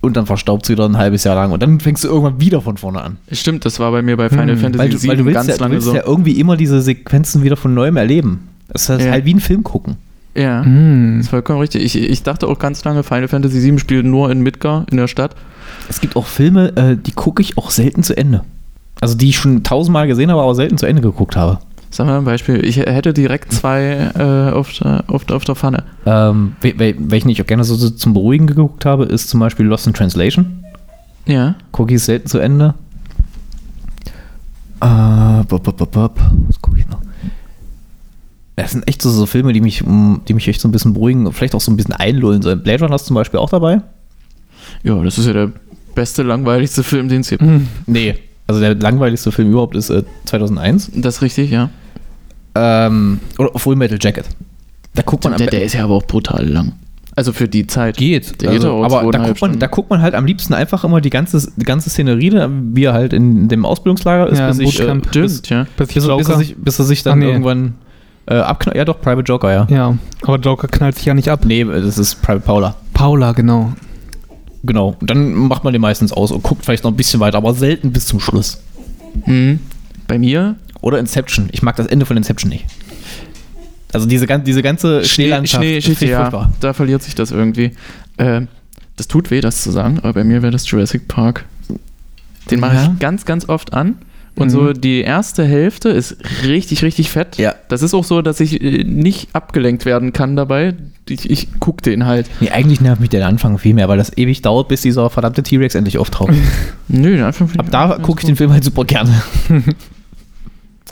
Und 0.00 0.16
dann 0.16 0.26
verstaubt 0.26 0.64
sie 0.66 0.72
wieder 0.72 0.86
ein 0.86 0.96
halbes 0.96 1.24
Jahr 1.24 1.34
lang. 1.36 1.52
Und 1.52 1.62
dann 1.62 1.78
fängst 1.78 2.02
du 2.04 2.08
irgendwann 2.08 2.40
wieder 2.40 2.60
von 2.62 2.76
vorne 2.76 3.02
an. 3.02 3.18
Stimmt, 3.30 3.64
das 3.66 3.78
war 3.78 3.92
bei 3.92 4.02
mir 4.02 4.16
bei 4.16 4.28
Final 4.30 4.54
Hm, 4.56 4.58
Fantasy 4.60 4.78
Weil 4.78 4.90
du, 4.90 5.08
weil 5.08 5.16
du 5.18 5.24
willst, 5.26 5.34
ganz 5.36 5.48
ja, 5.48 5.54
du 5.56 5.60
lange 5.62 5.74
willst 5.74 5.86
so. 5.88 5.94
ja 5.94 6.02
irgendwie 6.06 6.40
immer 6.40 6.56
diese 6.56 6.80
Sequenzen 6.80 7.42
wieder 7.42 7.56
von 7.56 7.74
neuem 7.74 7.96
erleben. 7.96 8.48
Das 8.68 8.88
ist 8.88 9.04
Ja. 9.04 9.10
halt 9.12 9.24
wie 9.26 9.34
ein 9.34 9.40
Film 9.40 9.62
gucken. 9.62 9.96
Ja. 10.40 10.62
Das 10.62 11.20
ist 11.26 11.28
vollkommen 11.28 11.60
richtig. 11.60 11.82
Ich, 11.84 11.96
ich 11.96 12.22
dachte 12.22 12.46
auch 12.48 12.58
ganz 12.58 12.84
lange, 12.84 13.02
Final 13.02 13.28
Fantasy 13.28 13.62
VII 13.62 13.78
spielt 13.78 14.06
nur 14.06 14.30
in 14.30 14.40
Midgar, 14.42 14.86
in 14.90 14.96
der 14.96 15.08
Stadt. 15.08 15.34
Es 15.88 16.00
gibt 16.00 16.16
auch 16.16 16.26
Filme, 16.26 16.76
äh, 16.76 16.96
die 16.96 17.12
gucke 17.12 17.42
ich 17.42 17.58
auch 17.58 17.70
selten 17.70 18.02
zu 18.02 18.16
Ende. 18.16 18.42
Also 19.00 19.16
die 19.16 19.28
ich 19.30 19.36
schon 19.38 19.62
tausendmal 19.62 20.06
gesehen 20.06 20.30
habe, 20.30 20.42
aber 20.42 20.54
selten 20.54 20.78
zu 20.78 20.86
Ende 20.86 21.02
geguckt 21.02 21.36
habe. 21.36 21.58
Sagen 21.90 22.08
wir 22.08 22.12
mal 22.12 22.18
ein 22.20 22.24
Beispiel. 22.24 22.64
Ich 22.64 22.76
hätte 22.76 23.12
direkt 23.12 23.52
zwei 23.52 24.10
äh, 24.16 24.50
auf, 24.52 24.72
der, 24.74 25.02
auf, 25.08 25.24
der, 25.24 25.36
auf 25.36 25.44
der 25.44 25.56
Pfanne. 25.56 25.82
Ähm, 26.06 26.52
wel- 26.62 26.78
wel- 26.78 26.94
welchen 26.98 27.28
ich 27.30 27.42
auch 27.42 27.46
gerne 27.46 27.64
so, 27.64 27.74
so 27.74 27.90
zum 27.90 28.12
Beruhigen 28.14 28.46
geguckt 28.46 28.84
habe, 28.84 29.04
ist 29.06 29.28
zum 29.28 29.40
Beispiel 29.40 29.66
Lost 29.66 29.86
in 29.88 29.92
Translation. 29.94 30.64
Ja. 31.26 31.56
Gucke 31.72 31.94
ich 31.94 32.02
selten 32.02 32.28
zu 32.28 32.38
Ende. 32.38 32.74
Äh, 34.80 35.44
bop, 35.48 35.62
bop, 35.64 35.76
bop, 35.76 35.90
bop. 35.90 36.20
Was 36.48 36.60
gucke 36.62 36.78
ich 36.78 36.88
noch? 36.88 37.00
Das 38.62 38.72
sind 38.72 38.86
echt 38.88 39.02
so, 39.02 39.10
so 39.10 39.26
Filme, 39.26 39.52
die 39.52 39.60
mich, 39.60 39.84
mm, 39.84 40.16
die 40.28 40.34
mich 40.34 40.48
echt 40.48 40.60
so 40.60 40.68
ein 40.68 40.72
bisschen 40.72 40.94
beruhigen 40.94 41.26
und 41.26 41.32
vielleicht 41.32 41.54
auch 41.54 41.60
so 41.60 41.70
ein 41.70 41.76
bisschen 41.76 41.94
einlullen 41.94 42.42
sollen. 42.42 42.62
Blade 42.62 42.84
Runner 42.84 42.94
ist 42.94 43.06
zum 43.06 43.14
Beispiel 43.14 43.38
auch 43.38 43.50
dabei. 43.50 43.82
Ja, 44.82 45.02
das 45.02 45.18
ist 45.18 45.26
ja 45.26 45.32
der 45.32 45.52
beste, 45.94 46.22
langweiligste 46.22 46.82
Film, 46.82 47.08
den 47.08 47.20
es 47.20 47.30
gibt. 47.30 47.42
Hm. 47.42 47.66
Nee. 47.86 48.16
Also 48.46 48.60
der 48.60 48.74
langweiligste 48.74 49.30
Film 49.30 49.50
überhaupt 49.50 49.76
ist 49.76 49.90
äh, 49.90 50.02
2001. 50.24 50.92
Das 50.96 51.16
ist 51.16 51.22
richtig, 51.22 51.50
ja. 51.50 51.70
Ähm, 52.54 53.20
oder 53.38 53.56
Full 53.56 53.76
Metal 53.76 53.98
Jacket. 54.00 54.26
Da 54.94 55.02
guckt 55.02 55.24
man 55.24 55.36
Der, 55.36 55.46
der 55.46 55.62
ist 55.62 55.74
ja 55.74 55.84
aber 55.84 55.94
auch 55.94 56.06
brutal 56.06 56.48
lang. 56.48 56.72
Also 57.16 57.32
für 57.32 57.48
die 57.48 57.66
Zeit. 57.66 57.96
Geht. 57.96 58.40
Der 58.40 58.50
geht 58.50 58.60
also, 58.60 58.72
auch 58.72 58.84
aber 58.84 59.10
da 59.10 59.26
guckt, 59.26 59.40
man, 59.40 59.58
da 59.58 59.66
guckt 59.66 59.90
man 59.90 60.00
halt 60.00 60.14
am 60.14 60.26
liebsten 60.26 60.54
einfach 60.54 60.84
immer 60.84 61.00
die 61.00 61.10
ganze, 61.10 61.52
die 61.56 61.64
ganze 61.64 61.90
Szenerie, 61.90 62.32
wie 62.72 62.84
er 62.84 62.92
halt 62.92 63.12
in 63.12 63.48
dem 63.48 63.64
Ausbildungslager 63.64 64.28
ist, 64.28 64.38
Ja, 64.38 64.48
bis, 64.48 64.58
ich, 64.58 64.80
äh, 64.80 64.84
Bootcamp. 64.84 65.12
bis, 65.12 65.42
ja. 65.48 65.66
Bis, 65.76 65.88
bis, 65.88 66.06
er 66.06 66.38
sich, 66.38 66.56
bis 66.56 66.78
er 66.78 66.84
sich 66.84 67.02
dann 67.02 67.18
Ach, 67.18 67.24
nee. 67.24 67.30
irgendwann 67.30 67.74
äh, 68.30 68.34
abknallt. 68.34 68.76
Ja, 68.76 68.84
doch, 68.84 69.00
Private 69.00 69.22
Joker, 69.22 69.52
ja. 69.52 69.66
ja, 69.68 69.98
aber 70.22 70.38
Joker 70.38 70.68
knallt 70.68 70.96
sich 70.96 71.04
ja 71.04 71.14
nicht 71.14 71.28
ab. 71.28 71.44
Nee, 71.44 71.64
das 71.64 71.98
ist 71.98 72.22
Private 72.22 72.44
Paula. 72.44 72.76
Paula, 72.94 73.32
genau. 73.32 73.72
Genau. 74.62 74.96
Und 75.00 75.10
dann 75.10 75.32
macht 75.34 75.64
man 75.64 75.72
den 75.72 75.82
meistens 75.82 76.12
aus 76.12 76.30
und 76.30 76.42
guckt 76.42 76.64
vielleicht 76.64 76.84
noch 76.84 76.90
ein 76.90 76.96
bisschen 76.96 77.20
weiter, 77.20 77.38
aber 77.38 77.54
selten 77.54 77.92
bis 77.92 78.06
zum 78.06 78.20
Schluss. 78.20 78.62
Hm. 79.24 79.58
Bei 80.06 80.18
mir 80.18 80.56
Oder 80.82 80.98
Inception. 80.98 81.48
Ich 81.52 81.62
mag 81.62 81.76
das 81.76 81.86
Ende 81.86 82.06
von 82.06 82.16
Inception 82.16 82.50
nicht. 82.50 82.64
Also 83.92 84.06
diese, 84.06 84.26
diese 84.26 84.62
ganze 84.62 85.04
Schneelandschaft. 85.04 85.62
Schneegeschichte, 85.62 85.98
finde 85.98 86.04
ich 86.04 86.18
ja. 86.18 86.20
furchtbar. 86.30 86.52
Da 86.60 86.72
verliert 86.72 87.02
sich 87.02 87.14
das 87.14 87.32
irgendwie. 87.32 87.72
Äh, 88.16 88.42
das 88.96 89.08
tut 89.08 89.30
weh, 89.30 89.40
das 89.40 89.62
zu 89.62 89.70
sagen, 89.70 89.98
aber 89.98 90.12
bei 90.12 90.24
mir 90.24 90.42
wäre 90.42 90.52
das 90.52 90.70
Jurassic 90.70 91.08
Park. 91.08 91.46
Den 92.50 92.60
mache 92.60 92.76
Ja. 92.76 92.92
ich 92.92 92.98
ganz, 92.98 93.24
ganz 93.24 93.48
oft 93.48 93.72
an. 93.72 93.96
Und 94.40 94.48
Mhm. 94.48 94.52
so 94.52 94.72
die 94.72 95.00
erste 95.02 95.44
Hälfte 95.44 95.90
ist 95.90 96.16
richtig, 96.44 96.82
richtig 96.82 97.10
fett. 97.10 97.36
Ja. 97.36 97.54
Das 97.68 97.82
ist 97.82 97.94
auch 97.94 98.04
so, 98.04 98.22
dass 98.22 98.40
ich 98.40 98.60
äh, 98.62 98.84
nicht 98.84 99.28
abgelenkt 99.34 99.84
werden 99.84 100.12
kann 100.12 100.34
dabei. 100.36 100.74
Ich, 101.08 101.28
ich 101.28 101.48
gucke 101.60 101.82
den 101.82 102.06
halt. 102.06 102.26
Nee, 102.40 102.50
eigentlich 102.50 102.80
nervt 102.80 103.00
mich 103.00 103.10
der 103.10 103.26
Anfang 103.26 103.58
viel 103.58 103.74
mehr, 103.74 103.88
weil 103.88 103.98
das 103.98 104.16
ewig 104.16 104.42
dauert, 104.42 104.68
bis 104.68 104.82
dieser 104.82 105.10
verdammte 105.10 105.42
T-Rex 105.42 105.74
endlich 105.74 105.98
auftaucht. 105.98 106.32
Nö, 106.88 107.16
den 107.16 107.22
Anfang 107.24 107.50
Ab 107.58 107.66
da 107.70 107.98
gucke 108.00 108.20
ich 108.20 108.26
den 108.26 108.36
Film 108.36 108.52
halt 108.52 108.64
super 108.64 108.84
gerne. 108.84 109.22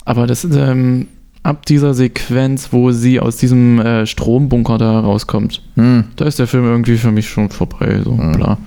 Aber 0.05 0.27
das 0.27 0.45
ist 0.45 0.57
ähm, 0.57 1.07
ab 1.43 1.67
dieser 1.67 1.95
Sequenz, 1.95 2.69
wo 2.73 2.91
sie 2.93 3.21
aus 3.21 3.37
diesem 3.37 3.79
äh, 3.81 4.07
Strombunker 4.07 4.79
da 4.79 5.01
rauskommt, 5.01 5.63
Hm. 5.77 6.05
da 6.17 6.25
ist 6.25 6.39
der 6.39 6.47
Film 6.47 6.65
irgendwie 6.65 6.97
für 6.97 7.11
mich 7.13 7.29
schon 7.29 7.51
vorbei. 7.51 8.01
So, 8.05 8.13
Mhm. 8.13 8.33
bla. 8.33 8.59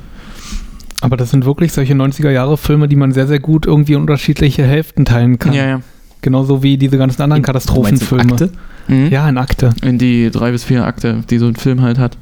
Aber 1.02 1.18
das 1.18 1.32
sind 1.32 1.45
wirklich 1.45 1.73
solche 1.73 1.94
90er-Jahre-Filme, 1.94 2.88
die 2.88 2.95
man 2.95 3.11
sehr, 3.11 3.28
sehr 3.28 3.40
gut 3.40 3.65
irgendwie 3.65 3.94
in 3.94 4.02
unterschiedliche 4.02 4.64
Hälften 4.64 5.03
teilen 5.06 5.40
kann. 5.40 5.53
Ja, 5.53 5.68
ja. 5.68 5.82
Genauso 6.22 6.61
wie 6.61 6.78
diese 6.78 6.98
ganzen 6.98 7.22
anderen 7.23 7.40
in 7.40 7.45
Katastrophenfilme. 7.45 8.34
Akte? 8.34 8.52
Mhm. 8.88 9.07
Ja, 9.10 9.28
in 9.28 9.38
Akte. 9.38 9.72
In 9.82 9.98
die 9.98 10.30
drei 10.30 10.52
bis 10.52 10.64
vier 10.64 10.86
Akte, 10.86 11.23
die 11.30 11.40
so 11.40 11.48
ein 11.48 11.56
Film 11.56 11.82
halt 11.82 11.98
hat. 11.98 12.18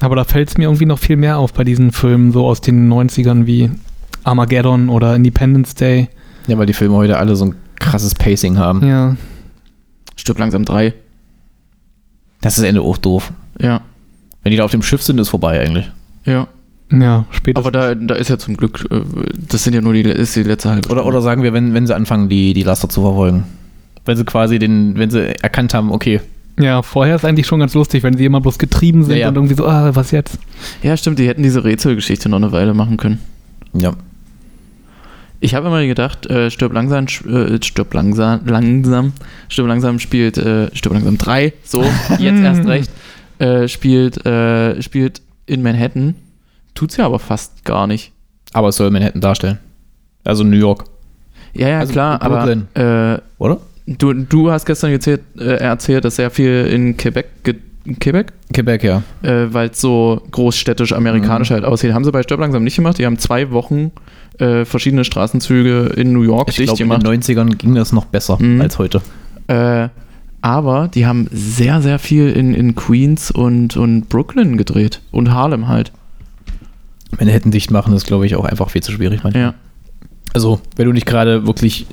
Aber 0.00 0.16
da 0.16 0.24
fällt 0.24 0.48
es 0.48 0.58
mir 0.58 0.64
irgendwie 0.64 0.86
noch 0.86 0.98
viel 0.98 1.16
mehr 1.16 1.38
auf 1.38 1.52
bei 1.52 1.62
diesen 1.62 1.92
Filmen, 1.92 2.32
so 2.32 2.44
aus 2.46 2.60
den 2.60 2.92
90ern 2.92 3.46
wie 3.46 3.70
Armageddon 4.24 4.88
oder 4.88 5.14
Independence 5.14 5.76
Day. 5.76 6.08
Ja, 6.48 6.58
weil 6.58 6.66
die 6.66 6.72
Filme 6.72 6.96
heute 6.96 7.18
alle 7.18 7.36
so 7.36 7.46
ein 7.46 7.54
krasses 7.78 8.14
Pacing 8.14 8.58
haben. 8.58 8.86
Ja. 8.86 9.16
Stirb 10.16 10.38
langsam 10.38 10.64
drei. 10.64 10.94
Das 12.40 12.58
ist 12.58 12.64
Ende 12.64 12.82
auch 12.82 12.98
doof. 12.98 13.32
Ja. 13.58 13.82
Wenn 14.42 14.50
die 14.50 14.56
da 14.56 14.64
auf 14.64 14.70
dem 14.72 14.82
Schiff 14.82 15.02
sind, 15.02 15.18
ist 15.18 15.28
vorbei 15.28 15.60
eigentlich. 15.60 15.90
Ja. 16.24 16.48
Ja, 16.92 17.24
später. 17.30 17.58
Aber 17.58 17.70
da, 17.70 17.94
da 17.94 18.14
ist 18.14 18.28
ja 18.30 18.38
zum 18.38 18.56
Glück, 18.56 18.86
äh, 18.90 19.00
das 19.50 19.64
sind 19.64 19.74
ja 19.74 19.80
nur 19.80 19.94
die, 19.94 20.02
ist 20.02 20.36
die 20.36 20.42
letzte 20.42 20.70
halbe 20.70 20.88
Oder, 20.90 21.06
oder 21.06 21.20
sagen 21.22 21.42
wir, 21.42 21.52
wenn, 21.52 21.74
wenn 21.74 21.86
sie 21.86 21.94
anfangen, 21.94 22.28
die, 22.28 22.52
die 22.52 22.62
Laster 22.62 22.88
zu 22.88 23.00
verfolgen. 23.02 23.44
Wenn 24.04 24.16
sie 24.16 24.24
quasi 24.24 24.58
den, 24.58 24.98
wenn 24.98 25.10
sie 25.10 25.34
erkannt 25.42 25.74
haben, 25.74 25.90
okay, 25.90 26.20
ja, 26.56 26.82
vorher 26.82 27.16
ist 27.16 27.24
eigentlich 27.24 27.48
schon 27.48 27.58
ganz 27.58 27.74
lustig, 27.74 28.04
wenn 28.04 28.16
sie 28.16 28.24
immer 28.24 28.40
bloß 28.40 28.58
getrieben 28.58 29.02
sind 29.02 29.16
Ja, 29.16 29.22
ja. 29.22 29.28
und 29.28 29.34
irgendwie 29.34 29.56
so, 29.56 29.66
ah, 29.66 29.90
was 29.94 30.12
jetzt? 30.12 30.38
Ja, 30.84 30.96
stimmt, 30.96 31.18
die 31.18 31.26
hätten 31.26 31.42
diese 31.42 31.64
Rätselgeschichte 31.64 32.28
noch 32.28 32.36
eine 32.36 32.52
Weile 32.52 32.74
machen 32.74 32.96
können. 32.96 33.18
ja. 33.72 33.92
Ich 35.40 35.54
habe 35.54 35.66
immer 35.66 35.84
gedacht, 35.84 36.24
äh, 36.26 36.50
Stirb 36.50 36.72
langsam, 36.72 37.04
äh, 37.28 37.58
Stirb 37.62 37.92
langsam, 37.92 38.40
langsam, 38.46 39.12
Stirb 39.50 39.66
langsam 39.66 39.98
spielt, 39.98 40.38
äh, 40.38 40.74
Stirb 40.74 40.94
langsam 40.94 41.18
3, 41.18 41.52
so, 41.64 41.82
jetzt 42.18 42.40
erst 42.40 42.66
recht, 42.66 42.90
äh, 43.40 43.68
spielt, 43.68 44.24
äh, 44.24 44.80
spielt 44.80 45.20
in 45.44 45.62
Manhattan. 45.62 46.14
Tut's 46.74 46.96
ja 46.96 47.06
aber 47.06 47.18
fast 47.18 47.64
gar 47.64 47.86
nicht. 47.86 48.12
Aber 48.52 48.68
es 48.68 48.76
soll 48.76 48.90
Manhattan 48.90 49.20
darstellen. 49.20 49.58
Also 50.24 50.42
New 50.44 50.56
York, 50.56 50.84
Ja, 51.54 51.68
ja, 51.68 51.78
Also 51.80 51.92
klar, 51.92 52.20
aber 52.22 52.38
Brooklyn. 52.38 52.66
äh, 52.74 53.18
oder? 53.38 53.58
du, 53.86 54.12
du 54.14 54.50
hast 54.50 54.64
gestern 54.64 54.90
erzählt, 54.90 55.20
äh, 55.38 55.56
erzählt, 55.56 56.04
dass 56.04 56.16
sehr 56.16 56.30
viel 56.30 56.66
in 56.66 56.96
Quebec, 56.96 57.26
in 57.84 57.98
Quebec 57.98 58.32
Quebec, 58.52 58.82
ja. 58.82 59.02
äh, 59.22 59.52
weil 59.52 59.68
es 59.70 59.80
so 59.80 60.22
großstädtisch 60.30 60.92
amerikanisch 60.94 61.50
Mhm. 61.50 61.54
halt 61.54 61.64
aussieht. 61.64 61.92
Haben 61.92 62.04
sie 62.04 62.10
bei 62.12 62.22
Stirb 62.22 62.40
langsam 62.40 62.64
nicht 62.64 62.76
gemacht. 62.76 62.98
Die 62.98 63.04
haben 63.06 63.18
zwei 63.18 63.50
Wochen 63.50 63.90
äh, 64.38 64.64
verschiedene 64.64 65.04
Straßenzüge 65.04 65.92
in 65.96 66.12
New 66.12 66.22
York 66.22 66.48
Ich 66.48 66.56
dicht 66.56 66.68
glaube, 66.68 66.82
in 66.82 66.88
gemacht. 66.88 67.06
den 67.06 67.20
90ern 67.22 67.56
ging 67.56 67.74
das 67.74 67.92
noch 67.92 68.06
besser 68.06 68.38
Mhm. 68.42 68.60
als 68.62 68.78
heute. 68.78 69.02
Äh, 69.48 69.88
aber 70.40 70.88
die 70.88 71.06
haben 71.06 71.28
sehr, 71.30 71.80
sehr 71.82 71.98
viel 71.98 72.30
in, 72.30 72.54
in 72.54 72.74
Queens 72.74 73.30
und, 73.30 73.76
und 73.76 74.08
Brooklyn 74.08 74.56
gedreht. 74.56 75.00
Und 75.10 75.30
Harlem 75.32 75.68
halt. 75.68 75.92
Manhattan 77.18 77.50
dicht 77.50 77.70
machen 77.70 77.94
ist, 77.94 78.06
glaube 78.06 78.26
ich, 78.26 78.36
auch 78.36 78.44
einfach 78.44 78.70
viel 78.70 78.82
zu 78.82 78.92
schwierig. 78.92 79.22
manchmal. 79.22 79.42
Ja. 79.42 79.54
Also, 80.32 80.60
wenn 80.76 80.86
du 80.86 80.92
nicht 80.92 81.06
gerade 81.06 81.46
wirklich 81.46 81.86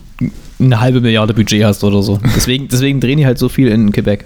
eine 0.59 0.79
halbe 0.79 1.01
Milliarde 1.01 1.33
Budget 1.33 1.63
hast 1.63 1.83
oder 1.83 2.01
so. 2.01 2.19
Deswegen, 2.35 2.67
deswegen 2.67 2.99
drehen 2.99 3.17
die 3.17 3.25
halt 3.25 3.37
so 3.37 3.49
viel 3.49 3.67
in 3.67 3.91
Quebec. 3.91 4.25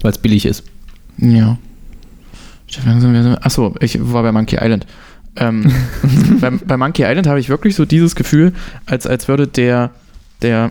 Weil 0.00 0.12
es 0.12 0.18
billig 0.18 0.46
ist. 0.46 0.64
Ja. 1.18 1.58
Achso, 3.40 3.74
ich 3.80 3.98
war 4.00 4.22
bei 4.22 4.32
Monkey 4.32 4.58
Island. 4.60 4.86
Ähm, 5.36 5.70
bei, 6.40 6.50
bei 6.50 6.76
Monkey 6.76 7.02
Island 7.02 7.26
habe 7.26 7.40
ich 7.40 7.48
wirklich 7.48 7.74
so 7.74 7.84
dieses 7.84 8.16
Gefühl, 8.16 8.52
als, 8.86 9.06
als 9.06 9.28
würde 9.28 9.46
der, 9.46 9.90
der, 10.42 10.70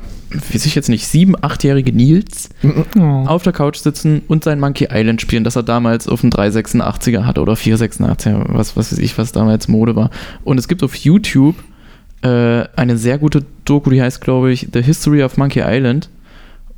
weiß 0.52 0.65
ich 0.65 0.76
jetzt 0.76 0.89
nicht, 0.89 1.07
sieben, 1.07 1.35
achtjährige 1.41 1.91
Nils 1.93 2.49
Oh. 2.98 3.02
auf 3.27 3.43
der 3.43 3.53
Couch 3.53 3.77
sitzen 3.77 4.22
und 4.27 4.43
sein 4.43 4.60
Monkey 4.60 4.88
Island 4.91 5.22
spielen, 5.22 5.43
das 5.43 5.56
er 5.56 5.64
damals 5.64 6.07
auf 6.07 6.22
dem 6.22 6.30
386er 6.30 7.26
hatte 7.26 7.41
oder 7.41 7.53
486er, 7.53 8.45
was, 8.49 8.76
was 8.77 8.91
weiß 8.91 8.99
ich, 8.99 9.18
was 9.18 9.31
damals 9.31 9.68
Mode 9.68 9.95
war. 9.95 10.10
Und 10.43 10.57
es 10.57 10.68
gibt 10.68 10.84
auf 10.84 10.95
YouTube 10.95 11.56
äh, 12.23 12.64
eine 12.76 12.98
sehr 12.98 13.18
gute 13.18 13.43
Doku, 13.65 13.89
die 13.89 14.02
heißt, 14.02 14.22
glaube 14.22 14.52
ich, 14.52 14.68
The 14.73 14.81
History 14.84 15.23
of 15.23 15.38
Monkey 15.38 15.61
Island. 15.65 16.10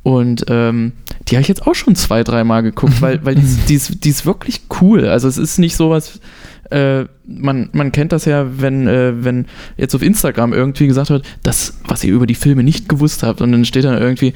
Und 0.02 0.44
ähm, 0.48 0.92
die 1.28 1.36
habe 1.36 1.42
ich 1.42 1.48
jetzt 1.48 1.66
auch 1.66 1.74
schon 1.74 1.96
zwei, 1.96 2.22
dreimal 2.24 2.62
geguckt, 2.62 3.00
weil, 3.00 3.24
weil 3.24 3.36
die, 3.36 3.42
ist- 3.42 3.68
die, 3.70 3.74
ist, 3.74 4.04
die 4.04 4.10
ist 4.10 4.26
wirklich 4.26 4.62
cool. 4.80 5.06
Also 5.08 5.28
es 5.28 5.38
ist 5.38 5.58
nicht 5.58 5.76
sowas 5.76 6.20
äh, 6.70 7.04
man, 7.26 7.68
man 7.72 7.92
kennt 7.92 8.12
das 8.12 8.24
ja, 8.24 8.46
wenn, 8.60 8.86
äh, 8.86 9.24
wenn 9.24 9.46
jetzt 9.76 9.94
auf 9.94 10.02
Instagram 10.02 10.52
irgendwie 10.52 10.86
gesagt 10.86 11.10
wird, 11.10 11.24
das, 11.42 11.78
was 11.86 12.04
ihr 12.04 12.12
über 12.12 12.26
die 12.26 12.34
Filme 12.34 12.62
nicht 12.62 12.88
gewusst 12.88 13.22
habt, 13.22 13.40
und 13.40 13.52
dann 13.52 13.64
steht 13.64 13.84
dann 13.84 14.00
irgendwie, 14.00 14.34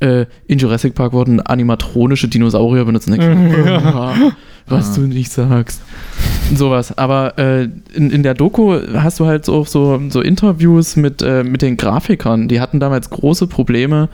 äh, 0.00 0.26
in 0.46 0.58
Jurassic 0.58 0.94
Park 0.94 1.12
wurden 1.12 1.40
animatronische 1.40 2.28
Dinosaurier 2.28 2.84
benutzt. 2.84 3.08
Und 3.08 3.18
dann 3.18 3.30
denke 3.30 3.60
ich, 3.60 3.84
oh, 3.94 4.32
was 4.66 4.94
du 4.94 5.02
nicht 5.02 5.30
sagst. 5.30 5.82
Sowas. 6.54 6.96
Aber 6.96 7.38
äh, 7.38 7.68
in, 7.94 8.10
in 8.10 8.22
der 8.22 8.34
Doku 8.34 8.78
hast 8.94 9.20
du 9.20 9.26
halt 9.26 9.44
so, 9.44 9.64
so, 9.64 10.00
so 10.08 10.20
Interviews 10.20 10.96
mit, 10.96 11.22
äh, 11.22 11.44
mit 11.44 11.62
den 11.62 11.76
Grafikern. 11.76 12.48
Die 12.48 12.60
hatten 12.60 12.80
damals 12.80 13.10
große 13.10 13.46
Probleme 13.46 14.08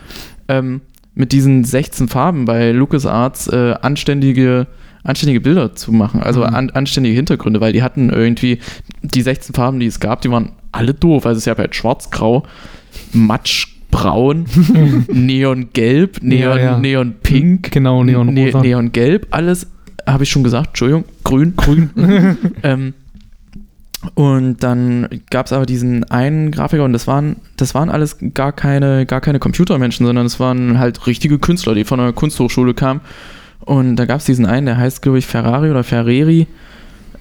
ähm, 0.48 0.80
mit 1.14 1.32
diesen 1.32 1.64
16 1.64 2.08
Farben 2.08 2.44
bei 2.44 2.72
LucasArts 2.72 3.48
äh, 3.48 3.74
anständige 3.80 4.66
anständige 5.06 5.40
Bilder 5.40 5.74
zu 5.74 5.92
machen, 5.92 6.22
also 6.22 6.40
Mhm. 6.40 6.54
an, 6.54 6.70
anständige 6.70 7.14
Hintergründe, 7.16 7.60
weil 7.60 7.72
die 7.72 7.82
hatten 7.82 8.10
irgendwie 8.10 8.58
die 9.02 9.22
16 9.22 9.54
Farben, 9.54 9.80
die 9.80 9.86
es 9.86 10.00
gab, 10.00 10.20
die 10.22 10.30
waren 10.30 10.52
alle 10.72 10.94
doof. 10.94 11.24
Also 11.26 11.38
es 11.38 11.44
gab 11.44 11.58
halt 11.58 11.74
schwarz-grau, 11.74 12.44
matschbraun, 13.12 14.46
neongelb, 15.12 16.22
neon, 16.22 16.40
Ja, 16.40 16.58
ja. 16.58 16.78
neonpink, 16.78 17.70
Genau, 17.70 18.04
neonrosa. 18.04 18.60
Ne 18.60 18.68
neongelb, 18.68 19.26
alles, 19.30 19.66
habe 20.06 20.24
ich 20.24 20.30
schon 20.30 20.44
gesagt, 20.44 20.68
Entschuldigung, 20.68 21.04
grün, 21.24 21.54
grün. 21.56 21.90
ähm, 22.62 22.94
und 24.14 24.62
dann 24.62 25.08
gab 25.30 25.46
es 25.46 25.52
aber 25.52 25.66
diesen 25.66 26.04
einen 26.04 26.52
Grafiker 26.52 26.84
und 26.84 26.92
das 26.92 27.06
waren, 27.08 27.36
das 27.56 27.74
waren 27.74 27.88
alles 27.88 28.18
gar 28.34 28.52
keine, 28.52 29.04
gar 29.06 29.20
keine 29.20 29.38
Computermenschen, 29.40 30.06
sondern 30.06 30.26
es 30.26 30.38
waren 30.38 30.78
halt 30.78 31.06
richtige 31.06 31.38
Künstler, 31.38 31.74
die 31.74 31.84
von 31.84 31.98
einer 31.98 32.12
Kunsthochschule 32.12 32.74
kamen. 32.74 33.00
Und 33.66 33.96
da 33.96 34.06
gab 34.06 34.20
es 34.20 34.24
diesen 34.24 34.46
einen, 34.46 34.64
der 34.66 34.78
heißt, 34.78 35.02
glaube 35.02 35.18
ich, 35.18 35.26
Ferrari 35.26 35.70
oder 35.70 35.84
Ferreri. 35.84 36.46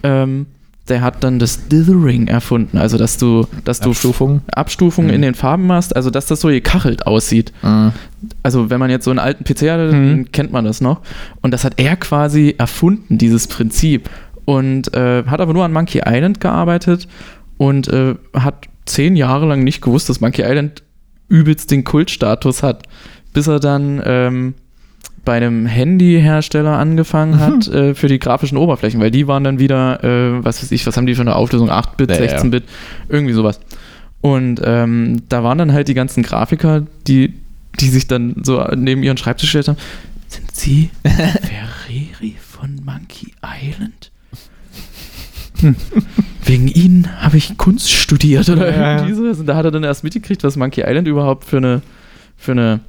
Ähm, 0.03 0.45
der 0.87 1.01
hat 1.01 1.23
dann 1.23 1.39
das 1.39 1.67
Dithering 1.67 2.27
erfunden, 2.27 2.77
also 2.77 2.99
dass 2.99 3.17
du, 3.17 3.47
dass 3.63 3.79
du 3.79 3.89
Abstufung. 3.89 4.41
Abstufungen 4.53 5.07
Mhm. 5.09 5.15
in 5.15 5.21
den 5.23 5.33
Farben 5.33 5.65
machst, 5.65 5.95
also 5.95 6.11
dass 6.11 6.27
das 6.27 6.41
so 6.41 6.49
gekachelt 6.49 7.07
aussieht. 7.07 7.51
Mhm. 7.63 7.91
Also 8.43 8.69
wenn 8.69 8.79
man 8.79 8.91
jetzt 8.91 9.05
so 9.05 9.09
einen 9.09 9.17
alten 9.17 9.43
PC 9.43 9.71
hat, 9.71 9.79
Mhm. 9.79 9.91
dann 9.91 10.31
kennt 10.31 10.51
man 10.51 10.63
das 10.63 10.81
noch. 10.81 11.01
Und 11.41 11.51
das 11.55 11.63
hat 11.63 11.73
er 11.77 11.95
quasi 11.95 12.53
erfunden, 12.59 13.17
dieses 13.17 13.47
Prinzip. 13.47 14.09
Und 14.45 14.93
äh, 14.93 15.23
hat 15.25 15.41
aber 15.41 15.53
nur 15.53 15.65
an 15.65 15.73
Monkey 15.73 16.03
Island 16.05 16.39
gearbeitet 16.39 17.07
und 17.57 17.87
äh, 17.87 18.13
hat 18.35 18.67
zehn 18.85 19.15
Jahre 19.15 19.47
lang 19.47 19.63
nicht 19.63 19.81
gewusst, 19.81 20.07
dass 20.09 20.21
Monkey 20.21 20.43
Island 20.43 20.83
übelst 21.29 21.71
den 21.71 21.83
Kultstatus 21.83 22.61
hat. 22.61 22.83
Bis 23.33 23.47
er 23.47 23.59
dann 23.59 23.99
ähm, 24.05 24.53
bei 25.25 25.33
einem 25.33 25.65
Handyhersteller 25.65 26.77
angefangen 26.77 27.39
hat 27.39 27.67
äh, 27.67 27.95
für 27.95 28.07
die 28.07 28.19
grafischen 28.19 28.57
Oberflächen, 28.57 28.99
weil 29.01 29.11
die 29.11 29.27
waren 29.27 29.43
dann 29.43 29.59
wieder, 29.59 30.03
äh, 30.03 30.43
was 30.43 30.61
weiß 30.61 30.71
ich, 30.71 30.85
was 30.87 30.95
haben 30.95 31.05
die 31.07 31.15
für 31.15 31.21
eine 31.21 31.35
Auflösung? 31.35 31.69
8-Bit, 31.69 32.11
Ja, 32.11 32.23
ja. 32.23 32.37
16-Bit, 32.37 32.63
irgendwie 33.09 33.33
sowas. 33.33 33.59
Und 34.21 34.61
ähm, 34.63 35.23
da 35.29 35.43
waren 35.43 35.57
dann 35.57 35.73
halt 35.73 35.87
die 35.87 35.93
ganzen 35.93 36.23
Grafiker, 36.23 36.83
die, 37.07 37.33
die 37.79 37.89
sich 37.89 38.07
dann 38.07 38.35
so 38.43 38.63
neben 38.75 39.03
ihren 39.03 39.17
Schreibtisch 39.17 39.47
gestellt 39.51 39.67
haben. 39.67 39.77
Sind 40.27 40.51
Sie 40.55 40.89
Ferreri 41.03 42.35
von 42.39 42.81
Monkey 42.83 43.33
Island? 43.43 44.11
Wegen 46.43 46.67
Ihnen 46.67 47.21
habe 47.21 47.37
ich 47.37 47.57
Kunst 47.57 47.91
studiert 47.91 48.49
oder 48.49 48.69
Ja, 48.71 48.77
ja. 48.81 48.95
irgendwie 48.97 49.13
sowas. 49.15 49.39
Und 49.39 49.45
da 49.47 49.55
hat 49.55 49.65
er 49.65 49.71
dann 49.71 49.83
erst 49.83 50.03
mitgekriegt, 50.03 50.43
was 50.43 50.57
Monkey 50.57 50.81
Island 50.85 51.07
überhaupt 51.07 51.45
für 51.45 51.57
eine, 51.57 51.81
für 52.37 52.51
eine 52.51 52.81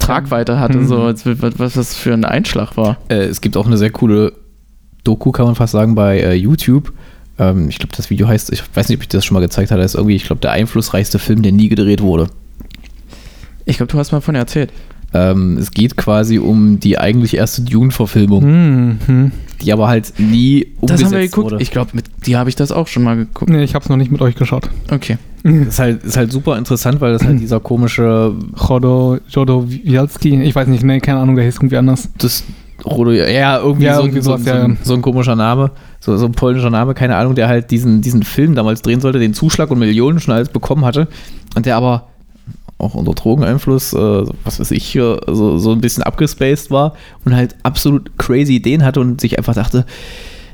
Tragweite 0.00 0.58
hatte, 0.58 0.78
Mhm. 0.78 0.86
so 0.88 1.02
als 1.02 1.24
was, 1.24 1.58
was 1.58 1.74
das 1.74 1.94
für 1.96 2.12
ein 2.12 2.24
Einschlag 2.24 2.76
war. 2.76 2.96
Äh, 3.08 3.24
es 3.26 3.40
gibt 3.40 3.56
auch 3.56 3.66
eine 3.66 3.76
sehr 3.76 3.90
coole 3.90 4.32
Doku, 5.04 5.30
kann 5.30 5.46
man 5.46 5.54
fast 5.54 5.72
sagen, 5.72 5.94
bei 5.94 6.18
äh, 6.20 6.34
YouTube. 6.34 6.92
Ähm, 7.38 7.68
ich 7.68 7.78
glaube, 7.78 7.94
das 7.96 8.10
Video 8.10 8.26
heißt, 8.28 8.52
ich 8.52 8.62
weiß 8.74 8.88
nicht, 8.88 8.98
ob 8.98 9.02
ich 9.02 9.08
das 9.08 9.24
schon 9.24 9.34
mal 9.34 9.40
gezeigt 9.40 9.70
hatte, 9.70 9.82
ist 9.82 9.94
irgendwie, 9.94 10.16
ich 10.16 10.24
glaube, 10.24 10.40
der 10.40 10.50
einflussreichste 10.52 11.18
Film, 11.18 11.42
der 11.42 11.52
nie 11.52 11.68
gedreht 11.68 12.02
wurde. 12.02 12.26
Ich 13.64 13.76
glaube, 13.76 13.92
du 13.92 13.98
hast 13.98 14.12
mal 14.12 14.20
von 14.20 14.34
erzählt. 14.34 14.72
Ähm, 15.12 15.56
es 15.58 15.70
geht 15.72 15.96
quasi 15.96 16.38
um 16.38 16.78
die 16.80 16.98
eigentlich 16.98 17.34
erste 17.36 17.62
Dune-Verfilmung, 17.62 18.98
Mhm. 19.06 19.32
die 19.60 19.72
aber 19.72 19.88
halt 19.88 20.12
nie 20.18 20.68
umgesetzt 20.80 21.02
Das 21.02 21.04
haben 21.06 21.12
wir 21.18 21.26
geguckt. 21.26 21.44
wurde. 21.52 21.62
Ich 21.62 21.70
glaube, 21.72 21.90
mit 21.94 22.04
dir 22.26 22.38
habe 22.38 22.48
ich 22.48 22.56
das 22.56 22.70
auch 22.72 22.86
schon 22.86 23.02
mal 23.02 23.16
geguckt. 23.16 23.50
Nee, 23.50 23.62
ich 23.64 23.74
hab's 23.74 23.88
noch 23.88 23.96
nicht 23.96 24.12
mit 24.12 24.20
euch 24.22 24.36
geschaut. 24.36 24.70
Okay. 24.90 25.18
Das 25.42 25.52
ist 25.68 25.78
halt, 25.78 26.04
ist 26.04 26.16
halt 26.16 26.32
super 26.32 26.58
interessant, 26.58 27.00
weil 27.00 27.12
das 27.12 27.24
halt 27.24 27.40
dieser 27.40 27.60
komische, 27.60 28.34
Jodo, 28.68 29.18
Jodo 29.28 29.64
Wialski, 29.68 30.42
ich 30.42 30.54
weiß 30.54 30.68
nicht, 30.68 30.84
nee, 30.84 31.00
keine 31.00 31.20
Ahnung, 31.20 31.36
der 31.36 31.44
hieß 31.44 31.56
irgendwie 31.56 31.76
anders. 31.76 32.08
das 32.18 32.44
Rodo, 32.84 33.10
ja, 33.12 33.58
irgendwie, 33.58 33.84
Ja, 33.84 33.96
so, 33.96 34.02
irgendwie 34.02 34.20
so, 34.22 34.30
sowas, 34.30 34.44
so, 34.44 34.50
ja, 34.50 34.68
so 34.82 34.94
ein 34.94 35.02
komischer 35.02 35.36
Name, 35.36 35.70
so, 36.00 36.16
so 36.16 36.26
ein 36.26 36.32
polnischer 36.32 36.70
Name, 36.70 36.94
keine 36.94 37.16
Ahnung, 37.16 37.34
der 37.34 37.48
halt 37.48 37.70
diesen, 37.70 38.00
diesen 38.00 38.22
Film 38.22 38.54
damals 38.54 38.82
drehen 38.82 39.00
sollte, 39.00 39.18
den 39.18 39.34
Zuschlag 39.34 39.70
und 39.70 39.78
Millionen 39.78 40.20
schon 40.20 40.34
alles 40.34 40.48
bekommen 40.48 40.84
hatte 40.84 41.08
und 41.56 41.66
der 41.66 41.76
aber 41.76 42.06
auch 42.78 42.94
unter 42.94 43.12
Drogeneinfluss, 43.12 43.92
äh, 43.92 44.24
was 44.44 44.58
weiß 44.58 44.70
ich, 44.70 44.84
hier, 44.86 45.20
so, 45.26 45.58
so 45.58 45.72
ein 45.72 45.80
bisschen 45.80 46.02
abgespaced 46.02 46.70
war 46.70 46.94
und 47.24 47.34
halt 47.34 47.54
absolut 47.62 48.16
crazy 48.16 48.56
Ideen 48.56 48.84
hatte 48.84 49.00
und 49.00 49.20
sich 49.20 49.36
einfach 49.36 49.54
dachte, 49.54 49.84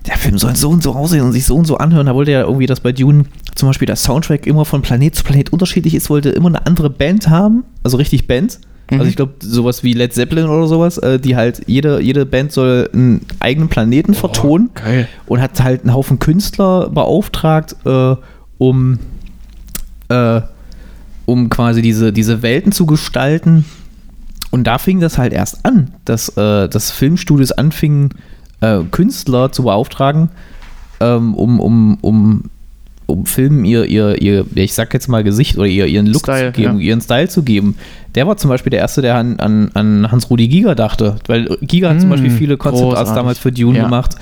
der 0.07 0.17
Film 0.17 0.39
soll 0.39 0.57
so 0.57 0.71
und 0.71 0.83
so 0.83 0.95
aussehen 0.95 1.23
und 1.23 1.33
sich 1.33 1.45
so 1.45 1.57
und 1.57 1.67
so 1.67 1.79
anhören. 1.79 2.07
Da 2.07 2.15
wollte 2.15 2.31
er 2.31 2.43
irgendwie, 2.43 2.67
dass 2.67 2.81
bei 2.81 2.93
Dune 2.93 3.25
zum 3.55 3.69
Beispiel 3.69 3.87
der 3.87 3.97
Soundtrack 3.97 4.47
immer 4.47 4.65
von 4.65 4.83
Planet 4.83 5.15
zu 5.15 5.25
Planet 5.25 5.53
unterschiedlich 5.53 5.95
ist, 5.95 6.11
wollte 6.11 6.31
immer 6.31 6.49
eine 6.49 6.67
andere 6.67 6.91
Band 6.91 7.29
haben, 7.29 7.65
also 7.83 7.97
richtig 7.97 8.27
Band. 8.27 8.61
Mhm. 8.91 9.01
Also 9.01 9.09
ich 9.11 9.17
glaube, 9.17 9.35
sowas 9.41 9.83
wie 9.83 9.95
Led 9.95 10.13
Zeppelin 10.13 10.47
oder 10.47 10.67
sowas, 10.69 10.99
äh, 10.99 11.19
die 11.19 11.37
halt, 11.37 11.63
jede, 11.67 12.01
jede 12.01 12.25
Band 12.25 12.53
soll 12.53 12.89
einen 12.93 13.23
eigenen 13.41 13.69
Planeten 13.69 14.15
vertonen 14.15 14.71
Geil. 14.75 15.09
und 15.27 15.41
hat 15.41 15.61
halt 15.63 15.83
einen 15.83 15.95
Haufen 15.95 16.19
Künstler 16.19 16.89
beauftragt, 16.91 17.77
äh, 17.85 18.17
um, 18.59 18.99
äh, 20.09 20.41
um 21.25 21.51
quasi 21.51 21.83
diese, 21.83 22.13
diese 22.13 22.43
Welten 22.43 22.73
zu 22.73 22.87
gestalten. 22.87 23.65
Und 24.51 24.65
da 24.65 24.79
fing 24.79 25.01
das 25.01 25.19
halt 25.19 25.33
erst 25.33 25.65
an, 25.67 25.91
dass, 26.05 26.29
äh, 26.37 26.69
dass 26.69 26.93
Filmstudios 26.93 27.53
anfingen, 27.53 28.11
äh, 28.61 28.81
Künstler 28.91 29.53
zu 29.53 29.65
beauftragen, 29.65 30.29
ähm, 31.01 31.35
um, 31.35 31.61
um, 31.61 31.99
um, 32.01 32.43
um 33.07 33.27
Filmen 33.27 33.65
ihr, 33.65 33.85
ihr, 33.85 34.21
ihr, 34.21 34.47
ich 34.55 34.75
sag 34.75 34.93
jetzt 34.95 35.09
mal 35.09 35.23
Gesicht 35.23 35.57
oder 35.57 35.67
ihr, 35.67 35.87
ihren 35.87 36.07
Look 36.07 36.23
Style, 36.23 36.53
zu 36.53 36.61
geben, 36.61 36.79
ja. 36.79 36.87
ihren 36.87 37.01
Style 37.01 37.29
zu 37.29 37.43
geben. 37.43 37.77
Der 38.15 38.27
war 38.27 38.37
zum 38.37 38.49
Beispiel 38.51 38.71
der 38.71 38.81
Erste, 38.81 39.03
der 39.03 39.17
an, 39.17 39.39
an, 39.39 39.71
an 39.75 40.11
Hans-Rudi 40.11 40.49
Giger 40.49 40.75
dachte, 40.75 41.17
weil 41.27 41.57
Giger 41.61 41.91
hat 41.91 42.01
zum 42.01 42.09
Mm, 42.09 42.13
Beispiel 42.13 42.31
viele 42.31 42.57
Concept 42.57 42.83
Arts 42.85 42.95
großartig. 43.01 43.15
damals 43.15 43.39
für 43.39 43.53
Dune 43.53 43.79
Ja. 43.79 43.85
gemacht. 43.85 44.17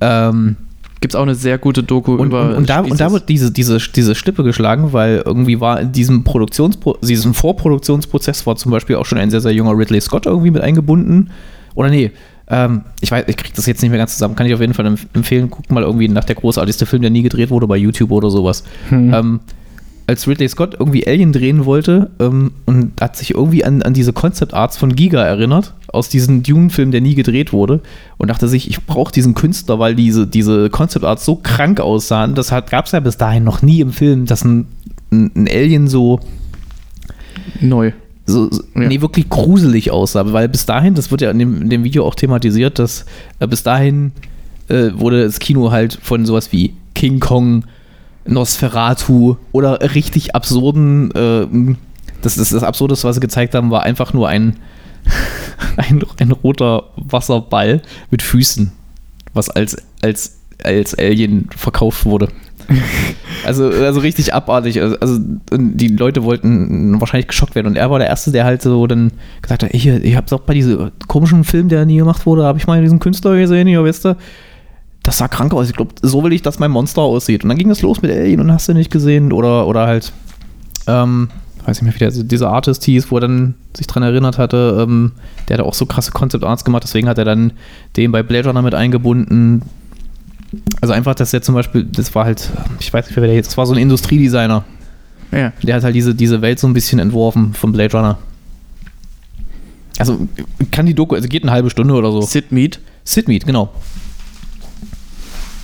Ähm, 0.00 0.56
Gibt 1.00 1.12
es 1.12 1.16
auch 1.18 1.22
eine 1.24 1.34
sehr 1.34 1.58
gute 1.58 1.82
Doku 1.82 2.14
und, 2.14 2.28
über. 2.28 2.48
und, 2.50 2.54
und, 2.54 2.70
da, 2.70 2.80
und 2.80 2.98
da 2.98 3.12
wird 3.12 3.28
diese, 3.28 3.50
diese, 3.50 3.78
diese 3.78 4.14
Stippe 4.14 4.42
geschlagen, 4.42 4.92
weil 4.94 5.22
irgendwie 5.26 5.60
war 5.60 5.80
in 5.80 5.92
diesem 5.92 6.24
Produktionspro 6.24 6.96
diesem 7.02 7.34
Vorproduktionsprozess 7.34 8.46
war 8.46 8.56
zum 8.56 8.72
Beispiel 8.72 8.96
auch 8.96 9.04
schon 9.04 9.18
ein 9.18 9.30
sehr, 9.30 9.42
sehr 9.42 9.52
junger 9.52 9.76
Ridley 9.76 10.00
Scott 10.00 10.24
irgendwie 10.24 10.50
mit 10.50 10.62
eingebunden. 10.62 11.30
Oder 11.74 11.90
nee, 11.90 12.10
ähm, 12.48 12.82
ich 13.00 13.10
weiß, 13.10 13.24
ich 13.26 13.36
krieg 13.36 13.54
das 13.54 13.66
jetzt 13.66 13.82
nicht 13.82 13.90
mehr 13.90 13.98
ganz 13.98 14.14
zusammen, 14.14 14.34
kann 14.34 14.46
ich 14.46 14.54
auf 14.54 14.60
jeden 14.60 14.74
Fall 14.74 14.86
empf- 14.86 15.06
empfehlen. 15.14 15.50
Guckt 15.50 15.70
mal 15.70 15.82
irgendwie 15.82 16.08
nach 16.08 16.24
der 16.24 16.36
großartigste 16.36 16.86
Film, 16.86 17.02
der 17.02 17.10
nie 17.10 17.22
gedreht 17.22 17.50
wurde, 17.50 17.66
bei 17.66 17.76
YouTube 17.76 18.10
oder 18.10 18.30
sowas. 18.30 18.64
Hm. 18.88 19.14
Ähm, 19.14 19.40
als 20.06 20.28
Ridley 20.28 20.48
Scott 20.48 20.76
irgendwie 20.78 21.06
Alien 21.06 21.32
drehen 21.32 21.64
wollte 21.64 22.10
ähm, 22.20 22.52
und 22.66 23.00
hat 23.00 23.16
sich 23.16 23.34
irgendwie 23.34 23.64
an, 23.64 23.80
an 23.80 23.94
diese 23.94 24.12
Concept 24.12 24.52
Arts 24.52 24.76
von 24.76 24.94
Giga 24.94 25.22
erinnert, 25.22 25.72
aus 25.88 26.10
diesem 26.10 26.42
Dune-Film, 26.42 26.90
der 26.90 27.00
nie 27.00 27.14
gedreht 27.14 27.54
wurde, 27.54 27.80
und 28.18 28.28
dachte 28.28 28.46
sich, 28.48 28.68
ich 28.68 28.84
brauche 28.84 29.12
diesen 29.12 29.34
Künstler, 29.34 29.78
weil 29.78 29.94
diese, 29.94 30.26
diese 30.26 30.68
Concept 30.68 31.06
Arts 31.06 31.24
so 31.24 31.36
krank 31.36 31.80
aussahen. 31.80 32.34
Das 32.34 32.50
gab 32.50 32.84
es 32.84 32.92
ja 32.92 33.00
bis 33.00 33.16
dahin 33.16 33.44
noch 33.44 33.62
nie 33.62 33.80
im 33.80 33.92
Film, 33.92 34.26
dass 34.26 34.44
ein, 34.44 34.66
ein, 35.10 35.30
ein 35.34 35.48
Alien 35.48 35.88
so, 35.88 36.20
Neu. 37.60 37.92
So, 38.26 38.48
Ja. 38.74 38.88
nee, 38.88 39.00
wirklich 39.00 39.28
gruselig 39.28 39.90
aussah. 39.90 40.32
Weil 40.32 40.48
bis 40.48 40.66
dahin, 40.66 40.94
das 40.94 41.10
wird 41.10 41.20
ja 41.20 41.30
in 41.30 41.38
dem, 41.38 41.62
in 41.62 41.70
dem 41.70 41.84
Video 41.84 42.06
auch 42.06 42.14
thematisiert, 42.14 42.78
dass 42.78 43.04
äh, 43.38 43.46
bis 43.46 43.62
dahin 43.62 44.12
äh, 44.68 44.90
wurde 44.94 45.24
das 45.24 45.38
Kino 45.38 45.70
halt 45.70 45.98
von 46.02 46.24
sowas 46.24 46.52
wie 46.52 46.74
King 46.94 47.20
Kong, 47.20 47.64
Nosferatu 48.26 49.36
oder 49.52 49.80
richtig 49.94 50.34
absurden, 50.34 51.10
äh, 51.12 51.76
das 52.22 52.38
ist 52.38 52.54
das 52.54 52.62
Absurdeste, 52.62 53.06
was 53.06 53.16
sie 53.16 53.20
gezeigt 53.20 53.54
haben, 53.54 53.70
war 53.70 53.82
einfach 53.82 54.14
nur 54.14 54.28
ein, 54.28 54.56
ein, 55.76 56.02
ein 56.18 56.32
roter 56.32 56.84
Wasserball 56.96 57.82
mit 58.10 58.22
Füßen, 58.22 58.72
was 59.34 59.50
als, 59.50 59.76
als, 60.00 60.38
als 60.62 60.94
Alien 60.98 61.50
verkauft 61.54 62.06
wurde. 62.06 62.28
Also, 63.44 63.68
also 63.68 64.00
richtig 64.00 64.32
abartig. 64.32 64.80
Also, 64.80 64.96
also 65.00 65.18
die 65.52 65.88
Leute 65.88 66.22
wollten 66.22 66.98
wahrscheinlich 66.98 67.28
geschockt 67.28 67.54
werden. 67.54 67.66
Und 67.66 67.76
er 67.76 67.90
war 67.90 67.98
der 67.98 68.08
Erste, 68.08 68.32
der 68.32 68.46
halt 68.46 68.62
so 68.62 68.86
dann 68.86 69.12
gesagt 69.42 69.64
hat, 69.64 69.74
ich, 69.74 69.86
ich 69.86 70.16
hab's 70.16 70.32
auch 70.32 70.40
bei 70.40 70.54
diesem 70.54 70.92
komischen 71.08 71.44
Film, 71.44 71.68
der 71.68 71.84
nie 71.84 71.98
gemacht 71.98 72.24
wurde, 72.24 72.44
habe 72.44 72.58
ich 72.58 72.66
mal 72.66 72.80
diesen 72.80 73.00
Künstler 73.00 73.36
gesehen, 73.36 73.68
hier, 73.68 73.84
weißt 73.84 74.06
du, 74.06 74.16
das 75.02 75.18
sah 75.18 75.28
krank 75.28 75.52
aus. 75.52 75.68
Ich 75.68 75.76
glaube, 75.76 75.92
so 76.00 76.24
will 76.24 76.32
ich, 76.32 76.40
dass 76.40 76.58
mein 76.58 76.70
Monster 76.70 77.02
aussieht. 77.02 77.44
Und 77.44 77.50
dann 77.50 77.58
ging 77.58 77.70
es 77.70 77.82
los 77.82 78.00
mit 78.00 78.10
Alien 78.10 78.40
und 78.40 78.50
hast 78.50 78.68
du 78.68 78.72
nicht 78.72 78.90
gesehen. 78.90 79.32
Oder, 79.32 79.66
oder 79.66 79.86
halt, 79.86 80.10
ähm, 80.86 81.28
weiß 81.66 81.82
nicht 81.82 82.00
mehr, 82.00 82.10
wie 82.10 82.16
der, 82.16 82.24
dieser 82.24 82.50
Artist 82.50 82.84
hieß, 82.84 83.10
wo 83.10 83.18
er 83.18 83.22
dann 83.22 83.54
sich 83.76 83.86
dran 83.86 84.02
erinnert 84.02 84.38
hatte, 84.38 84.78
ähm, 84.80 85.12
der 85.48 85.58
hat 85.58 85.64
auch 85.64 85.74
so 85.74 85.86
krasse 85.86 86.12
Concept 86.12 86.44
Arts 86.44 86.64
gemacht, 86.64 86.84
deswegen 86.84 87.08
hat 87.08 87.18
er 87.18 87.24
dann 87.24 87.52
den 87.96 88.12
bei 88.12 88.22
Blade 88.22 88.48
Runner 88.48 88.62
mit 88.62 88.74
eingebunden. 88.74 89.62
Also 90.80 90.94
einfach, 90.94 91.14
dass 91.14 91.30
der 91.30 91.42
zum 91.42 91.54
Beispiel, 91.54 91.84
das 91.84 92.14
war 92.14 92.24
halt, 92.24 92.50
ich 92.80 92.92
weiß 92.92 93.06
nicht, 93.06 93.16
wer 93.16 93.26
der 93.26 93.34
jetzt, 93.34 93.48
das 93.48 93.56
war 93.56 93.66
so 93.66 93.72
ein 93.72 93.78
Industriedesigner. 93.78 94.64
Ja. 95.32 95.52
Der 95.62 95.76
hat 95.76 95.84
halt 95.84 95.94
diese, 95.94 96.14
diese 96.14 96.42
Welt 96.42 96.58
so 96.58 96.66
ein 96.66 96.74
bisschen 96.74 96.98
entworfen 96.98 97.54
von 97.54 97.72
Blade 97.72 97.96
Runner. 97.96 98.18
Also 99.98 100.28
kann 100.70 100.86
die 100.86 100.94
Doku, 100.94 101.14
also 101.14 101.28
geht 101.28 101.42
eine 101.42 101.52
halbe 101.52 101.70
Stunde 101.70 101.94
oder 101.94 102.10
so. 102.10 102.20
Sid 102.20 102.52
Mead. 102.52 102.80
Sid 103.04 103.28
Mead, 103.28 103.46
genau. 103.46 103.72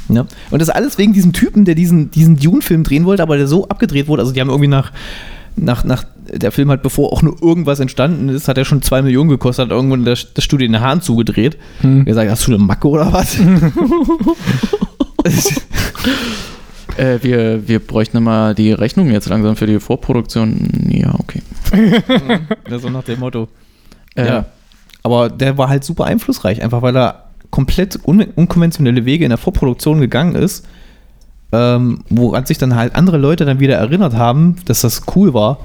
Ja. 0.08 0.26
Und 0.50 0.60
das 0.60 0.70
alles 0.70 0.98
wegen 0.98 1.12
diesem 1.12 1.32
Typen, 1.32 1.64
der 1.64 1.74
diesen, 1.74 2.10
diesen 2.10 2.36
Dune-Film 2.36 2.82
drehen 2.82 3.04
wollte, 3.04 3.22
aber 3.22 3.36
der 3.36 3.46
so 3.46 3.68
abgedreht 3.68 4.08
wurde. 4.08 4.22
Also 4.22 4.32
die 4.32 4.40
haben 4.40 4.48
irgendwie 4.48 4.68
nach, 4.68 4.92
nach, 5.60 5.84
nach 5.84 6.04
der 6.32 6.52
Film 6.52 6.70
halt, 6.70 6.82
bevor 6.82 7.12
auch 7.12 7.22
nur 7.22 7.40
irgendwas 7.42 7.80
entstanden 7.80 8.28
ist, 8.28 8.48
hat 8.48 8.58
er 8.58 8.64
schon 8.64 8.82
zwei 8.82 9.02
Millionen 9.02 9.28
gekostet, 9.30 9.66
hat 9.66 9.72
irgendwann 9.72 10.04
das, 10.04 10.32
das 10.34 10.44
Studio 10.44 10.66
in 10.66 10.72
den 10.72 10.80
Haaren 10.80 11.02
zugedreht. 11.02 11.58
Hm. 11.80 12.06
Er 12.06 12.14
sagt, 12.14 12.30
hast 12.30 12.46
du 12.46 12.54
eine 12.54 12.62
Macke 12.62 12.88
oder 12.88 13.12
was? 13.12 13.36
Äh, 16.96 17.22
wir, 17.22 17.68
wir 17.68 17.78
bräuchten 17.78 18.22
mal 18.22 18.54
die 18.54 18.72
Rechnung 18.72 19.10
jetzt 19.10 19.28
langsam 19.28 19.56
für 19.56 19.66
die 19.66 19.80
Vorproduktion. 19.80 20.88
Ja, 20.88 21.14
okay. 21.18 21.40
ja, 22.68 22.78
so 22.78 22.90
nach 22.90 23.04
dem 23.04 23.20
Motto. 23.20 23.48
Äh, 24.16 24.26
Ja. 24.26 24.46
Aber 25.02 25.30
der 25.30 25.56
war 25.56 25.68
halt 25.68 25.84
super 25.84 26.04
einflussreich, 26.04 26.62
einfach 26.62 26.82
weil 26.82 26.96
er 26.96 27.30
komplett 27.50 27.98
un 28.04 28.20
unkonventionelle 28.22 29.04
Wege 29.06 29.24
in 29.24 29.30
der 29.30 29.38
Vorproduktion 29.38 30.00
gegangen 30.00 30.34
ist, 30.34 30.66
ähm, 31.52 32.00
woran 32.08 32.46
sich 32.46 32.58
dann 32.58 32.74
halt 32.76 32.94
andere 32.94 33.18
Leute 33.18 33.44
dann 33.44 33.60
wieder 33.60 33.76
erinnert 33.76 34.14
haben, 34.14 34.56
dass 34.66 34.80
das 34.82 35.02
cool 35.14 35.34
war 35.34 35.58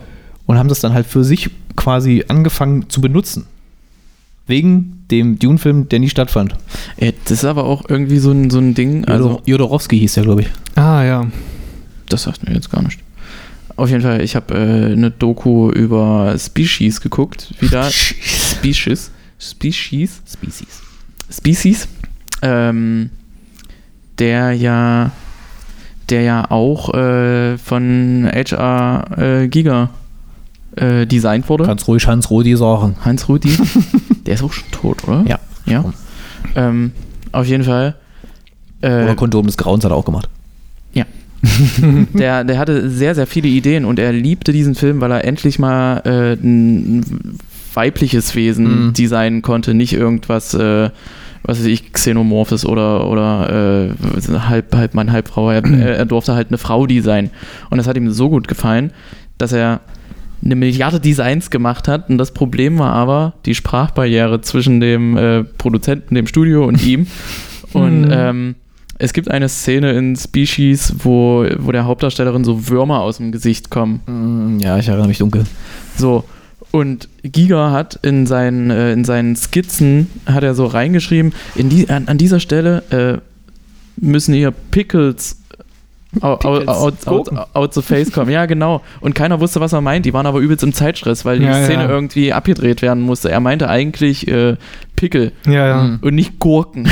und 0.45 0.57
haben 0.57 0.69
das 0.69 0.79
dann 0.79 0.93
halt 0.93 1.05
für 1.05 1.23
sich 1.23 1.49
quasi 1.75 2.25
angefangen 2.27 2.89
zu 2.89 3.01
benutzen. 3.01 3.45
Wegen 4.47 5.05
dem 5.09 5.39
Dune-Film, 5.39 5.89
der 5.89 5.99
nie 5.99 6.09
stattfand. 6.09 6.55
äh, 6.97 7.13
das 7.23 7.39
ist 7.39 7.45
aber 7.45 7.63
auch 7.63 7.83
irgendwie 7.89 8.19
so 8.19 8.31
ein, 8.31 8.49
so 8.49 8.59
ein 8.59 8.75
Ding. 8.75 9.05
Also, 9.05 9.41
Jodorowsky 9.45 9.99
hieß 9.99 10.13
der, 10.15 10.23
glaube 10.23 10.41
ich. 10.41 10.47
Ah, 10.75 11.03
ja. 11.03 11.27
das 12.09 12.23
sagt 12.23 12.47
mir 12.47 12.53
jetzt 12.53 12.69
gar 12.71 12.83
nicht. 12.83 12.99
Auf 13.75 13.89
jeden 13.89 14.01
Fall, 14.01 14.21
ich 14.21 14.35
habe 14.35 14.53
äh, 14.53 14.93
eine 14.93 15.11
Doku 15.11 15.69
über 15.71 16.35
Species 16.37 17.01
geguckt. 17.01 17.53
Wieder. 17.59 17.89
Species. 17.89 19.11
Species. 19.39 20.21
Species. 20.31 20.81
Species. 21.29 21.87
Ähm, 22.41 23.09
der 24.17 24.53
ja. 24.53 25.11
Der 26.09 26.21
ja 26.21 26.51
auch 26.51 26.93
äh, 26.93 27.57
von 27.57 28.29
HR 28.31 29.17
äh, 29.17 29.47
Giga 29.47 29.89
äh, 30.75 31.05
designt 31.07 31.49
wurde. 31.49 31.63
Kannst 31.65 31.87
ruhig 31.87 32.05
Hans 32.07 32.29
Rodi 32.29 32.55
sagen. 32.55 32.95
Heinz 33.03 33.27
Rudi. 33.27 33.49
der 34.25 34.35
ist 34.35 34.43
auch 34.43 34.53
schon 34.53 34.69
tot, 34.71 35.03
oder? 35.07 35.23
Ja. 35.27 35.39
Ja. 35.65 35.83
Ähm, 36.55 36.91
auf 37.31 37.47
jeden 37.47 37.63
Fall. 37.63 37.95
Äh, 38.81 39.03
Oder 39.03 39.15
Kondom 39.15 39.47
des 39.47 39.57
Grauens 39.57 39.83
hat 39.83 39.91
er 39.91 39.97
auch 39.97 40.05
gemacht. 40.05 40.29
der, 42.13 42.43
der 42.43 42.57
hatte 42.57 42.89
sehr, 42.89 43.13
sehr 43.13 43.27
viele 43.27 43.47
Ideen 43.47 43.85
und 43.85 43.99
er 43.99 44.11
liebte 44.11 44.51
diesen 44.51 44.73
Film, 44.73 45.01
weil 45.01 45.11
er 45.11 45.25
endlich 45.25 45.59
mal 45.59 45.97
äh, 46.05 46.33
ein 46.33 47.37
weibliches 47.73 48.33
Wesen 48.35 48.87
Mhm. 48.87 48.93
designen 48.93 49.41
konnte, 49.41 49.73
nicht 49.73 49.93
irgendwas, 49.93 50.53
äh, 50.53 50.89
was 51.45 51.59
weiß 51.59 51.65
ich, 51.65 51.93
Xenomorphes 51.93 52.65
oder, 52.65 53.07
oder 53.07 53.89
äh, 53.91 54.39
halb, 54.39 54.75
halb 54.75 54.93
Mann, 54.93 55.11
halb 55.11 55.27
Frau. 55.27 55.49
Er, 55.51 55.63
er 55.63 56.05
durfte 56.05 56.33
halt 56.35 56.47
eine 56.49 56.57
Frau 56.57 56.85
designen. 56.85 57.31
Und 57.69 57.77
das 57.77 57.87
hat 57.87 57.97
ihm 57.97 58.09
so 58.11 58.29
gut 58.29 58.47
gefallen, 58.47 58.91
dass 59.37 59.51
er 59.51 59.81
eine 60.43 60.55
Milliarde 60.55 60.99
Designs 60.99 61.49
gemacht 61.49 61.87
hat. 61.87 62.09
Und 62.09 62.17
das 62.17 62.33
Problem 62.33 62.77
war 62.79 62.93
aber 62.93 63.33
die 63.45 63.55
Sprachbarriere 63.55 64.41
zwischen 64.41 64.79
dem 64.79 65.17
äh, 65.17 65.43
Produzenten, 65.43 66.15
dem 66.15 66.27
Studio 66.27 66.65
und 66.65 66.83
ihm. 66.85 67.07
Und 67.73 68.03
Mhm. 68.03 68.11
ähm, 68.11 68.55
es 68.99 69.11
gibt 69.11 69.29
eine 69.29 69.49
Szene 69.49 69.91
in 69.91 70.15
Species, 70.15 70.93
wo, 70.99 71.45
wo 71.57 71.71
der 71.73 71.83
Hauptdarstellerin 71.85 72.45
so 72.45 72.69
Würmer 72.69 73.01
aus 73.01 73.17
dem 73.17 73.33
Gesicht 73.33 73.69
kommen. 73.69 73.99
Mm, 74.05 74.59
Ja, 74.61 74.77
ich 74.77 74.87
erinnere 74.87 75.09
mich 75.09 75.17
dunkel. 75.17 75.43
So. 75.97 76.23
Und 76.75 77.07
Giga 77.23 77.71
hat 77.71 77.97
in 78.01 78.27
seinen, 78.27 78.69
äh, 78.69 78.91
in 78.91 79.05
seinen 79.05 79.37
Skizzen, 79.37 80.09
hat 80.25 80.43
er 80.43 80.55
so 80.55 80.65
reingeschrieben, 80.65 81.31
in 81.55 81.69
die, 81.69 81.89
an, 81.89 82.09
an 82.09 82.17
dieser 82.17 82.41
Stelle 82.41 82.83
äh, 82.89 83.17
müssen 83.95 84.33
hier 84.33 84.51
Pickles 84.51 85.41
out, 86.19 86.41
Pickles, 86.41 86.67
out, 86.67 87.07
out, 87.07 87.29
out, 87.31 87.55
out 87.55 87.73
the 87.73 87.81
face 87.81 88.11
kommen. 88.11 88.29
Ja, 88.29 88.45
genau. 88.45 88.81
Und 88.99 89.15
keiner 89.15 89.39
wusste, 89.39 89.61
was 89.61 89.71
er 89.71 89.79
meint. 89.79 90.05
Die 90.05 90.11
waren 90.11 90.25
aber 90.25 90.39
übelst 90.39 90.65
im 90.65 90.73
Zeitstress, 90.73 91.23
weil 91.23 91.39
die 91.39 91.45
Ja, 91.45 91.63
Szene 91.63 91.83
ja. 91.83 91.89
irgendwie 91.89 92.33
abgedreht 92.33 92.81
werden 92.81 93.03
musste. 93.03 93.31
Er 93.31 93.39
meinte 93.39 93.69
eigentlich 93.69 94.27
äh, 94.27 94.57
Pickel 94.97 95.31
Ja, 95.45 95.67
ja. 95.67 95.83
Mhm. 95.83 95.99
und 96.01 96.13
nicht 96.13 96.39
Gurken. 96.39 96.89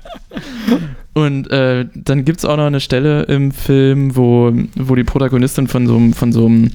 und 1.12 1.50
äh, 1.50 1.84
dann 1.94 2.24
gibt 2.24 2.38
es 2.38 2.46
auch 2.46 2.56
noch 2.56 2.64
eine 2.64 2.80
Stelle 2.80 3.24
im 3.24 3.52
Film, 3.52 4.16
wo, 4.16 4.50
wo 4.76 4.94
die 4.94 5.04
Protagonistin 5.04 5.68
von 5.68 5.86
so 5.86 5.94
einem 5.94 6.14
von 6.14 6.32
so 6.32 6.46
einem 6.46 6.70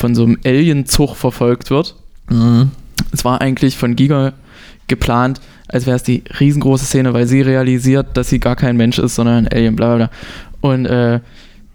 von 0.00 0.14
so 0.14 0.24
einem 0.24 0.38
Alienzug 0.44 1.14
verfolgt 1.14 1.70
wird. 1.70 1.94
Mhm. 2.28 2.70
Es 3.12 3.24
war 3.24 3.40
eigentlich 3.40 3.76
von 3.76 3.96
Giga 3.96 4.32
geplant, 4.88 5.40
als 5.68 5.86
wäre 5.86 5.96
es 5.96 6.02
die 6.02 6.24
riesengroße 6.40 6.86
Szene, 6.86 7.12
weil 7.12 7.26
sie 7.26 7.42
realisiert, 7.42 8.16
dass 8.16 8.30
sie 8.30 8.40
gar 8.40 8.56
kein 8.56 8.76
Mensch 8.76 8.98
ist, 8.98 9.14
sondern 9.14 9.46
ein 9.46 9.48
Alien, 9.48 9.76
bla 9.76 9.94
bla 9.94 10.06
bla. 10.06 10.10
Und 10.60 10.86
äh, 10.86 11.20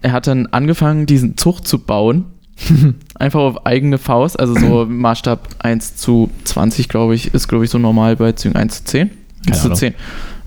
er 0.02 0.12
hat 0.12 0.26
dann 0.26 0.46
angefangen, 0.48 1.06
diesen 1.06 1.36
Zug 1.36 1.66
zu 1.66 1.78
bauen. 1.78 2.26
Einfach 3.14 3.40
auf 3.40 3.66
eigene 3.66 3.98
Faust, 3.98 4.38
also 4.38 4.54
so 4.54 4.86
Maßstab 4.88 5.48
1 5.60 5.96
zu 5.96 6.30
20, 6.44 6.88
glaube 6.88 7.14
ich, 7.14 7.32
ist, 7.32 7.48
glaube 7.48 7.64
ich, 7.64 7.70
so 7.70 7.78
normal 7.78 8.16
bei 8.16 8.32
Zügen 8.32 8.56
1 8.56 8.78
zu 8.78 8.84
10. 8.84 9.10
1 9.46 9.58
zu 9.58 9.66
Ahnung. 9.66 9.78
10. 9.78 9.94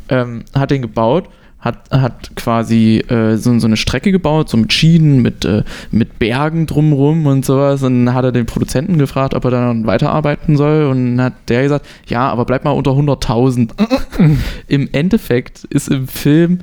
Ähm, 0.09 0.43
hat 0.53 0.71
den 0.71 0.81
gebaut, 0.81 1.29
hat, 1.59 1.89
hat 1.91 2.35
quasi 2.37 2.99
äh, 3.09 3.35
so, 3.35 3.57
so 3.59 3.67
eine 3.67 3.75
Strecke 3.75 4.11
gebaut, 4.13 4.47
so 4.49 4.55
mit 4.57 4.71
Schienen, 4.71 5.21
mit, 5.21 5.43
äh, 5.43 5.63
mit 5.91 6.17
Bergen 6.17 6.67
drumrum 6.67 7.25
und 7.25 7.45
sowas. 7.45 7.83
Und 7.83 8.05
dann 8.05 8.15
hat 8.15 8.23
er 8.23 8.31
den 8.31 8.45
Produzenten 8.45 8.97
gefragt, 8.97 9.33
ob 9.33 9.43
er 9.45 9.51
dann 9.51 9.85
weiterarbeiten 9.85 10.55
soll. 10.55 10.85
Und 10.85 11.19
hat 11.19 11.33
der 11.49 11.63
gesagt, 11.63 11.85
ja, 12.07 12.29
aber 12.29 12.45
bleib 12.45 12.63
mal 12.63 12.71
unter 12.71 12.91
100.000. 12.91 13.71
Im 14.67 14.89
Endeffekt 14.93 15.65
ist 15.65 15.89
im 15.89 16.07
Film, 16.07 16.61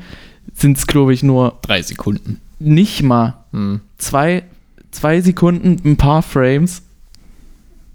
sind 0.54 0.78
es, 0.78 0.86
glaube 0.86 1.12
ich, 1.12 1.22
nur 1.22 1.58
Drei 1.62 1.82
Sekunden. 1.82 2.40
nicht 2.58 3.02
mal 3.02 3.34
Mhm. 3.52 3.80
zwei, 3.98 4.42
zwei 4.90 5.20
Sekunden, 5.20 5.76
ein 5.84 5.96
paar 5.96 6.22
Frames. 6.22 6.82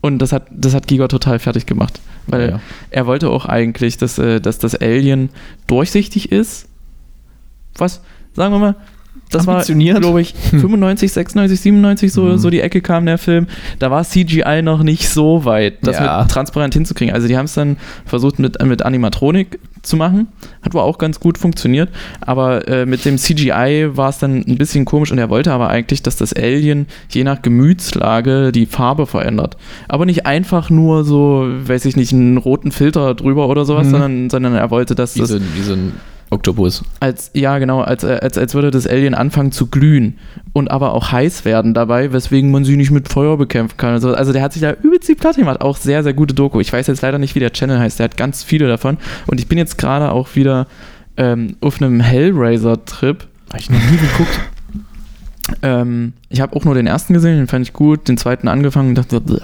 Und 0.01 0.19
das 0.19 0.31
hat, 0.33 0.47
das 0.51 0.73
hat 0.75 0.87
Giga 0.87 1.07
total 1.07 1.39
fertig 1.39 1.65
gemacht. 1.65 1.99
Weil 2.27 2.49
Ja. 2.51 2.59
er 2.91 3.05
wollte 3.07 3.29
auch 3.29 3.45
eigentlich, 3.45 3.97
dass, 3.97 4.17
äh, 4.19 4.39
dass 4.39 4.59
das 4.59 4.75
Alien 4.75 5.29
durchsichtig 5.67 6.31
ist. 6.31 6.67
Was, 7.77 8.02
sagen 8.34 8.53
wir 8.53 8.60
mal, 8.60 8.76
das 9.30 9.48
war, 9.48 9.64
glaube 9.64 10.22
ich, 10.22 10.34
95, 10.34 11.11
96, 11.14 11.60
97, 11.61 12.11
so, 12.11 12.35
so 12.35 12.49
die 12.49 12.60
Ecke 12.60 12.81
kam 12.81 13.06
der 13.06 13.18
Film. 13.18 13.48
Da 13.80 13.89
war 13.89 14.03
CGI 14.03 14.61
noch 14.61 14.84
nicht 14.84 15.07
so 15.10 15.45
weit, 15.45 15.76
das 15.84 15.98
Ja. 15.98 16.22
mit 16.22 16.31
transparent 16.31 16.73
hinzukriegen. 16.73 17.14
Also 17.14 17.30
die 17.30 17.38
haben 17.38 17.45
es 17.45 17.53
dann 17.53 17.77
versucht 18.06 18.39
mit, 18.39 18.61
mit 18.65 18.84
Animatronik 18.84 19.60
zu 19.84 19.95
machen. 19.95 20.27
Hat 20.61 20.73
wohl 20.73 20.81
auch 20.81 20.98
ganz 20.98 21.22
gut 21.22 21.38
funktioniert. 21.38 21.89
Aber 22.19 22.68
äh, 22.68 22.85
mit 22.85 23.06
dem 23.06 23.18
CGI 23.18 23.89
war 23.95 24.10
es 24.10 24.18
dann 24.19 24.43
ein 24.45 24.57
bisschen 24.57 24.84
komisch 24.84 25.11
und 25.14 25.18
er 25.18 25.30
wollte 25.30 25.53
aber 25.53 25.69
eigentlich, 25.69 26.03
dass 26.03 26.18
das 26.18 26.34
Alien 26.34 26.88
je 27.10 27.23
nach 27.23 27.41
Gemütslage 27.41 28.52
die 28.52 28.65
Farbe 28.65 29.06
verändert. 29.07 29.56
Aber 29.88 30.06
nicht 30.06 30.26
einfach 30.26 30.69
nur 30.69 31.03
so, 31.06 31.48
weiß 31.48 31.85
ich 31.85 31.95
nicht, 31.95 32.11
einen 32.14 32.38
roten 32.38 32.72
Filter 32.72 33.14
drüber 33.15 33.48
oder 33.48 33.64
sowas, 33.65 33.88
Mhm. 33.88 33.91
sondern, 33.91 34.30
sondern 34.30 34.56
er 34.56 34.69
wollte, 34.72 34.93
dass 34.93 35.15
Wie 35.15 35.19
das 35.22 35.30
so, 35.30 35.39
wie 35.56 35.61
so 35.61 35.73
ein 35.73 35.93
Oktopus. 36.31 36.83
als, 37.01 37.29
ja, 37.33 37.59
genau, 37.59 37.81
als, 37.81 38.03
äh, 38.03 38.19
als, 38.21 38.37
als 38.37 38.53
würde 38.53 38.71
das 38.71 38.87
Alien 38.87 39.13
anfangen 39.13 39.51
zu 39.51 39.67
glühen 39.67 40.17
und 40.53 40.71
aber 40.71 40.93
auch 40.93 41.11
heiß 41.11 41.43
werden 41.43 41.73
dabei, 41.73 42.13
weswegen 42.13 42.51
man 42.51 42.63
sie 42.63 42.77
nicht 42.77 42.89
mit 42.89 43.09
Feuer 43.09 43.37
bekämpfen 43.37 43.75
kann. 43.77 43.91
Also, 43.91 44.13
also 44.13 44.31
der 44.31 44.41
hat 44.41 44.53
sich 44.53 44.61
da 44.61 44.71
übelst 44.71 45.09
die 45.09 45.15
Platte 45.15 45.41
gemacht. 45.41 45.59
Auch 45.59 45.75
sehr, 45.75 46.03
sehr 46.03 46.13
gute 46.13 46.33
Doku. 46.33 46.61
Ich 46.61 46.71
weiß 46.71 46.87
jetzt 46.87 47.01
leider 47.01 47.17
nicht, 47.17 47.35
wie 47.35 47.39
der 47.39 47.51
Channel 47.51 47.79
heißt. 47.79 47.99
Der 47.99 48.05
hat 48.05 48.17
ganz 48.17 48.43
viele 48.43 48.67
davon. 48.67 48.97
Und 49.27 49.41
ich 49.41 49.47
bin 49.47 49.57
jetzt 49.57 49.77
gerade 49.77 50.11
auch 50.11 50.35
wieder 50.35 50.67
ähm, 51.17 51.57
auf 51.59 51.81
einem 51.81 51.99
Hellraiser-Trip. 51.99 53.27
Habe 53.49 53.59
ich 53.59 53.69
noch 53.69 53.91
nie 53.91 53.97
geguckt. 53.97 54.39
Ähm, 55.63 56.13
ich 56.29 56.39
habe 56.39 56.55
auch 56.55 56.63
nur 56.63 56.75
den 56.75 56.87
ersten 56.87 57.13
gesehen, 57.13 57.35
den 57.37 57.47
fand 57.47 57.65
ich 57.65 57.73
gut, 57.73 58.07
den 58.07 58.17
zweiten 58.17 58.47
angefangen 58.47 58.89
und 58.89 58.95
dachte, 58.95 59.21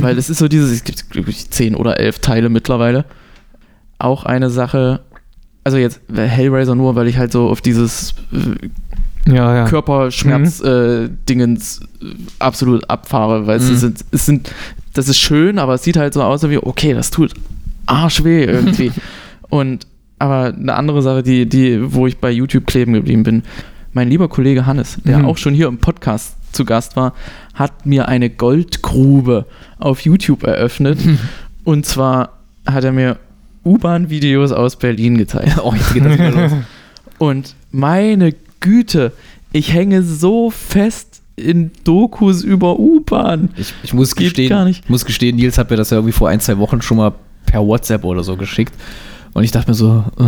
weil 0.00 0.18
es 0.18 0.28
ist 0.28 0.38
so 0.38 0.48
dieses, 0.48 0.70
es 0.72 0.84
gibt 0.84 1.08
glaube 1.10 1.30
ich 1.30 1.48
zehn 1.50 1.74
oder 1.74 1.98
elf 1.98 2.18
Teile 2.18 2.50
mittlerweile. 2.50 3.06
Auch 3.98 4.24
eine 4.24 4.50
Sache, 4.50 5.00
also 5.64 5.76
jetzt 5.78 6.00
Hellraiser 6.14 6.74
nur, 6.74 6.94
weil 6.94 7.06
ich 7.08 7.18
halt 7.18 7.32
so 7.32 7.48
auf 7.48 7.60
dieses 7.60 8.14
äh, 8.32 9.30
Ja, 9.32 9.54
ja. 9.54 9.64
Körperschmerz-Dingens 10.60 11.80
äh, 12.02 12.06
absolut 12.38 12.88
abfahre, 12.88 13.46
weil 13.46 13.58
Mhm. 13.60 13.64
es, 13.72 13.80
sind, 13.80 14.04
es 14.10 14.26
sind, 14.26 14.50
das 14.94 15.08
ist 15.08 15.18
schön, 15.18 15.58
aber 15.58 15.74
es 15.74 15.82
sieht 15.82 15.96
halt 15.96 16.14
so 16.14 16.22
aus 16.22 16.48
wie, 16.48 16.58
okay, 16.58 16.94
das 16.94 17.10
tut 17.10 17.34
arschweh 17.86 18.44
irgendwie. 18.44 18.92
Und 19.48 19.86
aber 20.18 20.52
eine 20.54 20.74
andere 20.74 21.02
Sache, 21.02 21.22
die, 21.22 21.48
die, 21.48 21.94
wo 21.94 22.06
ich 22.06 22.18
bei 22.18 22.30
YouTube 22.30 22.66
kleben 22.66 22.92
geblieben 22.92 23.22
bin, 23.22 23.42
mein 23.92 24.08
lieber 24.08 24.28
Kollege 24.28 24.66
Hannes, 24.66 24.98
der 25.04 25.18
Mhm. 25.20 25.24
auch 25.24 25.38
schon 25.38 25.54
hier 25.54 25.66
im 25.66 25.78
Podcast 25.78 26.36
zu 26.52 26.64
Gast 26.64 26.94
war, 26.96 27.14
hat 27.54 27.86
mir 27.86 28.06
eine 28.08 28.28
Goldgrube 28.30 29.46
auf 29.78 30.00
YouTube 30.02 30.42
eröffnet. 30.44 30.98
Und 31.64 31.86
zwar 31.86 32.38
hat 32.66 32.84
er 32.84 32.92
mir 32.92 33.16
U-Bahn-Videos 33.64 34.52
aus 34.52 34.76
Berlin 34.76 35.18
gezeigt. 35.18 35.58
Oh, 35.62 35.72
jetzt 35.74 35.92
geht 35.94 36.04
das 36.04 36.14
wieder 36.14 36.30
los. 36.30 36.52
Und 37.18 37.54
meine 37.70 38.34
Güte, 38.60 39.12
ich 39.52 39.72
hänge 39.72 40.02
so 40.02 40.50
fest 40.50 41.20
in 41.36 41.70
Dokus 41.84 42.42
über 42.42 42.78
U-Bahn. 42.78 43.50
Ich, 43.56 43.72
ich 43.82 43.94
muss 43.94 44.14
Geht 44.14 44.28
gestehen, 44.28 44.48
gar 44.50 44.64
nicht. 44.64 44.88
muss 44.90 45.04
gestehen, 45.04 45.36
Nils 45.36 45.58
hat 45.58 45.70
mir 45.70 45.76
das 45.76 45.90
ja 45.90 45.96
irgendwie 45.98 46.12
vor 46.12 46.28
ein, 46.28 46.40
zwei 46.40 46.58
Wochen 46.58 46.82
schon 46.82 46.96
mal 46.98 47.12
per 47.46 47.66
WhatsApp 47.66 48.04
oder 48.04 48.22
so 48.22 48.36
geschickt. 48.36 48.74
Und 49.32 49.44
ich 49.44 49.50
dachte 49.50 49.70
mir 49.70 49.74
so, 49.74 50.04
äh, 50.18 50.24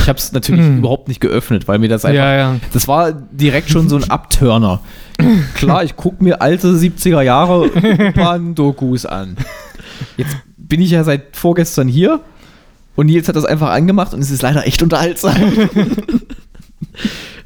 ich 0.00 0.08
habe 0.08 0.18
es 0.18 0.32
natürlich 0.32 0.64
Hm. 0.64 0.78
überhaupt 0.78 1.08
nicht 1.08 1.20
geöffnet, 1.20 1.68
weil 1.68 1.78
mir 1.78 1.88
das 1.88 2.04
einfach, 2.04 2.16
Ja, 2.16 2.34
ja. 2.36 2.56
das 2.72 2.88
war 2.88 3.12
direkt 3.12 3.70
schon 3.70 3.88
so 3.88 3.96
ein 3.96 4.10
Abturner. 4.10 4.80
Klar, 5.54 5.84
ich 5.84 5.94
gucke 5.96 6.22
mir 6.22 6.42
alte 6.42 6.68
70er 6.72 7.22
Jahre 7.22 7.70
U-Bahn-Dokus 7.72 9.06
an. 9.06 9.36
Jetzt 10.16 10.36
bin 10.56 10.80
ich 10.80 10.90
ja 10.90 11.04
seit 11.04 11.36
vorgestern 11.36 11.86
hier 11.88 12.20
und 12.96 13.06
Nils 13.06 13.28
hat 13.28 13.36
das 13.36 13.44
einfach 13.44 13.70
angemacht 13.70 14.14
und 14.14 14.20
es 14.20 14.30
ist 14.30 14.42
leider 14.42 14.66
echt 14.66 14.82
unterhaltsam. 14.82 15.34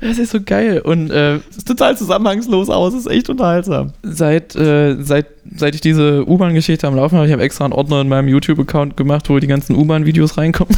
Das 0.01 0.19
ist 0.19 0.31
so 0.31 0.39
geil. 0.41 0.81
Und 0.81 1.11
äh, 1.11 1.37
Es 1.51 1.59
ist 1.59 1.67
total 1.67 1.97
zusammenhangslos, 1.97 2.71
aber 2.71 2.87
es 2.87 2.95
ist 2.95 3.07
echt 3.07 3.29
unterhaltsam. 3.29 3.93
seit, 4.03 4.55
äh, 4.55 4.97
seit, 5.03 5.27
seit 5.57 5.75
ich 5.75 5.81
diese 5.81 6.29
U-Bahn-Geschichte 6.29 6.87
am 6.87 6.95
Laufen 6.95 7.17
habe, 7.17 7.27
ich 7.27 7.33
habe 7.33 7.43
extra 7.43 7.65
einen 7.65 7.73
Ordner 7.73 8.01
in 8.03 8.09
meinem 8.09 8.29
YouTube-Account 8.29 8.97
gemacht, 8.97 9.29
wo 9.29 9.39
die 9.41 9.49
ganzen 9.49 9.75
U-Bahn-Videos 9.75 10.37
reinkommen. 10.39 10.77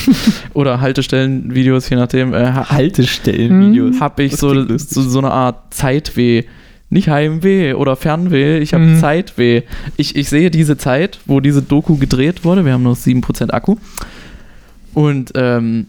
Oder 0.54 0.80
Haltestellen-Videos, 0.82 1.88
je 1.88 1.96
nachdem. 1.96 2.34
Äh, 2.34 2.44
ha 2.52 2.68
Haltestellen-Videos. 2.68 4.00
habe 4.00 4.24
ich 4.24 4.36
so, 4.36 4.52
so, 4.76 5.00
so 5.00 5.18
eine 5.18 5.30
Art 5.30 5.72
Zeitweh. 5.72 6.44
Nicht 6.90 7.08
Heimweh 7.08 7.74
oder 7.74 7.96
Fernweh, 7.96 8.58
ich 8.58 8.72
habe 8.72 8.84
Mhm. 8.84 8.98
Zeitweh. 8.98 9.62
Ich, 9.96 10.16
ich 10.16 10.28
sehe 10.28 10.50
diese 10.50 10.78
Zeit, 10.78 11.18
wo 11.26 11.40
diese 11.40 11.60
Doku 11.62 11.96
gedreht 11.98 12.44
wurde. 12.44 12.64
Wir 12.64 12.72
haben 12.72 12.82
noch 12.82 12.96
7% 12.96 13.50
Akku. 13.50 13.76
Und 14.94 15.32
ähm, 15.34 15.86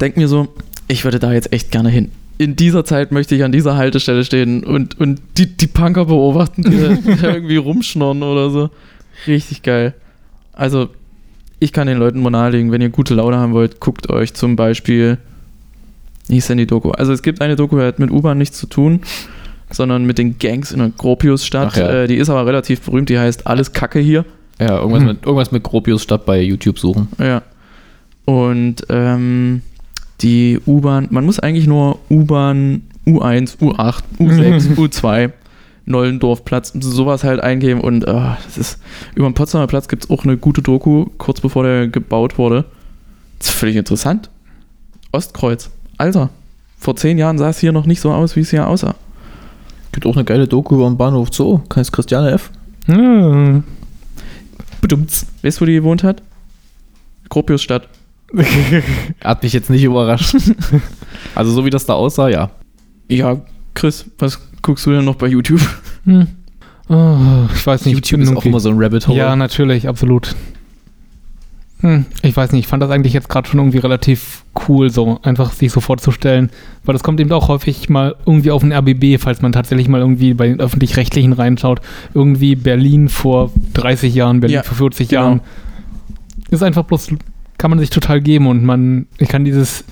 denke 0.00 0.18
mir 0.18 0.28
so, 0.28 0.48
ich 0.88 1.04
würde 1.04 1.18
da 1.20 1.32
jetzt 1.32 1.52
echt 1.52 1.70
gerne 1.70 1.88
hin. 1.88 2.10
In 2.36 2.56
dieser 2.56 2.84
Zeit 2.84 3.12
möchte 3.12 3.34
ich 3.36 3.44
an 3.44 3.52
dieser 3.52 3.76
Haltestelle 3.76 4.24
stehen 4.24 4.64
und, 4.64 4.98
und 4.98 5.20
die, 5.36 5.46
die 5.56 5.66
Punker 5.66 6.06
beobachten, 6.06 6.62
die, 6.62 6.76
irgendwie 7.22 7.56
rumschnorren 7.56 8.22
oder 8.22 8.50
so. 8.50 8.70
Richtig 9.26 9.62
geil. 9.62 9.94
Also, 10.52 10.88
ich 11.60 11.72
kann 11.72 11.86
den 11.86 11.98
Leuten 11.98 12.22
mal 12.22 12.30
nahelegen, 12.30 12.72
wenn 12.72 12.80
ihr 12.80 12.88
gute 12.88 13.14
Laune 13.14 13.36
haben 13.36 13.52
wollt, 13.52 13.78
guckt 13.78 14.10
euch 14.10 14.34
zum 14.34 14.56
Beispiel. 14.56 15.18
Wie 16.28 16.34
hieß 16.34 16.46
denn 16.48 16.58
die 16.58 16.66
Doku? 16.66 16.90
Also, 16.90 17.12
es 17.12 17.22
gibt 17.22 17.40
eine 17.40 17.56
Doku, 17.56 17.76
die 17.76 17.82
hat 17.84 17.98
mit 17.98 18.10
U-Bahn 18.10 18.38
nichts 18.38 18.58
zu 18.58 18.66
tun, 18.66 19.00
sondern 19.72 20.04
mit 20.04 20.18
den 20.18 20.38
Gangs 20.38 20.72
in 20.72 20.78
der 20.78 20.90
Gropiusstadt. 20.96 21.76
Ja. 21.76 22.02
Äh, 22.02 22.06
die 22.08 22.16
ist 22.16 22.28
aber 22.30 22.46
relativ 22.46 22.80
berühmt, 22.82 23.08
die 23.08 23.18
heißt 23.18 23.46
Alles 23.46 23.72
Kacke 23.72 23.98
hier. 23.98 24.24
Ja, 24.58 24.78
irgendwas, 24.78 25.00
Hm. 25.00 25.06
mit, 25.08 25.24
irgendwas 25.24 25.52
mit 25.52 25.62
Gropius 25.62 26.02
Stadt 26.02 26.26
bei 26.26 26.40
YouTube 26.40 26.78
suchen. 26.78 27.08
Ja. 27.18 27.42
Und 28.26 28.76
ähm, 28.90 29.62
die 30.20 30.58
U-Bahn, 30.66 31.08
man 31.10 31.24
muss 31.24 31.40
eigentlich 31.40 31.66
nur 31.66 31.98
U-Bahn 32.10 32.82
U1, 33.06 33.56
U8, 33.58 34.02
U6, 34.18 34.76
U2, 34.76 35.30
Nollendorfplatz, 35.86 36.72
sowas 36.78 37.24
halt 37.24 37.40
eingeben 37.40 37.80
und 37.80 38.06
ah, 38.06 38.38
das 38.44 38.58
ist, 38.58 38.82
über 39.14 39.28
den 39.28 39.34
Potsdamer 39.34 39.66
Platz 39.66 39.88
gibt 39.88 40.04
es 40.04 40.10
auch 40.10 40.24
eine 40.24 40.36
gute 40.36 40.62
Doku, 40.62 41.06
kurz 41.18 41.40
bevor 41.40 41.64
der 41.64 41.88
gebaut 41.88 42.38
wurde. 42.38 42.66
Das 43.38 43.48
ist 43.48 43.54
völlig 43.54 43.76
interessant. 43.76 44.28
Ostkreuz, 45.12 45.70
Alter, 45.96 46.28
vor 46.78 46.94
zehn 46.96 47.18
Jahren 47.18 47.38
sah 47.38 47.48
es 47.48 47.58
hier 47.58 47.72
noch 47.72 47.86
nicht 47.86 48.00
so 48.00 48.12
aus, 48.12 48.36
wie 48.36 48.40
es 48.40 48.50
hier 48.50 48.68
aussah. 48.68 48.94
Gibt 49.92 50.06
auch 50.06 50.14
eine 50.14 50.24
geile 50.24 50.46
Doku 50.46 50.76
über 50.76 50.88
den 50.88 50.96
Bahnhof 50.96 51.28
Zoo. 51.32 51.60
Heißt 51.74 51.92
Christiane 51.92 52.30
F. 52.32 52.50
Ja. 52.86 53.62
Bedumts. 54.80 55.26
Weißt 55.42 55.58
du, 55.58 55.62
wo 55.62 55.66
die 55.66 55.74
gewohnt 55.74 56.02
hat? 56.02 56.22
Gropiusstadt. 57.28 57.88
Hat 59.24 59.42
mich 59.42 59.52
jetzt 59.52 59.70
nicht 59.70 59.84
überrascht. 59.84 60.36
also 61.34 61.50
so 61.50 61.64
wie 61.64 61.70
das 61.70 61.86
da 61.86 61.94
aussah, 61.94 62.28
ja. 62.28 62.50
Ja, 63.08 63.40
Chris, 63.74 64.06
was 64.18 64.38
guckst 64.62 64.86
du 64.86 64.90
denn 64.90 65.04
noch 65.04 65.16
bei 65.16 65.26
YouTube? 65.26 65.60
Hm. 66.04 66.28
Oh, 66.88 67.46
ich 67.54 67.66
weiß 67.66 67.84
nicht. 67.84 67.92
ich 67.92 68.10
YouTube 68.10 68.20
ist 68.20 68.36
auch 68.36 68.44
immer 68.44 68.60
so 68.60 68.68
ein 68.70 68.76
Rabbit 68.78 69.06
Hole. 69.06 69.18
Ja, 69.18 69.36
natürlich, 69.36 69.88
absolut. 69.88 70.34
Hm, 71.80 72.04
ich 72.22 72.36
weiß 72.36 72.52
nicht, 72.52 72.64
ich 72.64 72.66
fand 72.66 72.82
das 72.82 72.90
eigentlich 72.90 73.14
jetzt 73.14 73.28
gerade 73.30 73.48
schon 73.48 73.58
irgendwie 73.58 73.78
relativ 73.78 74.44
cool, 74.68 74.90
so 74.90 75.18
einfach 75.22 75.52
sich 75.52 75.72
so 75.72 75.80
vorzustellen, 75.80 76.50
weil 76.84 76.92
das 76.92 77.02
kommt 77.02 77.20
eben 77.20 77.32
auch 77.32 77.48
häufig 77.48 77.88
mal 77.88 78.16
irgendwie 78.26 78.50
auf 78.50 78.60
den 78.60 78.72
RBB, 78.72 79.18
falls 79.18 79.40
man 79.40 79.52
tatsächlich 79.52 79.88
mal 79.88 80.00
irgendwie 80.00 80.34
bei 80.34 80.48
den 80.48 80.60
öffentlich-rechtlichen 80.60 81.32
reinschaut. 81.32 81.80
Irgendwie 82.12 82.54
Berlin 82.54 83.08
vor 83.08 83.50
30 83.74 84.14
Jahren, 84.14 84.40
Berlin 84.40 84.56
Ja, 84.56 84.62
vor 84.62 84.76
40 84.76 85.08
genau. 85.08 85.22
Jahren. 85.22 85.40
Ist 86.50 86.62
einfach 86.62 86.84
bloß, 86.84 87.14
kann 87.56 87.70
man 87.70 87.78
sich 87.78 87.90
total 87.90 88.20
geben 88.20 88.46
und 88.46 88.62
man, 88.62 89.06
ich 89.18 89.28
kann 89.28 89.44
dieses 89.46 89.84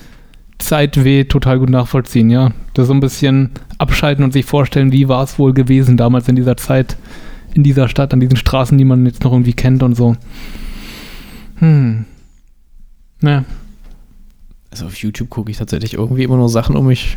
Zeitweh 0.59 1.25
total 1.25 1.59
gut 1.59 1.71
nachvollziehen, 1.71 2.29
ja. 2.29 2.53
Das 2.75 2.89
so 2.89 2.93
ein 2.93 3.01
bisschen 3.01 3.51
abschalten 3.79 4.25
und 4.25 4.33
sich 4.33 4.45
vorstellen, 4.45 4.93
wie 4.93 5.09
war 5.09 5.23
es 5.23 5.39
wohl 5.39 5.55
gewesen 5.55 5.97
damals 5.97 6.29
in 6.29 6.37
dieser 6.37 6.57
Zeit, 6.59 6.97
in 7.55 7.63
dieser 7.63 7.89
Stadt, 7.89 8.13
an 8.13 8.21
diesen 8.21 8.37
Straßen, 8.37 8.77
die 8.77 8.85
man 8.85 9.07
jetzt 9.07 9.25
noch 9.25 9.33
irgendwie 9.33 9.55
kennt 9.55 9.83
und 9.83 9.95
so. 9.95 10.17
Hm. 11.61 12.05
Ja. 13.23 13.45
Also 14.71 14.87
auf 14.87 14.97
YouTube 14.97 15.31
gucke 15.31 15.51
ich 15.51 15.57
tatsächlich 15.59 15.95
irgendwie 15.95 16.23
immer 16.25 16.37
nur 16.37 16.49
Sachen, 16.49 16.77
um 16.77 16.87
mich, 16.87 17.17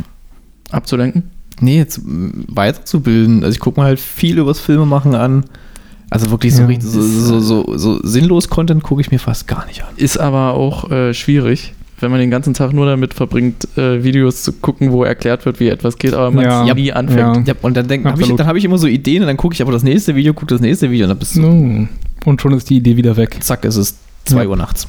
Abzulenken? 0.72 1.24
nee, 1.60 1.78
jetzt 1.78 2.00
mm, 2.04 2.46
weiterzubilden. 2.48 3.44
Also 3.44 3.54
ich 3.56 3.60
gucke 3.60 3.80
mir 3.80 3.86
halt 3.86 4.00
viel 4.00 4.38
übers 4.40 4.60
Filmemachen 4.60 5.14
an. 5.16 5.44
Also 6.10 6.30
wirklich 6.32 6.56
so, 6.56 6.62
Ja. 6.64 6.68
richtig, 6.68 6.90
so, 6.90 7.02
so, 7.02 7.40
so, 7.40 7.78
so 7.78 8.00
sinnlos 8.04 8.50
Content 8.50 8.84
gucke 8.84 9.02
ich 9.02 9.12
mir 9.12 9.20
fast 9.20 9.48
gar 9.48 9.66
nicht 9.68 9.84
an. 9.84 9.90
Ist 9.96 10.18
aber 10.20 10.56
auch 10.56 10.90
äh, 10.92 11.14
schwierig, 11.14 11.74
wenn 12.00 12.10
man 12.12 12.20
den 12.20 12.32
ganzen 12.32 12.54
Tag 12.54 12.74
nur 12.74 12.86
damit 12.86 13.14
verbringt, 13.14 13.68
äh, 13.78 14.04
Videos 14.04 14.44
zu 14.44 14.54
gucken, 14.54 14.92
wo 14.92 15.04
erklärt 15.04 15.46
wird, 15.46 15.60
wie 15.60 15.68
etwas 15.70 15.98
geht, 15.98 16.14
aber 16.14 16.32
man 16.32 16.44
Ja. 16.46 16.68
es 16.68 16.74
nie 16.76 16.92
anfängt. 16.92 17.48
Ja. 17.48 17.54
Ja, 17.54 17.60
und 17.62 17.78
dann 17.78 17.88
denk, 17.88 18.06
hab 18.06 18.20
ich, 18.20 18.28
dann 18.34 18.48
habe 18.48 18.58
ich 18.58 18.66
immer 18.66 18.78
so 18.78 18.88
Ideen 18.88 19.22
und 19.22 19.28
dann 19.28 19.38
gucke 19.38 19.54
ich 19.54 19.62
aber 19.62 19.72
das 19.72 19.84
nächste 19.84 20.16
Video, 20.16 20.34
gucke 20.34 20.48
das 20.48 20.62
nächste 20.62 20.90
Video 20.90 21.06
und 21.06 21.10
dann 21.10 21.20
bist 21.20 21.36
du, 21.36 21.42
No. 21.42 21.88
Und 22.26 22.42
schon 22.42 22.54
ist 22.54 22.70
die 22.70 22.78
Idee 22.78 22.98
wieder 22.98 23.16
weg. 23.18 23.38
zack, 23.42 23.64
es 23.66 23.76
ist 23.78 23.98
2 24.26 24.44
Ja. 24.44 24.50
Uhr 24.50 24.58
nachts. 24.58 24.88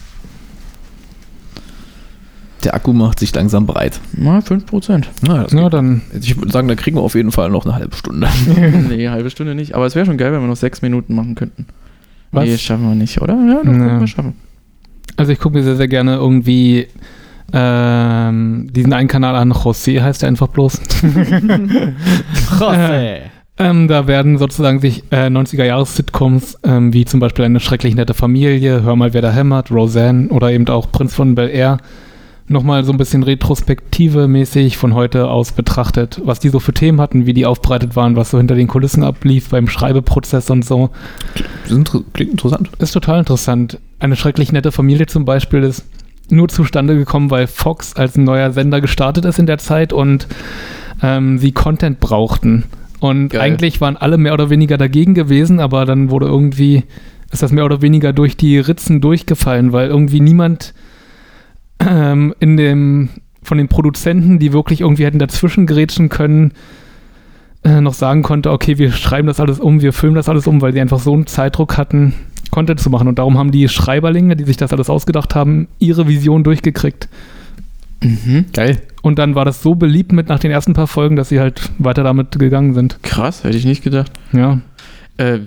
Der 2.65 2.75
Akku 2.75 2.93
macht 2.93 3.19
sich 3.19 3.35
langsam 3.35 3.67
breit. 3.67 3.99
Na, 4.13 4.39
5%. 4.39 5.07
Na, 5.27 5.43
das 5.43 5.53
Ja, 5.53 5.69
dann. 5.69 6.03
Ich 6.21 6.37
würde 6.37 6.53
sagen, 6.53 6.69
da 6.69 6.77
kriegen 6.77 6.97
wir 6.97 7.03
auf 7.03 7.17
jeden 7.17 7.33
Fall 7.33 7.51
noch 7.51 7.65
eine 7.67 7.75
halbe 7.75 7.97
Stunde. 7.97 8.29
nee, 8.89 9.09
halbe 9.09 9.31
Stunde 9.31 9.55
nicht. 9.57 9.75
Aber 9.75 9.85
es 9.87 9.97
wäre 9.97 10.07
schon 10.07 10.17
geil, 10.17 10.33
wenn 10.33 10.41
wir 10.41 10.47
noch 10.47 10.57
sechs 10.57 10.81
Minuten 10.81 11.15
machen 11.17 11.35
könnten. 11.35 11.67
Was? 12.31 12.45
Nee, 12.45 12.57
schaffen 12.59 12.89
wir 12.89 12.95
nicht, 12.95 13.21
oder? 13.21 13.35
Ja, 13.35 13.57
doch, 13.65 13.65
Nee. 13.73 13.79
könnten 13.79 14.01
wir 14.01 14.07
schaffen. 14.07 14.35
Also 15.17 15.33
ich 15.33 15.41
gucke 15.41 15.57
mir 15.59 15.65
sehr, 15.65 15.77
sehr 15.77 15.89
gerne 15.89 16.15
irgendwie 16.15 16.87
ähm, 17.53 18.69
diesen 18.73 18.93
einen 18.93 19.09
Kanal 19.09 19.35
an. 19.35 19.53
José 19.53 20.01
heißt 20.01 20.23
er 20.23 20.29
einfach 20.29 20.47
bloß. 20.49 20.81
Ähm, 23.59 23.87
da 23.87 24.07
werden 24.07 24.39
sozusagen 24.39 24.81
sich 24.81 25.05
äh, 25.11 25.27
90er-Jahres-Sitcoms, 25.27 26.59
ähm, 26.65 26.93
wie 26.95 27.05
zum 27.05 27.21
Beispiel 27.21 27.45
eine 27.45 27.61
schrecklich 27.61 27.95
nette 27.95 28.15
Familie, 28.15 28.83
Hör 28.83 28.97
mal, 28.97 29.13
wer 29.13 29.21
da 29.21 29.31
hämmert, 29.31 29.71
Roseanne 29.71 30.29
oder 30.29 30.51
eben 30.51 30.67
auch 30.69 30.91
Prinz 30.91 31.15
von 31.15 31.35
Bel 31.35 31.51
Air, 31.51 31.77
nochmal 32.49 32.85
so 32.85 32.93
ein 32.93 32.99
bisschen 32.99 33.23
retrospektive-mäßig 33.23 34.77
von 34.77 34.95
heute 34.95 35.29
aus 35.29 35.53
betrachtet, 35.53 36.21
was 36.25 36.41
die 36.41 36.49
so 36.49 36.61
für 36.61 36.73
Themen 36.73 37.01
hatten, 37.01 37.27
wie 37.27 37.35
die 37.35 37.47
aufbereitet 37.47 37.95
waren, 37.95 38.17
was 38.17 38.31
so 38.31 38.39
hinter 38.39 38.55
den 38.55 38.69
Kulissen 38.69 39.05
ablief 39.05 39.51
beim 39.51 39.69
Schreibeprozess 39.69 40.49
und 40.51 40.65
so. 40.65 40.91
Klingt 42.13 42.33
interessant. 42.33 42.71
Ist 42.79 42.93
total 42.93 43.21
interessant. 43.21 43.79
Eine 43.99 44.17
schrecklich 44.17 44.51
nette 44.51 44.73
Familie 44.73 45.07
zum 45.07 45.25
Beispiel 45.25 45.63
ist 45.63 45.85
nur 46.31 46.49
zustande 46.49 46.97
gekommen, 46.97 47.31
weil 47.31 47.47
Fox 47.47 47.95
als 47.97 48.17
neuer 48.17 48.53
Sender 48.53 48.81
gestartet 48.81 49.25
ist 49.25 49.39
in 49.39 49.47
der 49.47 49.59
Zeit 49.59 49.93
und 49.93 50.27
ähm, 51.03 51.39
sie 51.39 51.53
Content 51.53 52.01
brauchten. 52.01 52.65
Und 53.03 53.31
Geil. 53.31 53.41
eigentlich 53.41 53.81
waren 53.81 53.97
alle 53.97 54.17
mehr 54.17 54.33
oder 54.33 54.49
weniger 54.49 54.79
dagegen 54.79 55.13
gewesen, 55.15 55.59
aber 55.59 55.87
dann 55.87 56.11
wurde 56.11 56.27
irgendwie, 56.27 56.85
ist 57.33 57.43
das 57.43 57.51
mehr 57.51 57.65
oder 57.65 57.83
weniger 57.83 58.13
durch 58.13 58.37
die 58.37 58.61
Ritzen 58.61 59.01
durchgefallen, 59.01 59.73
weil 59.73 59.89
irgendwie 59.89 60.21
niemand 60.21 60.73
ähm, 61.81 62.33
in 62.39 62.57
dem, 62.57 63.09
von 63.43 63.59
den 63.59 63.67
Produzenten, 63.67 64.39
die 64.39 64.53
wirklich 64.53 64.83
irgendwie 64.83 65.05
hätten 65.05 65.19
dazwischen 65.19 65.67
gerätschen 65.67 66.11
können, 66.11 66.53
äh, 67.65 67.81
noch 67.81 67.95
sagen 67.95 68.23
konnte, 68.23 68.53
okay, 68.53 68.79
wir 68.79 68.93
schreiben 68.93 69.27
das 69.27 69.41
alles 69.41 69.59
um, 69.59 69.83
wir 69.83 69.93
filmen 69.93 70.15
das 70.15 70.29
alles 70.29 70.47
um, 70.47 70.61
weil 70.61 70.71
die 70.71 70.81
einfach 70.81 71.01
so 71.01 71.13
einen 71.13 71.27
Zeitdruck 71.27 71.77
hatten, 71.77 72.15
Content 72.53 72.79
zu 72.79 72.89
machen. 72.89 73.09
Und 73.09 73.19
darum 73.19 73.37
haben 73.37 73.51
die 73.51 73.69
Schreiberlinge, 73.69 74.37
die 74.37 74.45
sich 74.45 74.59
das 74.59 74.73
alles 74.73 74.89
ausgedacht 74.89 75.35
haben, 75.35 75.67
ihre 75.81 76.07
Vision 76.07 76.45
durchgekriegt. 76.45 77.09
Mhm. 78.03 78.47
Geil. 78.53 78.83
Und 79.03 79.19
dann 79.19 79.35
war 79.35 79.45
das 79.45 79.63
so 79.63 79.75
beliebt 79.75 80.13
mit 80.13 80.29
nach 80.29 80.39
den 80.39 80.51
ersten 80.51 80.75
paar 80.75 80.87
Folgen, 80.87 81.17
dass 81.17 81.29
sie 81.29 81.41
halt 81.41 81.71
weiter 81.79 82.03
damit 82.05 82.39
gegangen 82.39 82.75
sind. 82.75 82.99
Krass, 83.03 83.43
hätte 83.45 83.57
ich 83.57 83.65
nicht 83.65 83.83
gedacht. 83.83 84.13
Ja. 84.33 84.61
Äh, 85.19 85.41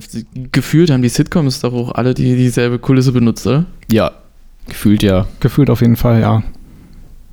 gefühlt 0.51 0.91
haben 0.91 1.01
die 1.01 1.09
Sitcoms 1.09 1.61
doch 1.61 1.73
auch 1.73 1.95
alle 1.95 2.13
die, 2.13 2.35
dieselbe 2.35 2.79
Kulisse 2.79 3.11
benutzt, 3.11 3.47
oder? 3.47 3.65
Ja, 3.91 4.11
gefühlt 4.67 5.03
ja. 5.03 5.25
Gefühlt 5.39 5.69
auf 5.69 5.81
jeden 5.81 5.95
Fall, 5.95 6.21
ja. 6.21 6.43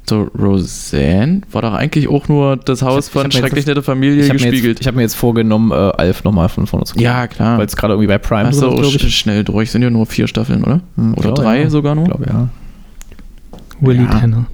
So, 0.09 0.23
Roseanne 0.37 1.43
war 1.53 1.63
doch 1.63 1.75
eigentlich 1.75 2.09
auch 2.09 2.27
nur 2.29 2.57
das 2.57 2.83
Haus 2.83 3.07
ich 3.07 3.13
von 3.13 3.23
hab 3.25 3.29
mir 3.33 3.39
Schrecklich 3.39 3.57
jetzt- 3.59 3.67
nette 3.69 3.83
Familie 3.83 4.23
Ich 4.25 4.31
habe 4.31 4.39
mir, 4.41 4.47
gespiegelt. 4.51 4.65
jetzt- 4.79 4.81
ich 4.81 4.87
hab 4.89 4.97
mir 4.97 5.03
jetzt 5.03 5.15
vorgenommen, 5.15 5.71
äh, 5.71 5.75
Alf 5.75 6.25
nochmal 6.25 6.49
von 6.49 6.67
vorne 6.67 6.85
zu 6.87 6.95
gucken. 6.95 7.05
ja, 7.05 7.27
klar. 7.29 7.59
Weil 7.59 7.67
es 7.67 7.77
gerade 7.77 7.93
irgendwie 7.95 8.09
bei 8.09 8.19
Prime 8.19 8.49
ist, 8.51 8.61
sch 9.01 9.11
schnell 9.15 9.45
durch. 9.45 9.71
Sind 9.71 9.83
ja 9.83 9.91
nur 9.91 10.07
vier 10.07 10.27
Staffeln, 10.27 10.65
oder? 10.65 10.81
Hm, 10.97 11.13
Oder 11.13 11.23
glaub, 11.23 11.35
drei 11.37 11.63
ja. 11.63 11.71
sogar 11.71 11.95
nur? 11.95 12.05
Ich 12.05 12.11
glaube, 12.11 12.27
ja. 12.27 12.49
Willy 13.81 14.03
Ja. 14.05 14.09
Tanner. 14.11 14.47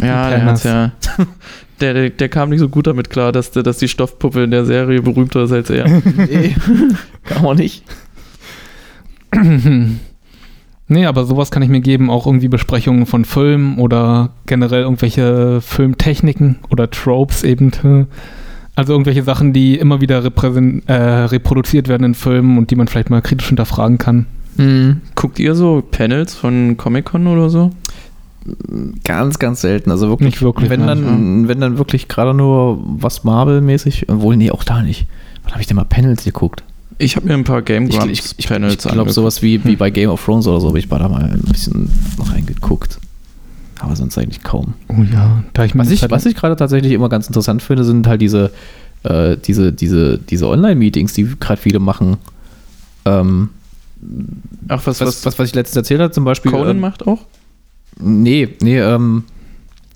Ja, 0.00 0.30
der, 0.30 0.44
hat's 0.44 0.64
ja 0.64 0.92
der, 1.80 1.94
der, 1.94 2.10
der 2.10 2.28
kam 2.28 2.50
nicht 2.50 2.60
so 2.60 2.68
gut 2.68 2.86
damit 2.86 3.10
klar, 3.10 3.32
dass, 3.32 3.50
der- 3.50 3.62
dass 3.62 3.78
die 3.78 3.88
Stoffpuppe 3.88 4.44
in 4.44 4.50
der 4.50 4.64
Serie 4.64 5.02
berühmter 5.02 5.42
ist 5.44 5.52
als 5.52 5.70
er. 5.70 5.86
Nee, 6.16 6.54
kann 7.24 7.42
man 7.42 7.56
nicht. 7.56 7.82
nee, 10.88 11.06
aber 11.06 11.24
sowas 11.24 11.50
kann 11.50 11.62
ich 11.62 11.68
mir 11.68 11.80
geben, 11.80 12.10
auch 12.10 12.26
irgendwie 12.26 12.48
Besprechungen 12.48 13.06
von 13.06 13.24
Filmen 13.24 13.78
oder 13.78 14.30
generell 14.46 14.82
irgendwelche 14.82 15.60
Filmtechniken 15.60 16.56
oder 16.70 16.90
Tropes 16.90 17.44
eben. 17.44 18.06
Also 18.74 18.92
irgendwelche 18.92 19.22
Sachen, 19.24 19.52
die 19.52 19.76
immer 19.76 20.00
wieder 20.00 20.22
äh, 20.24 20.92
reproduziert 20.94 21.88
werden 21.88 22.04
in 22.04 22.14
Filmen 22.14 22.58
und 22.58 22.70
die 22.70 22.76
man 22.76 22.88
vielleicht 22.88 23.10
mal 23.10 23.22
kritisch 23.22 23.48
hinterfragen 23.48 23.98
kann. 23.98 24.26
Guckt 25.14 25.38
ihr 25.38 25.54
so 25.54 25.84
Panels 25.88 26.34
von 26.34 26.76
Comic-Con 26.76 27.28
oder 27.28 27.48
so? 27.48 27.70
Ganz, 29.04 29.38
ganz 29.38 29.60
selten. 29.60 29.90
Also 29.90 30.08
wirklich, 30.08 30.26
Nicht 30.26 30.42
wirklich, 30.42 30.70
wenn, 30.70 30.84
nein, 30.84 31.02
dann, 31.04 31.48
wenn 31.48 31.60
dann 31.60 31.78
wirklich 31.78 32.08
gerade 32.08 32.34
nur 32.34 32.82
was 32.84 33.24
Marvel-mäßig, 33.24 34.08
obwohl, 34.08 34.36
nee, 34.36 34.50
auch 34.50 34.64
da 34.64 34.82
nicht. 34.82 35.06
Wann 35.42 35.52
habe 35.52 35.60
ich 35.60 35.66
denn 35.66 35.76
mal 35.76 35.84
Panels 35.84 36.24
geguckt? 36.24 36.62
Ich 36.98 37.16
habe 37.16 37.26
mir 37.26 37.34
ein 37.34 37.44
paar 37.44 37.62
Game 37.62 37.88
Ich, 37.88 37.96
Grumps 37.96 38.12
ich, 38.12 38.38
ich, 38.38 38.48
Panels 38.48 38.84
ich 38.84 38.92
glaube, 38.92 39.12
sowas 39.12 39.40
wie, 39.42 39.64
wie 39.64 39.76
bei 39.76 39.90
Game 39.90 40.10
of 40.10 40.24
Thrones 40.24 40.46
oder 40.46 40.60
so, 40.60 40.68
habe 40.68 40.78
ich 40.78 40.90
mal 40.90 40.98
da 40.98 41.08
mal 41.08 41.22
ein 41.22 41.40
bisschen 41.42 41.90
noch 42.18 42.32
reingeguckt. 42.32 42.98
Aber 43.78 43.94
sonst 43.94 44.18
eigentlich 44.18 44.42
kaum. 44.42 44.74
Oh 44.88 45.02
ja, 45.12 45.44
da 45.52 45.64
ich 45.64 45.76
Was 45.76 45.90
ich, 45.90 46.10
was 46.10 46.26
ich 46.26 46.34
gerade 46.34 46.56
tatsächlich 46.56 46.92
immer 46.92 47.08
ganz 47.08 47.28
interessant 47.28 47.62
finde, 47.62 47.84
sind 47.84 48.08
halt 48.08 48.20
diese, 48.20 48.50
äh, 49.04 49.36
diese, 49.36 49.72
diese, 49.72 50.18
diese 50.18 50.48
Online-Meetings, 50.48 51.12
die 51.12 51.28
gerade 51.38 51.60
viele 51.60 51.78
machen. 51.78 52.16
Ähm, 53.04 53.50
Ach, 54.68 54.84
was, 54.86 55.00
was, 55.00 55.08
was, 55.08 55.26
was, 55.26 55.38
was 55.38 55.48
ich 55.48 55.54
letztens 55.54 55.76
erzählt 55.76 56.00
habe, 56.00 56.12
zum 56.12 56.24
Beispiel. 56.24 56.50
Conan 56.50 56.70
ähm, 56.70 56.80
macht 56.80 57.06
auch? 57.06 57.20
Nee, 58.00 58.48
nee, 58.62 58.78
ähm, 58.78 59.24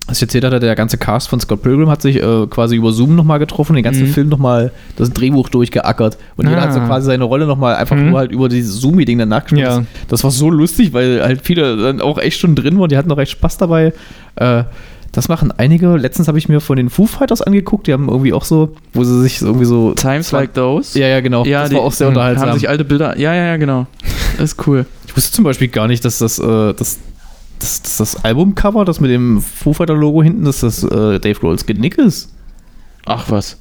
was 0.09 0.19
ich 0.19 0.23
erzählt 0.23 0.45
hatte, 0.45 0.59
der 0.59 0.75
ganze 0.75 0.99
Cast 0.99 1.29
von 1.29 1.39
Scott 1.39 1.63
Pilgrim 1.63 1.89
hat 1.89 2.03
sich 2.03 2.17
äh, 2.17 2.47
quasi 2.49 2.75
über 2.75 2.93
Zoom 2.93 3.15
nochmal 3.15 3.39
getroffen, 3.39 3.75
den 3.77 3.85
ganzen 3.85 4.09
Mhm. 4.09 4.13
Film 4.13 4.29
nochmal, 4.29 4.73
das 4.97 5.11
Drehbuch 5.13 5.49
durchgeackert. 5.49 6.19
Und 6.37 6.49
jeder 6.49 6.59
Ah. 6.59 6.63
hat 6.63 6.75
so 6.75 6.81
quasi 6.81 7.07
seine 7.07 7.23
Rolle 7.25 7.47
nochmal 7.47 7.77
einfach 7.77 7.97
Mhm. 7.97 8.11
nur 8.11 8.19
halt 8.19 8.33
über 8.33 8.49
dieses 8.49 8.81
Zoom-Meeting 8.81 9.19
dann 9.19 9.29
nachgesprochen. 9.29 9.87
Ja. 9.95 10.01
Das, 10.09 10.25
war 10.25 10.33
so 10.33 10.51
lustig, 10.51 10.93
weil 10.93 11.23
halt 11.23 11.41
viele 11.45 11.77
dann 11.77 12.01
auch 12.01 12.19
echt 12.19 12.41
schon 12.41 12.57
drin 12.57 12.79
waren, 12.81 12.89
die 12.89 12.97
hatten 12.97 13.13
auch 13.13 13.19
echt 13.19 13.31
Spaß 13.33 13.59
dabei. 13.59 13.93
Äh, 14.35 14.65
das 15.13 15.29
machen 15.29 15.53
einige. 15.57 15.97
Letztens 15.97 16.27
habe 16.27 16.39
ich 16.39 16.49
mir 16.49 16.61
von 16.61 16.77
den 16.77 16.89
Foo 16.91 17.07
Fighters 17.07 17.41
angeguckt, 17.43 17.87
die 17.87 17.93
haben 17.93 18.09
irgendwie 18.09 18.33
auch 18.33 18.45
so, 18.45 18.75
wo 18.95 19.05
sie 19.05 19.21
sich 19.23 19.41
irgendwie 19.41 19.67
so. 19.67 19.93
Times 19.95 20.33
Like 20.33 20.53
Those? 20.55 20.99
Ja, 20.99 21.07
ja, 21.07 21.21
genau. 21.21 21.45
Ja, 21.45 21.61
das 21.61 21.71
die 21.71 21.77
war 21.77 21.83
auch 21.83 21.93
sehr 21.93 22.07
mh, 22.09 22.13
unterhaltsam. 22.15 22.49
Haben 22.49 22.59
sich 22.59 22.69
alte 22.69 22.85
Bilder. 22.85 23.17
Ja, 23.19 23.35
ja, 23.35 23.45
ja, 23.45 23.57
genau. 23.57 23.87
Das 24.39 24.53
ist 24.55 24.67
cool. 24.67 24.85
Ich 25.07 25.15
wusste 25.17 25.31
zum 25.33 25.45
Beispiel 25.45 25.69
gar 25.69 25.87
nicht, 25.87 26.05
dass 26.05 26.19
das, 26.19 26.39
äh, 26.39 26.73
das, 26.75 26.99
das, 27.63 27.83
das, 27.83 27.97
das 27.97 28.25
Albumcover, 28.25 28.85
das 28.85 29.01
mit 29.01 29.11
dem 29.11 29.41
Foo 29.41 29.73
Fighter 29.73 29.95
Logo 29.95 30.23
hinten, 30.23 30.45
dass 30.45 30.61
das 30.61 30.83
äh, 30.85 31.19
Dave 31.19 31.39
Grohls 31.41 31.67
Genick 31.67 31.99
ist. 31.99 32.33
Ach 33.07 33.31
was. 33.31 33.59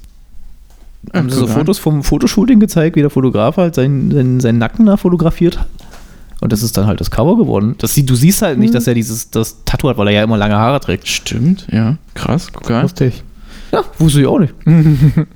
Haben 1.12 1.30
sie 1.30 1.38
so. 1.38 1.46
Fotos 1.46 1.78
vom 1.78 2.04
Fotoshooting 2.04 2.60
gezeigt, 2.60 2.96
wie 2.96 3.00
der 3.00 3.10
Fotograf 3.10 3.56
halt 3.56 3.74
seinen, 3.74 4.10
seinen, 4.12 4.40
seinen 4.40 4.58
Nacken 4.58 4.86
da 4.86 4.96
fotografiert 4.96 5.58
hat. 5.58 5.68
Und 6.40 6.52
das 6.52 6.62
ist 6.62 6.76
dann 6.76 6.86
halt 6.86 7.00
das 7.00 7.10
Cover 7.10 7.36
geworden. 7.36 7.76
Das, 7.78 7.94
du 7.94 8.14
siehst 8.14 8.42
halt 8.42 8.58
nicht, 8.58 8.74
dass 8.74 8.86
er 8.86 8.94
dieses 8.94 9.30
das 9.30 9.64
Tattoo 9.64 9.88
hat, 9.88 9.96
weil 9.96 10.08
er 10.08 10.14
ja 10.14 10.22
immer 10.24 10.36
lange 10.36 10.56
Haare 10.56 10.80
trägt. 10.80 11.06
Stimmt, 11.06 11.66
ja. 11.70 11.96
Krass, 12.14 12.48
guck 12.52 12.70
an. 12.70 12.82
Lustig. 12.82 13.22
Ja, 13.70 13.84
wusste 13.98 14.20
ich 14.20 14.26
auch 14.26 14.40
nicht. 14.40 14.54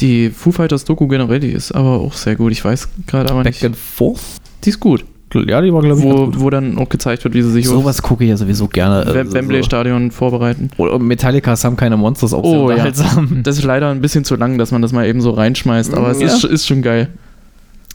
Die 0.00 0.30
Foo 0.30 0.52
Fighters 0.52 0.84
Doku 0.84 1.08
generell, 1.08 1.40
die 1.40 1.52
ist 1.52 1.72
aber 1.72 2.00
auch 2.00 2.12
sehr 2.12 2.36
gut. 2.36 2.52
Ich 2.52 2.62
weiß 2.64 2.88
gerade 3.06 3.30
aber 3.30 3.42
Back 3.42 3.54
nicht. 3.54 3.64
and 3.64 3.76
forth? 3.76 4.20
Die 4.64 4.68
ist 4.68 4.78
gut. 4.78 5.04
Ja, 5.46 5.60
die 5.60 5.72
war, 5.72 5.82
glaube 5.82 5.98
ich, 6.00 6.04
Wo, 6.04 6.26
gut. 6.26 6.40
wo 6.40 6.50
dann 6.50 6.78
auch 6.78 6.88
gezeigt 6.88 7.24
wird, 7.24 7.34
wie 7.34 7.42
sie 7.42 7.50
sich 7.50 7.66
Sowas 7.66 8.02
gucke 8.02 8.24
ich 8.24 8.30
ja 8.30 8.36
sowieso 8.36 8.68
gerne. 8.68 9.04
äh, 9.04 9.14
Wem- 9.14 9.28
so- 9.28 9.34
Wembley-Stadion 9.34 10.10
vorbereiten. 10.10 10.70
Oder 10.76 10.98
Metallica 10.98 11.54
haben 11.62 11.76
keine 11.76 11.96
Monsters 11.96 12.32
auch 12.32 12.44
sehr 12.44 12.58
Oh, 12.60 12.70
ja. 12.70 12.86
Das 13.42 13.58
ist 13.58 13.64
leider 13.64 13.90
ein 13.90 14.00
bisschen 14.00 14.24
zu 14.24 14.36
lang, 14.36 14.58
dass 14.58 14.70
man 14.72 14.82
das 14.82 14.92
mal 14.92 15.06
eben 15.06 15.20
so 15.20 15.30
reinschmeißt, 15.30 15.94
aber 15.94 16.10
es 16.10 16.20
Ja. 16.20 16.26
ist, 16.28 16.44
ist 16.44 16.66
schon 16.66 16.82
geil. 16.82 17.08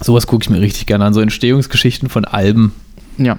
Sowas 0.04 0.26
gucke 0.28 0.44
ich 0.44 0.50
mir 0.50 0.60
richtig 0.62 0.86
gerne 0.88 1.06
an. 1.06 1.14
So 1.14 1.22
Entstehungsgeschichten 1.22 2.10
von 2.10 2.26
Alben. 2.26 2.72
Ja. 3.18 3.38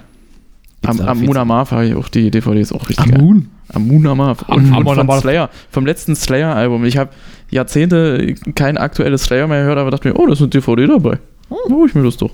Am, 0.85 1.01
Amuna 1.01 1.41
zu- 1.41 1.47
Marv 1.47 1.71
habe 1.71 1.87
ich 1.87 1.95
auch 1.95 2.09
die 2.09 2.31
DVD 2.31 2.61
ist 2.61 2.73
auch 2.73 2.89
richtig 2.89 3.07
geil. 3.11 3.21
Amun? 3.21 3.49
Amuna 3.73 4.15
Marv. 4.15 4.43
Und, 4.49 4.73
Am- 4.73 4.87
und 4.87 4.95
von. 5.07 5.21
Slayer. 5.21 5.49
Vom 5.71 5.87
letzten 5.87 6.15
Slayer-Album. 6.17 6.85
Ich 6.85 6.97
habe 6.99 7.11
Jahrzehnte 7.51 8.35
kein 8.55 8.77
aktuelles 8.79 9.23
Slayer 9.25 9.47
mehr 9.47 9.63
gehört, 9.63 9.79
aber 9.79 9.91
dachte 9.91 10.09
mir, 10.09 10.15
oh, 10.19 10.27
da 10.27 10.33
ist 10.33 10.41
eine 10.41 10.49
DVD 10.49 10.87
dabei. 10.87 11.19
Oh, 11.51 11.85
ich 11.87 11.95
mir 11.95 12.03
das 12.03 12.17
doch. 12.17 12.31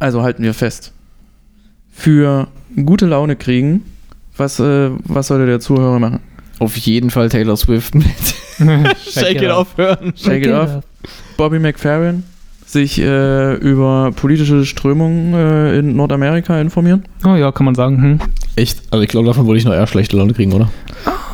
Also 0.00 0.22
halten 0.22 0.42
wir 0.42 0.54
fest. 0.54 0.92
Für 1.92 2.48
gute 2.84 3.06
Laune 3.06 3.36
kriegen, 3.36 3.82
was, 4.36 4.58
äh, 4.58 4.90
was 5.04 5.28
sollte 5.28 5.46
der 5.46 5.60
Zuhörer 5.60 5.98
machen? 5.98 6.20
Auf 6.58 6.76
jeden 6.76 7.10
Fall 7.10 7.28
Taylor 7.28 7.56
Swift 7.56 7.94
mit 7.94 8.06
Shake 9.04 9.42
It 9.42 9.50
Off 9.50 9.76
hören. 9.76 10.12
Shake 10.16 10.46
It 10.46 10.52
Off. 10.52 10.82
Bobby 11.36 11.58
McFerrin 11.58 12.24
sich 12.72 12.98
äh, 13.00 13.54
über 13.54 14.12
politische 14.16 14.64
Strömungen 14.64 15.34
äh, 15.34 15.78
in 15.78 15.94
Nordamerika 15.94 16.60
informieren. 16.60 17.04
Oh 17.24 17.34
ja, 17.34 17.52
kann 17.52 17.66
man 17.66 17.74
sagen. 17.74 18.02
Hm. 18.02 18.20
Echt? 18.56 18.82
Also 18.90 19.02
ich 19.02 19.08
glaube, 19.08 19.26
davon 19.26 19.46
würde 19.46 19.58
ich 19.58 19.64
noch 19.64 19.74
eher 19.74 19.86
schlechte 19.86 20.16
Laune 20.16 20.32
kriegen, 20.32 20.52
oder? 20.52 20.70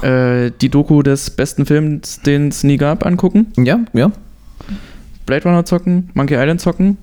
Äh, 0.02 0.51
die 0.60 0.68
Doku 0.68 1.02
des 1.02 1.30
besten 1.30 1.64
Films, 1.64 2.20
den 2.22 2.48
es 2.48 2.64
nie 2.64 2.76
gab, 2.76 3.06
angucken. 3.06 3.47
Ja, 3.56 3.80
ja. 3.93 4.10
Blade 5.26 5.44
Runner 5.44 5.64
zocken, 5.64 6.10
Monkey 6.14 6.35
Island 6.35 6.60
zocken. 6.60 6.98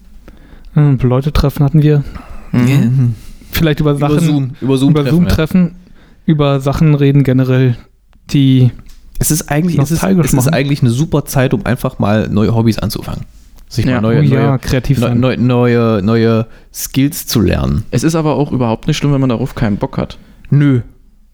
Äh, 0.76 0.96
Leute 1.02 1.32
treffen 1.32 1.64
hatten 1.64 1.82
wir. 1.82 2.04
Mhm. 2.52 3.16
Vielleicht 3.56 3.80
über 3.80 3.96
Sachen. 3.96 4.16
Über 4.18 4.22
Zoom. 4.26 4.52
Über 4.62 4.78
Zoom. 4.78 4.90
über 4.92 5.02
treffen, 5.04 5.16
Zoom 5.16 5.24
ja. 5.26 5.30
treffen, 5.30 5.76
über 6.26 6.60
Sachen 6.60 6.96
reden 6.96 7.24
generell, 7.24 7.76
die 8.32 8.72
Es 9.20 9.32
ist 9.32 9.50
eigentlich, 9.50 9.78
es 9.80 9.92
ist, 9.92 10.04
es 10.04 10.34
ist 10.34 10.48
eigentlich 10.54 10.82
eine 10.82 10.90
super 10.92 11.26
Zeit, 11.26 11.54
um 11.54 11.66
einfach 11.66 12.00
mal 12.00 12.28
neue 12.30 12.54
Hobbys 12.54 12.80
anzufangen. 12.80 13.22
Sich 13.68 13.86
Ja. 13.86 13.96
mal 13.96 14.02
neue, 14.02 14.20
oh 14.20 14.24
ja, 14.24 14.48
neue, 14.52 14.60
kreativ 14.60 15.00
neu- 15.00 15.08
sein. 15.08 15.20
neu- 15.20 15.38
neue, 15.38 16.02
neue 16.04 16.46
Skills 16.74 17.26
zu 17.28 17.40
lernen. 17.42 17.84
Es 17.92 18.04
ist 18.04 18.16
aber 18.16 18.36
auch 18.36 18.52
überhaupt 18.52 18.88
nicht 18.88 18.98
schlimm, 18.98 19.14
wenn 19.14 19.22
man 19.22 19.30
darauf 19.30 19.56
keinen 19.56 19.78
Bock 19.78 19.98
hat. 19.98 20.18
Nö. 20.50 20.82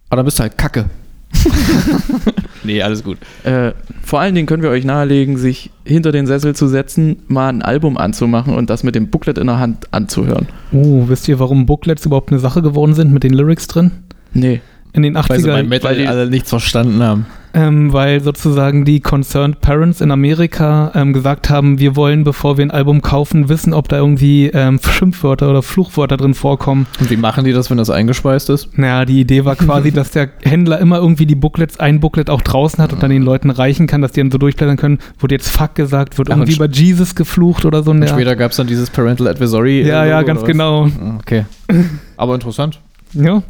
Aber 0.10 0.18
dann 0.18 0.26
bist 0.26 0.40
du 0.40 0.44
halt 0.44 0.58
kacke. 0.58 0.86
nee, 2.64 2.82
alles 2.82 3.04
gut. 3.04 3.18
Äh, 3.44 3.72
vor 4.04 4.20
allen 4.20 4.36
Dingen 4.36 4.48
können 4.48 4.64
wir 4.64 4.70
euch 4.70 4.86
nahelegen, 4.86 5.38
sich 5.38 5.72
hinter 5.86 6.12
den 6.12 6.28
Sessel 6.28 6.56
zu 6.56 6.68
setzen, 6.68 7.18
mal 7.28 7.50
ein 7.50 7.62
Album 7.62 7.98
anzumachen 7.98 8.56
und 8.56 8.70
das 8.70 8.84
mit 8.84 8.96
dem 8.96 9.10
Booklet 9.10 9.38
in 9.38 9.48
der 9.48 9.60
Hand 9.60 9.88
anzuhören. 9.94 10.48
Oh, 10.72 11.06
wisst 11.08 11.28
ihr, 11.28 11.40
warum 11.40 11.66
Booklets 11.66 12.06
überhaupt 12.06 12.32
eine 12.32 12.40
Sache 12.40 12.62
geworden 12.62 12.94
sind 12.94 13.12
mit 13.12 13.24
den 13.24 13.34
Lyrics 13.34 13.68
drin? 13.68 13.92
Nee. 14.34 14.62
In 14.94 15.04
den 15.04 15.16
Weil 15.16 15.40
sie 15.40 15.48
80er, 15.48 15.54
beim 15.54 15.70
Metal 15.70 15.92
weil 15.92 15.98
die- 16.02 16.08
alle 16.08 16.30
nichts 16.30 16.50
verstanden 16.50 17.02
haben. 17.02 17.26
Ähm, 17.54 17.94
weil 17.94 18.22
sozusagen 18.22 18.86
die 18.86 19.00
Concerned 19.00 19.62
Parents 19.62 20.02
in 20.02 20.12
Amerika 20.12 20.92
ähm, 20.96 21.14
gesagt 21.14 21.50
haben, 21.50 21.80
wir 21.80 21.96
wollen, 21.96 22.24
bevor 22.24 22.58
wir 22.58 22.66
ein 22.66 22.72
Album 22.72 23.02
kaufen, 23.02 23.50
wissen, 23.50 23.74
ob 23.74 23.90
da 23.90 23.98
irgendwie 23.98 24.48
ähm, 24.48 24.80
Schimpfwörter 24.84 25.50
oder 25.50 25.62
Fluchwörter 25.62 26.18
drin 26.18 26.34
vorkommen. 26.34 26.88
Und 27.00 27.10
wie 27.10 27.18
machen 27.18 27.44
die 27.44 27.54
das, 27.54 27.70
wenn 27.70 27.78
das 27.78 27.90
eingespeist 27.90 28.50
ist? 28.50 28.78
Naja, 28.78 29.06
die 29.06 29.20
Idee 29.20 29.46
war 29.46 29.56
quasi, 29.56 29.92
dass 29.94 30.12
der 30.12 30.30
Händler 30.44 30.80
immer 30.80 30.98
irgendwie 30.98 31.26
die 31.26 31.36
Booklets, 31.36 31.80
ein 31.80 32.00
Booklet 32.00 32.30
auch 32.30 32.42
draußen 32.42 32.82
hat 32.82 32.94
und 32.94 33.04
dann 33.04 33.12
den 33.12 33.24
Leuten 33.24 33.50
reichen 33.50 33.88
kann, 33.88 34.02
dass 34.02 34.12
die 34.12 34.22
dann 34.22 34.32
so 34.32 34.38
durchblättern 34.38 34.78
können. 34.78 35.00
Wurde 35.20 35.36
jetzt 35.36 35.50
Fuck 35.50 35.76
gesagt, 35.76 36.18
wird 36.18 36.30
Ach, 36.30 36.38
irgendwie 36.38 36.56
bei 36.56 36.68
Jesus 36.68 37.16
geflucht 37.16 37.66
oder 37.66 37.84
so. 37.84 37.92
Und 37.92 38.02
Art. 38.02 38.10
später 38.10 38.36
gab 38.36 38.52
es 38.52 38.58
dann 38.58 38.68
dieses 38.68 38.90
Parental 38.90 39.28
Advisory. 39.28 39.82
Ja, 39.82 40.06
ja, 40.06 40.22
ganz 40.22 40.42
was? 40.42 40.48
genau. 40.48 40.90
Okay. 41.20 41.46
Aber 42.18 42.36
interessant. 42.36 42.80
Ja. 43.14 43.44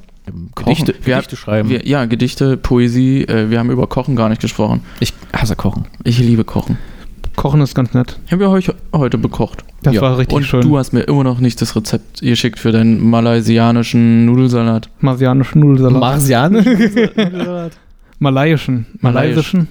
Gedichte, 0.56 0.94
Wir- 1.04 1.16
Gedichte 1.16 1.36
schreiben. 1.36 1.70
Wir, 1.70 1.86
ja, 1.88 2.06
Gedichte, 2.06 2.56
Poesie. 2.58 3.24
Äh, 3.24 3.50
wir 3.50 3.60
haben 3.60 3.72
über 3.72 3.88
Kochen 3.88 4.16
gar 4.16 4.30
nicht 4.30 4.42
gesprochen. 4.42 4.82
ich 5.00 5.14
hasse 5.34 5.56
Kochen. 5.56 5.86
Ich 6.04 6.20
liebe 6.20 6.44
Kochen. 6.44 6.78
Kochen 7.36 7.62
ist 7.62 7.74
ganz 7.76 7.94
nett. 7.94 8.20
Haben 8.30 8.40
wir 8.40 8.50
euch 8.50 8.70
heute 8.94 9.18
bekocht. 9.18 9.64
Das 9.84 9.96
Ja. 9.96 10.02
war 10.02 10.18
richtig 10.18 10.36
und 10.36 10.44
schön. 10.44 10.62
du 10.62 10.78
hast 10.78 10.92
mir 10.94 11.02
immer 11.02 11.24
noch 11.24 11.40
nicht 11.40 11.60
das 11.62 11.76
Rezept 11.76 12.22
geschickt 12.22 12.60
für 12.60 12.72
deinen 12.72 13.10
malaysianischen 13.10 14.26
Nudelsalat. 14.26 14.90
Marsianischen 15.00 15.62
Nudelsalat. 15.62 16.00
Marsianisch? 16.00 16.66
Malayischen. 18.20 18.86
Malaysischen. 19.00 19.68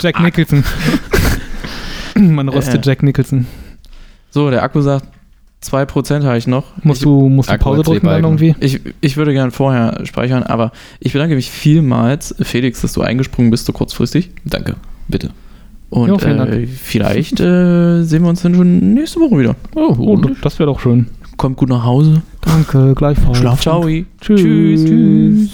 Jack 0.00 0.20
Nicholson. 0.20 0.64
Man 2.16 2.48
röstet 2.48 2.86
Äh. 2.86 2.90
Jack 2.90 3.02
Nicholson. 3.02 3.46
So, 4.30 4.50
der 4.50 4.62
Akku 4.62 4.80
sagt, 4.80 5.06
2% 5.62 6.24
habe 6.24 6.38
ich 6.38 6.46
noch. 6.46 6.64
Musst 6.82 7.00
ich, 7.00 7.04
du, 7.04 7.28
musst 7.28 7.50
du 7.50 7.58
Pause 7.58 7.82
drücken 7.82 8.06
dann 8.06 8.24
irgendwie? 8.24 8.54
ich, 8.60 8.80
ich 9.00 9.16
würde 9.16 9.32
gern 9.32 9.50
vorher 9.50 10.04
speichern, 10.04 10.42
aber 10.42 10.72
ich 11.00 11.12
bedanke 11.12 11.34
mich 11.34 11.50
vielmals, 11.50 12.34
Felix, 12.40 12.82
dass 12.82 12.92
du 12.92 13.02
eingesprungen 13.02 13.50
bist 13.50 13.66
so 13.66 13.72
kurzfristig. 13.72 14.30
Danke, 14.44 14.76
bitte. 15.08 15.30
Und 15.88 16.22
Dank. 16.22 16.52
äh, 16.52 16.66
vielleicht 16.66 17.40
äh, 17.40 18.02
sehen 18.02 18.22
wir 18.22 18.28
uns 18.28 18.42
dann 18.42 18.54
schon 18.54 18.94
nächste 18.94 19.20
Woche 19.20 19.38
wieder. 19.38 19.56
Oh, 19.74 20.16
das, 20.16 20.32
das 20.42 20.58
wäre 20.58 20.70
doch 20.70 20.80
schön. 20.80 21.06
kommt 21.36 21.56
gut 21.56 21.68
nach 21.68 21.84
Hause. 21.84 22.22
Danke, 22.42 22.94
gleichfalls. 22.94 23.38
Schlaf. 23.38 23.60
Ciao. 23.60 23.82
Tschüss. 23.86 24.84
Tschüss. 24.84 24.84
Tschüss. 24.84 25.50